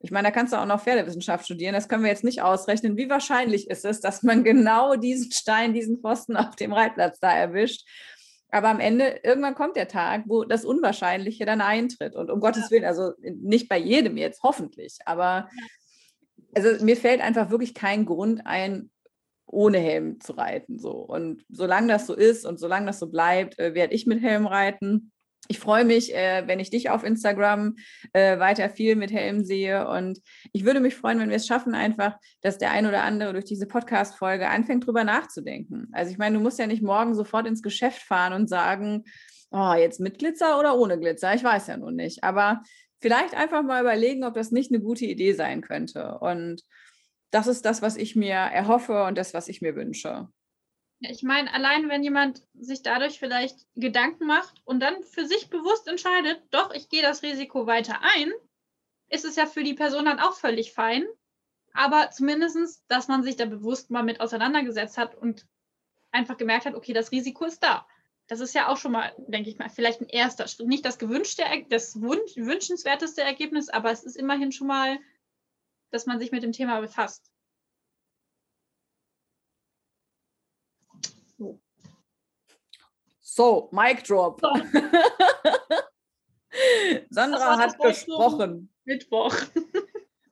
ich 0.00 0.10
meine, 0.10 0.28
da 0.28 0.32
kannst 0.32 0.52
du 0.52 0.58
auch 0.58 0.66
noch 0.66 0.82
Pferdewissenschaft 0.82 1.46
studieren. 1.46 1.72
Das 1.72 1.88
können 1.88 2.02
wir 2.02 2.10
jetzt 2.10 2.24
nicht 2.24 2.42
ausrechnen. 2.42 2.98
Wie 2.98 3.08
wahrscheinlich 3.08 3.70
ist 3.70 3.86
es, 3.86 4.00
dass 4.00 4.22
man 4.22 4.44
genau 4.44 4.96
diesen 4.96 5.32
Stein, 5.32 5.72
diesen 5.72 6.00
Pfosten 6.00 6.36
auf 6.36 6.54
dem 6.54 6.74
Reitplatz 6.74 7.18
da 7.20 7.32
erwischt? 7.32 7.88
Aber 8.50 8.68
am 8.68 8.80
Ende, 8.80 9.20
irgendwann 9.24 9.54
kommt 9.54 9.76
der 9.76 9.88
Tag, 9.88 10.24
wo 10.26 10.44
das 10.44 10.66
Unwahrscheinliche 10.66 11.46
dann 11.46 11.62
eintritt. 11.62 12.14
Und 12.14 12.30
um 12.30 12.38
Gottes 12.38 12.70
Willen, 12.70 12.84
also 12.84 13.12
nicht 13.22 13.70
bei 13.70 13.78
jedem 13.78 14.18
jetzt, 14.18 14.42
hoffentlich. 14.42 14.98
Aber 15.06 15.48
also 16.54 16.84
mir 16.84 16.96
fällt 16.96 17.20
einfach 17.20 17.50
wirklich 17.50 17.74
kein 17.74 18.06
Grund 18.06 18.46
ein, 18.46 18.90
ohne 19.46 19.78
Helm 19.78 20.20
zu 20.20 20.32
reiten. 20.32 20.78
So. 20.78 20.92
Und 20.92 21.44
solange 21.48 21.88
das 21.88 22.06
so 22.06 22.14
ist 22.14 22.44
und 22.44 22.58
solange 22.58 22.86
das 22.86 22.98
so 22.98 23.08
bleibt, 23.08 23.58
äh, 23.58 23.74
werde 23.74 23.94
ich 23.94 24.06
mit 24.06 24.22
Helm 24.22 24.46
reiten. 24.46 25.12
Ich 25.50 25.58
freue 25.58 25.84
mich, 25.84 26.14
äh, 26.14 26.42
wenn 26.46 26.60
ich 26.60 26.68
dich 26.68 26.90
auf 26.90 27.04
Instagram 27.04 27.76
äh, 28.12 28.38
weiter 28.38 28.68
viel 28.68 28.96
mit 28.96 29.10
Helm 29.10 29.44
sehe. 29.44 29.88
Und 29.88 30.20
ich 30.52 30.64
würde 30.66 30.80
mich 30.80 30.94
freuen, 30.94 31.18
wenn 31.20 31.30
wir 31.30 31.36
es 31.36 31.46
schaffen, 31.46 31.74
einfach, 31.74 32.18
dass 32.42 32.58
der 32.58 32.72
ein 32.72 32.86
oder 32.86 33.02
andere 33.02 33.32
durch 33.32 33.46
diese 33.46 33.66
Podcast-Folge 33.66 34.48
anfängt, 34.48 34.86
drüber 34.86 35.04
nachzudenken. 35.04 35.88
Also 35.92 36.10
ich 36.10 36.18
meine, 36.18 36.36
du 36.36 36.42
musst 36.42 36.58
ja 36.58 36.66
nicht 36.66 36.82
morgen 36.82 37.14
sofort 37.14 37.46
ins 37.46 37.62
Geschäft 37.62 38.02
fahren 38.02 38.34
und 38.34 38.48
sagen, 38.48 39.04
oh, 39.50 39.72
jetzt 39.72 40.00
mit 40.00 40.18
Glitzer 40.18 40.58
oder 40.58 40.76
ohne 40.76 40.98
Glitzer. 40.98 41.34
Ich 41.34 41.44
weiß 41.44 41.68
ja 41.68 41.78
nun 41.78 41.96
nicht. 41.96 42.24
Aber 42.24 42.62
vielleicht 43.00 43.34
einfach 43.34 43.62
mal 43.62 43.80
überlegen, 43.80 44.24
ob 44.24 44.34
das 44.34 44.50
nicht 44.50 44.72
eine 44.72 44.82
gute 44.82 45.04
Idee 45.04 45.32
sein 45.32 45.60
könnte. 45.60 46.18
Und 46.18 46.62
das 47.30 47.46
ist 47.46 47.64
das, 47.64 47.82
was 47.82 47.96
ich 47.96 48.16
mir 48.16 48.34
erhoffe 48.34 49.04
und 49.04 49.18
das, 49.18 49.34
was 49.34 49.48
ich 49.48 49.60
mir 49.60 49.76
wünsche. 49.76 50.28
Ich 51.00 51.22
meine, 51.22 51.52
allein 51.52 51.88
wenn 51.88 52.02
jemand 52.02 52.42
sich 52.54 52.82
dadurch 52.82 53.20
vielleicht 53.20 53.66
Gedanken 53.76 54.26
macht 54.26 54.60
und 54.64 54.80
dann 54.80 55.02
für 55.04 55.26
sich 55.26 55.48
bewusst 55.48 55.86
entscheidet, 55.86 56.42
doch, 56.50 56.74
ich 56.74 56.88
gehe 56.88 57.02
das 57.02 57.22
Risiko 57.22 57.66
weiter 57.66 58.00
ein, 58.02 58.32
ist 59.08 59.24
es 59.24 59.36
ja 59.36 59.46
für 59.46 59.62
die 59.62 59.74
Person 59.74 60.06
dann 60.06 60.18
auch 60.18 60.34
völlig 60.34 60.72
fein. 60.72 61.06
Aber 61.72 62.10
zumindest, 62.10 62.82
dass 62.88 63.06
man 63.06 63.22
sich 63.22 63.36
da 63.36 63.44
bewusst 63.44 63.90
mal 63.90 64.02
mit 64.02 64.20
auseinandergesetzt 64.20 64.98
hat 64.98 65.14
und 65.14 65.46
einfach 66.10 66.36
gemerkt 66.36 66.66
hat, 66.66 66.74
okay, 66.74 66.92
das 66.92 67.12
Risiko 67.12 67.44
ist 67.44 67.62
da. 67.62 67.86
Das 68.28 68.40
ist 68.40 68.54
ja 68.54 68.68
auch 68.68 68.76
schon 68.76 68.92
mal, 68.92 69.12
denke 69.16 69.48
ich 69.48 69.58
mal, 69.58 69.70
vielleicht 69.70 70.02
ein 70.02 70.08
erster 70.08 70.46
Schritt. 70.46 70.68
Nicht 70.68 70.84
das 70.84 70.98
gewünschte, 70.98 71.42
das 71.70 71.98
wünsch, 72.00 72.36
wünschenswerteste 72.36 73.22
Ergebnis, 73.22 73.70
aber 73.70 73.90
es 73.90 74.04
ist 74.04 74.16
immerhin 74.16 74.52
schon 74.52 74.66
mal, 74.66 74.98
dass 75.90 76.04
man 76.04 76.18
sich 76.18 76.30
mit 76.30 76.42
dem 76.42 76.52
Thema 76.52 76.80
befasst. 76.80 77.32
So, 81.38 81.58
so 83.20 83.70
Mic 83.72 84.02
Drop. 84.02 84.42
So. 84.42 84.52
Sandra 87.10 87.58
hat 87.58 87.78
gesprochen. 87.78 88.70
Mittwoch. 88.84 89.34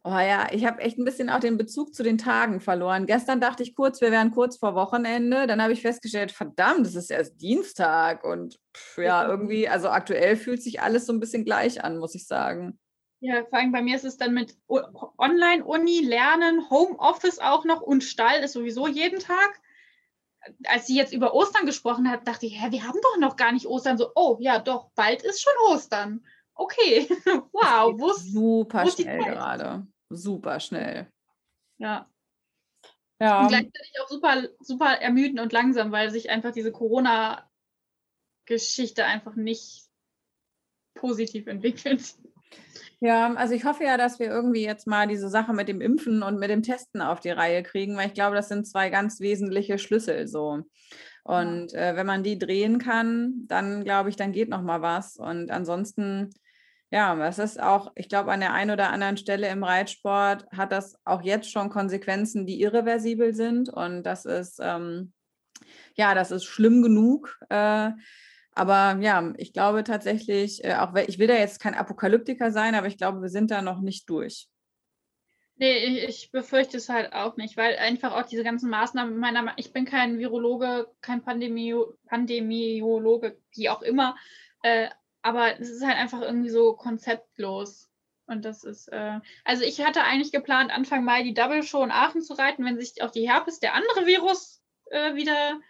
Oh 0.08 0.20
ja, 0.20 0.46
ich 0.52 0.64
habe 0.64 0.80
echt 0.82 0.98
ein 0.98 1.04
bisschen 1.04 1.28
auch 1.28 1.40
den 1.40 1.58
Bezug 1.58 1.92
zu 1.92 2.04
den 2.04 2.16
Tagen 2.16 2.60
verloren. 2.60 3.06
Gestern 3.06 3.40
dachte 3.40 3.64
ich 3.64 3.74
kurz, 3.74 4.00
wir 4.00 4.12
wären 4.12 4.30
kurz 4.30 4.56
vor 4.56 4.76
Wochenende. 4.76 5.48
Dann 5.48 5.60
habe 5.60 5.72
ich 5.72 5.82
festgestellt, 5.82 6.30
verdammt, 6.30 6.86
es 6.86 6.94
ist 6.94 7.10
erst 7.10 7.40
Dienstag. 7.42 8.22
Und 8.22 8.60
pff, 8.72 8.98
ja, 8.98 9.26
irgendwie, 9.26 9.68
also 9.68 9.88
aktuell 9.88 10.36
fühlt 10.36 10.62
sich 10.62 10.80
alles 10.80 11.06
so 11.06 11.12
ein 11.12 11.18
bisschen 11.18 11.44
gleich 11.44 11.82
an, 11.82 11.98
muss 11.98 12.14
ich 12.14 12.24
sagen. 12.24 12.78
Ja, 13.18 13.44
vor 13.46 13.58
allem 13.58 13.72
bei 13.72 13.82
mir 13.82 13.96
ist 13.96 14.04
es 14.04 14.16
dann 14.16 14.32
mit 14.32 14.56
Online-Uni, 14.68 16.02
Lernen, 16.02 16.70
Homeoffice 16.70 17.40
auch 17.40 17.64
noch 17.64 17.82
und 17.82 18.04
Stall 18.04 18.44
ist 18.44 18.52
sowieso 18.52 18.86
jeden 18.86 19.18
Tag. 19.18 19.60
Als 20.68 20.86
sie 20.86 20.94
jetzt 20.94 21.14
über 21.14 21.34
Ostern 21.34 21.66
gesprochen 21.66 22.08
hat, 22.08 22.28
dachte 22.28 22.46
ich, 22.46 22.62
hä, 22.62 22.70
wir 22.70 22.86
haben 22.86 23.00
doch 23.02 23.18
noch 23.18 23.34
gar 23.34 23.50
nicht 23.50 23.66
Ostern. 23.66 23.98
So, 23.98 24.12
oh 24.14 24.36
ja, 24.38 24.60
doch, 24.60 24.88
bald 24.94 25.24
ist 25.24 25.42
schon 25.42 25.74
Ostern. 25.74 26.24
Okay, 26.54 27.08
wow, 27.52 27.92
wo 27.98 28.12
super 28.12 28.88
schnell 28.88 29.18
gerade 29.18 29.84
super 30.08 30.60
schnell. 30.60 31.10
Ja. 31.78 32.08
Ja. 33.20 33.42
Und 33.42 33.48
gleichzeitig 33.48 33.92
auch 34.02 34.08
super, 34.08 34.48
super 34.60 34.98
ermüdend 35.00 35.40
und 35.40 35.52
langsam, 35.52 35.92
weil 35.92 36.10
sich 36.10 36.30
einfach 36.30 36.52
diese 36.52 36.72
Corona-Geschichte 36.72 39.04
einfach 39.04 39.36
nicht 39.36 39.84
positiv 40.94 41.46
entwickelt. 41.46 42.16
Ja, 43.00 43.34
also 43.34 43.54
ich 43.54 43.64
hoffe 43.64 43.84
ja, 43.84 43.98
dass 43.98 44.18
wir 44.18 44.26
irgendwie 44.26 44.64
jetzt 44.64 44.86
mal 44.86 45.06
diese 45.06 45.28
Sache 45.28 45.52
mit 45.52 45.68
dem 45.68 45.82
Impfen 45.82 46.22
und 46.22 46.38
mit 46.38 46.50
dem 46.50 46.62
Testen 46.62 47.02
auf 47.02 47.20
die 47.20 47.30
Reihe 47.30 47.62
kriegen, 47.62 47.96
weil 47.96 48.08
ich 48.08 48.14
glaube, 48.14 48.36
das 48.36 48.48
sind 48.48 48.66
zwei 48.66 48.88
ganz 48.88 49.20
wesentliche 49.20 49.78
Schlüssel 49.78 50.26
so. 50.26 50.62
Und 51.24 51.74
äh, 51.74 51.94
wenn 51.96 52.06
man 52.06 52.22
die 52.22 52.38
drehen 52.38 52.78
kann, 52.78 53.46
dann 53.48 53.84
glaube 53.84 54.08
ich, 54.08 54.16
dann 54.16 54.32
geht 54.32 54.48
noch 54.48 54.62
mal 54.62 54.80
was. 54.80 55.16
Und 55.16 55.50
ansonsten 55.50 56.30
ja, 56.90 57.14
das 57.16 57.38
ist 57.38 57.60
auch, 57.60 57.90
ich 57.96 58.08
glaube, 58.08 58.30
an 58.32 58.40
der 58.40 58.52
einen 58.52 58.70
oder 58.70 58.90
anderen 58.90 59.16
Stelle 59.16 59.48
im 59.48 59.64
Reitsport 59.64 60.46
hat 60.50 60.70
das 60.70 60.96
auch 61.04 61.22
jetzt 61.22 61.50
schon 61.50 61.68
Konsequenzen, 61.68 62.46
die 62.46 62.60
irreversibel 62.60 63.34
sind. 63.34 63.68
Und 63.68 64.04
das 64.04 64.24
ist, 64.24 64.60
ähm, 64.62 65.12
ja, 65.96 66.14
das 66.14 66.30
ist 66.30 66.44
schlimm 66.44 66.82
genug. 66.82 67.38
Äh, 67.48 67.90
aber 68.52 68.98
ja, 69.00 69.34
ich 69.36 69.52
glaube 69.52 69.82
tatsächlich, 69.84 70.64
äh, 70.64 70.76
auch 70.76 70.94
ich 70.94 71.18
will 71.18 71.26
da 71.26 71.34
jetzt 71.34 71.60
kein 71.60 71.74
Apokalyptiker 71.74 72.52
sein, 72.52 72.74
aber 72.74 72.86
ich 72.86 72.98
glaube, 72.98 73.20
wir 73.20 73.28
sind 73.28 73.50
da 73.50 73.62
noch 73.62 73.80
nicht 73.80 74.08
durch. 74.08 74.48
Nee, 75.58 76.04
ich 76.04 76.30
befürchte 76.30 76.76
es 76.76 76.88
halt 76.88 77.14
auch 77.14 77.36
nicht, 77.36 77.56
weil 77.56 77.76
einfach 77.76 78.12
auch 78.12 78.26
diese 78.26 78.44
ganzen 78.44 78.68
Maßnahmen, 78.70 79.16
meiner, 79.16 79.54
ich 79.56 79.72
bin 79.72 79.86
kein 79.86 80.18
Virologe, 80.18 80.86
kein 81.00 81.22
Pandemio, 81.22 81.96
Pandemiologe, 82.06 83.38
wie 83.54 83.70
auch 83.70 83.80
immer, 83.80 84.16
äh, 84.62 84.88
aber 85.26 85.58
es 85.58 85.70
ist 85.70 85.84
halt 85.84 85.96
einfach 85.96 86.22
irgendwie 86.22 86.50
so 86.50 86.74
konzeptlos. 86.74 87.90
Und 88.26 88.44
das 88.44 88.62
ist, 88.62 88.86
äh, 88.92 89.18
also 89.44 89.64
ich 89.64 89.84
hatte 89.84 90.04
eigentlich 90.04 90.30
geplant, 90.30 90.70
Anfang 90.70 91.04
Mai 91.04 91.24
die 91.24 91.34
Double 91.34 91.64
Show 91.64 91.82
in 91.82 91.90
Aachen 91.90 92.22
zu 92.22 92.34
reiten, 92.34 92.64
wenn 92.64 92.78
sich 92.78 93.02
auch 93.02 93.10
die 93.10 93.28
Herpes, 93.28 93.58
der 93.58 93.74
andere 93.74 94.06
Virus, 94.06 94.62
äh, 94.90 95.16
wieder 95.16 95.60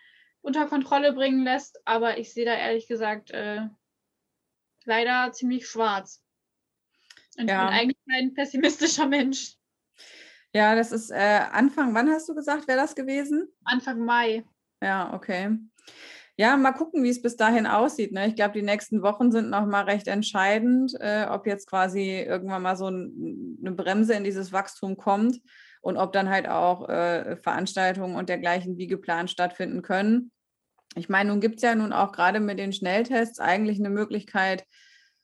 unter 0.42 0.66
Kontrolle 0.66 1.14
bringen 1.14 1.42
lässt. 1.42 1.80
Aber 1.86 2.18
ich 2.18 2.34
sehe 2.34 2.44
da 2.44 2.54
ehrlich 2.54 2.86
gesagt 2.86 3.30
äh, 3.30 3.62
leider 4.84 5.32
ziemlich 5.32 5.66
schwarz. 5.66 6.22
Und 7.38 7.48
ja. 7.48 7.64
ich 7.64 7.70
bin 7.70 7.78
eigentlich 7.78 7.98
ein 8.12 8.34
pessimistischer 8.34 9.06
Mensch. 9.06 9.54
Ja, 10.52 10.74
das 10.74 10.92
ist 10.92 11.10
äh, 11.10 11.40
Anfang, 11.50 11.94
wann 11.94 12.10
hast 12.10 12.28
du 12.28 12.34
gesagt, 12.34 12.68
wäre 12.68 12.78
das 12.78 12.94
gewesen? 12.94 13.48
Anfang 13.64 14.00
Mai. 14.00 14.44
Ja, 14.82 15.14
okay. 15.14 15.56
Ja, 16.38 16.56
mal 16.58 16.72
gucken, 16.72 17.02
wie 17.02 17.08
es 17.08 17.22
bis 17.22 17.36
dahin 17.36 17.66
aussieht. 17.66 18.12
Ne? 18.12 18.26
Ich 18.28 18.34
glaube, 18.34 18.52
die 18.52 18.62
nächsten 18.62 19.02
Wochen 19.02 19.32
sind 19.32 19.48
noch 19.48 19.64
mal 19.64 19.84
recht 19.84 20.06
entscheidend, 20.06 20.92
äh, 21.00 21.26
ob 21.30 21.46
jetzt 21.46 21.66
quasi 21.66 22.20
irgendwann 22.20 22.60
mal 22.62 22.76
so 22.76 22.88
ein, 22.88 23.56
eine 23.60 23.72
Bremse 23.72 24.12
in 24.12 24.24
dieses 24.24 24.52
Wachstum 24.52 24.98
kommt 24.98 25.40
und 25.80 25.96
ob 25.96 26.12
dann 26.12 26.28
halt 26.28 26.46
auch 26.46 26.88
äh, 26.90 27.36
Veranstaltungen 27.38 28.16
und 28.16 28.28
dergleichen 28.28 28.76
wie 28.76 28.86
geplant 28.86 29.30
stattfinden 29.30 29.80
können. 29.80 30.30
Ich 30.94 31.08
meine, 31.08 31.30
nun 31.30 31.40
gibt 31.40 31.56
es 31.56 31.62
ja 31.62 31.74
nun 31.74 31.94
auch 31.94 32.12
gerade 32.12 32.40
mit 32.40 32.58
den 32.58 32.72
Schnelltests 32.74 33.40
eigentlich 33.40 33.78
eine 33.78 33.90
Möglichkeit, 33.90 34.64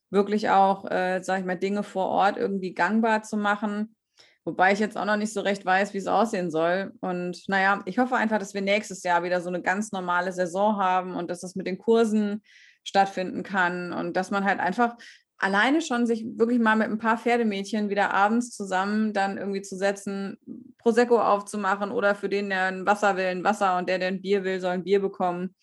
wirklich 0.09 0.49
auch, 0.49 0.91
äh, 0.91 1.21
sag 1.23 1.41
ich 1.41 1.47
mal, 1.47 1.59
Dinge 1.59 1.83
vor 1.83 2.09
Ort 2.09 2.39
irgendwie 2.39 2.73
gangbar 2.73 3.23
zu 3.23 3.37
machen. 3.37 3.97
Wobei 4.45 4.73
ich 4.73 4.81
jetzt 4.81 4.97
auch 4.99 5.05
noch 5.05 5.17
nicht 5.17 5.33
so 5.33 5.41
recht 5.41 5.65
weiß, 5.65 5.95
wie 5.95 5.99
es 5.99 6.07
aussehen 6.09 6.51
soll. 6.51 6.93
Und 7.01 7.49
naja, 7.49 7.83
ich 7.87 7.99
hoffe 7.99 8.17
einfach, 8.17 8.39
dass 8.39 8.55
wir 8.55 8.61
nächstes 8.61 9.03
Jahr 9.05 9.23
wieder 9.23 9.41
so 9.41 9.49
eine 9.49 9.63
ganz 9.63 9.93
normale 9.93 10.33
Saison 10.33 10.79
haben 10.79 11.15
und 11.15 11.31
dass 11.31 11.41
das 11.41 11.55
mit 11.55 11.67
den 11.67 11.79
Kursen 11.79 12.43
stattfinden 12.85 13.45
kann 13.45 13.93
und 13.93 14.17
dass 14.17 14.33
man 14.33 14.45
halt 14.45 14.59
einfach 14.59 14.97
alleine 15.39 15.81
schon 15.81 16.07
sich 16.07 16.25
wirklich 16.37 16.61
mal 16.61 16.77
mit 16.77 16.89
ein 16.89 16.99
paar 16.99 17.19
Pferdemädchen 17.19 17.89
wieder 17.89 18.15
abends 18.15 18.51
zusammen 18.57 19.13
dann 19.13 19.39
irgendwie 19.39 19.63
zu 19.63 19.77
setzen, 19.77 20.39
Prosecco 20.79 21.21
aufzumachen 21.21 21.91
oder 21.91 22.15
für 22.15 22.29
den, 22.29 22.49
der 22.49 22.67
ein 22.67 22.87
Wasser 22.87 23.17
will, 23.17 23.27
ein 23.27 23.45
Wasser 23.45 23.77
und 23.77 23.89
der, 23.89 23.99
der 23.99 24.09
ein 24.09 24.23
Bier 24.23 24.45
will, 24.45 24.61
soll 24.61 24.73
ein 24.73 24.85
Bier 24.85 25.01
bekommen. 25.01 25.55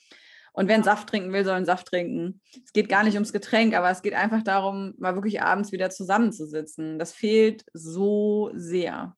Und 0.53 0.67
wer 0.67 0.75
einen 0.75 0.83
Saft 0.83 1.09
trinken 1.09 1.31
will, 1.31 1.45
soll 1.45 1.55
einen 1.55 1.65
Saft 1.65 1.87
trinken. 1.87 2.41
Es 2.63 2.73
geht 2.73 2.89
gar 2.89 3.03
nicht 3.03 3.15
ums 3.15 3.33
Getränk, 3.33 3.75
aber 3.75 3.89
es 3.89 4.01
geht 4.01 4.13
einfach 4.13 4.43
darum, 4.43 4.93
mal 4.97 5.15
wirklich 5.15 5.41
abends 5.41 5.71
wieder 5.71 5.89
zusammenzusitzen. 5.89 6.99
Das 6.99 7.13
fehlt 7.13 7.65
so 7.73 8.51
sehr. 8.53 9.15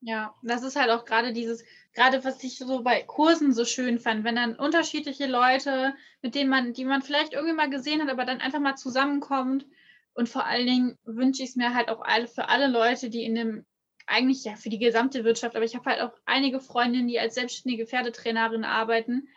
Ja, 0.00 0.34
das 0.42 0.62
ist 0.62 0.76
halt 0.76 0.90
auch 0.90 1.04
gerade 1.04 1.32
dieses, 1.32 1.64
gerade 1.92 2.22
was 2.24 2.42
ich 2.44 2.58
so 2.58 2.82
bei 2.82 3.02
Kursen 3.02 3.52
so 3.52 3.64
schön 3.64 3.98
fand, 3.98 4.22
wenn 4.22 4.36
dann 4.36 4.54
unterschiedliche 4.54 5.26
Leute, 5.26 5.94
mit 6.22 6.36
denen 6.36 6.50
man, 6.50 6.72
die 6.72 6.84
man 6.84 7.02
vielleicht 7.02 7.32
irgendwie 7.32 7.54
mal 7.54 7.70
gesehen 7.70 8.00
hat, 8.00 8.08
aber 8.08 8.24
dann 8.24 8.40
einfach 8.40 8.60
mal 8.60 8.76
zusammenkommt. 8.76 9.66
Und 10.14 10.28
vor 10.28 10.46
allen 10.46 10.66
Dingen 10.66 10.98
wünsche 11.04 11.42
ich 11.42 11.50
es 11.50 11.56
mir 11.56 11.74
halt 11.74 11.88
auch 11.88 12.00
alle, 12.02 12.28
für 12.28 12.48
alle 12.48 12.68
Leute, 12.68 13.10
die 13.10 13.24
in 13.24 13.34
dem, 13.34 13.66
eigentlich 14.06 14.44
ja 14.44 14.54
für 14.54 14.68
die 14.68 14.78
gesamte 14.78 15.24
Wirtschaft, 15.24 15.56
aber 15.56 15.64
ich 15.64 15.74
habe 15.74 15.90
halt 15.90 16.00
auch 16.00 16.12
einige 16.24 16.60
Freundinnen, 16.60 17.08
die 17.08 17.18
als 17.18 17.34
selbstständige 17.34 17.86
Pferdetrainerin 17.86 18.64
arbeiten, 18.64 19.28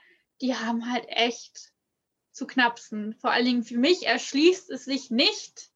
die 0.42 0.56
haben 0.56 0.92
halt 0.92 1.06
echt 1.08 1.72
zu 2.32 2.48
knapsen. 2.48 3.14
Vor 3.14 3.32
allen 3.32 3.46
Dingen 3.46 3.64
für 3.64 3.78
mich 3.78 4.06
erschließt 4.06 4.70
es 4.72 4.86
sich 4.86 5.12
nicht, 5.12 5.70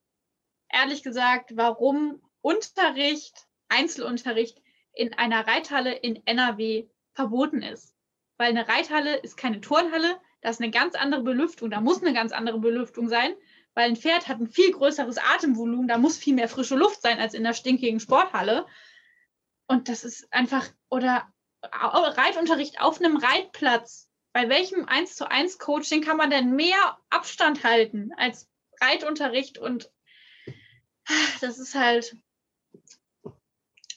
ehrlich 0.69 1.03
gesagt, 1.03 1.55
warum 1.55 2.21
Unterricht, 2.41 3.47
Einzelunterricht 3.69 4.61
in 4.93 5.13
einer 5.13 5.47
Reithalle 5.47 5.93
in 5.93 6.25
NRW 6.25 6.87
verboten 7.13 7.61
ist. 7.61 7.95
Weil 8.37 8.49
eine 8.49 8.67
Reithalle 8.67 9.17
ist 9.17 9.37
keine 9.37 9.61
Turnhalle, 9.61 10.19
da 10.41 10.49
ist 10.49 10.61
eine 10.61 10.71
ganz 10.71 10.95
andere 10.95 11.23
Belüftung, 11.23 11.69
da 11.69 11.81
muss 11.81 12.01
eine 12.01 12.13
ganz 12.13 12.31
andere 12.31 12.59
Belüftung 12.59 13.07
sein, 13.07 13.33
weil 13.73 13.89
ein 13.89 13.95
Pferd 13.95 14.27
hat 14.27 14.39
ein 14.39 14.47
viel 14.47 14.71
größeres 14.71 15.17
Atemvolumen, 15.17 15.87
da 15.87 15.97
muss 15.97 16.17
viel 16.17 16.33
mehr 16.33 16.47
frische 16.47 16.75
Luft 16.75 17.01
sein 17.01 17.19
als 17.19 17.33
in 17.33 17.43
der 17.43 17.53
stinkigen 17.53 17.99
Sporthalle. 17.99 18.65
Und 19.67 19.89
das 19.89 20.03
ist 20.03 20.31
einfach, 20.31 20.67
oder 20.89 21.27
Reitunterricht 21.61 22.79
auf 22.79 22.99
einem 22.99 23.17
Reitplatz 23.17 24.04
bei 24.35 24.49
welchem 24.49 24.85
1 24.85 25.15
zu 25.15 25.31
1 25.31 25.59
Coaching 25.59 26.03
kann 26.03 26.17
man 26.17 26.29
denn 26.29 26.57
mehr 26.57 26.97
Abstand 27.09 27.63
halten 27.63 28.11
als 28.17 28.49
Reitunterricht 28.81 29.57
und 29.57 29.89
das 31.39 31.57
ist 31.57 31.73
halt, 31.73 32.17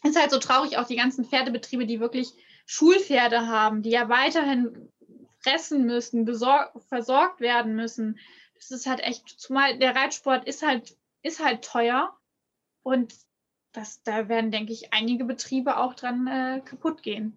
ist 0.05 0.16
halt 0.16 0.30
so 0.30 0.39
traurig, 0.39 0.78
auch 0.78 0.86
die 0.86 0.95
ganzen 0.95 1.24
Pferdebetriebe, 1.24 1.86
die 1.86 1.99
wirklich 1.99 2.28
Schulpferde 2.66 3.49
haben, 3.49 3.82
die 3.82 3.91
ja 3.91 4.09
weiterhin 4.09 4.93
fressen 5.41 5.86
müssen, 5.86 6.24
versorgt 6.24 7.41
werden 7.41 7.74
müssen. 7.74 8.20
Das 8.55 8.70
ist 8.70 8.86
halt 8.86 9.01
echt, 9.01 9.28
zumal 9.41 9.76
der 9.80 9.97
Reitsport 9.97 10.47
ist 10.47 10.64
halt, 10.64 10.97
ist 11.22 11.43
halt 11.43 11.64
teuer 11.64 12.16
und 12.84 13.12
das, 13.72 14.05
da 14.05 14.28
werden, 14.28 14.53
denke 14.53 14.72
ich, 14.72 14.93
einige 14.93 15.24
Betriebe 15.24 15.78
auch 15.78 15.95
dran 15.95 16.28
äh, 16.28 16.61
kaputt 16.64 17.03
gehen. 17.03 17.36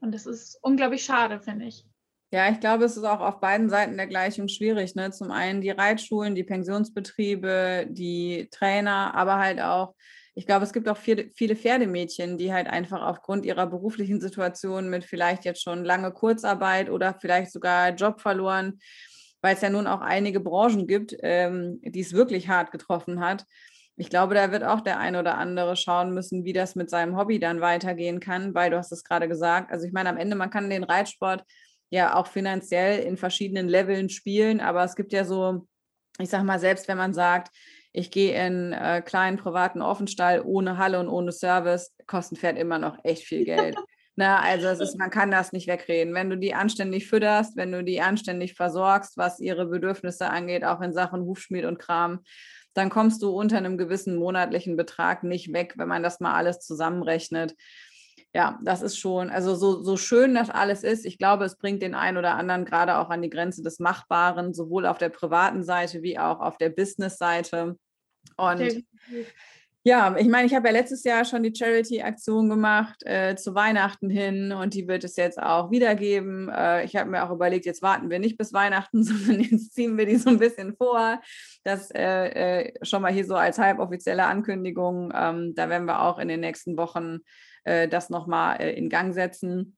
Und 0.00 0.12
das 0.12 0.24
ist 0.24 0.56
unglaublich 0.62 1.04
schade, 1.04 1.40
finde 1.40 1.66
ich. 1.66 1.84
Ja, 2.30 2.50
ich 2.50 2.60
glaube, 2.60 2.84
es 2.84 2.96
ist 2.96 3.04
auch 3.04 3.20
auf 3.20 3.40
beiden 3.40 3.70
Seiten 3.70 3.96
der 3.96 4.06
Gleichung 4.06 4.48
schwierig. 4.48 4.94
Ne? 4.94 5.10
Zum 5.10 5.30
einen 5.30 5.62
die 5.62 5.70
Reitschulen, 5.70 6.34
die 6.34 6.44
Pensionsbetriebe, 6.44 7.86
die 7.88 8.48
Trainer, 8.50 9.14
aber 9.14 9.38
halt 9.38 9.60
auch, 9.62 9.94
ich 10.34 10.46
glaube, 10.46 10.64
es 10.64 10.74
gibt 10.74 10.88
auch 10.90 10.98
viele, 10.98 11.30
viele 11.34 11.56
Pferdemädchen, 11.56 12.36
die 12.36 12.52
halt 12.52 12.66
einfach 12.68 13.00
aufgrund 13.02 13.46
ihrer 13.46 13.66
beruflichen 13.66 14.20
Situation 14.20 14.90
mit 14.90 15.04
vielleicht 15.04 15.46
jetzt 15.46 15.62
schon 15.62 15.84
lange 15.84 16.12
Kurzarbeit 16.12 16.90
oder 16.90 17.14
vielleicht 17.18 17.50
sogar 17.50 17.90
Job 17.94 18.20
verloren, 18.20 18.78
weil 19.40 19.54
es 19.54 19.62
ja 19.62 19.70
nun 19.70 19.86
auch 19.86 20.02
einige 20.02 20.40
Branchen 20.40 20.86
gibt, 20.86 21.16
ähm, 21.22 21.80
die 21.82 22.00
es 22.00 22.12
wirklich 22.12 22.48
hart 22.48 22.72
getroffen 22.72 23.20
hat, 23.20 23.46
ich 24.00 24.10
glaube, 24.10 24.34
da 24.36 24.52
wird 24.52 24.62
auch 24.62 24.80
der 24.80 25.00
ein 25.00 25.16
oder 25.16 25.36
andere 25.38 25.74
schauen 25.74 26.14
müssen, 26.14 26.44
wie 26.44 26.52
das 26.52 26.76
mit 26.76 26.88
seinem 26.88 27.16
Hobby 27.16 27.40
dann 27.40 27.60
weitergehen 27.60 28.20
kann, 28.20 28.54
weil 28.54 28.70
du 28.70 28.78
hast 28.78 28.92
es 28.92 29.02
gerade 29.02 29.26
gesagt. 29.26 29.72
Also 29.72 29.86
ich 29.86 29.92
meine, 29.92 30.08
am 30.08 30.16
Ende, 30.16 30.36
man 30.36 30.50
kann 30.50 30.70
den 30.70 30.84
Reitsport 30.84 31.42
ja 31.90 32.14
auch 32.14 32.26
finanziell 32.26 33.00
in 33.00 33.16
verschiedenen 33.16 33.68
Leveln 33.68 34.08
spielen, 34.08 34.60
aber 34.60 34.84
es 34.84 34.96
gibt 34.96 35.12
ja 35.12 35.24
so, 35.24 35.66
ich 36.18 36.28
sag 36.28 36.44
mal, 36.44 36.58
selbst 36.58 36.88
wenn 36.88 36.98
man 36.98 37.14
sagt, 37.14 37.50
ich 37.92 38.10
gehe 38.10 38.46
in 38.46 38.72
äh, 38.72 39.02
kleinen 39.04 39.38
privaten 39.38 39.82
Offenstall 39.82 40.42
ohne 40.44 40.78
Halle 40.78 41.00
und 41.00 41.08
ohne 41.08 41.32
Service, 41.32 41.94
kostet 42.06 42.38
Pferd 42.38 42.58
immer 42.58 42.78
noch 42.78 42.98
echt 43.04 43.24
viel 43.24 43.44
Geld. 43.44 43.76
Na, 44.20 44.40
also 44.40 44.66
es 44.66 44.80
ist, 44.80 44.98
man 44.98 45.10
kann 45.10 45.30
das 45.30 45.52
nicht 45.52 45.68
wegreden. 45.68 46.12
Wenn 46.12 46.28
du 46.28 46.36
die 46.36 46.52
anständig 46.52 47.06
fütterst, 47.06 47.56
wenn 47.56 47.70
du 47.70 47.84
die 47.84 48.00
anständig 48.00 48.54
versorgst, 48.54 49.16
was 49.16 49.38
ihre 49.38 49.66
Bedürfnisse 49.66 50.28
angeht, 50.28 50.64
auch 50.64 50.80
in 50.80 50.92
Sachen 50.92 51.22
Hufschmied 51.22 51.64
und 51.64 51.78
Kram, 51.78 52.24
dann 52.74 52.90
kommst 52.90 53.22
du 53.22 53.30
unter 53.30 53.58
einem 53.58 53.78
gewissen 53.78 54.16
monatlichen 54.16 54.76
Betrag 54.76 55.22
nicht 55.22 55.52
weg, 55.52 55.74
wenn 55.76 55.86
man 55.86 56.02
das 56.02 56.18
mal 56.18 56.34
alles 56.34 56.58
zusammenrechnet. 56.58 57.54
Ja, 58.34 58.58
das 58.62 58.82
ist 58.82 58.98
schon, 58.98 59.30
also 59.30 59.54
so, 59.54 59.82
so 59.82 59.96
schön 59.96 60.34
das 60.34 60.50
alles 60.50 60.84
ist, 60.84 61.06
ich 61.06 61.16
glaube, 61.16 61.44
es 61.44 61.56
bringt 61.56 61.80
den 61.80 61.94
einen 61.94 62.18
oder 62.18 62.34
anderen 62.34 62.66
gerade 62.66 62.98
auch 62.98 63.08
an 63.08 63.22
die 63.22 63.30
Grenze 63.30 63.62
des 63.62 63.78
Machbaren, 63.78 64.52
sowohl 64.52 64.86
auf 64.86 64.98
der 64.98 65.08
privaten 65.08 65.64
Seite 65.64 66.02
wie 66.02 66.18
auch 66.18 66.40
auf 66.40 66.58
der 66.58 66.68
Business-Seite. 66.68 67.76
Und 68.36 68.84
ja, 69.88 70.14
ich 70.18 70.28
meine, 70.28 70.46
ich 70.46 70.54
habe 70.54 70.68
ja 70.68 70.72
letztes 70.72 71.02
Jahr 71.04 71.24
schon 71.24 71.42
die 71.42 71.54
Charity-Aktion 71.54 72.50
gemacht 72.50 73.02
äh, 73.06 73.36
zu 73.36 73.54
Weihnachten 73.54 74.10
hin 74.10 74.52
und 74.52 74.74
die 74.74 74.86
wird 74.86 75.04
es 75.04 75.16
jetzt 75.16 75.40
auch 75.40 75.70
wiedergeben. 75.70 76.50
Äh, 76.50 76.84
ich 76.84 76.94
habe 76.96 77.08
mir 77.08 77.24
auch 77.24 77.30
überlegt, 77.30 77.64
jetzt 77.64 77.80
warten 77.80 78.10
wir 78.10 78.18
nicht 78.18 78.36
bis 78.36 78.52
Weihnachten, 78.52 79.02
sondern 79.04 79.40
jetzt 79.40 79.74
ziehen 79.74 79.96
wir 79.96 80.04
die 80.04 80.16
so 80.16 80.28
ein 80.28 80.38
bisschen 80.38 80.76
vor. 80.76 81.22
Das 81.64 81.90
äh, 81.92 82.64
äh, 82.64 82.72
schon 82.82 83.00
mal 83.00 83.12
hier 83.12 83.24
so 83.24 83.36
als 83.36 83.58
halboffizielle 83.58 84.26
Ankündigung. 84.26 85.10
Ähm, 85.14 85.54
da 85.54 85.70
werden 85.70 85.86
wir 85.86 86.02
auch 86.02 86.18
in 86.18 86.28
den 86.28 86.40
nächsten 86.40 86.76
Wochen 86.76 87.20
äh, 87.68 87.88
das 87.88 88.10
nochmal 88.10 88.60
äh, 88.60 88.72
in 88.72 88.88
Gang 88.88 89.12
setzen. 89.12 89.76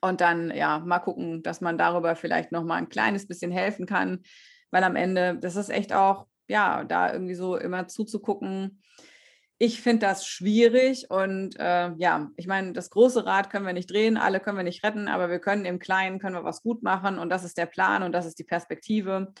Und 0.00 0.20
dann, 0.20 0.50
ja, 0.54 0.78
mal 0.78 0.98
gucken, 0.98 1.42
dass 1.42 1.60
man 1.60 1.78
darüber 1.78 2.16
vielleicht 2.16 2.52
nochmal 2.52 2.78
ein 2.78 2.88
kleines 2.88 3.26
bisschen 3.28 3.50
helfen 3.50 3.86
kann, 3.86 4.22
weil 4.70 4.84
am 4.84 4.96
Ende, 4.96 5.38
das 5.40 5.56
ist 5.56 5.70
echt 5.70 5.92
auch, 5.92 6.26
ja, 6.48 6.84
da 6.84 7.12
irgendwie 7.12 7.34
so 7.34 7.56
immer 7.56 7.88
zuzugucken, 7.88 8.82
ich 9.58 9.80
finde 9.80 10.06
das 10.06 10.26
schwierig 10.26 11.10
und 11.10 11.58
äh, 11.58 11.92
ja, 11.96 12.30
ich 12.36 12.46
meine, 12.46 12.74
das 12.74 12.90
große 12.90 13.24
Rad 13.24 13.48
können 13.48 13.64
wir 13.64 13.72
nicht 13.72 13.90
drehen, 13.90 14.18
alle 14.18 14.38
können 14.38 14.58
wir 14.58 14.64
nicht 14.64 14.84
retten, 14.84 15.08
aber 15.08 15.30
wir 15.30 15.38
können 15.38 15.64
im 15.64 15.78
Kleinen, 15.78 16.18
können 16.18 16.34
wir 16.34 16.44
was 16.44 16.62
gut 16.62 16.82
machen 16.82 17.18
und 17.18 17.30
das 17.30 17.42
ist 17.42 17.56
der 17.56 17.64
Plan 17.64 18.02
und 18.02 18.12
das 18.12 18.26
ist 18.26 18.38
die 18.38 18.44
Perspektive. 18.44 19.32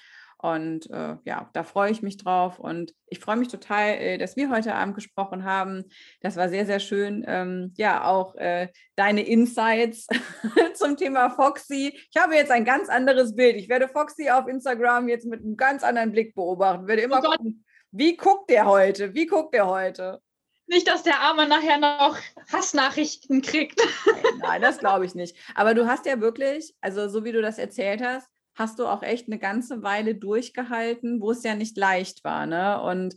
Und 0.54 0.88
äh, 0.90 1.16
ja, 1.24 1.50
da 1.54 1.64
freue 1.64 1.90
ich 1.90 2.02
mich 2.02 2.18
drauf 2.18 2.60
und 2.60 2.94
ich 3.08 3.18
freue 3.18 3.34
mich 3.34 3.48
total, 3.48 3.94
äh, 3.94 4.16
dass 4.16 4.36
wir 4.36 4.48
heute 4.48 4.76
Abend 4.76 4.94
gesprochen 4.94 5.42
haben. 5.42 5.82
Das 6.20 6.36
war 6.36 6.48
sehr, 6.48 6.66
sehr 6.66 6.78
schön. 6.78 7.24
Ähm, 7.26 7.74
ja, 7.76 8.04
auch 8.04 8.36
äh, 8.36 8.68
deine 8.94 9.26
Insights 9.26 10.06
zum 10.74 10.96
Thema 10.96 11.30
Foxy. 11.30 11.98
Ich 12.12 12.22
habe 12.22 12.36
jetzt 12.36 12.52
ein 12.52 12.64
ganz 12.64 12.88
anderes 12.88 13.34
Bild. 13.34 13.56
Ich 13.56 13.68
werde 13.68 13.88
Foxy 13.88 14.30
auf 14.30 14.46
Instagram 14.46 15.08
jetzt 15.08 15.26
mit 15.26 15.40
einem 15.40 15.56
ganz 15.56 15.82
anderen 15.82 16.12
Blick 16.12 16.36
beobachten. 16.36 16.86
Werde 16.86 17.02
immer 17.02 17.22
oh 17.24 17.28
gucken, 17.28 17.64
wie 17.90 18.16
guckt 18.16 18.48
der 18.48 18.66
heute? 18.66 19.14
Wie 19.14 19.26
guckt 19.26 19.52
der 19.52 19.66
heute? 19.66 20.22
Nicht, 20.68 20.86
dass 20.86 21.02
der 21.02 21.22
Arme 21.22 21.48
nachher 21.48 21.78
noch 21.78 22.16
Hassnachrichten 22.52 23.42
kriegt. 23.42 23.80
Nein, 24.06 24.38
nein 24.38 24.62
das 24.62 24.78
glaube 24.78 25.06
ich 25.06 25.16
nicht. 25.16 25.36
Aber 25.56 25.74
du 25.74 25.88
hast 25.88 26.06
ja 26.06 26.20
wirklich, 26.20 26.72
also 26.80 27.08
so 27.08 27.24
wie 27.24 27.32
du 27.32 27.42
das 27.42 27.58
erzählt 27.58 28.00
hast, 28.00 28.28
hast 28.56 28.78
du 28.78 28.86
auch 28.86 29.02
echt 29.02 29.28
eine 29.28 29.38
ganze 29.38 29.82
Weile 29.82 30.14
durchgehalten, 30.14 31.20
wo 31.20 31.30
es 31.30 31.42
ja 31.44 31.54
nicht 31.54 31.76
leicht 31.76 32.24
war. 32.24 32.46
Ne? 32.46 32.80
Und 32.80 33.16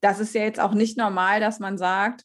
das 0.00 0.20
ist 0.20 0.34
ja 0.34 0.42
jetzt 0.42 0.60
auch 0.60 0.72
nicht 0.72 0.96
normal, 0.96 1.40
dass 1.40 1.58
man 1.58 1.76
sagt, 1.76 2.24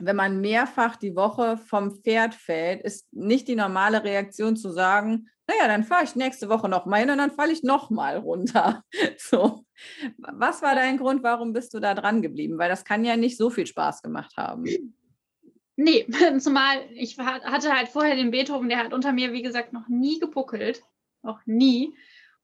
wenn 0.00 0.16
man 0.16 0.40
mehrfach 0.40 0.96
die 0.96 1.14
Woche 1.14 1.56
vom 1.56 2.02
Pferd 2.02 2.34
fällt, 2.34 2.82
ist 2.82 3.06
nicht 3.12 3.46
die 3.46 3.54
normale 3.54 4.02
Reaktion 4.02 4.56
zu 4.56 4.70
sagen, 4.70 5.28
naja, 5.46 5.68
dann 5.68 5.84
fahre 5.84 6.04
ich 6.04 6.16
nächste 6.16 6.48
Woche 6.48 6.68
noch 6.68 6.86
mal 6.86 7.00
hin 7.00 7.10
und 7.10 7.18
dann 7.18 7.30
falle 7.30 7.52
ich 7.52 7.62
noch 7.62 7.90
mal 7.90 8.16
runter. 8.16 8.82
So. 9.18 9.64
Was 10.18 10.62
war 10.62 10.74
dein 10.74 10.98
Grund, 10.98 11.22
warum 11.22 11.52
bist 11.52 11.74
du 11.74 11.80
da 11.80 11.94
dran 11.94 12.22
geblieben? 12.22 12.58
Weil 12.58 12.68
das 12.68 12.84
kann 12.84 13.04
ja 13.04 13.16
nicht 13.16 13.36
so 13.36 13.50
viel 13.50 13.66
Spaß 13.66 14.02
gemacht 14.02 14.36
haben. 14.36 14.64
Nee, 15.76 16.06
zumal 16.38 16.78
ich 16.94 17.18
hatte 17.18 17.72
halt 17.72 17.88
vorher 17.88 18.16
den 18.16 18.30
Beethoven, 18.30 18.68
der 18.68 18.78
hat 18.78 18.92
unter 18.92 19.12
mir, 19.12 19.32
wie 19.32 19.42
gesagt, 19.42 19.72
noch 19.72 19.88
nie 19.88 20.18
gepuckelt. 20.18 20.82
Noch 21.24 21.40
nie. 21.46 21.96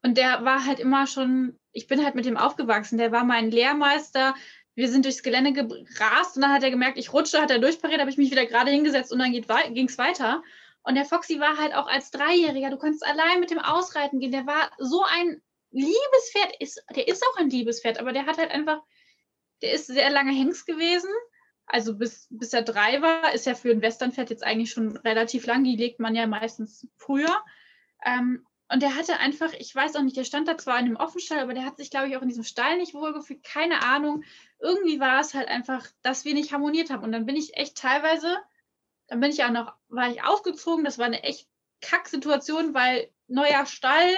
Und 0.02 0.16
der 0.16 0.44
war 0.44 0.64
halt 0.64 0.80
immer 0.80 1.06
schon, 1.06 1.58
ich 1.72 1.86
bin 1.86 2.02
halt 2.02 2.14
mit 2.14 2.24
dem 2.24 2.38
aufgewachsen. 2.38 2.98
Der 2.98 3.12
war 3.12 3.24
mein 3.24 3.50
Lehrmeister. 3.50 4.34
Wir 4.74 4.88
sind 4.88 5.04
durchs 5.04 5.22
Gelände 5.22 5.52
gerast 5.52 6.36
und 6.36 6.42
dann 6.42 6.52
hat 6.52 6.62
er 6.62 6.70
gemerkt, 6.70 6.98
ich 6.98 7.12
rutsche, 7.12 7.40
hat 7.40 7.50
er 7.50 7.58
durchpariert, 7.58 8.00
habe 8.00 8.10
ich 8.10 8.16
mich 8.16 8.30
wieder 8.30 8.46
gerade 8.46 8.70
hingesetzt 8.70 9.12
und 9.12 9.18
dann 9.18 9.32
ging 9.32 9.88
es 9.88 9.98
weiter. 9.98 10.42
Und 10.82 10.94
der 10.94 11.04
Foxy 11.04 11.38
war 11.38 11.58
halt 11.58 11.74
auch 11.74 11.86
als 11.86 12.10
Dreijähriger, 12.10 12.70
du 12.70 12.78
konntest 12.78 13.04
allein 13.04 13.40
mit 13.40 13.50
dem 13.50 13.58
Ausreiten 13.58 14.18
gehen. 14.18 14.32
Der 14.32 14.46
war 14.46 14.70
so 14.78 15.04
ein 15.04 15.42
Liebespferd, 15.70 16.56
ist, 16.60 16.82
der 16.96 17.06
ist 17.06 17.22
auch 17.22 17.36
ein 17.36 17.50
Liebespferd, 17.50 18.00
aber 18.00 18.12
der 18.12 18.24
hat 18.24 18.38
halt 18.38 18.50
einfach, 18.50 18.80
der 19.60 19.72
ist 19.74 19.88
sehr 19.88 20.10
lange 20.10 20.32
Hengst 20.32 20.66
gewesen. 20.66 21.10
Also 21.66 21.98
bis, 21.98 22.26
bis 22.30 22.54
er 22.54 22.62
drei 22.62 23.02
war, 23.02 23.34
ist 23.34 23.46
er 23.46 23.54
für 23.54 23.70
ein 23.70 23.82
Westernpferd 23.82 24.30
jetzt 24.30 24.42
eigentlich 24.42 24.70
schon 24.70 24.96
relativ 24.96 25.46
lang. 25.46 25.62
Die 25.62 25.76
legt 25.76 26.00
man 26.00 26.14
ja 26.14 26.26
meistens 26.26 26.88
früher. 26.96 27.44
Ähm, 28.04 28.46
und 28.72 28.82
der 28.82 28.94
hatte 28.94 29.18
einfach, 29.18 29.52
ich 29.54 29.74
weiß 29.74 29.96
auch 29.96 30.02
nicht, 30.02 30.16
der 30.16 30.24
stand 30.24 30.48
da 30.48 30.56
zwar 30.56 30.78
in 30.78 30.86
einem 30.86 30.96
Offenstall, 30.96 31.40
aber 31.40 31.54
der 31.54 31.64
hat 31.64 31.76
sich, 31.76 31.90
glaube 31.90 32.08
ich, 32.08 32.16
auch 32.16 32.22
in 32.22 32.28
diesem 32.28 32.44
Stall 32.44 32.78
nicht 32.78 32.94
wohlgefühlt. 32.94 33.42
Keine 33.42 33.82
Ahnung. 33.82 34.24
Irgendwie 34.58 35.00
war 35.00 35.20
es 35.20 35.34
halt 35.34 35.48
einfach, 35.48 35.86
dass 36.02 36.24
wir 36.24 36.34
nicht 36.34 36.52
harmoniert 36.52 36.90
haben. 36.90 37.02
Und 37.02 37.12
dann 37.12 37.26
bin 37.26 37.36
ich 37.36 37.56
echt 37.56 37.76
teilweise 37.76 38.38
dann 39.10 39.20
bin 39.20 39.30
ich 39.30 39.44
auch 39.44 39.50
noch, 39.50 39.74
war 39.88 40.08
ich 40.08 40.22
ausgezogen. 40.22 40.84
Das 40.84 40.98
war 40.98 41.06
eine 41.06 41.22
echt 41.24 41.48
Kacksituation, 41.82 42.74
weil 42.74 43.10
neuer 43.26 43.66
Stall, 43.66 44.14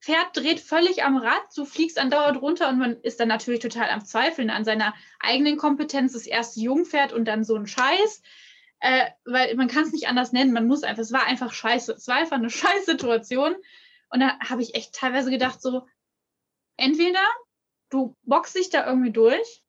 Pferd 0.00 0.36
dreht 0.36 0.58
völlig 0.58 1.04
am 1.04 1.16
Rad, 1.16 1.42
du 1.54 1.64
fliegst 1.64 1.96
andauernd 1.96 2.42
runter 2.42 2.68
und 2.68 2.78
man 2.78 3.00
ist 3.02 3.20
dann 3.20 3.28
natürlich 3.28 3.60
total 3.60 3.88
am 3.90 4.04
Zweifeln 4.04 4.50
an 4.50 4.64
seiner 4.64 4.94
eigenen 5.20 5.56
Kompetenz, 5.56 6.14
das 6.14 6.26
erste 6.26 6.58
Jungpferd 6.58 7.12
und 7.12 7.24
dann 7.24 7.44
so 7.44 7.54
ein 7.54 7.68
Scheiß. 7.68 8.22
Äh, 8.80 9.10
weil 9.24 9.54
man 9.54 9.68
kann 9.68 9.84
es 9.84 9.92
nicht 9.92 10.08
anders 10.08 10.32
nennen, 10.32 10.52
man 10.52 10.66
muss 10.66 10.82
einfach, 10.82 11.02
es 11.02 11.12
war 11.12 11.24
einfach 11.26 11.52
scheiße. 11.52 11.92
Es 11.92 12.08
war 12.08 12.16
einfach 12.16 12.36
eine 12.36 12.50
Scheißsituation. 12.50 13.54
Und 14.12 14.20
da 14.20 14.38
habe 14.40 14.62
ich 14.62 14.74
echt 14.74 14.94
teilweise 14.94 15.30
gedacht, 15.30 15.62
so, 15.62 15.86
entweder 16.76 17.24
du 17.88 18.14
boxst 18.24 18.54
dich 18.54 18.68
da 18.68 18.86
irgendwie 18.86 19.10
durch 19.10 19.64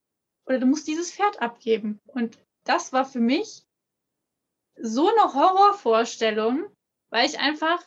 oder 0.46 0.60
du 0.60 0.66
musst 0.66 0.88
dieses 0.88 1.14
Pferd 1.14 1.42
abgeben. 1.42 2.02
Und 2.08 2.38
das 2.66 2.92
war 2.92 3.06
für 3.06 3.22
mich 3.22 3.64
so 4.76 5.08
eine 5.08 5.34
Horrorvorstellung, 5.34 6.66
weil 7.10 7.26
ich 7.26 7.40
einfach, 7.40 7.82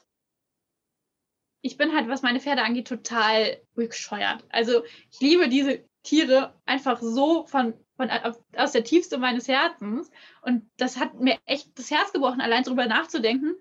ich 1.60 1.76
bin 1.76 1.94
halt, 1.94 2.08
was 2.08 2.22
meine 2.22 2.40
Pferde 2.40 2.62
angeht, 2.62 2.88
total 2.88 3.60
bescheuert. 3.74 4.44
Also 4.48 4.82
ich 5.10 5.20
liebe 5.20 5.50
diese 5.50 5.84
Tiere 6.04 6.58
einfach 6.64 7.02
so 7.02 7.44
von, 7.46 7.74
von 7.96 8.08
aus 8.56 8.72
der 8.72 8.84
Tiefste 8.84 9.18
meines 9.18 9.46
Herzens. 9.46 10.10
Und 10.40 10.70
das 10.78 10.96
hat 10.96 11.20
mir 11.20 11.38
echt 11.44 11.78
das 11.78 11.90
Herz 11.90 12.12
gebrochen, 12.12 12.40
allein 12.40 12.62
darüber 12.62 12.86
nachzudenken, 12.86 13.56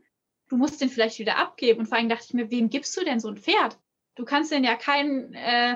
du 0.49 0.57
musst 0.57 0.81
den 0.81 0.89
vielleicht 0.89 1.19
wieder 1.19 1.37
abgeben. 1.37 1.81
Und 1.81 1.87
vor 1.87 1.97
allem 1.97 2.09
dachte 2.09 2.25
ich 2.27 2.33
mir, 2.33 2.51
wem 2.51 2.69
gibst 2.69 2.95
du 2.97 3.03
denn 3.03 3.19
so 3.19 3.29
ein 3.29 3.37
Pferd? 3.37 3.79
Du 4.15 4.25
kannst 4.25 4.51
den 4.51 4.63
ja 4.63 4.75
keinen, 4.75 5.33
äh, 5.33 5.75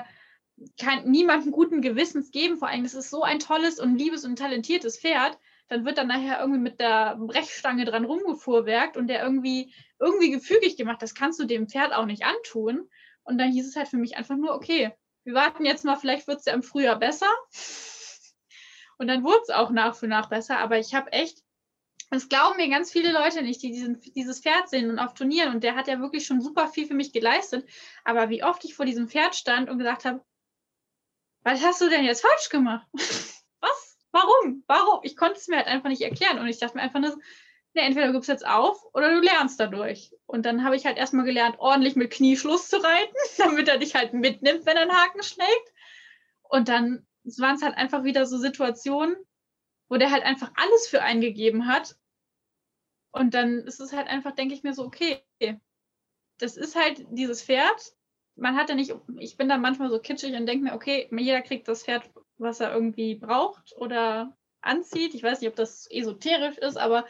kein, 0.78 1.10
niemanden 1.10 1.50
guten 1.50 1.80
Gewissens 1.82 2.30
geben. 2.30 2.58
Vor 2.58 2.68
allem, 2.68 2.82
das 2.82 2.94
ist 2.94 3.10
so 3.10 3.22
ein 3.22 3.38
tolles 3.38 3.80
und 3.80 3.96
liebes 3.96 4.24
und 4.24 4.38
talentiertes 4.38 4.98
Pferd 4.98 5.38
dann 5.70 5.84
wird 5.84 5.98
dann 5.98 6.08
nachher 6.08 6.40
irgendwie 6.40 6.60
mit 6.60 6.80
der 6.80 7.16
Brechstange 7.16 7.84
dran 7.84 8.04
rumgefuhrwerkt 8.04 8.96
und 8.96 9.06
der 9.06 9.22
irgendwie, 9.22 9.72
irgendwie 10.00 10.30
gefügig 10.30 10.76
gemacht. 10.76 11.00
Das 11.00 11.14
kannst 11.14 11.38
du 11.38 11.44
dem 11.44 11.68
Pferd 11.68 11.94
auch 11.94 12.06
nicht 12.06 12.24
antun. 12.24 12.90
Und 13.22 13.38
dann 13.38 13.52
hieß 13.52 13.68
es 13.68 13.76
halt 13.76 13.86
für 13.86 13.96
mich 13.96 14.16
einfach 14.16 14.36
nur, 14.36 14.52
okay, 14.52 14.92
wir 15.22 15.34
warten 15.34 15.64
jetzt 15.64 15.84
mal, 15.84 15.94
vielleicht 15.94 16.26
wird 16.26 16.40
es 16.40 16.46
ja 16.46 16.54
im 16.54 16.64
Frühjahr 16.64 16.98
besser. 16.98 17.30
Und 18.98 19.06
dann 19.06 19.22
wurde 19.22 19.42
es 19.44 19.50
auch 19.50 19.70
nach 19.70 19.94
für 19.94 20.08
nach 20.08 20.28
besser. 20.28 20.58
Aber 20.58 20.76
ich 20.76 20.92
habe 20.92 21.12
echt, 21.12 21.44
das 22.10 22.28
glauben 22.28 22.56
mir 22.56 22.68
ganz 22.68 22.90
viele 22.90 23.12
Leute 23.12 23.42
nicht, 23.42 23.62
die 23.62 23.70
diesen, 23.70 24.00
dieses 24.00 24.40
Pferd 24.40 24.68
sehen 24.68 24.90
und 24.90 24.98
auf 24.98 25.14
Turnieren. 25.14 25.54
Und 25.54 25.64
der 25.64 25.76
hat 25.76 25.86
ja 25.86 26.00
wirklich 26.00 26.26
schon 26.26 26.40
super 26.40 26.68
viel 26.68 26.86
für 26.86 26.94
mich 26.94 27.12
geleistet. 27.12 27.68
Aber 28.04 28.28
wie 28.30 28.42
oft 28.42 28.64
ich 28.64 28.74
vor 28.74 28.84
diesem 28.84 29.08
Pferd 29.08 29.36
stand 29.36 29.70
und 29.70 29.78
gesagt 29.78 30.04
habe, 30.04 30.24
was 31.42 31.64
hast 31.64 31.80
du 31.80 31.88
denn 31.88 32.04
jetzt 32.04 32.22
falsch 32.22 32.48
gemacht? 32.50 32.86
Warum? 34.12 34.64
Warum? 34.66 35.00
Ich 35.04 35.16
konnte 35.16 35.36
es 35.36 35.46
mir 35.46 35.56
halt 35.56 35.68
einfach 35.68 35.88
nicht 35.88 36.02
erklären. 36.02 36.40
Und 36.40 36.48
ich 36.48 36.58
dachte 36.58 36.76
mir 36.76 36.82
einfach 36.82 36.98
nur, 36.98 37.16
nee, 37.74 37.82
entweder 37.82 38.08
du 38.08 38.14
gibst 38.14 38.28
jetzt 38.28 38.46
auf 38.46 38.84
oder 38.92 39.14
du 39.14 39.20
lernst 39.20 39.60
dadurch. 39.60 40.12
Und 40.26 40.46
dann 40.46 40.64
habe 40.64 40.74
ich 40.74 40.86
halt 40.86 40.98
erstmal 40.98 41.24
gelernt, 41.24 41.58
ordentlich 41.58 41.94
mit 41.94 42.10
Knieschluss 42.10 42.68
zu 42.68 42.78
reiten, 42.78 43.14
damit 43.38 43.68
er 43.68 43.78
dich 43.78 43.94
halt 43.94 44.12
mitnimmt, 44.12 44.66
wenn 44.66 44.76
er 44.76 44.82
einen 44.82 44.96
Haken 44.96 45.22
schlägt. 45.22 45.72
Und 46.42 46.68
dann 46.68 47.06
waren 47.38 47.54
es 47.54 47.62
halt 47.62 47.76
einfach 47.76 48.02
wieder 48.02 48.26
so 48.26 48.36
Situationen, 48.36 49.14
wo 49.88 49.96
der 49.96 50.10
halt 50.10 50.24
einfach 50.24 50.50
alles 50.56 50.88
für 50.88 51.02
einen 51.02 51.20
gegeben 51.20 51.68
hat. 51.68 51.96
Und 53.12 53.34
dann 53.34 53.58
ist 53.60 53.80
es 53.80 53.92
halt 53.92 54.08
einfach, 54.08 54.32
denke 54.32 54.54
ich 54.54 54.62
mir 54.62 54.74
so, 54.74 54.84
okay, 54.84 55.22
das 56.38 56.56
ist 56.56 56.76
halt 56.76 57.04
dieses 57.10 57.42
Pferd. 57.42 57.94
Man 58.36 58.56
hat 58.56 58.68
ja 58.68 58.74
nicht, 58.74 58.94
ich 59.18 59.36
bin 59.36 59.48
dann 59.48 59.60
manchmal 59.60 59.90
so 59.90 59.98
kitschig 59.98 60.34
und 60.34 60.46
denke 60.46 60.64
mir, 60.64 60.74
okay, 60.74 61.08
jeder 61.10 61.42
kriegt 61.42 61.68
das 61.68 61.84
Pferd 61.84 62.08
was 62.40 62.60
er 62.60 62.72
irgendwie 62.72 63.14
braucht 63.14 63.74
oder 63.76 64.36
anzieht. 64.62 65.14
Ich 65.14 65.22
weiß 65.22 65.40
nicht, 65.40 65.50
ob 65.50 65.56
das 65.56 65.86
esoterisch 65.90 66.58
ist, 66.58 66.76
aber 66.76 67.06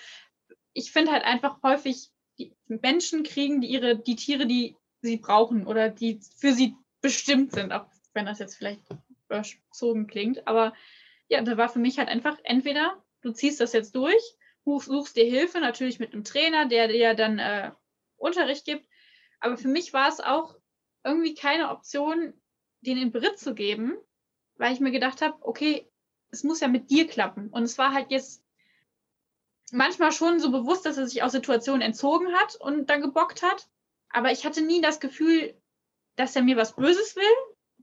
ich 0.72 0.92
finde 0.92 1.12
halt 1.12 1.24
einfach 1.24 1.62
häufig, 1.62 2.10
die 2.38 2.52
Menschen 2.66 3.22
kriegen 3.22 3.60
die 3.60 3.68
ihre, 3.68 3.96
die 3.96 4.16
Tiere, 4.16 4.46
die 4.46 4.76
sie 5.02 5.16
brauchen 5.16 5.66
oder 5.66 5.88
die 5.88 6.20
für 6.36 6.52
sie 6.52 6.74
bestimmt 7.00 7.52
sind, 7.52 7.72
auch 7.72 7.86
wenn 8.12 8.26
das 8.26 8.38
jetzt 8.38 8.56
vielleicht 8.56 8.82
überzogen 9.26 10.06
klingt. 10.06 10.46
Aber 10.46 10.74
ja, 11.28 11.40
da 11.42 11.56
war 11.56 11.68
für 11.68 11.78
mich 11.78 11.98
halt 11.98 12.08
einfach 12.08 12.36
entweder 12.42 13.02
du 13.22 13.32
ziehst 13.32 13.60
das 13.60 13.72
jetzt 13.72 13.94
durch, 13.94 14.22
suchst 14.64 15.16
dir 15.16 15.24
Hilfe, 15.24 15.60
natürlich 15.60 15.98
mit 15.98 16.12
einem 16.12 16.24
Trainer, 16.24 16.66
der 16.66 16.88
dir 16.88 17.14
dann 17.14 17.38
äh, 17.38 17.72
Unterricht 18.16 18.64
gibt. 18.64 18.86
Aber 19.40 19.56
für 19.56 19.68
mich 19.68 19.92
war 19.92 20.08
es 20.08 20.20
auch 20.20 20.56
irgendwie 21.04 21.34
keine 21.34 21.70
Option, 21.70 22.34
den 22.82 22.98
in 22.98 23.12
Brit 23.12 23.38
zu 23.38 23.54
geben, 23.54 23.96
weil 24.56 24.72
ich 24.72 24.80
mir 24.80 24.90
gedacht 24.90 25.22
habe, 25.22 25.36
okay, 25.40 25.90
es 26.30 26.44
muss 26.44 26.60
ja 26.60 26.68
mit 26.68 26.90
dir 26.90 27.06
klappen. 27.06 27.48
Und 27.48 27.64
es 27.64 27.78
war 27.78 27.92
halt 27.92 28.10
jetzt 28.10 28.44
manchmal 29.72 30.12
schon 30.12 30.40
so 30.40 30.50
bewusst, 30.50 30.86
dass 30.86 30.98
er 30.98 31.06
sich 31.06 31.22
aus 31.22 31.32
Situationen 31.32 31.82
entzogen 31.82 32.32
hat 32.34 32.56
und 32.56 32.88
dann 32.90 33.02
gebockt 33.02 33.42
hat. 33.42 33.68
Aber 34.10 34.30
ich 34.30 34.44
hatte 34.44 34.62
nie 34.62 34.80
das 34.80 35.00
Gefühl, 35.00 35.54
dass 36.16 36.36
er 36.36 36.42
mir 36.42 36.56
was 36.56 36.76
Böses 36.76 37.16
will. 37.16 37.22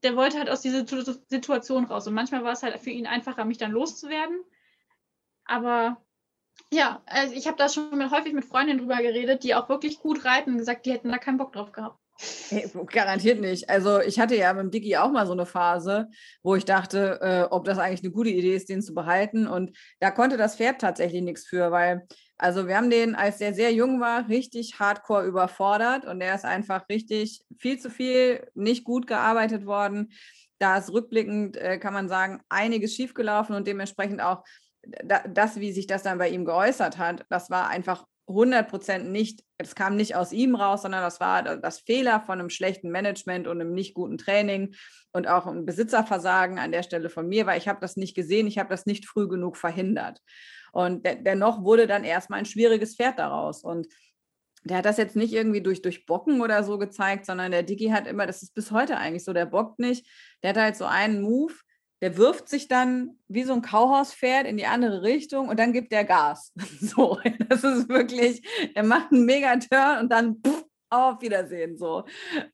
Der 0.04 0.16
wollte 0.16 0.38
halt 0.38 0.50
aus 0.50 0.62
dieser 0.62 0.86
Situation 1.28 1.86
raus. 1.86 2.08
Und 2.08 2.14
manchmal 2.14 2.44
war 2.44 2.52
es 2.52 2.64
halt 2.64 2.80
für 2.80 2.92
ihn 2.92 3.08
einfacher, 3.08 3.46
mich 3.46 3.58
dann 3.58 3.72
loszuwerden. 3.72 4.44
Aber 5.46 6.06
ja, 6.72 7.02
also 7.06 7.34
ich 7.34 7.48
habe 7.48 7.58
da 7.58 7.70
schon 7.70 7.98
mit, 7.98 8.12
häufig 8.12 8.34
mit 8.34 8.46
Freundinnen 8.46 8.80
drüber 8.80 8.98
geredet, 8.98 9.44
die 9.44 9.56
auch 9.56 9.70
wirklich 9.70 10.00
gut 10.00 10.26
reiten 10.26 10.52
und 10.52 10.58
gesagt, 10.58 10.86
die 10.86 10.92
hätten 10.92 11.10
da 11.10 11.18
keinen 11.18 11.38
Bock 11.38 11.54
drauf 11.54 11.72
gehabt. 11.72 12.00
Hey, 12.50 12.68
garantiert 12.88 13.40
nicht. 13.40 13.70
Also 13.70 14.02
ich 14.02 14.20
hatte 14.20 14.36
ja 14.36 14.52
mit 14.54 14.64
dem 14.64 14.72
Dicky 14.72 14.98
auch 14.98 15.12
mal 15.12 15.28
so 15.28 15.34
eine 15.34 15.46
Phase, 15.46 16.10
wo 16.42 16.56
ich 16.56 16.66
dachte, 16.66 17.20
äh, 17.22 17.54
ob 17.54 17.66
das 17.66 17.78
eigentlich 17.78 18.04
eine 18.04 18.12
gute 18.12 18.32
Idee 18.32 18.56
ist, 18.56 18.70
den 18.70 18.82
zu 18.82 18.96
behalten. 18.96 19.46
Und 19.48 19.78
da 20.00 20.10
konnte 20.10 20.36
das 20.36 20.56
Pferd 20.56 20.82
tatsächlich 20.82 21.22
nichts 21.22 21.46
für, 21.46 21.72
weil, 21.72 22.08
also 22.38 22.68
wir 22.68 22.76
haben 22.76 22.90
den, 22.90 23.14
als 23.14 23.38
der 23.38 23.54
sehr 23.54 23.72
jung 23.72 24.00
war, 24.00 24.28
richtig 24.30 24.80
hardcore 24.80 25.26
überfordert 25.26 26.06
und 26.06 26.20
der 26.20 26.34
ist 26.34 26.46
einfach 26.46 26.90
richtig 26.90 27.42
viel 27.60 27.78
zu 27.78 27.92
viel, 27.92 28.48
nicht 28.56 28.84
gut 28.84 29.06
gearbeitet 29.06 29.68
worden. 29.68 30.12
Da 30.58 30.80
ist 30.80 30.92
rückblickend, 30.92 31.56
äh, 31.58 31.78
kann 31.78 31.94
man 31.94 32.10
sagen, 32.10 32.42
einiges 32.50 32.96
schiefgelaufen 32.96 33.56
und 33.56 33.68
dementsprechend 33.68 34.22
auch 34.22 34.44
das, 35.04 35.60
wie 35.60 35.72
sich 35.72 35.88
das 35.88 36.04
dann 36.04 36.18
bei 36.18 36.30
ihm 36.30 36.46
geäußert 36.46 36.98
hat, 36.98 37.26
das 37.30 37.50
war 37.50 37.68
einfach 37.70 38.06
100 38.28 38.70
Prozent 38.70 39.10
nicht, 39.10 39.44
es 39.58 39.74
kam 39.74 39.96
nicht 39.96 40.16
aus 40.16 40.34
ihm 40.34 40.56
raus, 40.56 40.82
sondern 40.82 41.02
das 41.02 41.20
war 41.20 41.44
das 41.44 41.80
Fehler 41.80 42.22
von 42.26 42.40
einem 42.40 42.50
schlechten 42.50 42.90
Management 42.92 43.48
und 43.48 43.62
einem 43.62 43.74
nicht 43.74 43.94
guten 43.94 44.18
Training 44.18 44.76
und 45.14 45.28
auch 45.28 45.48
ein 45.48 45.66
Besitzerversagen 45.66 46.60
an 46.60 46.72
der 46.72 46.84
Stelle 46.84 47.10
von 47.10 47.28
mir, 47.28 47.46
weil 47.46 47.58
ich 47.58 47.68
habe 47.68 47.80
das 47.80 47.96
nicht 47.96 48.16
gesehen, 48.16 48.48
ich 48.48 48.58
habe 48.58 48.70
das 48.70 48.86
nicht 48.86 49.06
früh 49.06 49.28
genug 49.28 49.56
verhindert. 49.56 50.22
Und 50.74 51.06
de 51.06 51.24
dennoch 51.24 51.64
wurde 51.64 51.88
dann 51.88 52.04
erstmal 52.04 52.40
ein 52.40 52.46
schwieriges 52.46 52.96
Pferd 52.96 53.18
daraus. 53.18 53.64
Und 53.64 53.88
der 54.64 54.78
hat 54.78 54.86
das 54.86 54.98
jetzt 54.98 55.16
nicht 55.16 55.34
irgendwie 55.34 55.62
durch, 55.62 55.82
durch 55.82 56.06
Bocken 56.06 56.42
oder 56.42 56.64
so 56.64 56.78
gezeigt, 56.78 57.26
sondern 57.26 57.52
der 57.52 57.64
Digi 57.64 57.88
hat 57.88 58.08
immer, 58.08 58.28
das 58.28 58.44
ist 58.44 58.54
bis 58.54 58.72
heute 58.72 58.98
eigentlich 58.98 59.24
so, 59.24 59.32
der 59.32 59.46
bockt 59.46 59.80
nicht. 59.80 60.06
Der 60.44 60.50
hat 60.50 60.58
halt 60.58 60.76
so 60.76 60.86
einen 60.86 61.22
Move, 61.22 61.54
der 62.02 62.18
wirft 62.18 62.48
sich 62.48 62.68
dann 62.68 63.18
wie 63.28 63.44
so 63.44 63.54
ein 63.54 63.62
Kauhauspferd 63.62 64.46
in 64.46 64.58
die 64.58 64.66
andere 64.66 65.02
Richtung 65.02 65.50
und 65.50 65.60
dann 65.60 65.74
gibt 65.74 65.92
der 65.92 66.06
Gas. 66.06 66.54
So, 66.80 67.20
das 67.50 67.64
ist 67.64 67.90
wirklich, 67.90 68.42
er 68.76 68.84
macht 68.84 69.12
einen 69.12 69.26
Megaturn 69.26 70.00
und 70.00 70.10
dann 70.12 70.38
pff, 70.46 70.64
auf 70.90 71.22
Wiedersehen 71.22 71.78
so. 71.78 72.06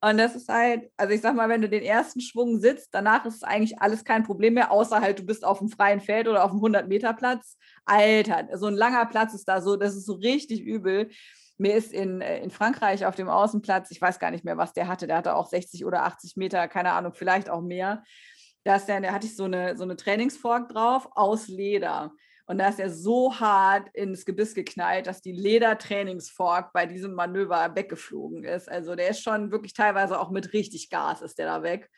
Und 0.02 0.18
das 0.18 0.36
ist 0.36 0.50
halt, 0.50 0.90
also 0.98 1.14
ich 1.14 1.22
sag 1.22 1.36
mal, 1.36 1.50
wenn 1.50 1.62
du 1.62 1.70
den 1.70 1.84
ersten 1.84 2.22
Schwung 2.22 2.60
sitzt, 2.60 2.90
danach 2.92 3.26
ist 3.26 3.36
es 3.36 3.44
eigentlich 3.44 3.80
alles 3.80 4.04
kein 4.04 4.24
Problem 4.24 4.56
mehr, 4.56 4.72
außer 4.72 5.02
halt 5.02 5.20
du 5.20 5.24
bist 5.24 5.46
auf 5.46 5.60
dem 5.60 5.70
freien 5.70 6.02
Feld 6.02 6.28
oder 6.28 6.44
auf 6.44 6.52
dem 6.52 6.60
100-Meter-Platz. 6.60 7.58
Alter, 7.86 8.58
so 8.58 8.68
ein 8.68 8.76
langer 8.76 9.06
Platz 9.06 9.34
ist 9.34 9.48
da 9.48 9.62
so, 9.62 9.76
das 9.76 9.96
ist 9.96 10.06
so 10.06 10.14
richtig 10.14 10.62
übel. 10.62 11.10
Mir 11.58 11.76
ist 11.76 11.94
in, 11.94 12.22
äh, 12.22 12.40
in 12.42 12.50
Frankreich 12.50 13.06
auf 13.06 13.16
dem 13.16 13.30
Außenplatz, 13.30 13.92
ich 13.92 14.02
weiß 14.02 14.20
gar 14.20 14.32
nicht 14.32 14.44
mehr, 14.44 14.58
was 14.58 14.74
der 14.74 14.88
hatte, 14.88 15.06
der 15.06 15.18
hatte 15.18 15.36
auch 15.36 15.48
60 15.48 15.86
oder 15.86 16.04
80 16.04 16.36
Meter, 16.36 16.68
keine 16.68 16.94
Ahnung, 16.94 17.14
vielleicht 17.14 17.50
auch 17.50 17.62
mehr 17.62 18.04
da, 18.64 18.76
ist 18.76 18.86
der, 18.86 19.02
da 19.02 19.12
hatte 19.12 19.28
ich 19.28 19.36
so 19.36 19.46
eine, 19.46 19.78
so 19.78 19.84
eine 19.84 19.96
Trainingsfork 19.96 20.70
drauf 20.70 21.10
aus 21.16 21.48
Leder. 21.48 22.14
Und 22.46 22.58
da 22.58 22.68
ist 22.68 22.80
er 22.80 22.90
so 22.90 23.40
hart 23.40 23.90
ins 23.94 24.26
Gebiss 24.26 24.54
geknallt, 24.54 25.08
dass 25.08 25.22
die 25.22 25.32
Ledertrainingsfork 25.32 26.74
bei 26.74 26.86
diesem 26.86 27.14
Manöver 27.14 27.76
weggeflogen 27.76 28.44
ist. 28.44 28.70
Also 28.70 28.96
der 28.96 29.10
ist 29.10 29.24
schon 29.24 29.52
wirklich 29.52 29.74
teilweise 29.74 30.20
auch 30.20 30.30
mit 30.30 30.52
richtig 30.52 30.90
Gas 30.90 31.22
ist 31.22 31.40
der 31.40 31.46
da 31.46 31.64
weg. 31.64 31.90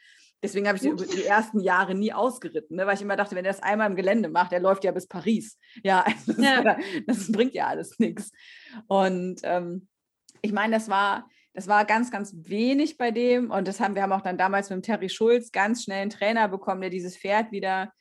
Deswegen 0.44 0.68
habe 0.68 0.78
ich 0.78 0.84
den 0.84 0.98
die 0.98 1.24
ersten 1.24 1.60
Jahre 1.60 1.96
nie 1.96 2.14
ausgeritten, 2.14 2.78
ne? 2.78 2.86
weil 2.86 2.96
ich 2.96 3.02
immer 3.02 3.16
dachte, 3.16 3.36
wenn 3.36 3.46
er 3.46 3.54
das 3.54 3.64
einmal 3.64 3.90
im 3.90 3.96
Gelände 3.96 4.30
macht, 4.30 4.52
der 4.52 4.60
läuft 4.60 4.84
ja 4.84 4.92
bis 4.92 5.08
Paris. 5.08 5.58
Ja, 5.84 6.02
also 6.06 6.34
das, 6.34 6.46
ja. 6.46 6.78
das 7.08 7.32
bringt 7.32 7.56
ja 7.56 7.68
alles 7.68 7.98
nichts. 7.98 8.32
Und 8.88 9.40
ähm, 9.44 9.88
ich 10.44 10.52
meine, 10.52 10.76
das 10.76 10.88
war, 10.88 11.28
das 11.56 11.70
war 11.70 11.86
ganz, 11.86 12.12
ganz 12.12 12.34
wenig 12.36 12.98
bei 12.98 13.12
dem. 13.12 13.50
Und 13.50 13.68
das 13.68 13.80
haben 13.80 13.96
wir 13.96 14.04
haben 14.04 14.12
auch 14.12 14.22
dann 14.22 14.38
damals 14.38 14.70
mit 14.70 14.84
Terry 14.84 15.08
Schulz 15.08 15.54
ganz 15.54 15.84
schnell 15.84 16.02
einen 16.02 16.10
Trainer 16.10 16.50
bekommen, 16.50 16.82
der 16.82 16.90
dieses 16.90 17.18
Pferd 17.18 17.52
wieder 17.54 17.94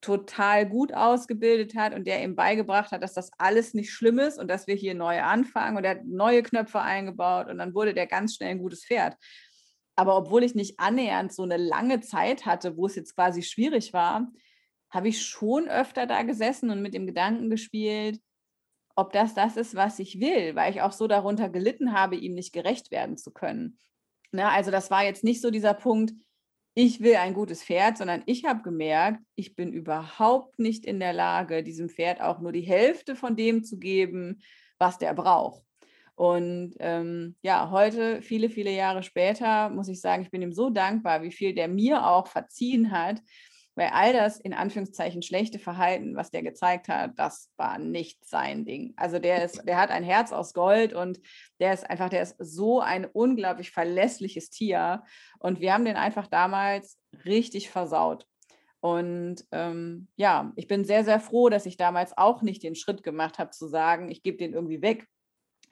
total 0.00 0.68
gut 0.68 0.92
ausgebildet 0.92 1.76
hat 1.76 1.94
und 1.94 2.06
der 2.06 2.22
ihm 2.22 2.34
beigebracht 2.34 2.90
hat, 2.90 3.02
dass 3.02 3.14
das 3.14 3.30
alles 3.38 3.72
nicht 3.72 3.92
schlimm 3.92 4.18
ist 4.18 4.38
und 4.38 4.48
dass 4.48 4.66
wir 4.66 4.74
hier 4.74 4.94
neu 4.94 5.22
anfangen. 5.22 5.76
Und 5.76 5.84
er 5.84 5.92
hat 5.92 6.06
neue 6.06 6.42
Knöpfe 6.42 6.80
eingebaut 6.80 7.48
und 7.48 7.58
dann 7.58 7.72
wurde 7.72 7.94
der 7.94 8.08
ganz 8.08 8.34
schnell 8.34 8.50
ein 8.50 8.58
gutes 8.58 8.84
Pferd. 8.84 9.16
Aber 9.94 10.16
obwohl 10.16 10.42
ich 10.42 10.56
nicht 10.56 10.80
annähernd 10.80 11.32
so 11.32 11.44
eine 11.44 11.56
lange 11.56 12.00
Zeit 12.00 12.46
hatte, 12.46 12.76
wo 12.76 12.86
es 12.86 12.96
jetzt 12.96 13.14
quasi 13.14 13.42
schwierig 13.42 13.92
war, 13.92 14.28
habe 14.90 15.08
ich 15.08 15.22
schon 15.24 15.68
öfter 15.68 16.06
da 16.06 16.22
gesessen 16.22 16.70
und 16.70 16.82
mit 16.82 16.94
dem 16.94 17.06
Gedanken 17.06 17.48
gespielt, 17.50 18.20
ob 18.98 19.12
das 19.12 19.32
das 19.32 19.56
ist, 19.56 19.76
was 19.76 20.00
ich 20.00 20.18
will, 20.18 20.56
weil 20.56 20.72
ich 20.72 20.82
auch 20.82 20.90
so 20.90 21.06
darunter 21.06 21.48
gelitten 21.48 21.92
habe, 21.92 22.16
ihm 22.16 22.34
nicht 22.34 22.52
gerecht 22.52 22.90
werden 22.90 23.16
zu 23.16 23.30
können. 23.30 23.78
Ne, 24.32 24.50
also 24.50 24.72
das 24.72 24.90
war 24.90 25.04
jetzt 25.04 25.22
nicht 25.22 25.40
so 25.40 25.52
dieser 25.52 25.72
Punkt, 25.72 26.14
ich 26.74 27.00
will 27.00 27.14
ein 27.14 27.32
gutes 27.32 27.62
Pferd, 27.62 27.96
sondern 27.96 28.24
ich 28.26 28.44
habe 28.44 28.62
gemerkt, 28.62 29.20
ich 29.36 29.54
bin 29.54 29.72
überhaupt 29.72 30.58
nicht 30.58 30.84
in 30.84 30.98
der 30.98 31.12
Lage, 31.12 31.62
diesem 31.62 31.88
Pferd 31.88 32.20
auch 32.20 32.40
nur 32.40 32.50
die 32.50 32.62
Hälfte 32.62 33.14
von 33.14 33.36
dem 33.36 33.62
zu 33.62 33.78
geben, 33.78 34.42
was 34.78 34.98
der 34.98 35.14
braucht. 35.14 35.62
Und 36.16 36.74
ähm, 36.80 37.36
ja, 37.42 37.70
heute, 37.70 38.20
viele, 38.20 38.50
viele 38.50 38.72
Jahre 38.72 39.04
später, 39.04 39.70
muss 39.70 39.86
ich 39.86 40.00
sagen, 40.00 40.22
ich 40.22 40.32
bin 40.32 40.42
ihm 40.42 40.52
so 40.52 40.70
dankbar, 40.70 41.22
wie 41.22 41.30
viel 41.30 41.54
der 41.54 41.68
mir 41.68 42.04
auch 42.04 42.26
verziehen 42.26 42.90
hat, 42.90 43.22
weil 43.78 43.90
all 43.92 44.12
das 44.12 44.40
in 44.40 44.52
Anführungszeichen 44.52 45.22
schlechte 45.22 45.60
Verhalten, 45.60 46.16
was 46.16 46.32
der 46.32 46.42
gezeigt 46.42 46.88
hat, 46.88 47.12
das 47.16 47.48
war 47.56 47.78
nicht 47.78 48.24
sein 48.26 48.64
Ding. 48.64 48.92
Also 48.96 49.20
der 49.20 49.44
ist, 49.44 49.62
der 49.68 49.76
hat 49.80 49.90
ein 49.90 50.02
Herz 50.02 50.32
aus 50.32 50.52
Gold 50.52 50.92
und 50.92 51.20
der 51.60 51.72
ist 51.72 51.88
einfach, 51.88 52.08
der 52.08 52.22
ist 52.22 52.34
so 52.40 52.80
ein 52.80 53.04
unglaublich 53.04 53.70
verlässliches 53.70 54.50
Tier. 54.50 55.04
Und 55.38 55.60
wir 55.60 55.72
haben 55.72 55.84
den 55.84 55.96
einfach 55.96 56.26
damals 56.26 56.98
richtig 57.24 57.70
versaut. 57.70 58.26
Und 58.80 59.46
ähm, 59.52 60.08
ja, 60.16 60.52
ich 60.56 60.66
bin 60.66 60.84
sehr, 60.84 61.04
sehr 61.04 61.20
froh, 61.20 61.48
dass 61.48 61.64
ich 61.64 61.76
damals 61.76 62.18
auch 62.18 62.42
nicht 62.42 62.64
den 62.64 62.74
Schritt 62.74 63.04
gemacht 63.04 63.38
habe, 63.38 63.50
zu 63.50 63.68
sagen, 63.68 64.10
ich 64.10 64.24
gebe 64.24 64.38
den 64.38 64.54
irgendwie 64.54 64.82
weg. 64.82 65.06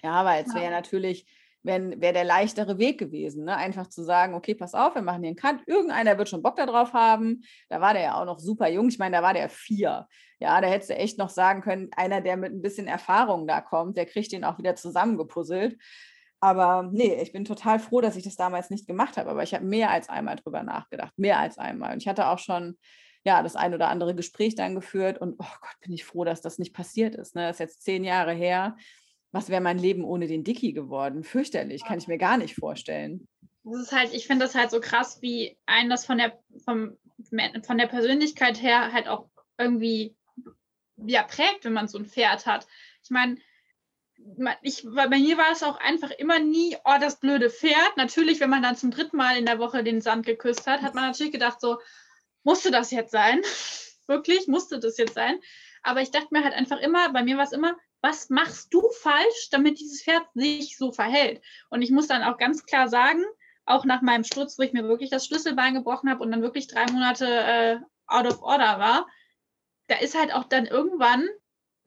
Ja, 0.05 0.25
weil 0.25 0.45
es 0.45 0.55
wäre 0.55 0.67
ja. 0.67 0.71
natürlich 0.71 1.27
wäre 1.67 2.13
der 2.13 2.25
leichtere 2.25 2.79
Weg 2.79 2.99
gewesen. 2.99 3.45
Ne? 3.45 3.57
Einfach 3.57 3.89
zu 3.89 4.03
sagen, 4.03 4.35
okay, 4.35 4.55
pass 4.55 4.75
auf, 4.75 4.95
wir 4.95 5.03
machen 5.03 5.23
den 5.23 5.37
Cut. 5.37 5.57
Irgendeiner 5.67 6.17
wird 6.17 6.29
schon 6.29 6.43
Bock 6.43 6.57
darauf 6.57 6.93
haben. 6.93 7.43
Da 7.69 7.81
war 7.81 7.93
der 7.93 8.03
ja 8.03 8.21
auch 8.21 8.25
noch 8.25 8.39
super 8.39 8.69
jung. 8.69 8.89
Ich 8.89 8.99
meine, 8.99 9.17
da 9.17 9.23
war 9.23 9.35
der 9.35 9.49
vier. 9.49 10.07
Ja, 10.39 10.61
da 10.61 10.69
hättest 10.69 10.91
du 10.91 10.97
echt 10.97 11.19
noch 11.19 11.31
sagen 11.31 11.63
können, 11.63 11.91
einer, 11.97 12.21
der 12.21 12.37
mit 12.37 12.53
ein 12.53 12.63
bisschen 12.63 12.87
Erfahrung 12.87 13.47
da 13.47 13.61
kommt, 13.61 13.97
der 13.97 14.07
kriegt 14.07 14.33
den 14.33 14.45
auch 14.45 14.59
wieder 14.59 14.77
zusammengepuzzelt. 14.77 15.77
Aber 16.41 16.89
nee, 16.93 17.21
ich 17.21 17.33
bin 17.33 17.45
total 17.45 17.79
froh, 17.79 18.01
dass 18.01 18.17
ich 18.17 18.25
das 18.25 18.37
damals 18.37 18.71
nicht 18.71 18.87
gemacht 18.87 19.17
habe. 19.17 19.31
Aber 19.31 19.43
ich 19.43 19.55
habe 19.55 19.65
mehr 19.65 19.91
als 19.91 20.09
einmal 20.09 20.37
drüber 20.37 20.63
nachgedacht. 20.63 21.13
Mehr 21.19 21.39
als 21.39 21.59
einmal. 21.59 21.93
Und 21.93 22.03
ich 22.03 22.09
hatte 22.09 22.29
auch 22.29 22.39
schon 22.39 22.79
ja, 23.25 23.43
das 23.43 23.57
ein 23.57 23.75
oder 23.75 23.89
andere 23.89 24.15
Gespräch 24.15 24.55
dann 24.55 24.77
geführt 24.77 25.19
und 25.19 25.35
oh 25.39 25.55
Gott, 25.61 25.81
bin 25.81 25.93
ich 25.93 26.05
froh, 26.05 26.23
dass 26.23 26.43
das 26.43 26.59
nicht 26.59 26.73
passiert 26.73 27.17
ist. 27.17 27.35
Ne? 27.35 27.49
Das 27.49 27.57
ist 27.57 27.61
jetzt 27.61 27.83
zehn 27.83 28.05
Jahre 28.05 28.33
her 28.33 28.77
was 29.37 29.51
wäre 29.51 29.61
mein 29.61 29.79
Leben 29.79 30.03
ohne 30.03 30.27
den 30.27 30.45
Dicky 30.45 30.73
geworden? 30.73 31.23
Fürchterlich, 31.23 31.85
kann 31.85 31.99
ich 31.99 32.09
mir 32.09 32.19
gar 32.19 32.39
nicht 32.39 32.55
vorstellen. 32.55 33.29
Das 33.65 33.81
ist 33.81 33.93
halt, 33.93 34.15
ich 34.15 34.27
finde 34.27 34.47
das 34.47 34.55
halt 34.55 34.71
so 34.71 34.81
krass, 34.81 35.19
wie 35.21 35.59
einen 35.67 35.91
das 35.91 36.07
von 36.07 36.19
der, 36.19 36.41
vom, 36.65 36.97
von 37.65 37.79
der 37.79 37.87
Persönlichkeit 37.87 38.63
her 38.63 38.93
halt 38.93 39.09
auch 39.09 39.29
irgendwie 39.59 40.17
ja, 40.97 41.23
prägt, 41.23 41.65
wenn 41.65 41.75
man 41.75 41.89
so 41.89 41.99
ein 41.99 42.07
Pferd 42.07 42.47
hat. 42.47 42.67
Ich 43.03 43.11
meine, 43.11 43.37
ich, 44.63 44.85
bei 44.85 45.09
mir 45.09 45.37
war 45.37 45.53
es 45.53 45.63
auch 45.63 45.79
einfach 45.79 46.11
immer 46.13 46.39
nie, 46.39 46.77
oh, 46.85 46.97
das 47.01 47.21
blöde 47.21 47.51
Pferd. 47.51 47.97
Natürlich, 47.97 48.41
wenn 48.41 48.51
man 48.51 48.63
dann 48.63 48.77
zum 48.77 48.91
dritten 48.91 49.17
Mal 49.17 49.37
in 49.37 49.47
der 49.47 49.59
Woche 49.59 49.85
den 49.85 50.01
Sand 50.01 50.25
geküsst 50.25 50.67
hat, 50.67 50.81
hat 50.81 50.95
man 50.95 51.05
natürlich 51.05 51.33
gedacht, 51.33 51.61
so, 51.61 51.79
musste 52.43 52.71
das 52.71 52.91
jetzt 52.91 53.13
sein? 53.13 53.43
Wirklich, 54.07 54.47
musste 54.47 54.79
das 54.79 54.97
jetzt 54.97 55.15
sein? 55.15 55.39
Aber 55.83 56.01
ich 56.01 56.11
dachte 56.11 56.29
mir 56.31 56.43
halt 56.43 56.55
einfach 56.55 56.81
immer, 56.81 57.13
bei 57.13 57.23
mir 57.23 57.37
war 57.37 57.45
es 57.45 57.53
immer, 57.53 57.77
was 58.07 58.31
machst 58.31 58.73
du 58.73 58.89
falsch, 59.03 59.51
damit 59.51 59.81
dieses 59.81 60.03
Pferd 60.03 60.25
sich 60.35 60.77
so 60.77 60.93
verhält? 60.93 61.43
Und 61.71 61.83
ich 61.83 61.91
muss 61.91 62.07
dann 62.07 62.23
auch 62.23 62.39
ganz 62.39 62.65
klar 62.65 62.89
sagen, 62.89 63.25
auch 63.65 63.85
nach 63.85 64.01
meinem 64.01 64.23
Sturz, 64.23 64.57
wo 64.59 64.63
ich 64.63 64.73
mir 64.73 64.85
wirklich 64.85 65.11
das 65.11 65.27
Schlüsselbein 65.27 65.75
gebrochen 65.75 66.09
habe 66.09 66.23
und 66.23 66.31
dann 66.31 66.43
wirklich 66.43 66.69
drei 66.69 66.87
Monate 66.87 67.27
äh, 67.27 67.79
out 68.07 68.27
of 68.27 68.43
order 68.43 68.79
war, 68.79 69.09
da 69.89 69.97
ist 69.97 70.17
halt 70.17 70.33
auch 70.33 70.45
dann 70.45 70.67
irgendwann, 70.67 71.27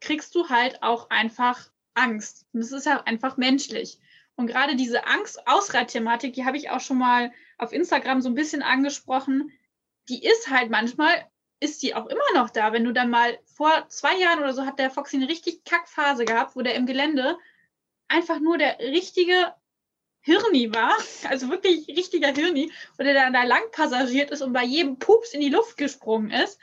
kriegst 0.01 0.35
du 0.35 0.49
halt 0.49 0.83
auch 0.83 1.09
einfach 1.09 1.69
Angst. 1.93 2.45
Und 2.51 2.59
das 2.59 2.73
ist 2.73 2.85
halt 2.85 3.07
einfach 3.07 3.37
menschlich. 3.37 3.97
Und 4.35 4.47
gerade 4.47 4.75
diese 4.75 5.07
Angst-Ausreitthematik, 5.07 6.33
die 6.33 6.43
habe 6.43 6.57
ich 6.57 6.69
auch 6.69 6.81
schon 6.81 6.97
mal 6.97 7.31
auf 7.57 7.71
Instagram 7.71 8.21
so 8.21 8.27
ein 8.27 8.35
bisschen 8.35 8.61
angesprochen. 8.61 9.51
Die 10.09 10.21
ist 10.21 10.49
halt 10.49 10.69
manchmal, 10.69 11.29
ist 11.59 11.81
die 11.83 11.93
auch 11.95 12.07
immer 12.07 12.33
noch 12.33 12.49
da. 12.49 12.71
Wenn 12.73 12.85
du 12.85 12.93
dann 12.93 13.09
mal 13.09 13.37
vor 13.45 13.85
zwei 13.89 14.17
Jahren 14.17 14.39
oder 14.39 14.53
so 14.53 14.65
hat 14.65 14.79
der 14.79 14.91
Foxy 14.91 15.17
eine 15.17 15.27
richtig 15.27 15.63
Kackphase 15.63 16.25
gehabt, 16.25 16.55
wo 16.55 16.61
der 16.61 16.75
im 16.75 16.85
Gelände 16.85 17.37
einfach 18.07 18.39
nur 18.39 18.57
der 18.57 18.79
richtige 18.79 19.53
Hirni 20.21 20.73
war, 20.73 20.95
also 21.29 21.49
wirklich 21.49 21.87
richtiger 21.87 22.33
Hirni, 22.33 22.71
und 22.97 23.05
der 23.05 23.13
dann 23.13 23.33
da 23.33 23.43
lang 23.43 23.63
passagiert 23.71 24.31
ist 24.31 24.41
und 24.41 24.53
bei 24.53 24.63
jedem 24.63 24.99
Pups 24.99 25.33
in 25.33 25.41
die 25.41 25.49
Luft 25.49 25.77
gesprungen 25.77 26.31
ist. 26.31 26.59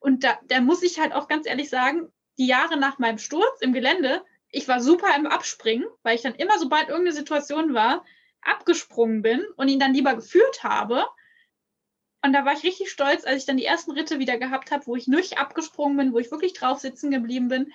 Und 0.00 0.24
da, 0.24 0.38
da 0.44 0.60
muss 0.60 0.82
ich 0.82 0.98
halt 0.98 1.12
auch 1.12 1.28
ganz 1.28 1.46
ehrlich 1.46 1.68
sagen, 1.70 2.10
die 2.38 2.46
Jahre 2.46 2.76
nach 2.76 2.98
meinem 2.98 3.18
Sturz 3.18 3.60
im 3.60 3.72
Gelände, 3.72 4.24
ich 4.50 4.68
war 4.68 4.80
super 4.80 5.14
im 5.16 5.26
Abspringen, 5.26 5.86
weil 6.02 6.14
ich 6.14 6.22
dann 6.22 6.34
immer, 6.34 6.58
sobald 6.58 6.88
irgendeine 6.88 7.16
Situation 7.16 7.74
war, 7.74 8.04
abgesprungen 8.40 9.22
bin 9.22 9.44
und 9.56 9.68
ihn 9.68 9.80
dann 9.80 9.92
lieber 9.92 10.14
geführt 10.14 10.62
habe. 10.62 11.04
Und 12.22 12.32
da 12.32 12.44
war 12.44 12.52
ich 12.52 12.64
richtig 12.64 12.90
stolz, 12.90 13.24
als 13.24 13.42
ich 13.42 13.46
dann 13.46 13.56
die 13.56 13.64
ersten 13.64 13.92
Ritte 13.92 14.18
wieder 14.18 14.38
gehabt 14.38 14.70
habe, 14.70 14.86
wo 14.86 14.96
ich 14.96 15.06
nicht 15.06 15.38
abgesprungen 15.38 15.96
bin, 15.96 16.12
wo 16.12 16.18
ich 16.18 16.30
wirklich 16.30 16.52
drauf 16.52 16.80
sitzen 16.80 17.10
geblieben 17.10 17.48
bin. 17.48 17.72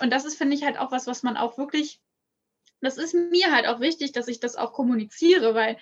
Und 0.00 0.10
das 0.10 0.24
ist, 0.24 0.36
finde 0.36 0.54
ich, 0.54 0.64
halt 0.64 0.78
auch 0.78 0.92
was, 0.92 1.06
was 1.06 1.22
man 1.22 1.36
auch 1.36 1.58
wirklich 1.58 2.00
das 2.80 2.96
ist 2.96 3.14
mir 3.14 3.52
halt 3.52 3.66
auch 3.66 3.80
wichtig, 3.80 4.12
dass 4.12 4.28
ich 4.28 4.40
das 4.40 4.56
auch 4.56 4.72
kommuniziere, 4.72 5.54
weil 5.54 5.78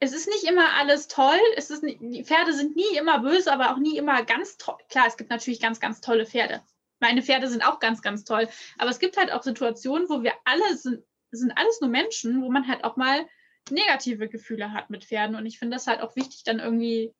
es 0.00 0.12
ist 0.12 0.28
nicht 0.28 0.44
immer 0.44 0.74
alles 0.74 1.08
toll. 1.08 1.38
Es 1.56 1.70
ist 1.70 1.82
nicht, 1.82 2.00
die 2.00 2.24
Pferde 2.24 2.52
sind 2.52 2.76
nie 2.76 2.96
immer 2.96 3.20
böse, 3.20 3.52
aber 3.52 3.72
auch 3.72 3.78
nie 3.78 3.96
immer 3.96 4.24
ganz 4.24 4.56
toll. 4.56 4.76
Klar, 4.88 5.06
es 5.06 5.16
gibt 5.16 5.30
natürlich 5.30 5.60
ganz, 5.60 5.80
ganz 5.80 6.00
tolle 6.00 6.26
Pferde. 6.26 6.62
Meine 7.00 7.22
Pferde 7.22 7.48
sind 7.48 7.66
auch 7.66 7.80
ganz, 7.80 8.02
ganz 8.02 8.24
toll. 8.24 8.48
Aber 8.78 8.90
es 8.90 8.98
gibt 8.98 9.16
halt 9.16 9.32
auch 9.32 9.42
Situationen, 9.42 10.08
wo 10.08 10.22
wir 10.22 10.32
alle 10.44 10.76
sind, 10.76 11.04
sind 11.30 11.56
alles 11.56 11.80
nur 11.80 11.90
Menschen, 11.90 12.42
wo 12.42 12.50
man 12.50 12.66
halt 12.68 12.84
auch 12.84 12.96
mal 12.96 13.26
negative 13.70 14.28
Gefühle 14.28 14.72
hat 14.72 14.90
mit 14.90 15.04
Pferden. 15.04 15.36
Und 15.36 15.46
ich 15.46 15.58
finde 15.58 15.76
das 15.76 15.86
halt 15.86 16.00
auch 16.00 16.16
wichtig, 16.16 16.44
dann 16.44 16.60
irgendwie 16.60 17.14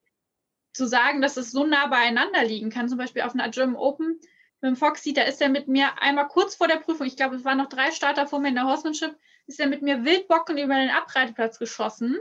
zu 0.74 0.86
sagen, 0.86 1.22
dass 1.22 1.36
es 1.36 1.52
so 1.52 1.64
nah 1.64 1.86
beieinander 1.86 2.44
liegen 2.44 2.68
kann. 2.68 2.88
Zum 2.88 2.98
Beispiel 2.98 3.22
auf 3.22 3.32
einer 3.32 3.48
German 3.48 3.76
Open 3.76 4.20
mit 4.60 4.70
dem 4.70 4.76
Foxy, 4.76 5.12
da 5.12 5.22
ist 5.22 5.40
er 5.40 5.48
mit 5.48 5.68
mir 5.68 6.02
einmal 6.02 6.28
kurz 6.28 6.56
vor 6.56 6.68
der 6.68 6.76
Prüfung, 6.76 7.06
ich 7.06 7.16
glaube, 7.16 7.36
es 7.36 7.44
waren 7.44 7.58
noch 7.58 7.68
drei 7.68 7.90
Starter 7.92 8.26
vor 8.26 8.40
mir 8.40 8.48
in 8.48 8.54
der 8.54 8.66
Horsemanship, 8.66 9.16
ist 9.46 9.60
er 9.60 9.66
mit 9.66 9.82
mir 9.82 10.04
wildbocken 10.04 10.58
über 10.58 10.74
den 10.74 10.90
Abreiteplatz 10.90 11.58
geschossen, 11.58 12.18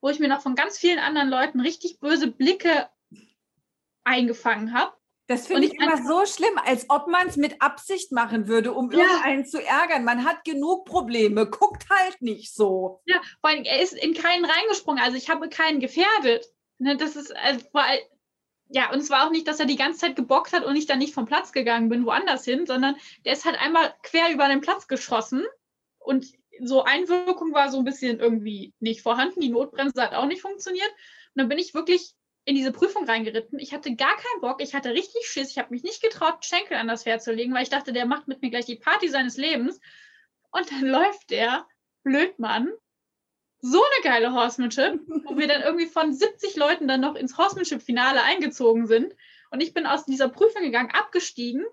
wo 0.00 0.08
ich 0.10 0.18
mir 0.18 0.28
noch 0.28 0.42
von 0.42 0.54
ganz 0.54 0.76
vielen 0.76 0.98
anderen 0.98 1.28
Leuten 1.28 1.60
richtig 1.60 2.00
böse 2.00 2.28
Blicke 2.28 2.88
eingefangen 4.04 4.74
habe. 4.74 4.92
Das 5.26 5.46
finde 5.46 5.66
ich 5.66 5.74
immer 5.80 5.96
so 6.06 6.26
schlimm, 6.26 6.58
als 6.66 6.84
ob 6.90 7.06
man 7.06 7.28
es 7.28 7.36
mit 7.36 7.62
Absicht 7.62 8.12
machen 8.12 8.46
würde, 8.46 8.74
um 8.74 8.90
ja. 8.92 8.98
irgendeinen 8.98 9.46
zu 9.46 9.64
ärgern. 9.64 10.04
Man 10.04 10.24
hat 10.24 10.44
genug 10.44 10.84
Probleme, 10.84 11.48
guckt 11.48 11.86
halt 11.88 12.20
nicht 12.20 12.54
so. 12.54 13.00
Ja, 13.06 13.22
vor 13.40 13.48
allem, 13.48 13.64
er 13.64 13.80
ist 13.80 13.94
in 13.94 14.12
keinen 14.12 14.44
reingesprungen, 14.44 15.02
also 15.02 15.16
ich 15.16 15.30
habe 15.30 15.48
keinen 15.48 15.80
gefährdet. 15.80 16.53
Ne, 16.78 16.96
das 16.96 17.16
ist, 17.16 17.34
also, 17.36 17.64
ja, 18.68 18.90
und 18.92 18.98
es 18.98 19.10
war 19.10 19.26
auch 19.26 19.30
nicht, 19.30 19.46
dass 19.46 19.60
er 19.60 19.66
die 19.66 19.76
ganze 19.76 20.00
Zeit 20.00 20.16
gebockt 20.16 20.52
hat 20.52 20.64
und 20.64 20.76
ich 20.76 20.86
dann 20.86 20.98
nicht 20.98 21.14
vom 21.14 21.26
Platz 21.26 21.52
gegangen 21.52 21.88
bin, 21.88 22.06
woanders 22.06 22.44
hin, 22.44 22.66
sondern 22.66 22.96
der 23.24 23.34
ist 23.34 23.44
halt 23.44 23.60
einmal 23.60 23.94
quer 24.02 24.32
über 24.32 24.48
den 24.48 24.60
Platz 24.60 24.88
geschossen 24.88 25.44
und 25.98 26.26
so 26.60 26.84
Einwirkung 26.84 27.52
war 27.52 27.70
so 27.70 27.78
ein 27.78 27.84
bisschen 27.84 28.20
irgendwie 28.20 28.72
nicht 28.78 29.02
vorhanden. 29.02 29.40
Die 29.40 29.48
Notbremse 29.48 30.02
hat 30.02 30.14
auch 30.14 30.26
nicht 30.26 30.42
funktioniert. 30.42 30.90
Und 30.90 31.40
dann 31.40 31.48
bin 31.48 31.58
ich 31.58 31.74
wirklich 31.74 32.14
in 32.44 32.54
diese 32.54 32.72
Prüfung 32.72 33.06
reingeritten. 33.06 33.58
Ich 33.58 33.72
hatte 33.72 33.94
gar 33.96 34.14
keinen 34.14 34.40
Bock, 34.40 34.62
ich 34.62 34.74
hatte 34.74 34.90
richtig 34.90 35.26
Schiss, 35.26 35.50
ich 35.50 35.58
habe 35.58 35.70
mich 35.70 35.82
nicht 35.82 36.02
getraut, 36.02 36.44
Schenkel 36.44 36.76
an 36.76 36.88
das 36.88 37.04
Pferd 37.04 37.22
zu 37.22 37.32
legen, 37.32 37.54
weil 37.54 37.62
ich 37.62 37.70
dachte, 37.70 37.92
der 37.92 38.06
macht 38.06 38.28
mit 38.28 38.42
mir 38.42 38.50
gleich 38.50 38.66
die 38.66 38.76
Party 38.76 39.08
seines 39.08 39.36
Lebens. 39.36 39.80
Und 40.50 40.70
dann 40.70 40.82
läuft 40.86 41.30
der 41.30 41.66
Blödmann 42.02 42.70
so 43.64 43.82
eine 43.82 44.02
geile 44.02 44.34
Horsemanship, 44.34 45.00
wo 45.24 45.38
wir 45.38 45.48
dann 45.48 45.62
irgendwie 45.62 45.86
von 45.86 46.12
70 46.12 46.54
Leuten 46.56 46.86
dann 46.86 47.00
noch 47.00 47.14
ins 47.14 47.38
Horsemanship-Finale 47.38 48.22
eingezogen 48.22 48.86
sind. 48.86 49.16
Und 49.50 49.62
ich 49.62 49.72
bin 49.72 49.86
aus 49.86 50.04
dieser 50.04 50.28
Prüfung 50.28 50.62
gegangen, 50.62 50.90
abgestiegen, 50.92 51.64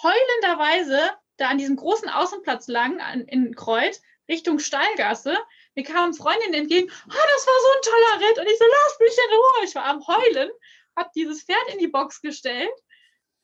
heulenderweise 0.00 1.10
da 1.38 1.48
an 1.48 1.58
diesem 1.58 1.74
großen 1.74 2.08
Außenplatz 2.08 2.68
lang 2.68 3.00
an, 3.00 3.22
in 3.22 3.56
Kreuz 3.56 4.00
Richtung 4.28 4.60
Steilgasse. 4.60 5.36
Mir 5.74 5.82
kamen 5.82 6.14
Freundinnen 6.14 6.54
entgegen, 6.54 6.88
oh, 6.88 7.08
das 7.08 7.46
war 7.46 7.54
so 7.60 7.68
ein 7.74 7.82
toller 7.82 8.28
Ritt. 8.28 8.38
Und 8.38 8.46
ich 8.46 8.58
so, 8.58 8.64
lass 8.64 8.98
mich 9.00 9.18
in 9.18 9.36
Ruhe. 9.36 9.64
Ich 9.64 9.74
war 9.74 9.84
am 9.86 10.06
Heulen, 10.06 10.50
habe 10.94 11.10
dieses 11.16 11.42
Pferd 11.42 11.72
in 11.72 11.80
die 11.80 11.88
Box 11.88 12.20
gestellt 12.20 12.70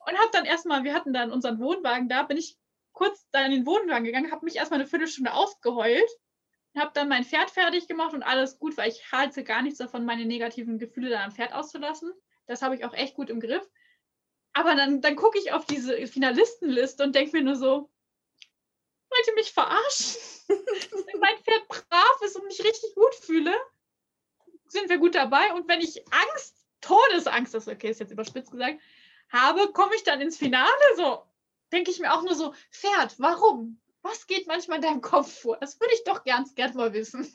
und 0.07 0.17
habe 0.17 0.31
dann 0.33 0.45
erstmal, 0.45 0.85
wir 0.85 0.95
hatten 0.95 1.13
dann 1.13 1.33
unseren 1.33 1.59
Wohnwagen 1.59 2.09
da, 2.09 2.23
bin 2.23 2.37
ich 2.37 2.57
kurz 2.93 3.27
da 3.33 3.45
in 3.45 3.51
den 3.51 3.67
Wohnwagen 3.67 4.05
gegangen, 4.05 4.31
habe 4.31 4.45
mich 4.45 4.55
erstmal 4.55 4.79
eine 4.79 4.89
Viertelstunde 4.89 5.33
ausgeheult 5.33 6.09
habe 6.77 6.91
dann 6.95 7.09
mein 7.09 7.25
Pferd 7.25 7.51
fertig 7.51 7.89
gemacht 7.89 8.15
und 8.15 8.23
alles 8.23 8.59
gut, 8.59 8.77
weil 8.77 8.91
ich 8.91 9.11
halte 9.13 9.45
gar 9.45 9.63
nichts 9.63 9.79
davon, 9.79 10.05
meine 10.05 10.25
negativen 10.25 10.79
Gefühle 10.79 11.11
dann 11.11 11.23
am 11.23 11.33
Pferd 11.33 11.53
auszulassen. 11.53 12.13
Das 12.47 12.63
habe 12.63 12.77
ich 12.77 12.85
auch 12.85 12.95
echt 12.95 13.15
gut 13.15 13.31
im 13.31 13.41
Griff. 13.41 13.69
Aber 14.53 14.75
dann, 14.75 15.01
dann 15.01 15.17
gucke 15.17 15.39
ich 15.39 15.53
auf 15.53 15.67
diese 15.67 16.07
Finalistenliste 16.07 17.05
und 17.05 17.15
denke 17.15 17.37
mir 17.37 17.43
nur 17.43 17.57
so, 17.57 17.91
wollt 19.11 19.27
ihr 19.27 19.35
mich 19.35 19.53
verarschen? 19.53 20.17
wenn 20.49 21.21
mein 21.21 21.39
Pferd 21.39 21.69
brav 21.69 22.23
ist 22.25 22.37
und 22.37 22.47
mich 22.47 22.63
richtig 22.63 22.95
gut 22.95 23.15
fühle, 23.15 23.55
sind 24.67 24.89
wir 24.89 24.99
gut 24.99 25.15
dabei. 25.15 25.53
Und 25.55 25.69
wenn 25.69 25.81
ich 25.81 26.03
Angst, 26.13 26.57
Todesangst, 26.81 27.55
das 27.55 27.69
okay, 27.69 27.91
ist 27.91 28.01
jetzt 28.01 28.13
überspitzt 28.13 28.51
gesagt, 28.51 28.81
habe, 29.31 29.73
komme 29.73 29.95
ich 29.95 30.05
dann 30.05 30.21
ins 30.21 30.37
Finale. 30.37 30.69
So 30.97 31.23
denke 31.73 31.91
ich 31.91 31.99
mir 31.99 32.13
auch 32.13 32.23
nur 32.23 32.35
so, 32.35 32.55
Pferd, 32.71 33.19
warum? 33.19 33.81
Was 34.03 34.27
geht 34.27 34.47
manchmal 34.47 34.79
in 34.79 34.83
deinem 34.83 35.01
Kopf 35.01 35.41
vor? 35.41 35.59
Das 35.61 35.81
würde 35.81 35.95
ich 35.95 36.05
doch 36.05 36.25
ganz 36.25 36.55
gern 36.55 36.75
mal 36.75 36.93
wissen. 36.93 37.33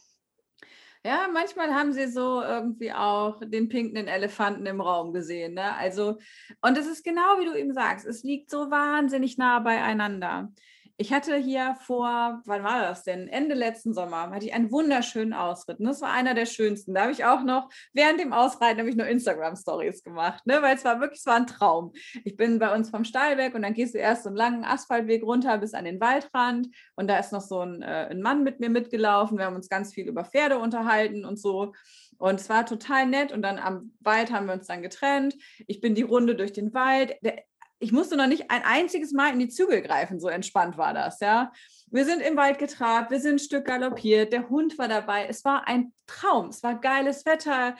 Ja, 1.06 1.28
manchmal 1.32 1.74
haben 1.74 1.92
sie 1.92 2.08
so 2.08 2.42
irgendwie 2.42 2.94
auch 2.94 3.42
den 3.44 3.68
pinken 3.68 4.08
Elefanten 4.08 4.66
im 4.66 4.80
Raum 4.80 5.12
gesehen. 5.12 5.56
Ne? 5.56 5.76
Also, 5.76 6.18
und 6.62 6.78
es 6.78 6.88
ist 6.88 7.04
genau 7.04 7.40
wie 7.40 7.46
du 7.46 7.54
eben 7.56 7.74
sagst, 7.74 8.06
es 8.06 8.24
liegt 8.24 8.50
so 8.50 8.72
wahnsinnig 8.72 9.38
nah 9.38 9.60
beieinander. 9.60 10.54
Ich 10.98 11.12
hatte 11.12 11.36
hier 11.36 11.76
vor, 11.82 12.42
wann 12.46 12.64
war 12.64 12.82
das 12.82 13.04
denn? 13.04 13.28
Ende 13.28 13.56
letzten 13.56 13.94
Sommer 13.94 14.30
hatte 14.30 14.46
ich 14.46 14.54
einen 14.54 14.72
wunderschönen 14.72 15.34
Ausritt. 15.34 15.80
Und 15.80 15.86
das 15.86 16.02
war 16.02 16.12
einer 16.12 16.36
der 16.36 16.46
schönsten. 16.46 16.94
Da 16.94 17.02
habe 17.02 17.12
ich 17.12 17.26
auch 17.26 17.44
noch 17.44 17.70
während 17.94 18.20
dem 18.20 18.32
Ausreiten 18.32 18.80
habe 18.80 18.90
ich 18.90 18.96
nur 18.96 19.08
Instagram-Stories 19.08 20.04
gemacht, 20.04 20.46
ne? 20.46 20.62
weil 20.62 20.76
es 20.76 20.86
war 20.86 21.00
wirklich, 21.00 21.20
es 21.20 21.26
war 21.26 21.38
ein 21.38 21.48
Traum. 21.48 21.94
Ich 22.24 22.38
bin 22.38 22.60
bei 22.60 22.74
uns 22.74 22.92
vom 22.92 23.06
Stall 23.06 23.34
und 23.54 23.64
dann 23.64 23.74
gehst 23.74 23.96
du 23.96 23.98
erst 23.98 24.24
so 24.24 24.30
einen 24.30 24.36
langen 24.36 24.64
Asphaltweg 24.64 25.24
runter 25.24 25.58
bis 25.58 25.74
an 25.74 25.86
den 25.86 26.00
Waldrand 26.00 26.68
und 26.96 27.08
da 27.08 27.18
ist 27.18 27.32
noch 27.32 27.42
so 27.42 27.62
ein, 27.62 27.82
äh, 27.82 28.10
ein 28.12 28.22
Mann 28.22 28.44
mit 28.44 28.60
mir 28.60 28.70
mitgelaufen. 28.70 29.38
Wir 29.38 29.46
haben 29.46 29.56
uns 29.56 29.70
ganz 29.70 29.94
viel 29.94 30.08
über 30.08 30.24
Pferde 30.24 30.60
unterhalten 30.60 31.26
und 31.26 31.40
so. 31.40 31.74
Und 32.18 32.40
es 32.40 32.50
war 32.50 32.66
total 32.66 33.08
nett. 33.08 33.32
Und 33.32 33.42
dann 33.42 33.60
am 33.60 33.92
Wald 34.00 34.32
haben 34.32 34.46
wir 34.46 34.54
uns 34.54 34.68
dann 34.68 34.82
getrennt. 34.82 35.36
Ich 35.68 35.82
bin 35.82 35.96
die 35.96 36.04
Runde 36.04 36.36
durch 36.36 36.54
den 36.54 36.74
Wald. 36.74 37.16
Der, 37.22 37.44
ich 37.84 37.92
musste 37.92 38.16
noch 38.16 38.28
nicht 38.28 38.50
ein 38.50 38.64
einziges 38.64 39.12
Mal 39.12 39.34
in 39.34 39.40
die 39.40 39.50
Zügel 39.50 39.82
greifen, 39.82 40.20
so 40.20 40.30
entspannt 40.30 40.78
war 40.78 40.94
das, 40.94 41.20
ja. 41.20 41.52
Wir 41.88 42.06
sind 42.06 42.22
im 42.22 42.38
Wald 42.38 42.58
getrabt, 42.58 43.12
wir 43.12 43.20
sind 43.20 43.36
ein 43.36 43.40
Stück 43.40 43.66
galoppiert, 43.66 44.32
der 44.32 44.50
Hund 44.50 44.78
war 44.80 44.88
dabei. 44.88 45.28
Es 45.28 45.44
war 45.44 45.68
ein 45.68 45.94
Traum, 46.08 46.48
es 46.48 46.64
war 46.64 46.80
geiles 46.80 47.26
Wetter. 47.26 47.76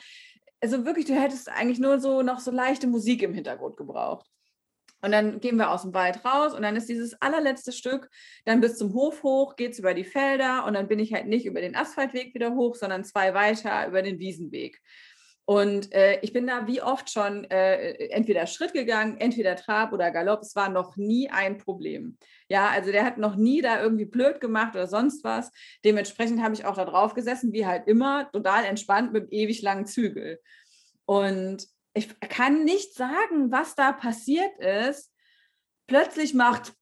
Also 0.60 0.84
wirklich, 0.84 1.06
du 1.06 1.14
hättest 1.14 1.48
eigentlich 1.48 1.78
nur 1.78 1.98
so 1.98 2.22
noch 2.22 2.38
so 2.38 2.50
leichte 2.50 2.86
Musik 2.86 3.22
im 3.22 3.32
Hintergrund 3.32 3.76
gebraucht. 3.76 4.26
Und 5.00 5.10
dann 5.10 5.40
gehen 5.40 5.56
wir 5.56 5.70
aus 5.70 5.82
dem 5.82 5.94
Wald 5.94 6.24
raus 6.24 6.54
und 6.54 6.62
dann 6.62 6.76
ist 6.76 6.88
dieses 6.88 7.20
allerletzte 7.20 7.72
Stück 7.72 8.08
dann 8.44 8.60
bis 8.60 8.76
zum 8.76 8.94
Hof 8.94 9.22
hoch, 9.22 9.56
geht 9.56 9.72
es 9.72 9.78
über 9.78 9.94
die 9.94 10.04
Felder 10.04 10.64
und 10.66 10.74
dann 10.74 10.86
bin 10.86 10.98
ich 10.98 11.12
halt 11.12 11.26
nicht 11.26 11.46
über 11.46 11.60
den 11.60 11.76
Asphaltweg 11.76 12.34
wieder 12.34 12.54
hoch, 12.54 12.74
sondern 12.74 13.04
zwei 13.04 13.34
weiter 13.34 13.86
über 13.88 14.02
den 14.02 14.18
Wiesenweg. 14.18 14.80
Und 15.46 15.92
äh, 15.92 16.20
ich 16.22 16.32
bin 16.32 16.46
da 16.46 16.66
wie 16.66 16.80
oft 16.80 17.10
schon 17.10 17.44
äh, 17.50 17.92
entweder 18.08 18.46
Schritt 18.46 18.72
gegangen, 18.72 19.18
entweder 19.18 19.56
Trab 19.56 19.92
oder 19.92 20.10
Galopp. 20.10 20.40
Es 20.40 20.56
war 20.56 20.70
noch 20.70 20.96
nie 20.96 21.28
ein 21.28 21.58
Problem. 21.58 22.16
Ja, 22.48 22.68
also 22.68 22.90
der 22.90 23.04
hat 23.04 23.18
noch 23.18 23.36
nie 23.36 23.60
da 23.60 23.82
irgendwie 23.82 24.06
blöd 24.06 24.40
gemacht 24.40 24.74
oder 24.74 24.86
sonst 24.86 25.22
was. 25.22 25.50
Dementsprechend 25.84 26.42
habe 26.42 26.54
ich 26.54 26.64
auch 26.64 26.76
da 26.76 26.86
drauf 26.86 27.12
gesessen, 27.12 27.52
wie 27.52 27.66
halt 27.66 27.86
immer, 27.86 28.30
total 28.32 28.64
entspannt 28.64 29.12
mit 29.12 29.32
ewig 29.32 29.60
langen 29.60 29.84
Zügel. 29.84 30.40
Und 31.04 31.68
ich 31.92 32.18
kann 32.20 32.64
nicht 32.64 32.94
sagen, 32.94 33.52
was 33.52 33.74
da 33.74 33.92
passiert 33.92 34.58
ist. 34.58 35.12
Plötzlich 35.86 36.32
macht 36.32 36.72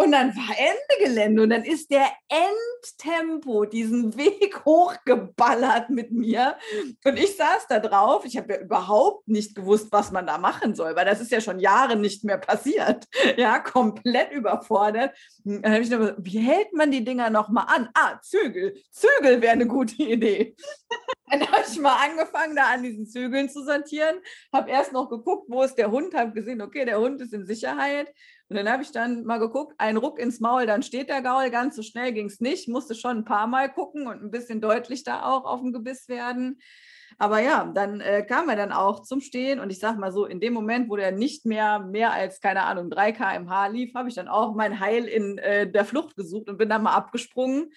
und 0.00 0.12
dann 0.12 0.34
war 0.36 0.54
Ende 0.56 1.04
Gelände 1.04 1.42
und 1.42 1.50
dann 1.50 1.64
ist 1.64 1.90
der 1.90 2.06
Endtempo 2.28 3.64
diesen 3.64 4.16
Weg 4.16 4.60
hochgeballert 4.64 5.90
mit 5.90 6.12
mir. 6.12 6.56
Und 7.04 7.18
ich 7.18 7.36
saß 7.36 7.66
da 7.68 7.80
drauf. 7.80 8.24
Ich 8.24 8.36
habe 8.36 8.54
ja 8.54 8.60
überhaupt 8.60 9.26
nicht 9.26 9.56
gewusst, 9.56 9.88
was 9.90 10.12
man 10.12 10.24
da 10.24 10.38
machen 10.38 10.76
soll, 10.76 10.94
weil 10.94 11.04
das 11.04 11.20
ist 11.20 11.32
ja 11.32 11.40
schon 11.40 11.58
Jahre 11.58 11.96
nicht 11.96 12.24
mehr 12.24 12.38
passiert. 12.38 13.06
Ja, 13.36 13.58
komplett 13.58 14.32
überfordert. 14.32 15.16
Dann 15.44 15.72
habe 15.72 15.82
ich 15.82 15.90
noch, 15.90 16.12
wie 16.18 16.38
hält 16.38 16.72
man 16.72 16.90
die 16.90 17.04
Dinger 17.04 17.30
nochmal 17.30 17.66
an? 17.68 17.88
Ah, 17.94 18.18
Zügel. 18.22 18.74
Zügel 18.90 19.42
wäre 19.42 19.52
eine 19.52 19.66
gute 19.66 20.02
Idee. 20.02 20.56
Dann 21.30 21.46
habe 21.46 21.62
ich 21.68 21.78
mal 21.78 21.96
angefangen, 21.96 22.56
da 22.56 22.72
an 22.72 22.82
diesen 22.82 23.06
Zügeln 23.06 23.50
zu 23.50 23.62
sortieren. 23.64 24.16
Habe 24.52 24.70
erst 24.70 24.92
noch 24.92 25.10
geguckt, 25.10 25.46
wo 25.48 25.62
ist 25.62 25.74
der 25.74 25.90
Hund, 25.90 26.14
habe 26.14 26.32
gesehen, 26.32 26.62
okay, 26.62 26.84
der 26.86 26.98
Hund 26.98 27.20
ist 27.20 27.34
in 27.34 27.44
Sicherheit. 27.44 28.08
Und 28.48 28.56
dann 28.56 28.70
habe 28.70 28.82
ich 28.82 28.92
dann 28.92 29.24
mal 29.24 29.38
geguckt, 29.38 29.74
ein 29.78 29.98
Ruck 29.98 30.18
ins 30.18 30.40
Maul, 30.40 30.64
dann 30.64 30.82
steht 30.82 31.10
der 31.10 31.20
Gaul. 31.20 31.50
Ganz 31.50 31.76
so 31.76 31.82
schnell 31.82 32.12
ging 32.12 32.26
es 32.26 32.40
nicht. 32.40 32.68
Musste 32.68 32.94
schon 32.94 33.18
ein 33.18 33.24
paar 33.24 33.46
Mal 33.46 33.70
gucken 33.70 34.06
und 34.06 34.22
ein 34.22 34.30
bisschen 34.30 34.60
deutlich 34.60 35.04
da 35.04 35.24
auch 35.24 35.44
auf 35.44 35.60
dem 35.60 35.72
Gebiss 35.72 36.08
werden. 36.08 36.58
Aber 37.18 37.40
ja, 37.40 37.70
dann 37.74 38.00
äh, 38.00 38.24
kam 38.24 38.48
er 38.48 38.56
dann 38.56 38.72
auch 38.72 39.02
zum 39.02 39.20
Stehen 39.20 39.60
und 39.60 39.70
ich 39.70 39.80
sage 39.80 39.98
mal 39.98 40.12
so, 40.12 40.24
in 40.24 40.40
dem 40.40 40.52
Moment, 40.52 40.88
wo 40.88 40.96
der 40.96 41.10
nicht 41.10 41.46
mehr 41.46 41.80
mehr 41.80 42.12
als, 42.12 42.40
keine 42.40 42.62
Ahnung, 42.62 42.90
3 42.90 43.12
km/h 43.12 43.66
lief, 43.68 43.94
habe 43.94 44.08
ich 44.08 44.14
dann 44.14 44.28
auch 44.28 44.54
mein 44.54 44.78
Heil 44.78 45.04
in 45.04 45.36
äh, 45.38 45.70
der 45.70 45.84
Flucht 45.84 46.16
gesucht 46.16 46.48
und 46.48 46.58
bin 46.58 46.68
dann 46.68 46.82
mal 46.82 46.94
abgesprungen. 46.94 47.72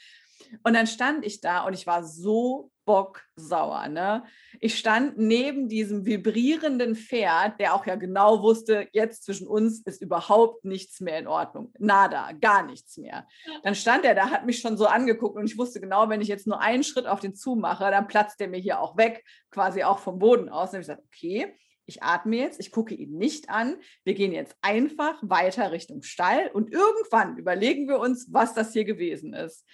Und 0.63 0.73
dann 0.73 0.87
stand 0.87 1.25
ich 1.25 1.41
da 1.41 1.65
und 1.65 1.73
ich 1.73 1.87
war 1.87 2.03
so 2.03 2.71
bocksauer. 2.91 3.87
Ne? 3.87 4.25
Ich 4.59 4.77
stand 4.77 5.17
neben 5.17 5.69
diesem 5.69 6.05
vibrierenden 6.05 6.95
Pferd, 6.95 7.57
der 7.59 7.73
auch 7.73 7.85
ja 7.85 7.95
genau 7.95 8.43
wusste, 8.43 8.89
jetzt 8.91 9.23
zwischen 9.23 9.47
uns 9.47 9.81
ist 9.85 10.01
überhaupt 10.01 10.65
nichts 10.65 10.99
mehr 10.99 11.17
in 11.17 11.27
Ordnung. 11.27 11.71
Nada, 11.79 12.31
gar 12.33 12.65
nichts 12.65 12.97
mehr. 12.97 13.25
Dann 13.63 13.75
stand 13.75 14.03
er 14.03 14.13
da, 14.13 14.29
hat 14.29 14.45
mich 14.45 14.59
schon 14.59 14.75
so 14.75 14.87
angeguckt 14.87 15.37
und 15.37 15.45
ich 15.45 15.57
wusste 15.57 15.79
genau, 15.79 16.09
wenn 16.09 16.19
ich 16.19 16.27
jetzt 16.27 16.47
nur 16.47 16.59
einen 16.59 16.83
Schritt 16.83 17.07
auf 17.07 17.21
den 17.21 17.33
zumache, 17.33 17.89
dann 17.91 18.07
platzt 18.07 18.41
der 18.41 18.49
mir 18.49 18.59
hier 18.59 18.81
auch 18.81 18.97
weg, 18.97 19.23
quasi 19.51 19.83
auch 19.83 19.99
vom 19.99 20.19
Boden 20.19 20.49
aus. 20.49 20.73
Und 20.73 20.81
ich 20.81 20.87
gesagt, 20.87 21.03
okay, 21.05 21.55
ich 21.85 22.03
atme 22.03 22.35
jetzt, 22.35 22.59
ich 22.59 22.71
gucke 22.71 22.93
ihn 22.93 23.17
nicht 23.17 23.49
an. 23.49 23.77
Wir 24.03 24.15
gehen 24.15 24.33
jetzt 24.33 24.55
einfach 24.61 25.17
weiter 25.21 25.71
Richtung 25.71 26.01
Stall 26.01 26.49
und 26.53 26.73
irgendwann 26.73 27.37
überlegen 27.37 27.87
wir 27.87 27.99
uns, 27.99 28.27
was 28.31 28.53
das 28.53 28.73
hier 28.73 28.83
gewesen 28.83 29.33
ist. 29.33 29.65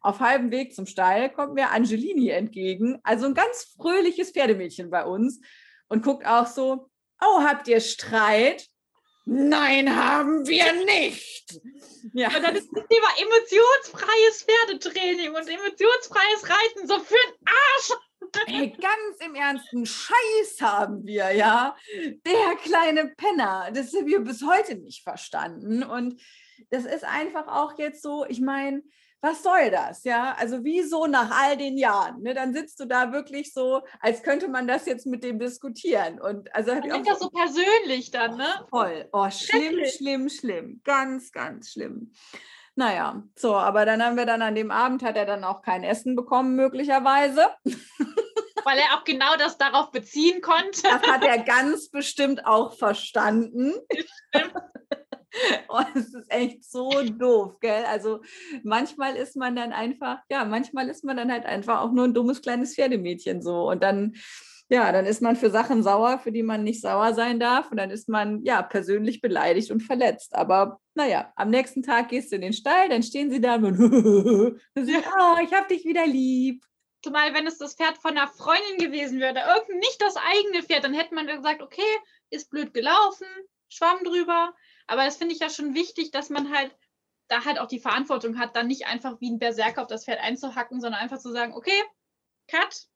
Auf 0.00 0.20
halbem 0.20 0.50
Weg 0.50 0.74
zum 0.74 0.86
Stall 0.86 1.30
kommt 1.32 1.54
mir 1.54 1.70
Angelini 1.70 2.28
entgegen, 2.28 2.98
also 3.02 3.26
ein 3.26 3.34
ganz 3.34 3.74
fröhliches 3.76 4.30
Pferdemädchen 4.30 4.90
bei 4.90 5.04
uns 5.04 5.40
und 5.88 6.02
guckt 6.02 6.26
auch 6.26 6.46
so, 6.46 6.88
oh, 7.20 7.40
habt 7.42 7.68
ihr 7.68 7.80
Streit? 7.80 8.68
Nein, 9.28 9.94
haben 9.96 10.46
wir 10.46 10.72
nicht. 10.84 11.60
Ja. 12.12 12.28
Und 12.28 12.42
dann 12.44 12.54
ist 12.54 12.68
das 12.72 12.84
Thema 12.86 13.08
emotionsfreies 13.18 14.46
Pferdetraining 14.46 15.34
und 15.34 15.48
emotionsfreies 15.48 16.48
Reiten 16.48 16.86
so 16.86 17.00
für 17.00 17.14
den 17.14 17.46
Arsch. 17.46 17.92
Hey, 18.46 18.70
ganz 18.70 19.18
im 19.24 19.34
Ernsten, 19.34 19.84
Scheiß 19.84 20.60
haben 20.60 21.04
wir, 21.04 21.32
ja. 21.32 21.76
Der 22.24 22.56
kleine 22.62 23.14
Penner, 23.16 23.70
das 23.72 23.92
haben 23.94 24.06
wir 24.06 24.20
bis 24.20 24.44
heute 24.46 24.76
nicht 24.76 25.02
verstanden. 25.02 25.82
Und 25.82 26.20
das 26.70 26.84
ist 26.84 27.04
einfach 27.04 27.48
auch 27.48 27.78
jetzt 27.78 28.02
so, 28.02 28.24
ich 28.26 28.40
meine, 28.40 28.82
was 29.26 29.42
soll 29.42 29.70
das? 29.70 30.04
Ja, 30.04 30.36
also 30.38 30.62
wieso 30.62 31.06
nach 31.06 31.30
all 31.30 31.56
den 31.56 31.76
Jahren? 31.76 32.22
Ne, 32.22 32.32
dann 32.32 32.54
sitzt 32.54 32.78
du 32.78 32.84
da 32.84 33.12
wirklich 33.12 33.52
so, 33.52 33.82
als 34.00 34.22
könnte 34.22 34.46
man 34.48 34.68
das 34.68 34.86
jetzt 34.86 35.04
mit 35.04 35.24
dem 35.24 35.40
diskutieren. 35.40 36.20
Und 36.20 36.54
also 36.54 36.72
man 36.72 36.88
nimmt 36.88 37.08
das 37.08 37.18
so 37.18 37.30
persönlich 37.30 38.12
dann, 38.12 38.36
ne? 38.36 38.46
Oh, 38.62 38.78
voll. 38.78 39.08
Oh, 39.12 39.28
schlimm, 39.30 39.84
schlimm, 39.86 40.28
schlimm. 40.28 40.80
Ganz, 40.84 41.32
ganz 41.32 41.72
schlimm. 41.72 42.12
Naja, 42.76 43.22
so, 43.34 43.56
aber 43.56 43.84
dann 43.84 44.02
haben 44.02 44.16
wir 44.16 44.26
dann 44.26 44.42
an 44.42 44.54
dem 44.54 44.70
Abend, 44.70 45.02
hat 45.02 45.16
er 45.16 45.26
dann 45.26 45.42
auch 45.42 45.62
kein 45.62 45.82
Essen 45.82 46.14
bekommen, 46.14 46.54
möglicherweise. 46.54 47.48
Weil 48.64 48.78
er 48.78 48.96
auch 48.96 49.04
genau 49.04 49.36
das 49.36 49.58
darauf 49.58 49.90
beziehen 49.90 50.40
konnte. 50.40 50.82
Das 50.82 51.02
hat 51.02 51.24
er 51.24 51.38
ganz 51.38 51.88
bestimmt 51.88 52.46
auch 52.46 52.76
verstanden. 52.76 53.72
Stimmt. 54.30 54.52
Oh, 55.68 55.82
es 55.94 56.14
ist 56.14 56.30
echt 56.30 56.64
so 56.64 56.90
doof, 57.02 57.58
gell? 57.60 57.84
Also 57.86 58.20
manchmal 58.62 59.16
ist 59.16 59.36
man 59.36 59.56
dann 59.56 59.72
einfach, 59.72 60.18
ja, 60.30 60.44
manchmal 60.44 60.88
ist 60.88 61.04
man 61.04 61.16
dann 61.16 61.30
halt 61.30 61.44
einfach 61.44 61.80
auch 61.80 61.92
nur 61.92 62.04
ein 62.04 62.14
dummes 62.14 62.42
kleines 62.42 62.74
Pferdemädchen 62.74 63.42
so. 63.42 63.68
Und 63.68 63.82
dann, 63.82 64.14
ja, 64.68 64.90
dann 64.92 65.06
ist 65.06 65.22
man 65.22 65.36
für 65.36 65.50
Sachen 65.50 65.82
sauer, 65.82 66.18
für 66.18 66.32
die 66.32 66.42
man 66.42 66.64
nicht 66.64 66.80
sauer 66.80 67.14
sein 67.14 67.38
darf. 67.38 67.70
Und 67.70 67.76
dann 67.76 67.90
ist 67.90 68.08
man, 68.08 68.42
ja, 68.44 68.62
persönlich 68.62 69.20
beleidigt 69.20 69.70
und 69.70 69.82
verletzt. 69.82 70.34
Aber 70.34 70.80
naja, 70.94 71.32
am 71.36 71.50
nächsten 71.50 71.82
Tag 71.82 72.08
gehst 72.08 72.32
du 72.32 72.36
in 72.36 72.42
den 72.42 72.52
Stall, 72.52 72.88
dann 72.88 73.02
stehen 73.02 73.30
sie 73.30 73.40
da 73.40 73.56
und 73.56 73.76
sagen, 73.76 74.60
oh, 74.74 75.36
ich 75.42 75.52
hab 75.52 75.68
dich 75.68 75.84
wieder 75.84 76.06
lieb. 76.06 76.64
Zumal, 77.02 77.34
wenn 77.34 77.46
es 77.46 77.58
das 77.58 77.74
Pferd 77.74 77.98
von 77.98 78.12
einer 78.12 78.26
Freundin 78.26 78.78
gewesen 78.78 79.20
wäre, 79.20 79.38
irgend 79.38 79.78
nicht 79.78 80.00
das 80.00 80.16
eigene 80.16 80.62
Pferd, 80.62 80.84
dann 80.84 80.94
hätte 80.94 81.14
man 81.14 81.26
gesagt, 81.26 81.62
okay, 81.62 81.82
ist 82.30 82.50
blöd 82.50 82.74
gelaufen, 82.74 83.26
schwamm 83.68 84.02
drüber. 84.02 84.54
Aber 84.86 85.04
das 85.04 85.16
finde 85.16 85.34
ich 85.34 85.40
ja 85.40 85.50
schon 85.50 85.74
wichtig, 85.74 86.10
dass 86.10 86.30
man 86.30 86.54
halt 86.54 86.74
da 87.28 87.44
halt 87.44 87.58
auch 87.58 87.66
die 87.66 87.80
Verantwortung 87.80 88.38
hat, 88.38 88.54
dann 88.54 88.68
nicht 88.68 88.86
einfach 88.86 89.20
wie 89.20 89.30
ein 89.30 89.38
Berserker 89.38 89.82
auf 89.82 89.88
das 89.88 90.04
Pferd 90.04 90.20
einzuhacken, 90.20 90.80
sondern 90.80 91.00
einfach 91.00 91.18
zu 91.18 91.32
sagen, 91.32 91.54
okay, 91.54 91.82
Cut, 92.48 92.86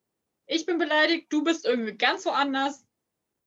ich 0.46 0.66
bin 0.66 0.78
beleidigt, 0.78 1.32
du 1.32 1.42
bist 1.42 1.64
irgendwie 1.64 1.96
ganz 1.96 2.24
woanders. 2.26 2.86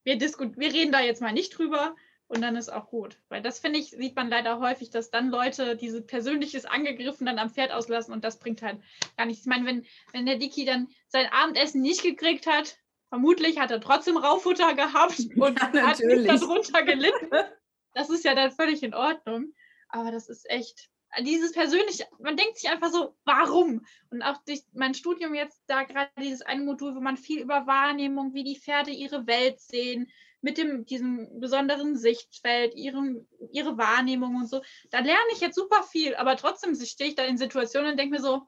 Wir, 0.04 0.20
wir 0.20 0.72
reden 0.72 0.92
da 0.92 1.00
jetzt 1.00 1.22
mal 1.22 1.32
nicht 1.32 1.56
drüber 1.56 1.96
und 2.26 2.42
dann 2.42 2.56
ist 2.56 2.70
auch 2.70 2.88
gut. 2.88 3.18
Weil 3.28 3.42
das 3.42 3.58
finde 3.58 3.78
ich, 3.78 3.90
sieht 3.90 4.16
man 4.16 4.28
leider 4.28 4.58
häufig, 4.58 4.90
dass 4.90 5.10
dann 5.10 5.30
Leute 5.30 5.76
diese 5.76 6.02
persönliches 6.02 6.66
Angegriffen 6.66 7.26
dann 7.26 7.38
am 7.38 7.50
Pferd 7.50 7.72
auslassen 7.72 8.12
und 8.12 8.24
das 8.24 8.38
bringt 8.38 8.62
halt 8.62 8.80
gar 9.16 9.26
nichts. 9.26 9.42
Ich 9.42 9.48
meine, 9.48 9.66
wenn, 9.66 9.86
wenn 10.12 10.26
der 10.26 10.36
Dicky 10.36 10.64
dann 10.64 10.88
sein 11.08 11.26
Abendessen 11.30 11.80
nicht 11.80 12.02
gekriegt 12.02 12.46
hat, 12.46 12.76
vermutlich 13.08 13.58
hat 13.58 13.70
er 13.70 13.80
trotzdem 13.80 14.16
Raufutter 14.16 14.74
gehabt 14.74 15.18
und 15.36 15.58
ja, 15.58 15.86
hat 15.86 16.00
nicht 16.00 16.28
darunter 16.28 16.82
gelitten. 16.82 17.30
Das 17.94 18.10
ist 18.10 18.24
ja 18.24 18.34
dann 18.34 18.52
völlig 18.52 18.82
in 18.82 18.94
Ordnung. 18.94 19.54
Aber 19.88 20.10
das 20.10 20.28
ist 20.28 20.48
echt, 20.50 20.90
dieses 21.22 21.52
persönliche, 21.52 22.06
man 22.18 22.36
denkt 22.36 22.58
sich 22.58 22.68
einfach 22.70 22.90
so, 22.90 23.16
warum? 23.24 23.86
Und 24.10 24.22
auch 24.22 24.38
durch 24.44 24.62
mein 24.72 24.94
Studium 24.94 25.34
jetzt, 25.34 25.62
da 25.66 25.84
gerade 25.84 26.10
dieses 26.18 26.42
eine 26.42 26.62
Modul, 26.62 26.94
wo 26.96 27.00
man 27.00 27.16
viel 27.16 27.40
über 27.40 27.66
Wahrnehmung, 27.66 28.34
wie 28.34 28.44
die 28.44 28.58
Pferde 28.58 28.90
ihre 28.90 29.26
Welt 29.26 29.60
sehen, 29.60 30.10
mit 30.40 30.58
dem, 30.58 30.84
diesem 30.84 31.40
besonderen 31.40 31.96
Sichtfeld, 31.96 32.74
ihrem, 32.74 33.26
ihre 33.50 33.78
Wahrnehmung 33.78 34.36
und 34.36 34.46
so, 34.46 34.60
da 34.90 34.98
lerne 34.98 35.30
ich 35.32 35.40
jetzt 35.40 35.54
super 35.54 35.82
viel, 35.84 36.14
aber 36.16 36.36
trotzdem 36.36 36.74
stehe 36.74 37.10
ich 37.10 37.16
da 37.16 37.24
in 37.24 37.38
Situationen 37.38 37.92
und 37.92 37.96
denke 37.96 38.16
mir 38.16 38.22
so, 38.22 38.42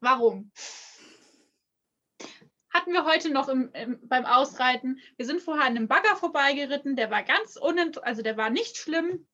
warum? 0.00 0.52
Hatten 2.70 2.92
wir 2.92 3.04
heute 3.04 3.30
noch 3.30 3.48
im, 3.48 3.70
im, 3.72 3.98
beim 4.02 4.24
Ausreiten. 4.24 5.00
Wir 5.16 5.26
sind 5.26 5.40
vorher 5.40 5.64
an 5.64 5.76
einem 5.76 5.88
Bagger 5.88 6.16
vorbeigeritten, 6.16 6.96
der 6.96 7.10
war 7.10 7.22
ganz 7.22 7.56
unint, 7.56 8.02
also 8.04 8.22
der 8.22 8.36
war 8.36 8.50
nicht 8.50 8.76
schlimm. 8.76 9.26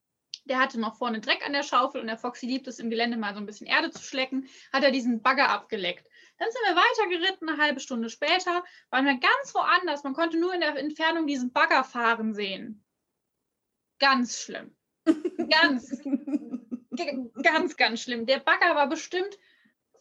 Der 0.47 0.59
hatte 0.61 0.79
noch 0.79 0.99
vorne 0.99 1.21
Dreck 1.21 1.45
an 1.47 1.55
der 1.55 1.63
Schaufel 1.63 2.03
und 2.03 2.07
der 2.07 2.19
Foxy 2.19 2.47
liebt 2.47 2.67
es 2.67 2.79
im 2.79 2.91
Gelände 2.91 3.17
mal 3.17 3.33
so 3.33 3.41
ein 3.41 3.47
bisschen 3.47 3.67
Erde 3.67 3.91
zu 3.91 4.03
schlecken, 4.03 4.47
hat 4.73 4.83
er 4.83 4.91
diesen 4.91 5.23
Bagger 5.23 5.49
abgeleckt. 5.49 6.07
Dann 6.39 6.49
sind 6.51 6.61
wir 6.67 6.77
weitergeritten, 6.77 7.49
eine 7.49 7.63
halbe 7.63 7.81
Stunde 7.81 8.11
später 8.11 8.63
waren 8.91 9.07
wir 9.07 9.15
ganz 9.15 9.55
woanders. 9.55 10.05
Man 10.05 10.13
konnte 10.13 10.39
nur 10.39 10.53
in 10.53 10.61
der 10.61 10.77
Entfernung 10.77 11.27
diesen 11.27 11.53
Bagger 11.53 11.85
fahren 11.85 12.35
sehen. 12.35 12.85
Ganz 13.99 14.39
schlimm. 14.39 14.77
Ganz, 15.51 16.03
ganz, 17.43 17.77
ganz 17.77 18.01
schlimm. 18.01 18.25
Der 18.25 18.39
Bagger 18.39 18.75
war 18.75 18.89
bestimmt 18.89 19.37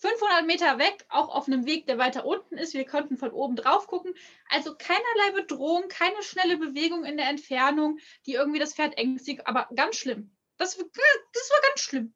500 0.04 0.46
Meter 0.46 0.80
weg, 0.80 1.06
auch 1.08 1.30
auf 1.30 1.48
einem 1.48 1.66
Weg, 1.66 1.88
der 1.88 1.98
weiter 1.98 2.26
unten 2.26 2.58
ist. 2.58 2.74
Wir 2.74 2.86
konnten 2.86 3.16
von 3.16 3.32
oben 3.32 3.56
drauf 3.56 3.88
gucken. 3.88 4.14
Also 4.50 4.76
keinerlei 4.76 5.32
Bedrohung, 5.42 5.88
keine 5.88 6.22
schnelle 6.24 6.58
Bewegung 6.58 7.06
in 7.06 7.16
der 7.16 7.30
Entfernung, 7.30 8.00
die 8.26 8.34
irgendwie 8.34 8.60
das 8.60 8.74
Pferd 8.74 8.98
ängstigt, 8.98 9.48
aber 9.48 9.70
ganz 9.74 9.96
schlimm. 9.96 10.36
Das, 10.58 10.76
das 10.76 11.50
war 11.52 11.62
ganz 11.70 11.80
schlimm. 11.80 12.14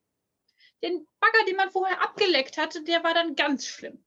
Den 0.83 1.07
Bagger, 1.21 1.45
den 1.47 1.55
man 1.55 1.71
vorher 1.71 2.01
abgeleckt 2.01 2.57
hatte, 2.57 2.83
der 2.83 3.05
war 3.05 3.13
dann 3.13 3.35
ganz 3.35 3.65
schlimm. 3.65 4.03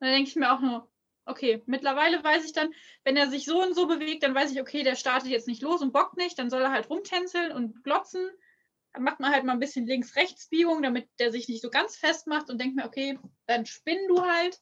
Da 0.00 0.06
denke 0.06 0.30
ich 0.30 0.36
mir 0.36 0.50
auch 0.50 0.60
nur, 0.60 0.90
okay, 1.26 1.62
mittlerweile 1.66 2.24
weiß 2.24 2.46
ich 2.46 2.54
dann, 2.54 2.72
wenn 3.04 3.18
er 3.18 3.28
sich 3.28 3.44
so 3.44 3.62
und 3.62 3.74
so 3.74 3.86
bewegt, 3.86 4.22
dann 4.22 4.34
weiß 4.34 4.52
ich, 4.52 4.60
okay, 4.62 4.84
der 4.84 4.96
startet 4.96 5.28
jetzt 5.28 5.48
nicht 5.48 5.60
los 5.60 5.82
und 5.82 5.92
bockt 5.92 6.16
nicht, 6.16 6.38
dann 6.38 6.48
soll 6.48 6.62
er 6.62 6.72
halt 6.72 6.88
rumtänzeln 6.88 7.52
und 7.52 7.84
glotzen 7.84 8.26
dann 8.26 8.38
macht 8.98 9.20
man 9.20 9.32
halt 9.32 9.44
mal 9.44 9.52
ein 9.52 9.60
bisschen 9.60 9.86
Links-Rechts-Biegung, 9.86 10.82
damit 10.82 11.08
der 11.18 11.30
sich 11.30 11.48
nicht 11.48 11.62
so 11.62 11.70
ganz 11.70 11.96
fest 11.96 12.26
macht 12.26 12.50
und 12.50 12.60
denkt 12.60 12.76
mir, 12.76 12.84
okay, 12.84 13.18
dann 13.46 13.66
spinn 13.66 13.98
du 14.08 14.22
halt. 14.22 14.60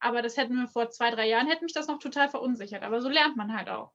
Aber 0.00 0.22
das 0.22 0.36
hätten 0.36 0.54
wir 0.54 0.68
vor 0.68 0.90
zwei, 0.90 1.10
drei 1.10 1.28
Jahren, 1.28 1.48
hätte 1.48 1.64
mich 1.64 1.72
das 1.74 1.88
noch 1.88 1.98
total 1.98 2.28
verunsichert. 2.28 2.82
Aber 2.82 3.00
so 3.00 3.08
lernt 3.08 3.36
man 3.36 3.56
halt 3.56 3.68
auch. 3.68 3.92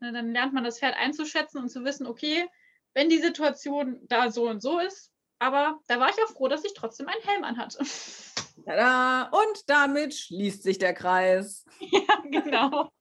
Ne, 0.00 0.12
dann 0.12 0.32
lernt 0.32 0.52
man 0.52 0.64
das 0.64 0.78
Pferd 0.78 0.96
einzuschätzen 0.96 1.60
und 1.60 1.70
zu 1.70 1.84
wissen, 1.84 2.06
okay, 2.06 2.48
wenn 2.94 3.08
die 3.08 3.18
Situation 3.18 4.00
da 4.08 4.30
so 4.30 4.48
und 4.48 4.60
so 4.60 4.78
ist, 4.78 5.12
aber 5.38 5.78
da 5.86 6.00
war 6.00 6.10
ich 6.10 6.22
auch 6.22 6.32
froh, 6.32 6.48
dass 6.48 6.64
ich 6.64 6.74
trotzdem 6.74 7.08
einen 7.08 7.22
Helm 7.22 7.44
anhatte. 7.44 7.78
Tada! 8.64 9.30
Und 9.30 9.68
damit 9.68 10.14
schließt 10.14 10.62
sich 10.62 10.78
der 10.78 10.94
Kreis. 10.94 11.64
Ja, 11.80 12.22
genau. 12.24 12.90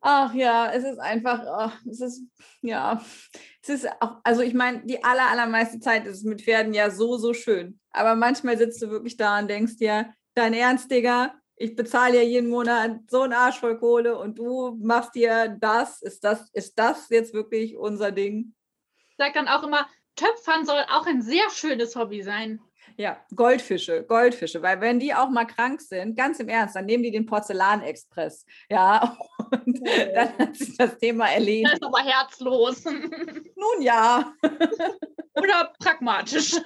Ach 0.00 0.32
ja, 0.32 0.70
es 0.72 0.84
ist 0.84 0.98
einfach, 0.98 1.44
ach, 1.46 1.80
es 1.90 2.00
ist, 2.00 2.22
ja, 2.62 3.02
es 3.62 3.68
ist 3.68 3.88
auch, 4.00 4.18
also 4.22 4.42
ich 4.42 4.54
meine, 4.54 4.84
die 4.84 5.02
aller, 5.02 5.28
allermeiste 5.28 5.80
Zeit 5.80 6.06
ist 6.06 6.18
es 6.18 6.22
mit 6.22 6.42
Pferden 6.42 6.72
ja 6.72 6.90
so, 6.90 7.16
so 7.18 7.34
schön. 7.34 7.80
Aber 7.90 8.14
manchmal 8.14 8.56
sitzt 8.56 8.80
du 8.80 8.90
wirklich 8.90 9.16
da 9.16 9.38
und 9.40 9.48
denkst 9.48 9.76
dir, 9.76 10.14
dein 10.34 10.54
Ernst, 10.54 10.90
Digga, 10.90 11.34
ich 11.56 11.74
bezahle 11.74 12.16
ja 12.16 12.22
jeden 12.22 12.48
Monat 12.48 13.00
so 13.10 13.22
einen 13.22 13.32
Arsch 13.32 13.58
voll 13.58 13.78
Kohle 13.78 14.16
und 14.16 14.38
du 14.38 14.78
machst 14.80 15.16
dir 15.16 15.56
das, 15.60 16.00
ist 16.02 16.22
das, 16.22 16.48
ist 16.52 16.78
das 16.78 17.08
jetzt 17.08 17.34
wirklich 17.34 17.76
unser 17.76 18.12
Ding? 18.12 18.54
Sag 19.16 19.34
dann 19.34 19.48
auch 19.48 19.64
immer, 19.64 19.88
Töpfern 20.14 20.64
soll 20.64 20.84
auch 20.90 21.06
ein 21.06 21.22
sehr 21.22 21.50
schönes 21.50 21.96
Hobby 21.96 22.22
sein. 22.22 22.60
Ja, 23.00 23.16
Goldfische, 23.36 24.02
Goldfische, 24.02 24.60
weil 24.60 24.80
wenn 24.80 24.98
die 24.98 25.14
auch 25.14 25.30
mal 25.30 25.44
krank 25.44 25.80
sind, 25.80 26.16
ganz 26.16 26.40
im 26.40 26.48
Ernst, 26.48 26.74
dann 26.74 26.84
nehmen 26.84 27.04
die 27.04 27.12
den 27.12 27.26
Porzellanexpress. 27.26 28.44
Ja, 28.68 29.16
und 29.52 29.80
dann 30.14 30.36
hat 30.36 30.56
sich 30.56 30.76
das 30.76 30.98
Thema 30.98 31.28
erledigt. 31.28 31.66
Das 31.66 31.74
ist 31.74 31.84
aber 31.84 32.00
herzlos. 32.00 32.84
Nun 32.84 33.82
ja. 33.82 34.32
Oder 35.34 35.72
pragmatisch. 35.78 36.56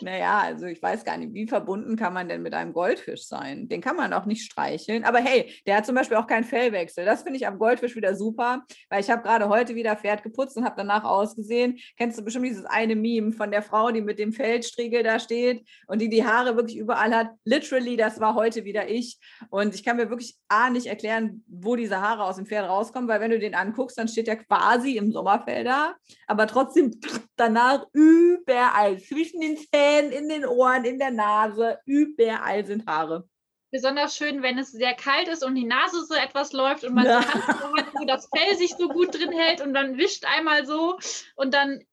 Naja, 0.00 0.38
also 0.38 0.66
ich 0.66 0.82
weiß 0.82 1.04
gar 1.04 1.16
nicht, 1.16 1.34
wie 1.34 1.46
verbunden 1.46 1.96
kann 1.96 2.12
man 2.12 2.28
denn 2.28 2.42
mit 2.42 2.54
einem 2.54 2.72
Goldfisch 2.72 3.26
sein? 3.26 3.68
Den 3.68 3.80
kann 3.80 3.96
man 3.96 4.12
auch 4.12 4.26
nicht 4.26 4.44
streicheln. 4.44 5.04
Aber 5.04 5.18
hey, 5.18 5.52
der 5.66 5.76
hat 5.76 5.86
zum 5.86 5.94
Beispiel 5.94 6.16
auch 6.16 6.26
keinen 6.26 6.44
Fellwechsel. 6.44 7.04
Das 7.04 7.22
finde 7.22 7.38
ich 7.38 7.46
am 7.46 7.58
Goldfisch 7.58 7.96
wieder 7.96 8.14
super, 8.14 8.64
weil 8.88 9.00
ich 9.00 9.10
habe 9.10 9.22
gerade 9.22 9.48
heute 9.48 9.74
wieder 9.74 9.96
Pferd 9.96 10.22
geputzt 10.22 10.56
und 10.56 10.64
habe 10.64 10.74
danach 10.76 11.04
ausgesehen. 11.04 11.78
Kennst 11.96 12.18
du 12.18 12.24
bestimmt 12.24 12.46
dieses 12.46 12.64
eine 12.64 12.96
Meme 12.96 13.32
von 13.32 13.50
der 13.50 13.62
Frau, 13.62 13.90
die 13.90 14.00
mit 14.00 14.18
dem 14.18 14.32
Feldstriegel 14.32 15.02
da 15.02 15.18
steht 15.18 15.66
und 15.86 16.00
die 16.00 16.08
die 16.08 16.24
Haare 16.24 16.56
wirklich 16.56 16.76
überall 16.76 17.14
hat? 17.14 17.30
Literally, 17.44 17.96
das 17.96 18.20
war 18.20 18.34
heute 18.34 18.64
wieder 18.64 18.88
ich. 18.88 19.18
Und 19.50 19.74
ich 19.74 19.84
kann 19.84 19.96
mir 19.96 20.10
wirklich 20.10 20.36
A 20.48 20.70
nicht 20.70 20.86
erklären, 20.86 21.44
wo 21.46 21.76
diese 21.76 22.00
Haare 22.00 22.24
aus 22.24 22.36
dem 22.36 22.46
Pferd 22.46 22.68
rauskommen, 22.68 23.08
weil 23.08 23.20
wenn 23.20 23.30
du 23.30 23.38
den 23.38 23.54
anguckst, 23.54 23.98
dann 23.98 24.08
steht 24.08 24.28
er 24.28 24.36
quasi 24.36 24.96
im 24.96 25.12
Sommerfell 25.12 25.64
da, 25.64 25.94
aber 26.26 26.46
trotzdem 26.46 26.92
danach 27.36 27.86
überall 27.92 28.98
zwischen 28.98 29.39
in 29.40 29.56
den 29.56 29.56
Zähnen, 29.56 30.12
in 30.12 30.28
den 30.28 30.44
Ohren, 30.44 30.84
in 30.84 30.98
der 30.98 31.10
Nase, 31.10 31.78
überall 31.86 32.64
sind 32.64 32.86
Haare. 32.86 33.28
Besonders 33.72 34.16
schön, 34.16 34.42
wenn 34.42 34.58
es 34.58 34.72
sehr 34.72 34.94
kalt 34.94 35.28
ist 35.28 35.44
und 35.44 35.54
die 35.54 35.64
Nase 35.64 36.04
so 36.04 36.14
etwas 36.14 36.52
läuft 36.52 36.84
und 36.84 36.94
man 36.94 37.06
ja. 37.06 37.22
so 37.22 37.28
hat, 37.28 37.94
wo 37.94 38.04
das 38.04 38.28
Fell 38.34 38.56
sich 38.56 38.74
so 38.76 38.88
gut 38.88 39.14
drin 39.14 39.32
hält 39.32 39.60
und 39.60 39.74
dann 39.74 39.96
wischt 39.96 40.24
einmal 40.24 40.66
so 40.66 40.98
und 41.36 41.54
dann, 41.54 41.84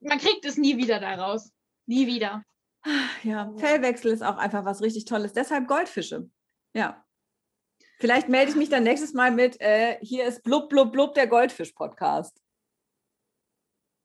man 0.00 0.18
kriegt 0.18 0.44
es 0.46 0.56
nie 0.56 0.78
wieder 0.78 1.00
daraus. 1.00 1.52
Nie 1.86 2.06
wieder. 2.06 2.42
Ja, 3.22 3.52
Fellwechsel 3.56 4.12
ist 4.12 4.22
auch 4.22 4.38
einfach 4.38 4.64
was 4.64 4.80
richtig 4.80 5.04
Tolles. 5.04 5.32
Deshalb 5.32 5.66
Goldfische. 5.68 6.30
Ja. 6.74 7.04
Vielleicht 7.98 8.28
melde 8.28 8.52
ich 8.52 8.56
mich 8.56 8.68
dann 8.68 8.84
nächstes 8.84 9.12
Mal 9.12 9.32
mit, 9.32 9.60
äh, 9.60 9.98
hier 10.00 10.24
ist 10.24 10.44
Blub, 10.44 10.68
Blub, 10.68 10.92
Blub, 10.92 11.14
der 11.14 11.26
Goldfisch-Podcast. 11.26 12.40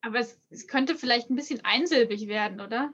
Aber 0.03 0.19
es, 0.19 0.37
es 0.49 0.67
könnte 0.67 0.95
vielleicht 0.95 1.29
ein 1.29 1.35
bisschen 1.35 1.63
einsilbig 1.63 2.27
werden, 2.27 2.59
oder? 2.59 2.93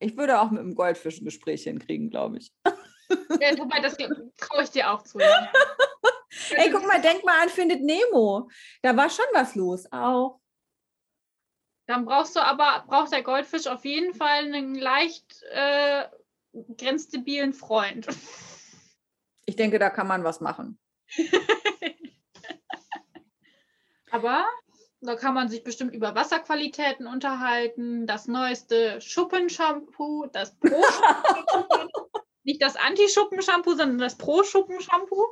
Ich 0.00 0.16
würde 0.16 0.40
auch 0.40 0.50
mit 0.50 0.60
einem 0.60 0.74
Goldfisch 0.74 1.20
ein 1.20 1.26
Gespräch 1.26 1.64
hinkriegen, 1.64 2.08
glaube 2.08 2.38
ich. 2.38 2.52
Ja, 2.64 2.72
wobei, 3.58 3.80
das 3.80 3.96
traue 4.38 4.62
ich 4.62 4.70
dir 4.70 4.90
auch 4.90 5.02
zu. 5.02 5.18
Ja. 5.18 5.52
Ey, 6.50 6.70
guck 6.70 6.86
mal, 6.86 7.00
denk 7.02 7.22
mal 7.24 7.42
an 7.42 7.50
Findet 7.50 7.82
Nemo. 7.82 8.50
Da 8.80 8.96
war 8.96 9.10
schon 9.10 9.26
was 9.32 9.54
los 9.54 9.86
auch. 9.92 10.40
Dann 11.86 12.06
brauchst 12.06 12.34
du 12.36 12.40
aber, 12.40 12.84
braucht 12.86 13.12
der 13.12 13.22
Goldfisch 13.22 13.66
auf 13.66 13.84
jeden 13.84 14.14
Fall 14.14 14.44
einen 14.44 14.74
leicht 14.74 15.42
äh, 15.50 16.04
grenzdebilen 16.76 17.52
Freund. 17.52 18.06
Ich 19.44 19.56
denke, 19.56 19.78
da 19.78 19.90
kann 19.90 20.06
man 20.06 20.24
was 20.24 20.40
machen. 20.40 20.78
aber 24.10 24.46
da 25.00 25.14
kann 25.16 25.34
man 25.34 25.48
sich 25.48 25.62
bestimmt 25.62 25.94
über 25.94 26.14
Wasserqualitäten 26.14 27.06
unterhalten, 27.06 28.06
das 28.06 28.26
neueste 28.26 29.00
Schuppenshampoo, 29.00 30.26
das 30.32 30.56
Pro 30.58 30.82
nicht 32.48 32.62
das 32.62 32.76
Anti-Schuppenshampoo, 32.76 33.74
sondern 33.74 33.98
das 33.98 34.16
Pro-Schuppenshampoo. 34.16 35.26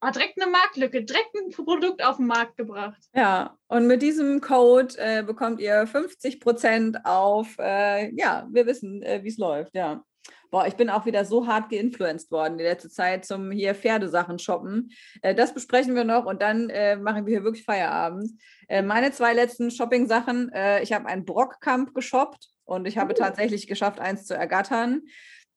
Hat 0.00 0.14
direkt 0.14 0.40
eine 0.40 0.50
Marktlücke, 0.50 1.04
direkt 1.04 1.34
ein 1.34 1.50
Produkt 1.50 2.04
auf 2.04 2.16
den 2.16 2.26
Markt 2.26 2.56
gebracht. 2.56 3.02
Ja, 3.14 3.58
und 3.66 3.86
mit 3.86 4.00
diesem 4.00 4.40
Code 4.40 4.94
äh, 4.96 5.22
bekommt 5.24 5.60
ihr 5.60 5.86
50 5.86 6.40
Prozent 6.40 7.04
auf, 7.04 7.56
äh, 7.58 8.14
ja, 8.14 8.46
wir 8.50 8.66
wissen, 8.66 9.02
äh, 9.02 9.22
wie 9.24 9.28
es 9.28 9.38
läuft, 9.38 9.74
ja. 9.74 10.04
Boah, 10.50 10.66
ich 10.66 10.76
bin 10.76 10.88
auch 10.88 11.04
wieder 11.04 11.24
so 11.26 11.46
hart 11.46 11.68
geinfluenced 11.68 12.30
worden 12.30 12.56
die 12.56 12.64
letzte 12.64 12.88
Zeit 12.88 13.26
zum 13.26 13.50
hier 13.50 13.74
Pferdesachen 13.74 14.38
shoppen. 14.38 14.90
Äh, 15.20 15.34
das 15.34 15.52
besprechen 15.52 15.94
wir 15.94 16.04
noch 16.04 16.24
und 16.24 16.40
dann 16.40 16.70
äh, 16.70 16.96
machen 16.96 17.26
wir 17.26 17.34
hier 17.34 17.44
wirklich 17.44 17.64
Feierabend. 17.64 18.30
Äh, 18.68 18.82
meine 18.82 19.12
zwei 19.12 19.34
letzten 19.34 19.70
Shopping-Sachen, 19.70 20.50
ich 20.82 20.92
habe 20.92 21.06
einen 21.06 21.24
Brockkamp 21.24 21.94
geshoppt 21.94 22.48
und 22.64 22.86
ich 22.86 22.96
habe 22.96 23.12
uh. 23.12 23.16
tatsächlich 23.16 23.66
geschafft, 23.66 24.00
eins 24.00 24.24
zu 24.24 24.34
ergattern. 24.34 25.02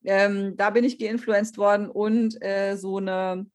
Ähm, 0.03 0.57
da 0.57 0.71
bin 0.71 0.83
ich 0.83 0.99
geinfluenced 0.99 1.57
worden 1.57 1.89
und 1.89 2.37
so 2.75 2.97
eine 2.97 3.45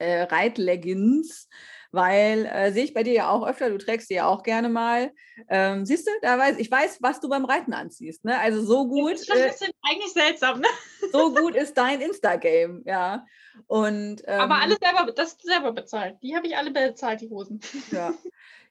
Reitleggings 0.00 1.48
weil 1.92 2.46
äh, 2.46 2.72
sehe 2.72 2.84
ich 2.84 2.94
bei 2.94 3.02
dir 3.02 3.12
ja 3.12 3.30
auch 3.30 3.46
öfter, 3.46 3.70
du 3.70 3.78
trägst 3.78 4.10
die 4.10 4.14
ja 4.14 4.26
auch 4.26 4.42
gerne 4.42 4.68
mal. 4.68 5.12
Ähm, 5.48 5.84
siehst 5.84 6.06
du, 6.06 6.10
da 6.22 6.38
weiß 6.38 6.58
ich 6.58 6.70
weiß, 6.70 6.98
was 7.00 7.20
du 7.20 7.28
beim 7.28 7.44
Reiten 7.44 7.72
anziehst. 7.72 8.24
Ne? 8.24 8.38
Also 8.38 8.62
so 8.62 8.86
gut. 8.86 9.12
Das 9.12 9.20
ist 9.22 9.28
schon 9.28 9.38
ein 9.38 9.44
äh, 9.44 9.50
bisschen 9.50 9.70
äh, 9.70 9.90
eigentlich 9.90 10.12
seltsam, 10.12 10.60
ne? 10.60 10.68
So 11.12 11.34
gut 11.34 11.54
ist 11.54 11.76
dein 11.76 12.00
Insta-Game, 12.00 12.82
ja. 12.86 13.26
Und, 13.66 14.22
ähm, 14.26 14.40
Aber 14.40 14.56
alles 14.56 14.78
selber, 14.82 15.12
das 15.12 15.36
selber 15.40 15.72
bezahlt. 15.72 16.16
Die 16.22 16.36
habe 16.36 16.46
ich 16.46 16.56
alle 16.56 16.70
bezahlt, 16.70 17.20
die 17.20 17.28
Hosen. 17.28 17.60
Ja. 17.90 18.14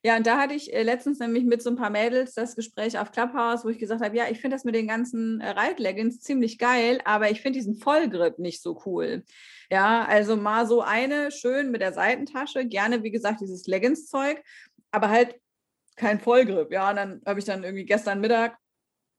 Ja, 0.01 0.15
und 0.15 0.25
da 0.25 0.37
hatte 0.37 0.53
ich 0.53 0.73
äh, 0.73 0.83
letztens 0.83 1.19
nämlich 1.19 1.43
mit 1.43 1.61
so 1.61 1.69
ein 1.69 1.75
paar 1.75 1.89
Mädels 1.89 2.33
das 2.33 2.55
Gespräch 2.55 2.97
auf 2.97 3.11
Clubhouse, 3.11 3.65
wo 3.65 3.69
ich 3.69 3.79
gesagt 3.79 4.01
habe, 4.01 4.15
ja, 4.15 4.29
ich 4.29 4.39
finde 4.39 4.55
das 4.55 4.63
mit 4.63 4.73
den 4.73 4.87
ganzen 4.87 5.41
äh, 5.41 5.49
Reitleggings 5.49 6.21
ziemlich 6.21 6.57
geil, 6.57 7.01
aber 7.03 7.29
ich 7.29 7.41
finde 7.41 7.59
diesen 7.59 7.75
Vollgrip 7.75 8.39
nicht 8.39 8.61
so 8.61 8.81
cool. 8.85 9.25
Ja, 9.71 10.05
also 10.05 10.35
mal 10.35 10.65
so 10.65 10.81
eine 10.81 11.31
schön 11.31 11.69
mit 11.71 11.81
der 11.81 11.93
Seitentasche, 11.93 12.65
gerne 12.65 13.03
wie 13.03 13.11
gesagt 13.11 13.41
dieses 13.41 13.67
Leggings-Zeug, 13.67 14.41
aber 14.91 15.09
halt 15.09 15.39
kein 15.95 16.19
Vollgrip. 16.19 16.71
Ja, 16.71 16.89
und 16.89 16.95
dann 16.95 17.21
habe 17.25 17.39
ich 17.39 17.45
dann 17.45 17.63
irgendwie 17.63 17.85
gestern 17.85 18.19
Mittag 18.19 18.57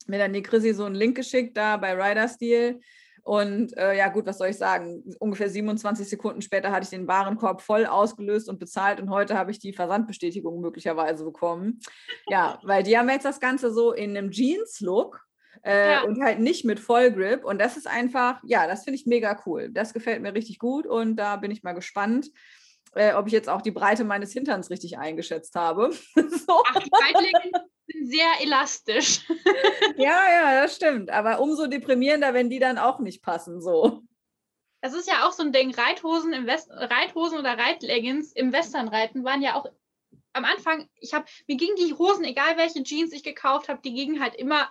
mir 0.06 0.18
dann 0.18 0.32
die 0.32 0.43
Chrissy 0.43 0.74
so 0.74 0.85
einen 0.85 0.94
Link 0.94 1.16
geschickt 1.16 1.56
da 1.56 1.77
bei 1.77 1.93
Rider 1.93 2.28
Steel 2.28 2.81
und 3.22 3.77
äh, 3.77 3.97
ja, 3.97 4.09
gut, 4.09 4.27
was 4.27 4.39
soll 4.39 4.48
ich 4.48 4.56
sagen? 4.56 5.05
Ungefähr 5.18 5.48
27 5.48 6.09
Sekunden 6.09 6.43
später 6.43 6.70
hatte 6.70 6.85
ich 6.85 6.90
den 6.90 7.06
Warenkorb 7.06 7.60
voll 7.60 7.86
ausgelöst 7.86 8.48
und 8.48 8.59
bezahlt 8.59 9.01
und 9.01 9.10
heute 9.10 9.36
habe 9.36 9.51
ich 9.51 9.59
die 9.59 9.72
Versandbestätigung 9.72 10.60
möglicherweise 10.60 11.24
bekommen. 11.24 11.81
Ja, 12.28 12.59
weil 12.62 12.82
die 12.82 12.97
haben 12.97 13.09
jetzt 13.09 13.24
das 13.24 13.40
Ganze 13.40 13.72
so 13.72 13.93
in 13.93 14.16
einem 14.16 14.31
Jeans-Look. 14.31 15.20
Äh, 15.62 15.92
ja. 15.92 16.02
Und 16.02 16.22
halt 16.22 16.40
nicht 16.40 16.64
mit 16.64 16.80
Vollgrip. 16.80 17.44
Und 17.44 17.60
das 17.60 17.76
ist 17.76 17.86
einfach, 17.86 18.40
ja, 18.44 18.66
das 18.66 18.84
finde 18.84 18.98
ich 18.98 19.06
mega 19.06 19.40
cool. 19.46 19.68
Das 19.70 19.92
gefällt 19.92 20.22
mir 20.22 20.34
richtig 20.34 20.58
gut 20.58 20.86
und 20.86 21.16
da 21.16 21.36
bin 21.36 21.50
ich 21.50 21.62
mal 21.62 21.72
gespannt, 21.72 22.30
äh, 22.94 23.14
ob 23.14 23.26
ich 23.26 23.32
jetzt 23.32 23.48
auch 23.48 23.62
die 23.62 23.70
Breite 23.70 24.04
meines 24.04 24.32
Hinterns 24.32 24.70
richtig 24.70 24.98
eingeschätzt 24.98 25.54
habe. 25.54 25.90
so. 26.14 26.62
Ach, 26.66 26.82
die 26.82 26.90
Breitlinien 26.90 27.52
sind 27.86 28.10
sehr 28.10 28.40
elastisch. 28.42 29.28
ja, 29.96 30.24
ja, 30.30 30.62
das 30.62 30.76
stimmt. 30.76 31.10
Aber 31.10 31.40
umso 31.40 31.66
deprimierender, 31.66 32.34
wenn 32.34 32.50
die 32.50 32.58
dann 32.58 32.78
auch 32.78 32.98
nicht 32.98 33.22
passen, 33.22 33.60
so. 33.60 34.02
Das 34.82 34.94
ist 34.94 35.08
ja 35.08 35.28
auch 35.28 35.32
so 35.32 35.42
ein 35.42 35.52
Ding. 35.52 35.74
Reithosen, 35.74 36.32
im 36.32 36.46
West 36.46 36.70
Reithosen 36.70 37.38
oder 37.38 37.58
Reitleggings 37.58 38.32
im 38.32 38.52
Westernreiten 38.52 39.24
waren 39.24 39.42
ja 39.42 39.54
auch 39.54 39.66
am 40.32 40.44
Anfang, 40.44 40.88
ich 40.94 41.12
habe, 41.12 41.26
mir 41.48 41.56
gingen 41.56 41.76
die 41.76 41.92
Hosen, 41.94 42.24
egal 42.24 42.56
welche 42.56 42.82
Jeans 42.82 43.12
ich 43.12 43.24
gekauft 43.24 43.68
habe, 43.68 43.80
die 43.82 43.92
gingen 43.92 44.20
halt 44.20 44.36
immer 44.36 44.70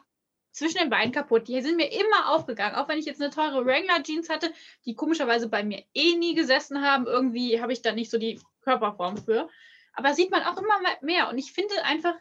zwischen 0.52 0.80
den 0.80 0.90
Beinen 0.90 1.12
kaputt. 1.12 1.48
Die 1.48 1.62
sind 1.62 1.78
mir 1.78 1.92
immer 1.92 2.34
aufgegangen. 2.34 2.76
Auch 2.76 2.88
wenn 2.88 2.98
ich 2.98 3.06
jetzt 3.06 3.22
eine 3.22 3.30
teure 3.30 3.66
Wrangler 3.66 4.04
Jeans 4.04 4.30
hatte, 4.30 4.52
die 4.86 4.96
komischerweise 4.96 5.48
bei 5.48 5.64
mir 5.64 5.84
eh 5.94 6.16
nie 6.16 6.36
gesessen 6.36 6.82
haben. 6.82 7.06
Irgendwie 7.06 7.62
habe 7.62 7.74
ich 7.74 7.82
da 7.82 7.92
nicht 7.92 8.12
so 8.12 8.18
die 8.18 8.40
Körperform 8.62 9.18
für. 9.18 9.50
Aber 9.94 10.14
sieht 10.14 10.32
man 10.32 10.44
auch 10.44 10.58
immer 10.58 10.80
mehr. 11.02 11.30
Und 11.30 11.38
ich 11.38 11.52
finde 11.52 11.84
einfach, 11.84 12.16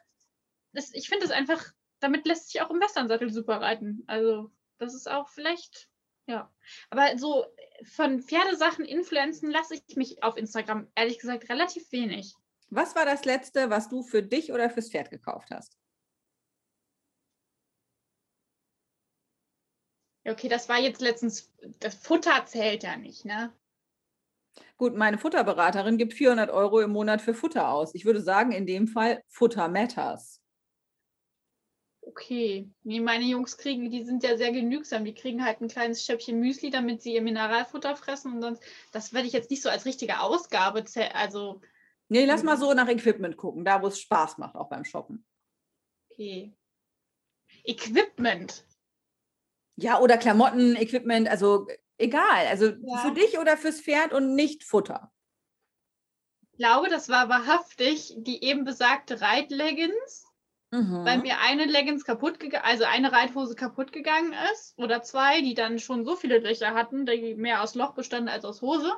das, 0.72 0.92
ich 0.94 1.08
finde 1.08 1.24
es 1.24 1.30
einfach, 1.30 1.64
damit 2.00 2.26
lässt 2.26 2.50
sich 2.50 2.60
auch 2.60 2.70
im 2.70 2.80
Westernsattel 2.80 3.30
super 3.30 3.60
reiten. 3.60 4.04
Also, 4.06 4.50
das 4.78 4.94
ist 4.94 5.10
auch 5.10 5.28
vielleicht, 5.28 5.88
ja. 6.26 6.52
Aber 6.90 7.16
so 7.18 7.46
von 7.84 8.20
Pferdesachen 8.20 8.84
influenzen 8.84 9.50
lasse 9.50 9.74
ich 9.74 9.96
mich 9.96 10.22
auf 10.22 10.36
Instagram 10.36 10.88
ehrlich 10.94 11.18
gesagt 11.18 11.48
relativ 11.48 11.90
wenig. 11.92 12.34
Was 12.70 12.94
war 12.94 13.06
das 13.06 13.24
letzte, 13.24 13.70
was 13.70 13.88
du 13.88 14.02
für 14.02 14.22
dich 14.22 14.52
oder 14.52 14.68
fürs 14.68 14.90
Pferd 14.90 15.10
gekauft 15.10 15.50
hast? 15.50 15.78
Okay, 20.30 20.48
das 20.48 20.68
war 20.68 20.78
jetzt 20.78 21.00
letztens, 21.00 21.52
das 21.80 21.94
Futter 21.94 22.44
zählt 22.46 22.82
ja 22.82 22.96
nicht, 22.96 23.24
ne? 23.24 23.52
Gut, 24.76 24.94
meine 24.94 25.18
Futterberaterin 25.18 25.98
gibt 25.98 26.14
400 26.14 26.50
Euro 26.50 26.80
im 26.80 26.90
Monat 26.90 27.20
für 27.20 27.34
Futter 27.34 27.68
aus. 27.68 27.94
Ich 27.94 28.04
würde 28.04 28.20
sagen, 28.20 28.52
in 28.52 28.66
dem 28.66 28.86
Fall 28.86 29.22
Futter 29.28 29.68
Matters. 29.68 30.40
Okay, 32.00 32.70
nee, 32.84 33.00
meine 33.00 33.24
Jungs 33.24 33.58
kriegen, 33.58 33.90
die 33.90 34.02
sind 34.02 34.22
ja 34.22 34.36
sehr 34.36 34.50
genügsam. 34.50 35.04
Die 35.04 35.14
kriegen 35.14 35.44
halt 35.44 35.60
ein 35.60 35.68
kleines 35.68 36.04
Schöppchen 36.04 36.40
Müsli, 36.40 36.70
damit 36.70 37.02
sie 37.02 37.14
ihr 37.14 37.22
Mineralfutter 37.22 37.96
fressen 37.96 38.32
und 38.32 38.40
sonst, 38.40 38.62
das 38.92 39.12
werde 39.12 39.26
ich 39.26 39.34
jetzt 39.34 39.50
nicht 39.50 39.62
so 39.62 39.68
als 39.68 39.84
richtige 39.84 40.20
Ausgabe 40.20 40.84
zählen. 40.84 41.12
Also. 41.12 41.60
Nee, 42.08 42.24
lass 42.24 42.42
mal 42.42 42.56
so 42.56 42.72
nach 42.72 42.88
Equipment 42.88 43.36
gucken, 43.36 43.64
da 43.64 43.82
wo 43.82 43.88
es 43.88 44.00
Spaß 44.00 44.38
macht, 44.38 44.54
auch 44.54 44.70
beim 44.70 44.84
Shoppen. 44.84 45.26
Okay. 46.10 46.54
Equipment. 47.64 48.64
Ja, 49.80 50.00
oder 50.00 50.18
Klamotten, 50.18 50.76
Equipment, 50.76 51.28
also 51.28 51.66
egal. 51.96 52.46
Also 52.48 52.66
ja. 52.66 52.98
für 52.98 53.12
dich 53.12 53.38
oder 53.38 53.56
fürs 53.56 53.80
Pferd 53.80 54.12
und 54.12 54.34
nicht 54.34 54.64
Futter. 54.64 55.12
Ich 56.52 56.58
glaube, 56.58 56.88
das 56.88 57.08
war 57.08 57.28
wahrhaftig 57.28 58.14
die 58.18 58.42
eben 58.42 58.64
besagte 58.64 59.20
Reitleggings 59.20 60.28
mhm. 60.70 61.04
weil 61.04 61.18
mir 61.18 61.38
eine 61.40 61.64
Leggings 61.64 62.04
kaputt 62.04 62.40
gegangen, 62.40 62.64
also 62.64 62.84
eine 62.84 63.12
Reithose 63.12 63.54
kaputt 63.54 63.92
gegangen 63.92 64.34
ist 64.52 64.76
oder 64.78 65.02
zwei, 65.02 65.40
die 65.40 65.54
dann 65.54 65.78
schon 65.78 66.04
so 66.04 66.16
viele 66.16 66.38
Löcher 66.38 66.74
hatten, 66.74 67.06
die 67.06 67.34
mehr 67.34 67.62
aus 67.62 67.74
Loch 67.74 67.94
bestanden 67.94 68.28
als 68.28 68.44
aus 68.44 68.62
Hose. 68.62 68.92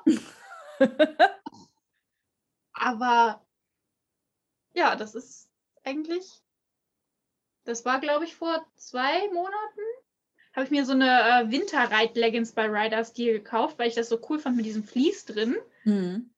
Aber 2.73 3.45
ja, 4.75 4.97
das 4.97 5.15
ist 5.15 5.49
eigentlich, 5.85 6.43
das 7.65 7.85
war 7.85 8.01
glaube 8.01 8.25
ich 8.25 8.35
vor 8.35 8.67
zwei 8.77 9.29
Monaten, 9.29 9.81
habe 10.53 10.65
ich 10.65 10.71
mir 10.71 10.85
so 10.85 10.93
eine 10.93 11.07
äh, 11.07 11.51
Winterreit-Leggings 11.51 12.53
bei 12.53 12.67
Rider 12.67 13.05
Steel 13.05 13.33
gekauft, 13.35 13.79
weil 13.79 13.89
ich 13.89 13.95
das 13.95 14.09
so 14.09 14.21
cool 14.29 14.39
fand 14.39 14.57
mit 14.57 14.67
diesem 14.67 14.85
Vlies 14.85 15.25
drin. 15.25 15.57
Mhm. 15.85 16.31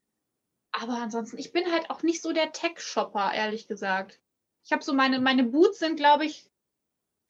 Aber 0.73 0.95
ansonsten, 0.95 1.39
ich 1.39 1.53
bin 1.53 1.71
halt 1.71 1.91
auch 1.91 2.03
nicht 2.03 2.23
so 2.23 2.33
der 2.33 2.53
Tech-Shopper, 2.53 3.33
ehrlich 3.33 3.69
gesagt. 3.69 4.21
Ich 4.65 4.73
habe 4.73 4.83
so 4.83 4.95
meine, 4.95 5.21
meine 5.21 5.45
Boots 5.45 5.79
sind, 5.79 5.97
glaube 5.97 6.25
ich, 6.25 6.49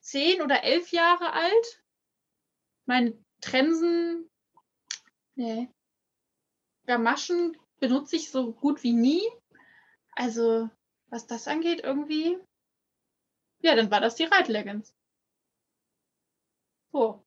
zehn 0.00 0.42
oder 0.42 0.64
elf 0.64 0.90
Jahre 0.92 1.32
alt. 1.32 1.82
Meine 2.86 3.16
Trensen, 3.40 4.28
nee. 5.34 5.68
Gamaschen 6.86 7.56
benutze 7.78 8.16
ich 8.16 8.30
so 8.30 8.52
gut 8.52 8.82
wie 8.82 8.92
nie. 8.92 9.22
Also, 10.12 10.68
was 11.08 11.26
das 11.26 11.48
angeht, 11.48 11.80
irgendwie. 11.82 12.38
Ja, 13.60 13.76
dann 13.76 13.90
war 13.90 14.00
das 14.00 14.16
die 14.16 14.24
Reitleggings. 14.24 14.94
So. 16.92 17.24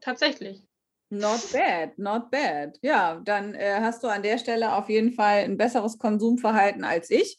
Tatsächlich. 0.00 0.66
Not 1.10 1.52
bad, 1.52 1.98
not 1.98 2.30
bad. 2.30 2.78
Ja, 2.80 3.20
dann 3.22 3.54
äh, 3.54 3.80
hast 3.80 4.02
du 4.02 4.08
an 4.08 4.22
der 4.22 4.38
Stelle 4.38 4.74
auf 4.74 4.88
jeden 4.88 5.12
Fall 5.12 5.44
ein 5.44 5.58
besseres 5.58 5.98
Konsumverhalten 5.98 6.84
als 6.84 7.10
ich. 7.10 7.38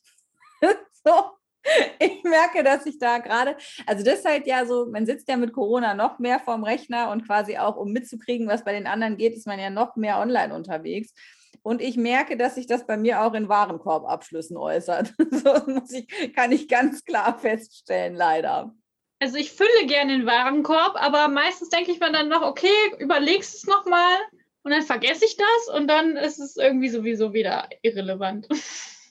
so. 1.03 1.11
Ich 1.97 2.23
merke, 2.23 2.61
dass 2.61 2.85
ich 2.85 2.99
da 2.99 3.19
gerade, 3.19 3.55
also 3.87 4.03
das 4.03 4.19
ist 4.19 4.25
halt 4.25 4.47
ja 4.47 4.65
so, 4.65 4.85
man 4.91 5.05
sitzt 5.05 5.29
ja 5.29 5.37
mit 5.37 5.53
Corona 5.53 5.93
noch 5.93 6.19
mehr 6.19 6.39
vorm 6.39 6.65
Rechner 6.65 7.09
und 7.09 7.25
quasi 7.25 7.57
auch, 7.57 7.77
um 7.77 7.93
mitzukriegen, 7.93 8.47
was 8.47 8.65
bei 8.65 8.73
den 8.73 8.85
anderen 8.85 9.15
geht, 9.15 9.33
ist 9.33 9.47
man 9.47 9.59
ja 9.59 9.69
noch 9.69 9.95
mehr 9.95 10.19
online 10.19 10.53
unterwegs. 10.53 11.13
Und 11.61 11.81
ich 11.81 11.95
merke, 11.95 12.35
dass 12.35 12.55
sich 12.55 12.67
das 12.67 12.85
bei 12.85 12.97
mir 12.97 13.23
auch 13.23 13.33
in 13.33 13.47
Warenkorbabschlüssen 13.47 14.57
äußert. 14.57 15.13
So 15.31 15.97
ich, 15.97 16.33
kann 16.35 16.51
ich 16.51 16.67
ganz 16.67 17.05
klar 17.05 17.39
feststellen, 17.39 18.13
leider. 18.13 18.75
Also 19.23 19.37
ich 19.37 19.53
fülle 19.53 19.87
gerne 19.87 20.17
den 20.17 20.25
Warenkorb, 20.25 21.01
aber 21.01 21.29
meistens 21.29 21.69
denke 21.69 21.93
ich 21.93 21.99
mir 22.01 22.11
dann 22.11 22.27
noch, 22.27 22.41
okay, 22.41 22.67
überlegst 22.99 23.55
es 23.55 23.65
nochmal 23.65 24.17
und 24.63 24.71
dann 24.71 24.81
vergesse 24.81 25.23
ich 25.23 25.37
das 25.37 25.77
und 25.77 25.87
dann 25.87 26.17
ist 26.17 26.39
es 26.39 26.57
irgendwie 26.57 26.89
sowieso 26.89 27.31
wieder 27.31 27.69
irrelevant. 27.83 28.49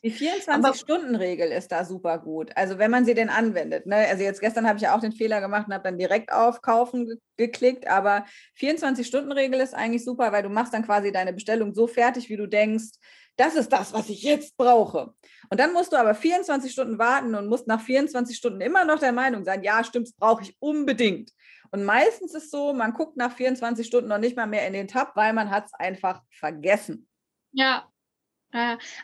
Die 0.05 0.13
24-Stunden-Regel 0.13 1.51
ist 1.51 1.73
da 1.73 1.87
super 1.87 2.19
gut. 2.19 2.51
Also 2.57 2.77
wenn 2.77 2.91
man 2.91 3.07
sie 3.07 3.15
denn 3.15 3.31
anwendet. 3.31 3.87
Ne? 3.87 3.97
Also 3.97 4.23
jetzt 4.23 4.41
gestern 4.41 4.67
habe 4.67 4.77
ich 4.77 4.83
ja 4.83 4.95
auch 4.95 5.01
den 5.01 5.13
Fehler 5.13 5.41
gemacht 5.41 5.69
und 5.69 5.73
habe 5.73 5.85
dann 5.85 5.97
direkt 5.97 6.31
auf 6.31 6.61
Kaufen 6.61 7.07
ge 7.07 7.17
geklickt. 7.39 7.87
Aber 7.87 8.27
24-Stunden-Regel 8.61 9.61
ist 9.61 9.75
eigentlich 9.75 10.05
super, 10.05 10.31
weil 10.31 10.43
du 10.43 10.51
machst 10.51 10.75
dann 10.75 10.85
quasi 10.85 11.11
deine 11.11 11.33
Bestellung 11.33 11.73
so 11.73 11.87
fertig, 11.87 12.29
wie 12.29 12.37
du 12.37 12.47
denkst, 12.47 12.99
das 13.37 13.55
ist 13.55 13.73
das, 13.73 13.93
was 13.93 14.09
ich 14.09 14.23
jetzt 14.23 14.57
brauche. 14.57 15.15
Und 15.51 15.61
dann 15.61 15.73
musst 15.73 15.93
du 15.93 15.97
aber 15.97 16.15
24 16.15 16.73
Stunden 16.73 16.99
warten 16.99 17.35
und 17.35 17.49
musst 17.49 17.67
nach 17.67 17.81
24 17.81 18.37
Stunden 18.37 18.61
immer 18.61 18.85
noch 18.85 18.99
der 18.99 19.13
Meinung 19.13 19.45
sein, 19.45 19.63
ja, 19.63 19.83
stimmt, 19.85 20.09
das 20.09 20.15
brauche 20.15 20.43
ich 20.43 20.57
unbedingt. 20.61 21.33
Und 21.71 21.85
meistens 21.85 22.35
ist 22.35 22.51
so, 22.51 22.73
man 22.73 22.93
guckt 22.93 23.17
nach 23.17 23.33
24 23.33 23.87
Stunden 23.87 24.09
noch 24.09 24.19
nicht 24.19 24.37
mal 24.37 24.47
mehr 24.47 24.67
in 24.67 24.75
den 24.75 24.89
Tab, 24.89 25.17
weil 25.17 25.33
man 25.33 25.51
hat 25.51 25.67
es 25.67 25.75
einfach 25.75 26.23
vergessen. 26.31 27.09
Ja, 27.53 27.89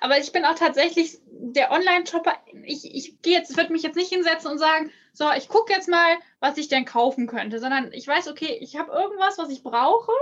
aber 0.01 0.19
ich 0.19 0.33
bin 0.33 0.45
auch 0.45 0.55
tatsächlich 0.55 1.19
der 1.27 1.71
Online-Shopper. 1.71 2.35
Ich, 2.65 2.95
ich 2.95 3.23
gehe 3.23 3.39
jetzt, 3.39 3.57
würde 3.57 3.73
mich 3.73 3.83
jetzt 3.83 3.97
nicht 3.97 4.13
hinsetzen 4.13 4.51
und 4.51 4.59
sagen, 4.59 4.93
so, 5.15 5.31
ich 5.33 5.49
gucke 5.49 5.73
jetzt 5.73 5.89
mal, 5.89 6.19
was 6.41 6.59
ich 6.59 6.69
denn 6.69 6.85
kaufen 6.85 7.27
könnte, 7.27 7.59
sondern 7.59 7.91
ich 7.93 8.07
weiß, 8.07 8.29
okay, 8.29 8.59
ich 8.61 8.77
habe 8.77 8.93
irgendwas, 8.93 9.39
was 9.39 9.49
ich 9.49 9.63
brauche 9.63 10.13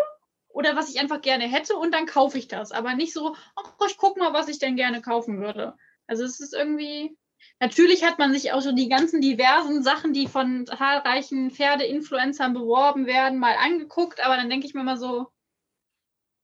oder 0.57 0.75
was 0.75 0.89
ich 0.89 0.99
einfach 0.99 1.21
gerne 1.21 1.45
hätte 1.45 1.77
und 1.77 1.93
dann 1.93 2.07
kaufe 2.07 2.39
ich 2.39 2.49
das. 2.49 2.73
Aber 2.73 2.95
nicht 2.95 3.13
so, 3.13 3.37
ach, 3.57 3.73
ich 3.87 3.99
gucke 3.99 4.19
mal, 4.19 4.33
was 4.33 4.49
ich 4.49 4.59
denn 4.59 4.75
gerne 4.75 5.03
kaufen 5.03 5.39
würde. 5.41 5.75
Also 6.07 6.25
es 6.25 6.41
ist 6.41 6.55
irgendwie. 6.55 7.17
Natürlich 7.61 8.05
hat 8.05 8.19
man 8.19 8.33
sich 8.33 8.53
auch 8.53 8.63
schon 8.63 8.75
die 8.75 8.89
ganzen 8.89 9.21
diversen 9.21 9.83
Sachen, 9.83 10.15
die 10.15 10.27
von 10.27 10.67
zahlreichen 10.67 11.51
Pferde-Influencern 11.51 12.55
beworben 12.55 13.07
werden, 13.07 13.39
mal 13.39 13.55
angeguckt, 13.57 14.25
aber 14.25 14.37
dann 14.37 14.49
denke 14.49 14.67
ich 14.67 14.73
mir 14.75 14.83
mal 14.83 14.97
so, 14.97 15.29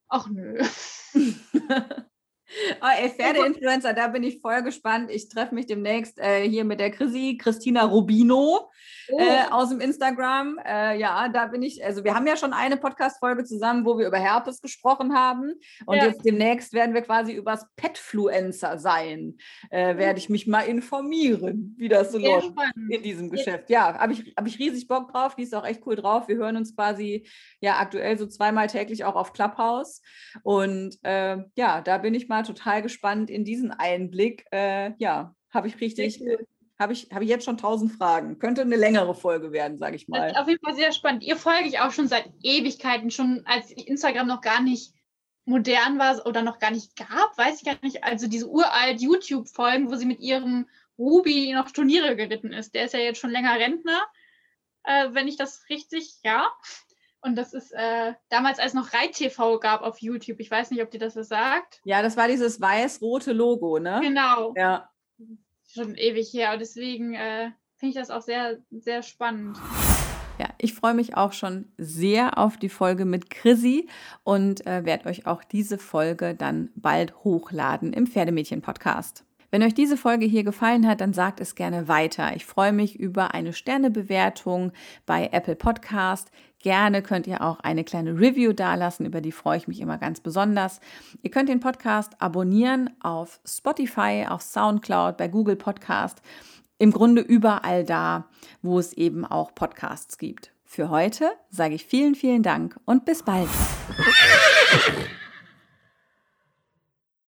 ach 0.09 0.29
nö. 0.29 0.63
Oh, 2.83 2.87
ey, 2.99 3.09
Pferdeinfluencer, 3.09 3.95
da 3.95 4.09
bin 4.09 4.23
ich 4.23 4.41
voll 4.41 4.63
gespannt. 4.63 5.11
Ich 5.11 5.31
treffe 5.31 5.55
mich 5.55 5.65
demnächst 5.65 6.19
äh, 6.19 6.47
hier 6.47 6.65
mit 6.65 6.81
der 6.81 6.91
Chrissy, 6.91 7.39
Christina 7.41 7.85
Rubino 7.85 8.71
oh. 9.13 9.21
äh, 9.21 9.51
aus 9.51 9.69
dem 9.69 9.81
Instagram. 9.81 10.59
Äh, 10.65 10.99
ja, 10.99 11.29
da 11.29 11.47
bin 11.47 11.63
ich, 11.63 11.85
also 11.85 12.05
wir 12.05 12.15
haben 12.15 12.27
ja 12.27 12.37
schon 12.37 12.53
eine 12.53 12.77
Podcast-Folge 12.77 13.45
zusammen, 13.45 13.85
wo 13.85 13.99
wir 13.99 14.07
über 14.07 14.19
Herpes 14.19 14.61
gesprochen 14.61 15.15
haben. 15.15 15.55
Und 15.87 15.97
ja. 15.97 16.07
jetzt 16.07 16.25
demnächst 16.25 16.73
werden 16.73 16.95
wir 16.95 17.03
quasi 17.03 17.33
übers 17.33 17.67
Petfluencer 17.77 18.79
sein. 18.79 19.37
Äh, 19.71 19.97
werde 19.97 20.19
ich 20.19 20.29
mich 20.29 20.47
mal 20.47 20.63
informieren, 20.63 21.75
wie 21.79 21.89
das 21.89 22.13
so 22.13 22.19
Sehr 22.19 22.31
läuft 22.31 22.47
spannend. 22.47 22.91
in 22.91 23.03
diesem 23.03 23.31
Geschäft. 23.31 23.71
Ja, 23.71 23.99
habe 23.99 24.13
ich, 24.13 24.35
hab 24.37 24.47
ich 24.47 24.59
riesig 24.59 24.89
Bock 24.89 25.13
drauf. 25.13 25.37
Die 25.37 25.43
ist 25.43 25.55
auch 25.55 25.67
echt 25.67 25.87
cool 25.87 25.97
drauf. 25.97 26.29
Wir 26.29 26.37
hören 26.37 26.57
uns 26.57 26.75
quasi 26.75 27.27
ja 27.61 27.79
aktuell 27.79 28.19
so 28.19 28.27
zweimal 28.27 28.67
täglich 28.67 29.05
auch 29.05 29.17
auf 29.17 29.33
Clubhouse. 29.33 30.03
Und 30.43 30.99
äh, 31.03 31.39
ja, 31.57 31.81
da 31.81 31.99
bin 31.99 32.15
ich 32.15 32.29
mal 32.29 32.43
total 32.43 32.83
gespannt 32.83 33.31
in 33.31 33.45
diesen 33.45 33.71
Einblick. 33.71 34.47
Äh, 34.53 34.93
ja, 34.99 35.35
habe 35.53 35.69
ich 35.69 35.81
richtig, 35.81 36.23
habe 36.83 36.93
ich, 36.93 37.09
hab 37.13 37.23
ich 37.23 37.29
jetzt 37.29 37.45
schon 37.45 37.57
tausend 37.57 37.93
Fragen. 37.93 38.39
Könnte 38.39 38.63
eine 38.63 38.77
längere 38.77 39.15
Folge 39.15 39.53
werden, 39.53 39.79
sage 39.79 39.97
ich 39.97 40.09
mal. 40.09 40.21
Das 40.21 40.33
ist 40.33 40.39
auf 40.39 40.49
jeden 40.49 40.65
Fall 40.65 40.75
sehr 40.75 40.93
spannend. 40.93 41.23
Ihr 41.23 41.37
folge 41.37 41.69
ich 41.69 41.81
auch 41.81 41.93
schon 41.93 42.09
seit 42.09 42.29
Ewigkeiten, 42.43 43.11
schon 43.11 43.43
als 43.47 43.71
Instagram 43.71 44.27
noch 44.27 44.41
gar 44.41 44.61
nicht 44.61 44.93
modern 45.45 45.99
war 45.99 46.25
oder 46.27 46.43
noch 46.43 46.59
gar 46.59 46.71
nicht 46.71 46.97
gab, 46.97 47.37
weiß 47.37 47.61
ich 47.61 47.65
gar 47.65 47.77
nicht. 47.83 48.05
Also 48.05 48.29
diese 48.29 48.49
uralt 48.49 49.01
YouTube-Folgen, 49.01 49.91
wo 49.91 49.97
sie 49.97 50.07
mit 50.07 50.21
ihrem 50.21 50.69
Ruby 50.99 51.53
noch 51.53 51.71
Turniere 51.71 52.17
geritten 52.17 52.53
ist. 52.53 52.75
Der 52.75 52.85
ist 52.85 52.95
ja 52.95 53.01
jetzt 53.01 53.19
schon 53.19 53.31
länger 53.31 53.59
Rentner, 53.59 54.03
äh, 54.85 55.09
wenn 55.13 55.29
ich 55.29 55.37
das 55.37 55.65
richtig, 55.69 56.17
ja. 56.23 56.49
Und 57.21 57.37
das 57.37 57.55
ist 57.55 57.73
äh, 57.73 58.15
damals, 58.31 58.59
als 58.59 58.75
noch 58.75 58.93
Reit-TV 58.93 59.61
gab 59.61 59.83
auf 59.83 59.99
YouTube. 59.99 60.41
Ich 60.41 60.51
weiß 60.51 60.71
nicht, 60.73 60.83
ob 60.83 60.91
dir 60.91 60.99
das 60.99 61.15
was 61.15 61.29
sagt. 61.29 61.81
Ja, 61.85 62.03
das 62.03 62.17
war 62.17 62.27
dieses 62.27 62.61
weiß-rote 62.61 63.33
Logo, 63.33 63.79
ne? 63.79 64.01
Genau. 64.03 64.53
Ja. 64.57 64.92
Schon 65.73 65.95
ewig 65.95 66.33
her. 66.33 66.53
Und 66.53 66.61
deswegen 66.61 67.15
äh, 67.15 67.51
finde 67.77 67.91
ich 67.91 67.95
das 67.95 68.11
auch 68.11 68.23
sehr, 68.23 68.59
sehr 68.71 69.03
spannend. 69.03 69.57
Ja, 70.39 70.49
ich 70.59 70.75
freue 70.75 70.95
mich 70.95 71.17
auch 71.17 71.33
schon 71.33 71.73
sehr 71.79 72.37
auf 72.37 72.57
die 72.57 72.69
Folge 72.69 73.05
mit 73.05 73.31
Chrissy 73.31 73.89
und 74.25 74.67
äh, 74.67 74.85
werde 74.85 75.09
euch 75.09 75.27
auch 75.27 75.45
diese 75.45 75.79
Folge 75.79 76.35
dann 76.35 76.71
bald 76.75 77.15
hochladen 77.25 77.93
im 77.93 78.07
Pferdemädchen-Podcast. 78.07 79.25
Wenn 79.51 79.63
euch 79.63 79.75
diese 79.75 79.99
Folge 79.99 80.25
hier 80.25 80.45
gefallen 80.45 80.89
hat, 80.89 81.03
dann 81.03 81.13
sagt 81.13 81.39
es 81.39 81.55
gerne 81.55 81.87
weiter. 81.87 82.35
Ich 82.35 82.47
freue 82.47 82.73
mich 82.73 82.99
über 82.99 83.35
eine 83.35 83.53
Sternebewertung 83.53 84.73
bei 85.05 85.29
Apple 85.31 85.57
Podcast. 85.57 86.31
Gerne 86.63 87.03
könnt 87.03 87.27
ihr 87.27 87.43
auch 87.43 87.59
eine 87.61 87.85
kleine 87.85 88.19
Review 88.19 88.53
dalassen, 88.53 89.05
über 89.05 89.21
die 89.21 89.33
freue 89.33 89.59
ich 89.59 89.69
mich 89.69 89.81
immer 89.81 89.99
ganz 89.99 90.21
besonders. 90.21 90.81
Ihr 91.21 91.31
könnt 91.31 91.49
den 91.49 91.61
Podcast 91.61 92.13
abonnieren 92.21 92.91
auf 93.01 93.41
Spotify, 93.45 94.27
auf 94.29 94.43
SoundCloud, 94.43 95.17
bei 95.17 95.27
Google 95.29 95.57
Podcast, 95.57 96.23
im 96.79 96.93
Grunde 96.93 97.21
überall 97.21 97.85
da, 97.85 98.29
wo 98.63 98.79
es 98.79 98.93
eben 98.93 99.25
auch 99.25 99.55
Podcasts 99.55 100.19
gibt. 100.19 100.53
Für 100.65 100.89
heute 100.89 101.31
sage 101.51 101.75
ich 101.75 101.85
vielen, 101.85 102.15
vielen 102.15 102.43
Dank 102.43 102.79
und 102.85 103.05
bis 103.05 103.25
bald. 103.25 103.49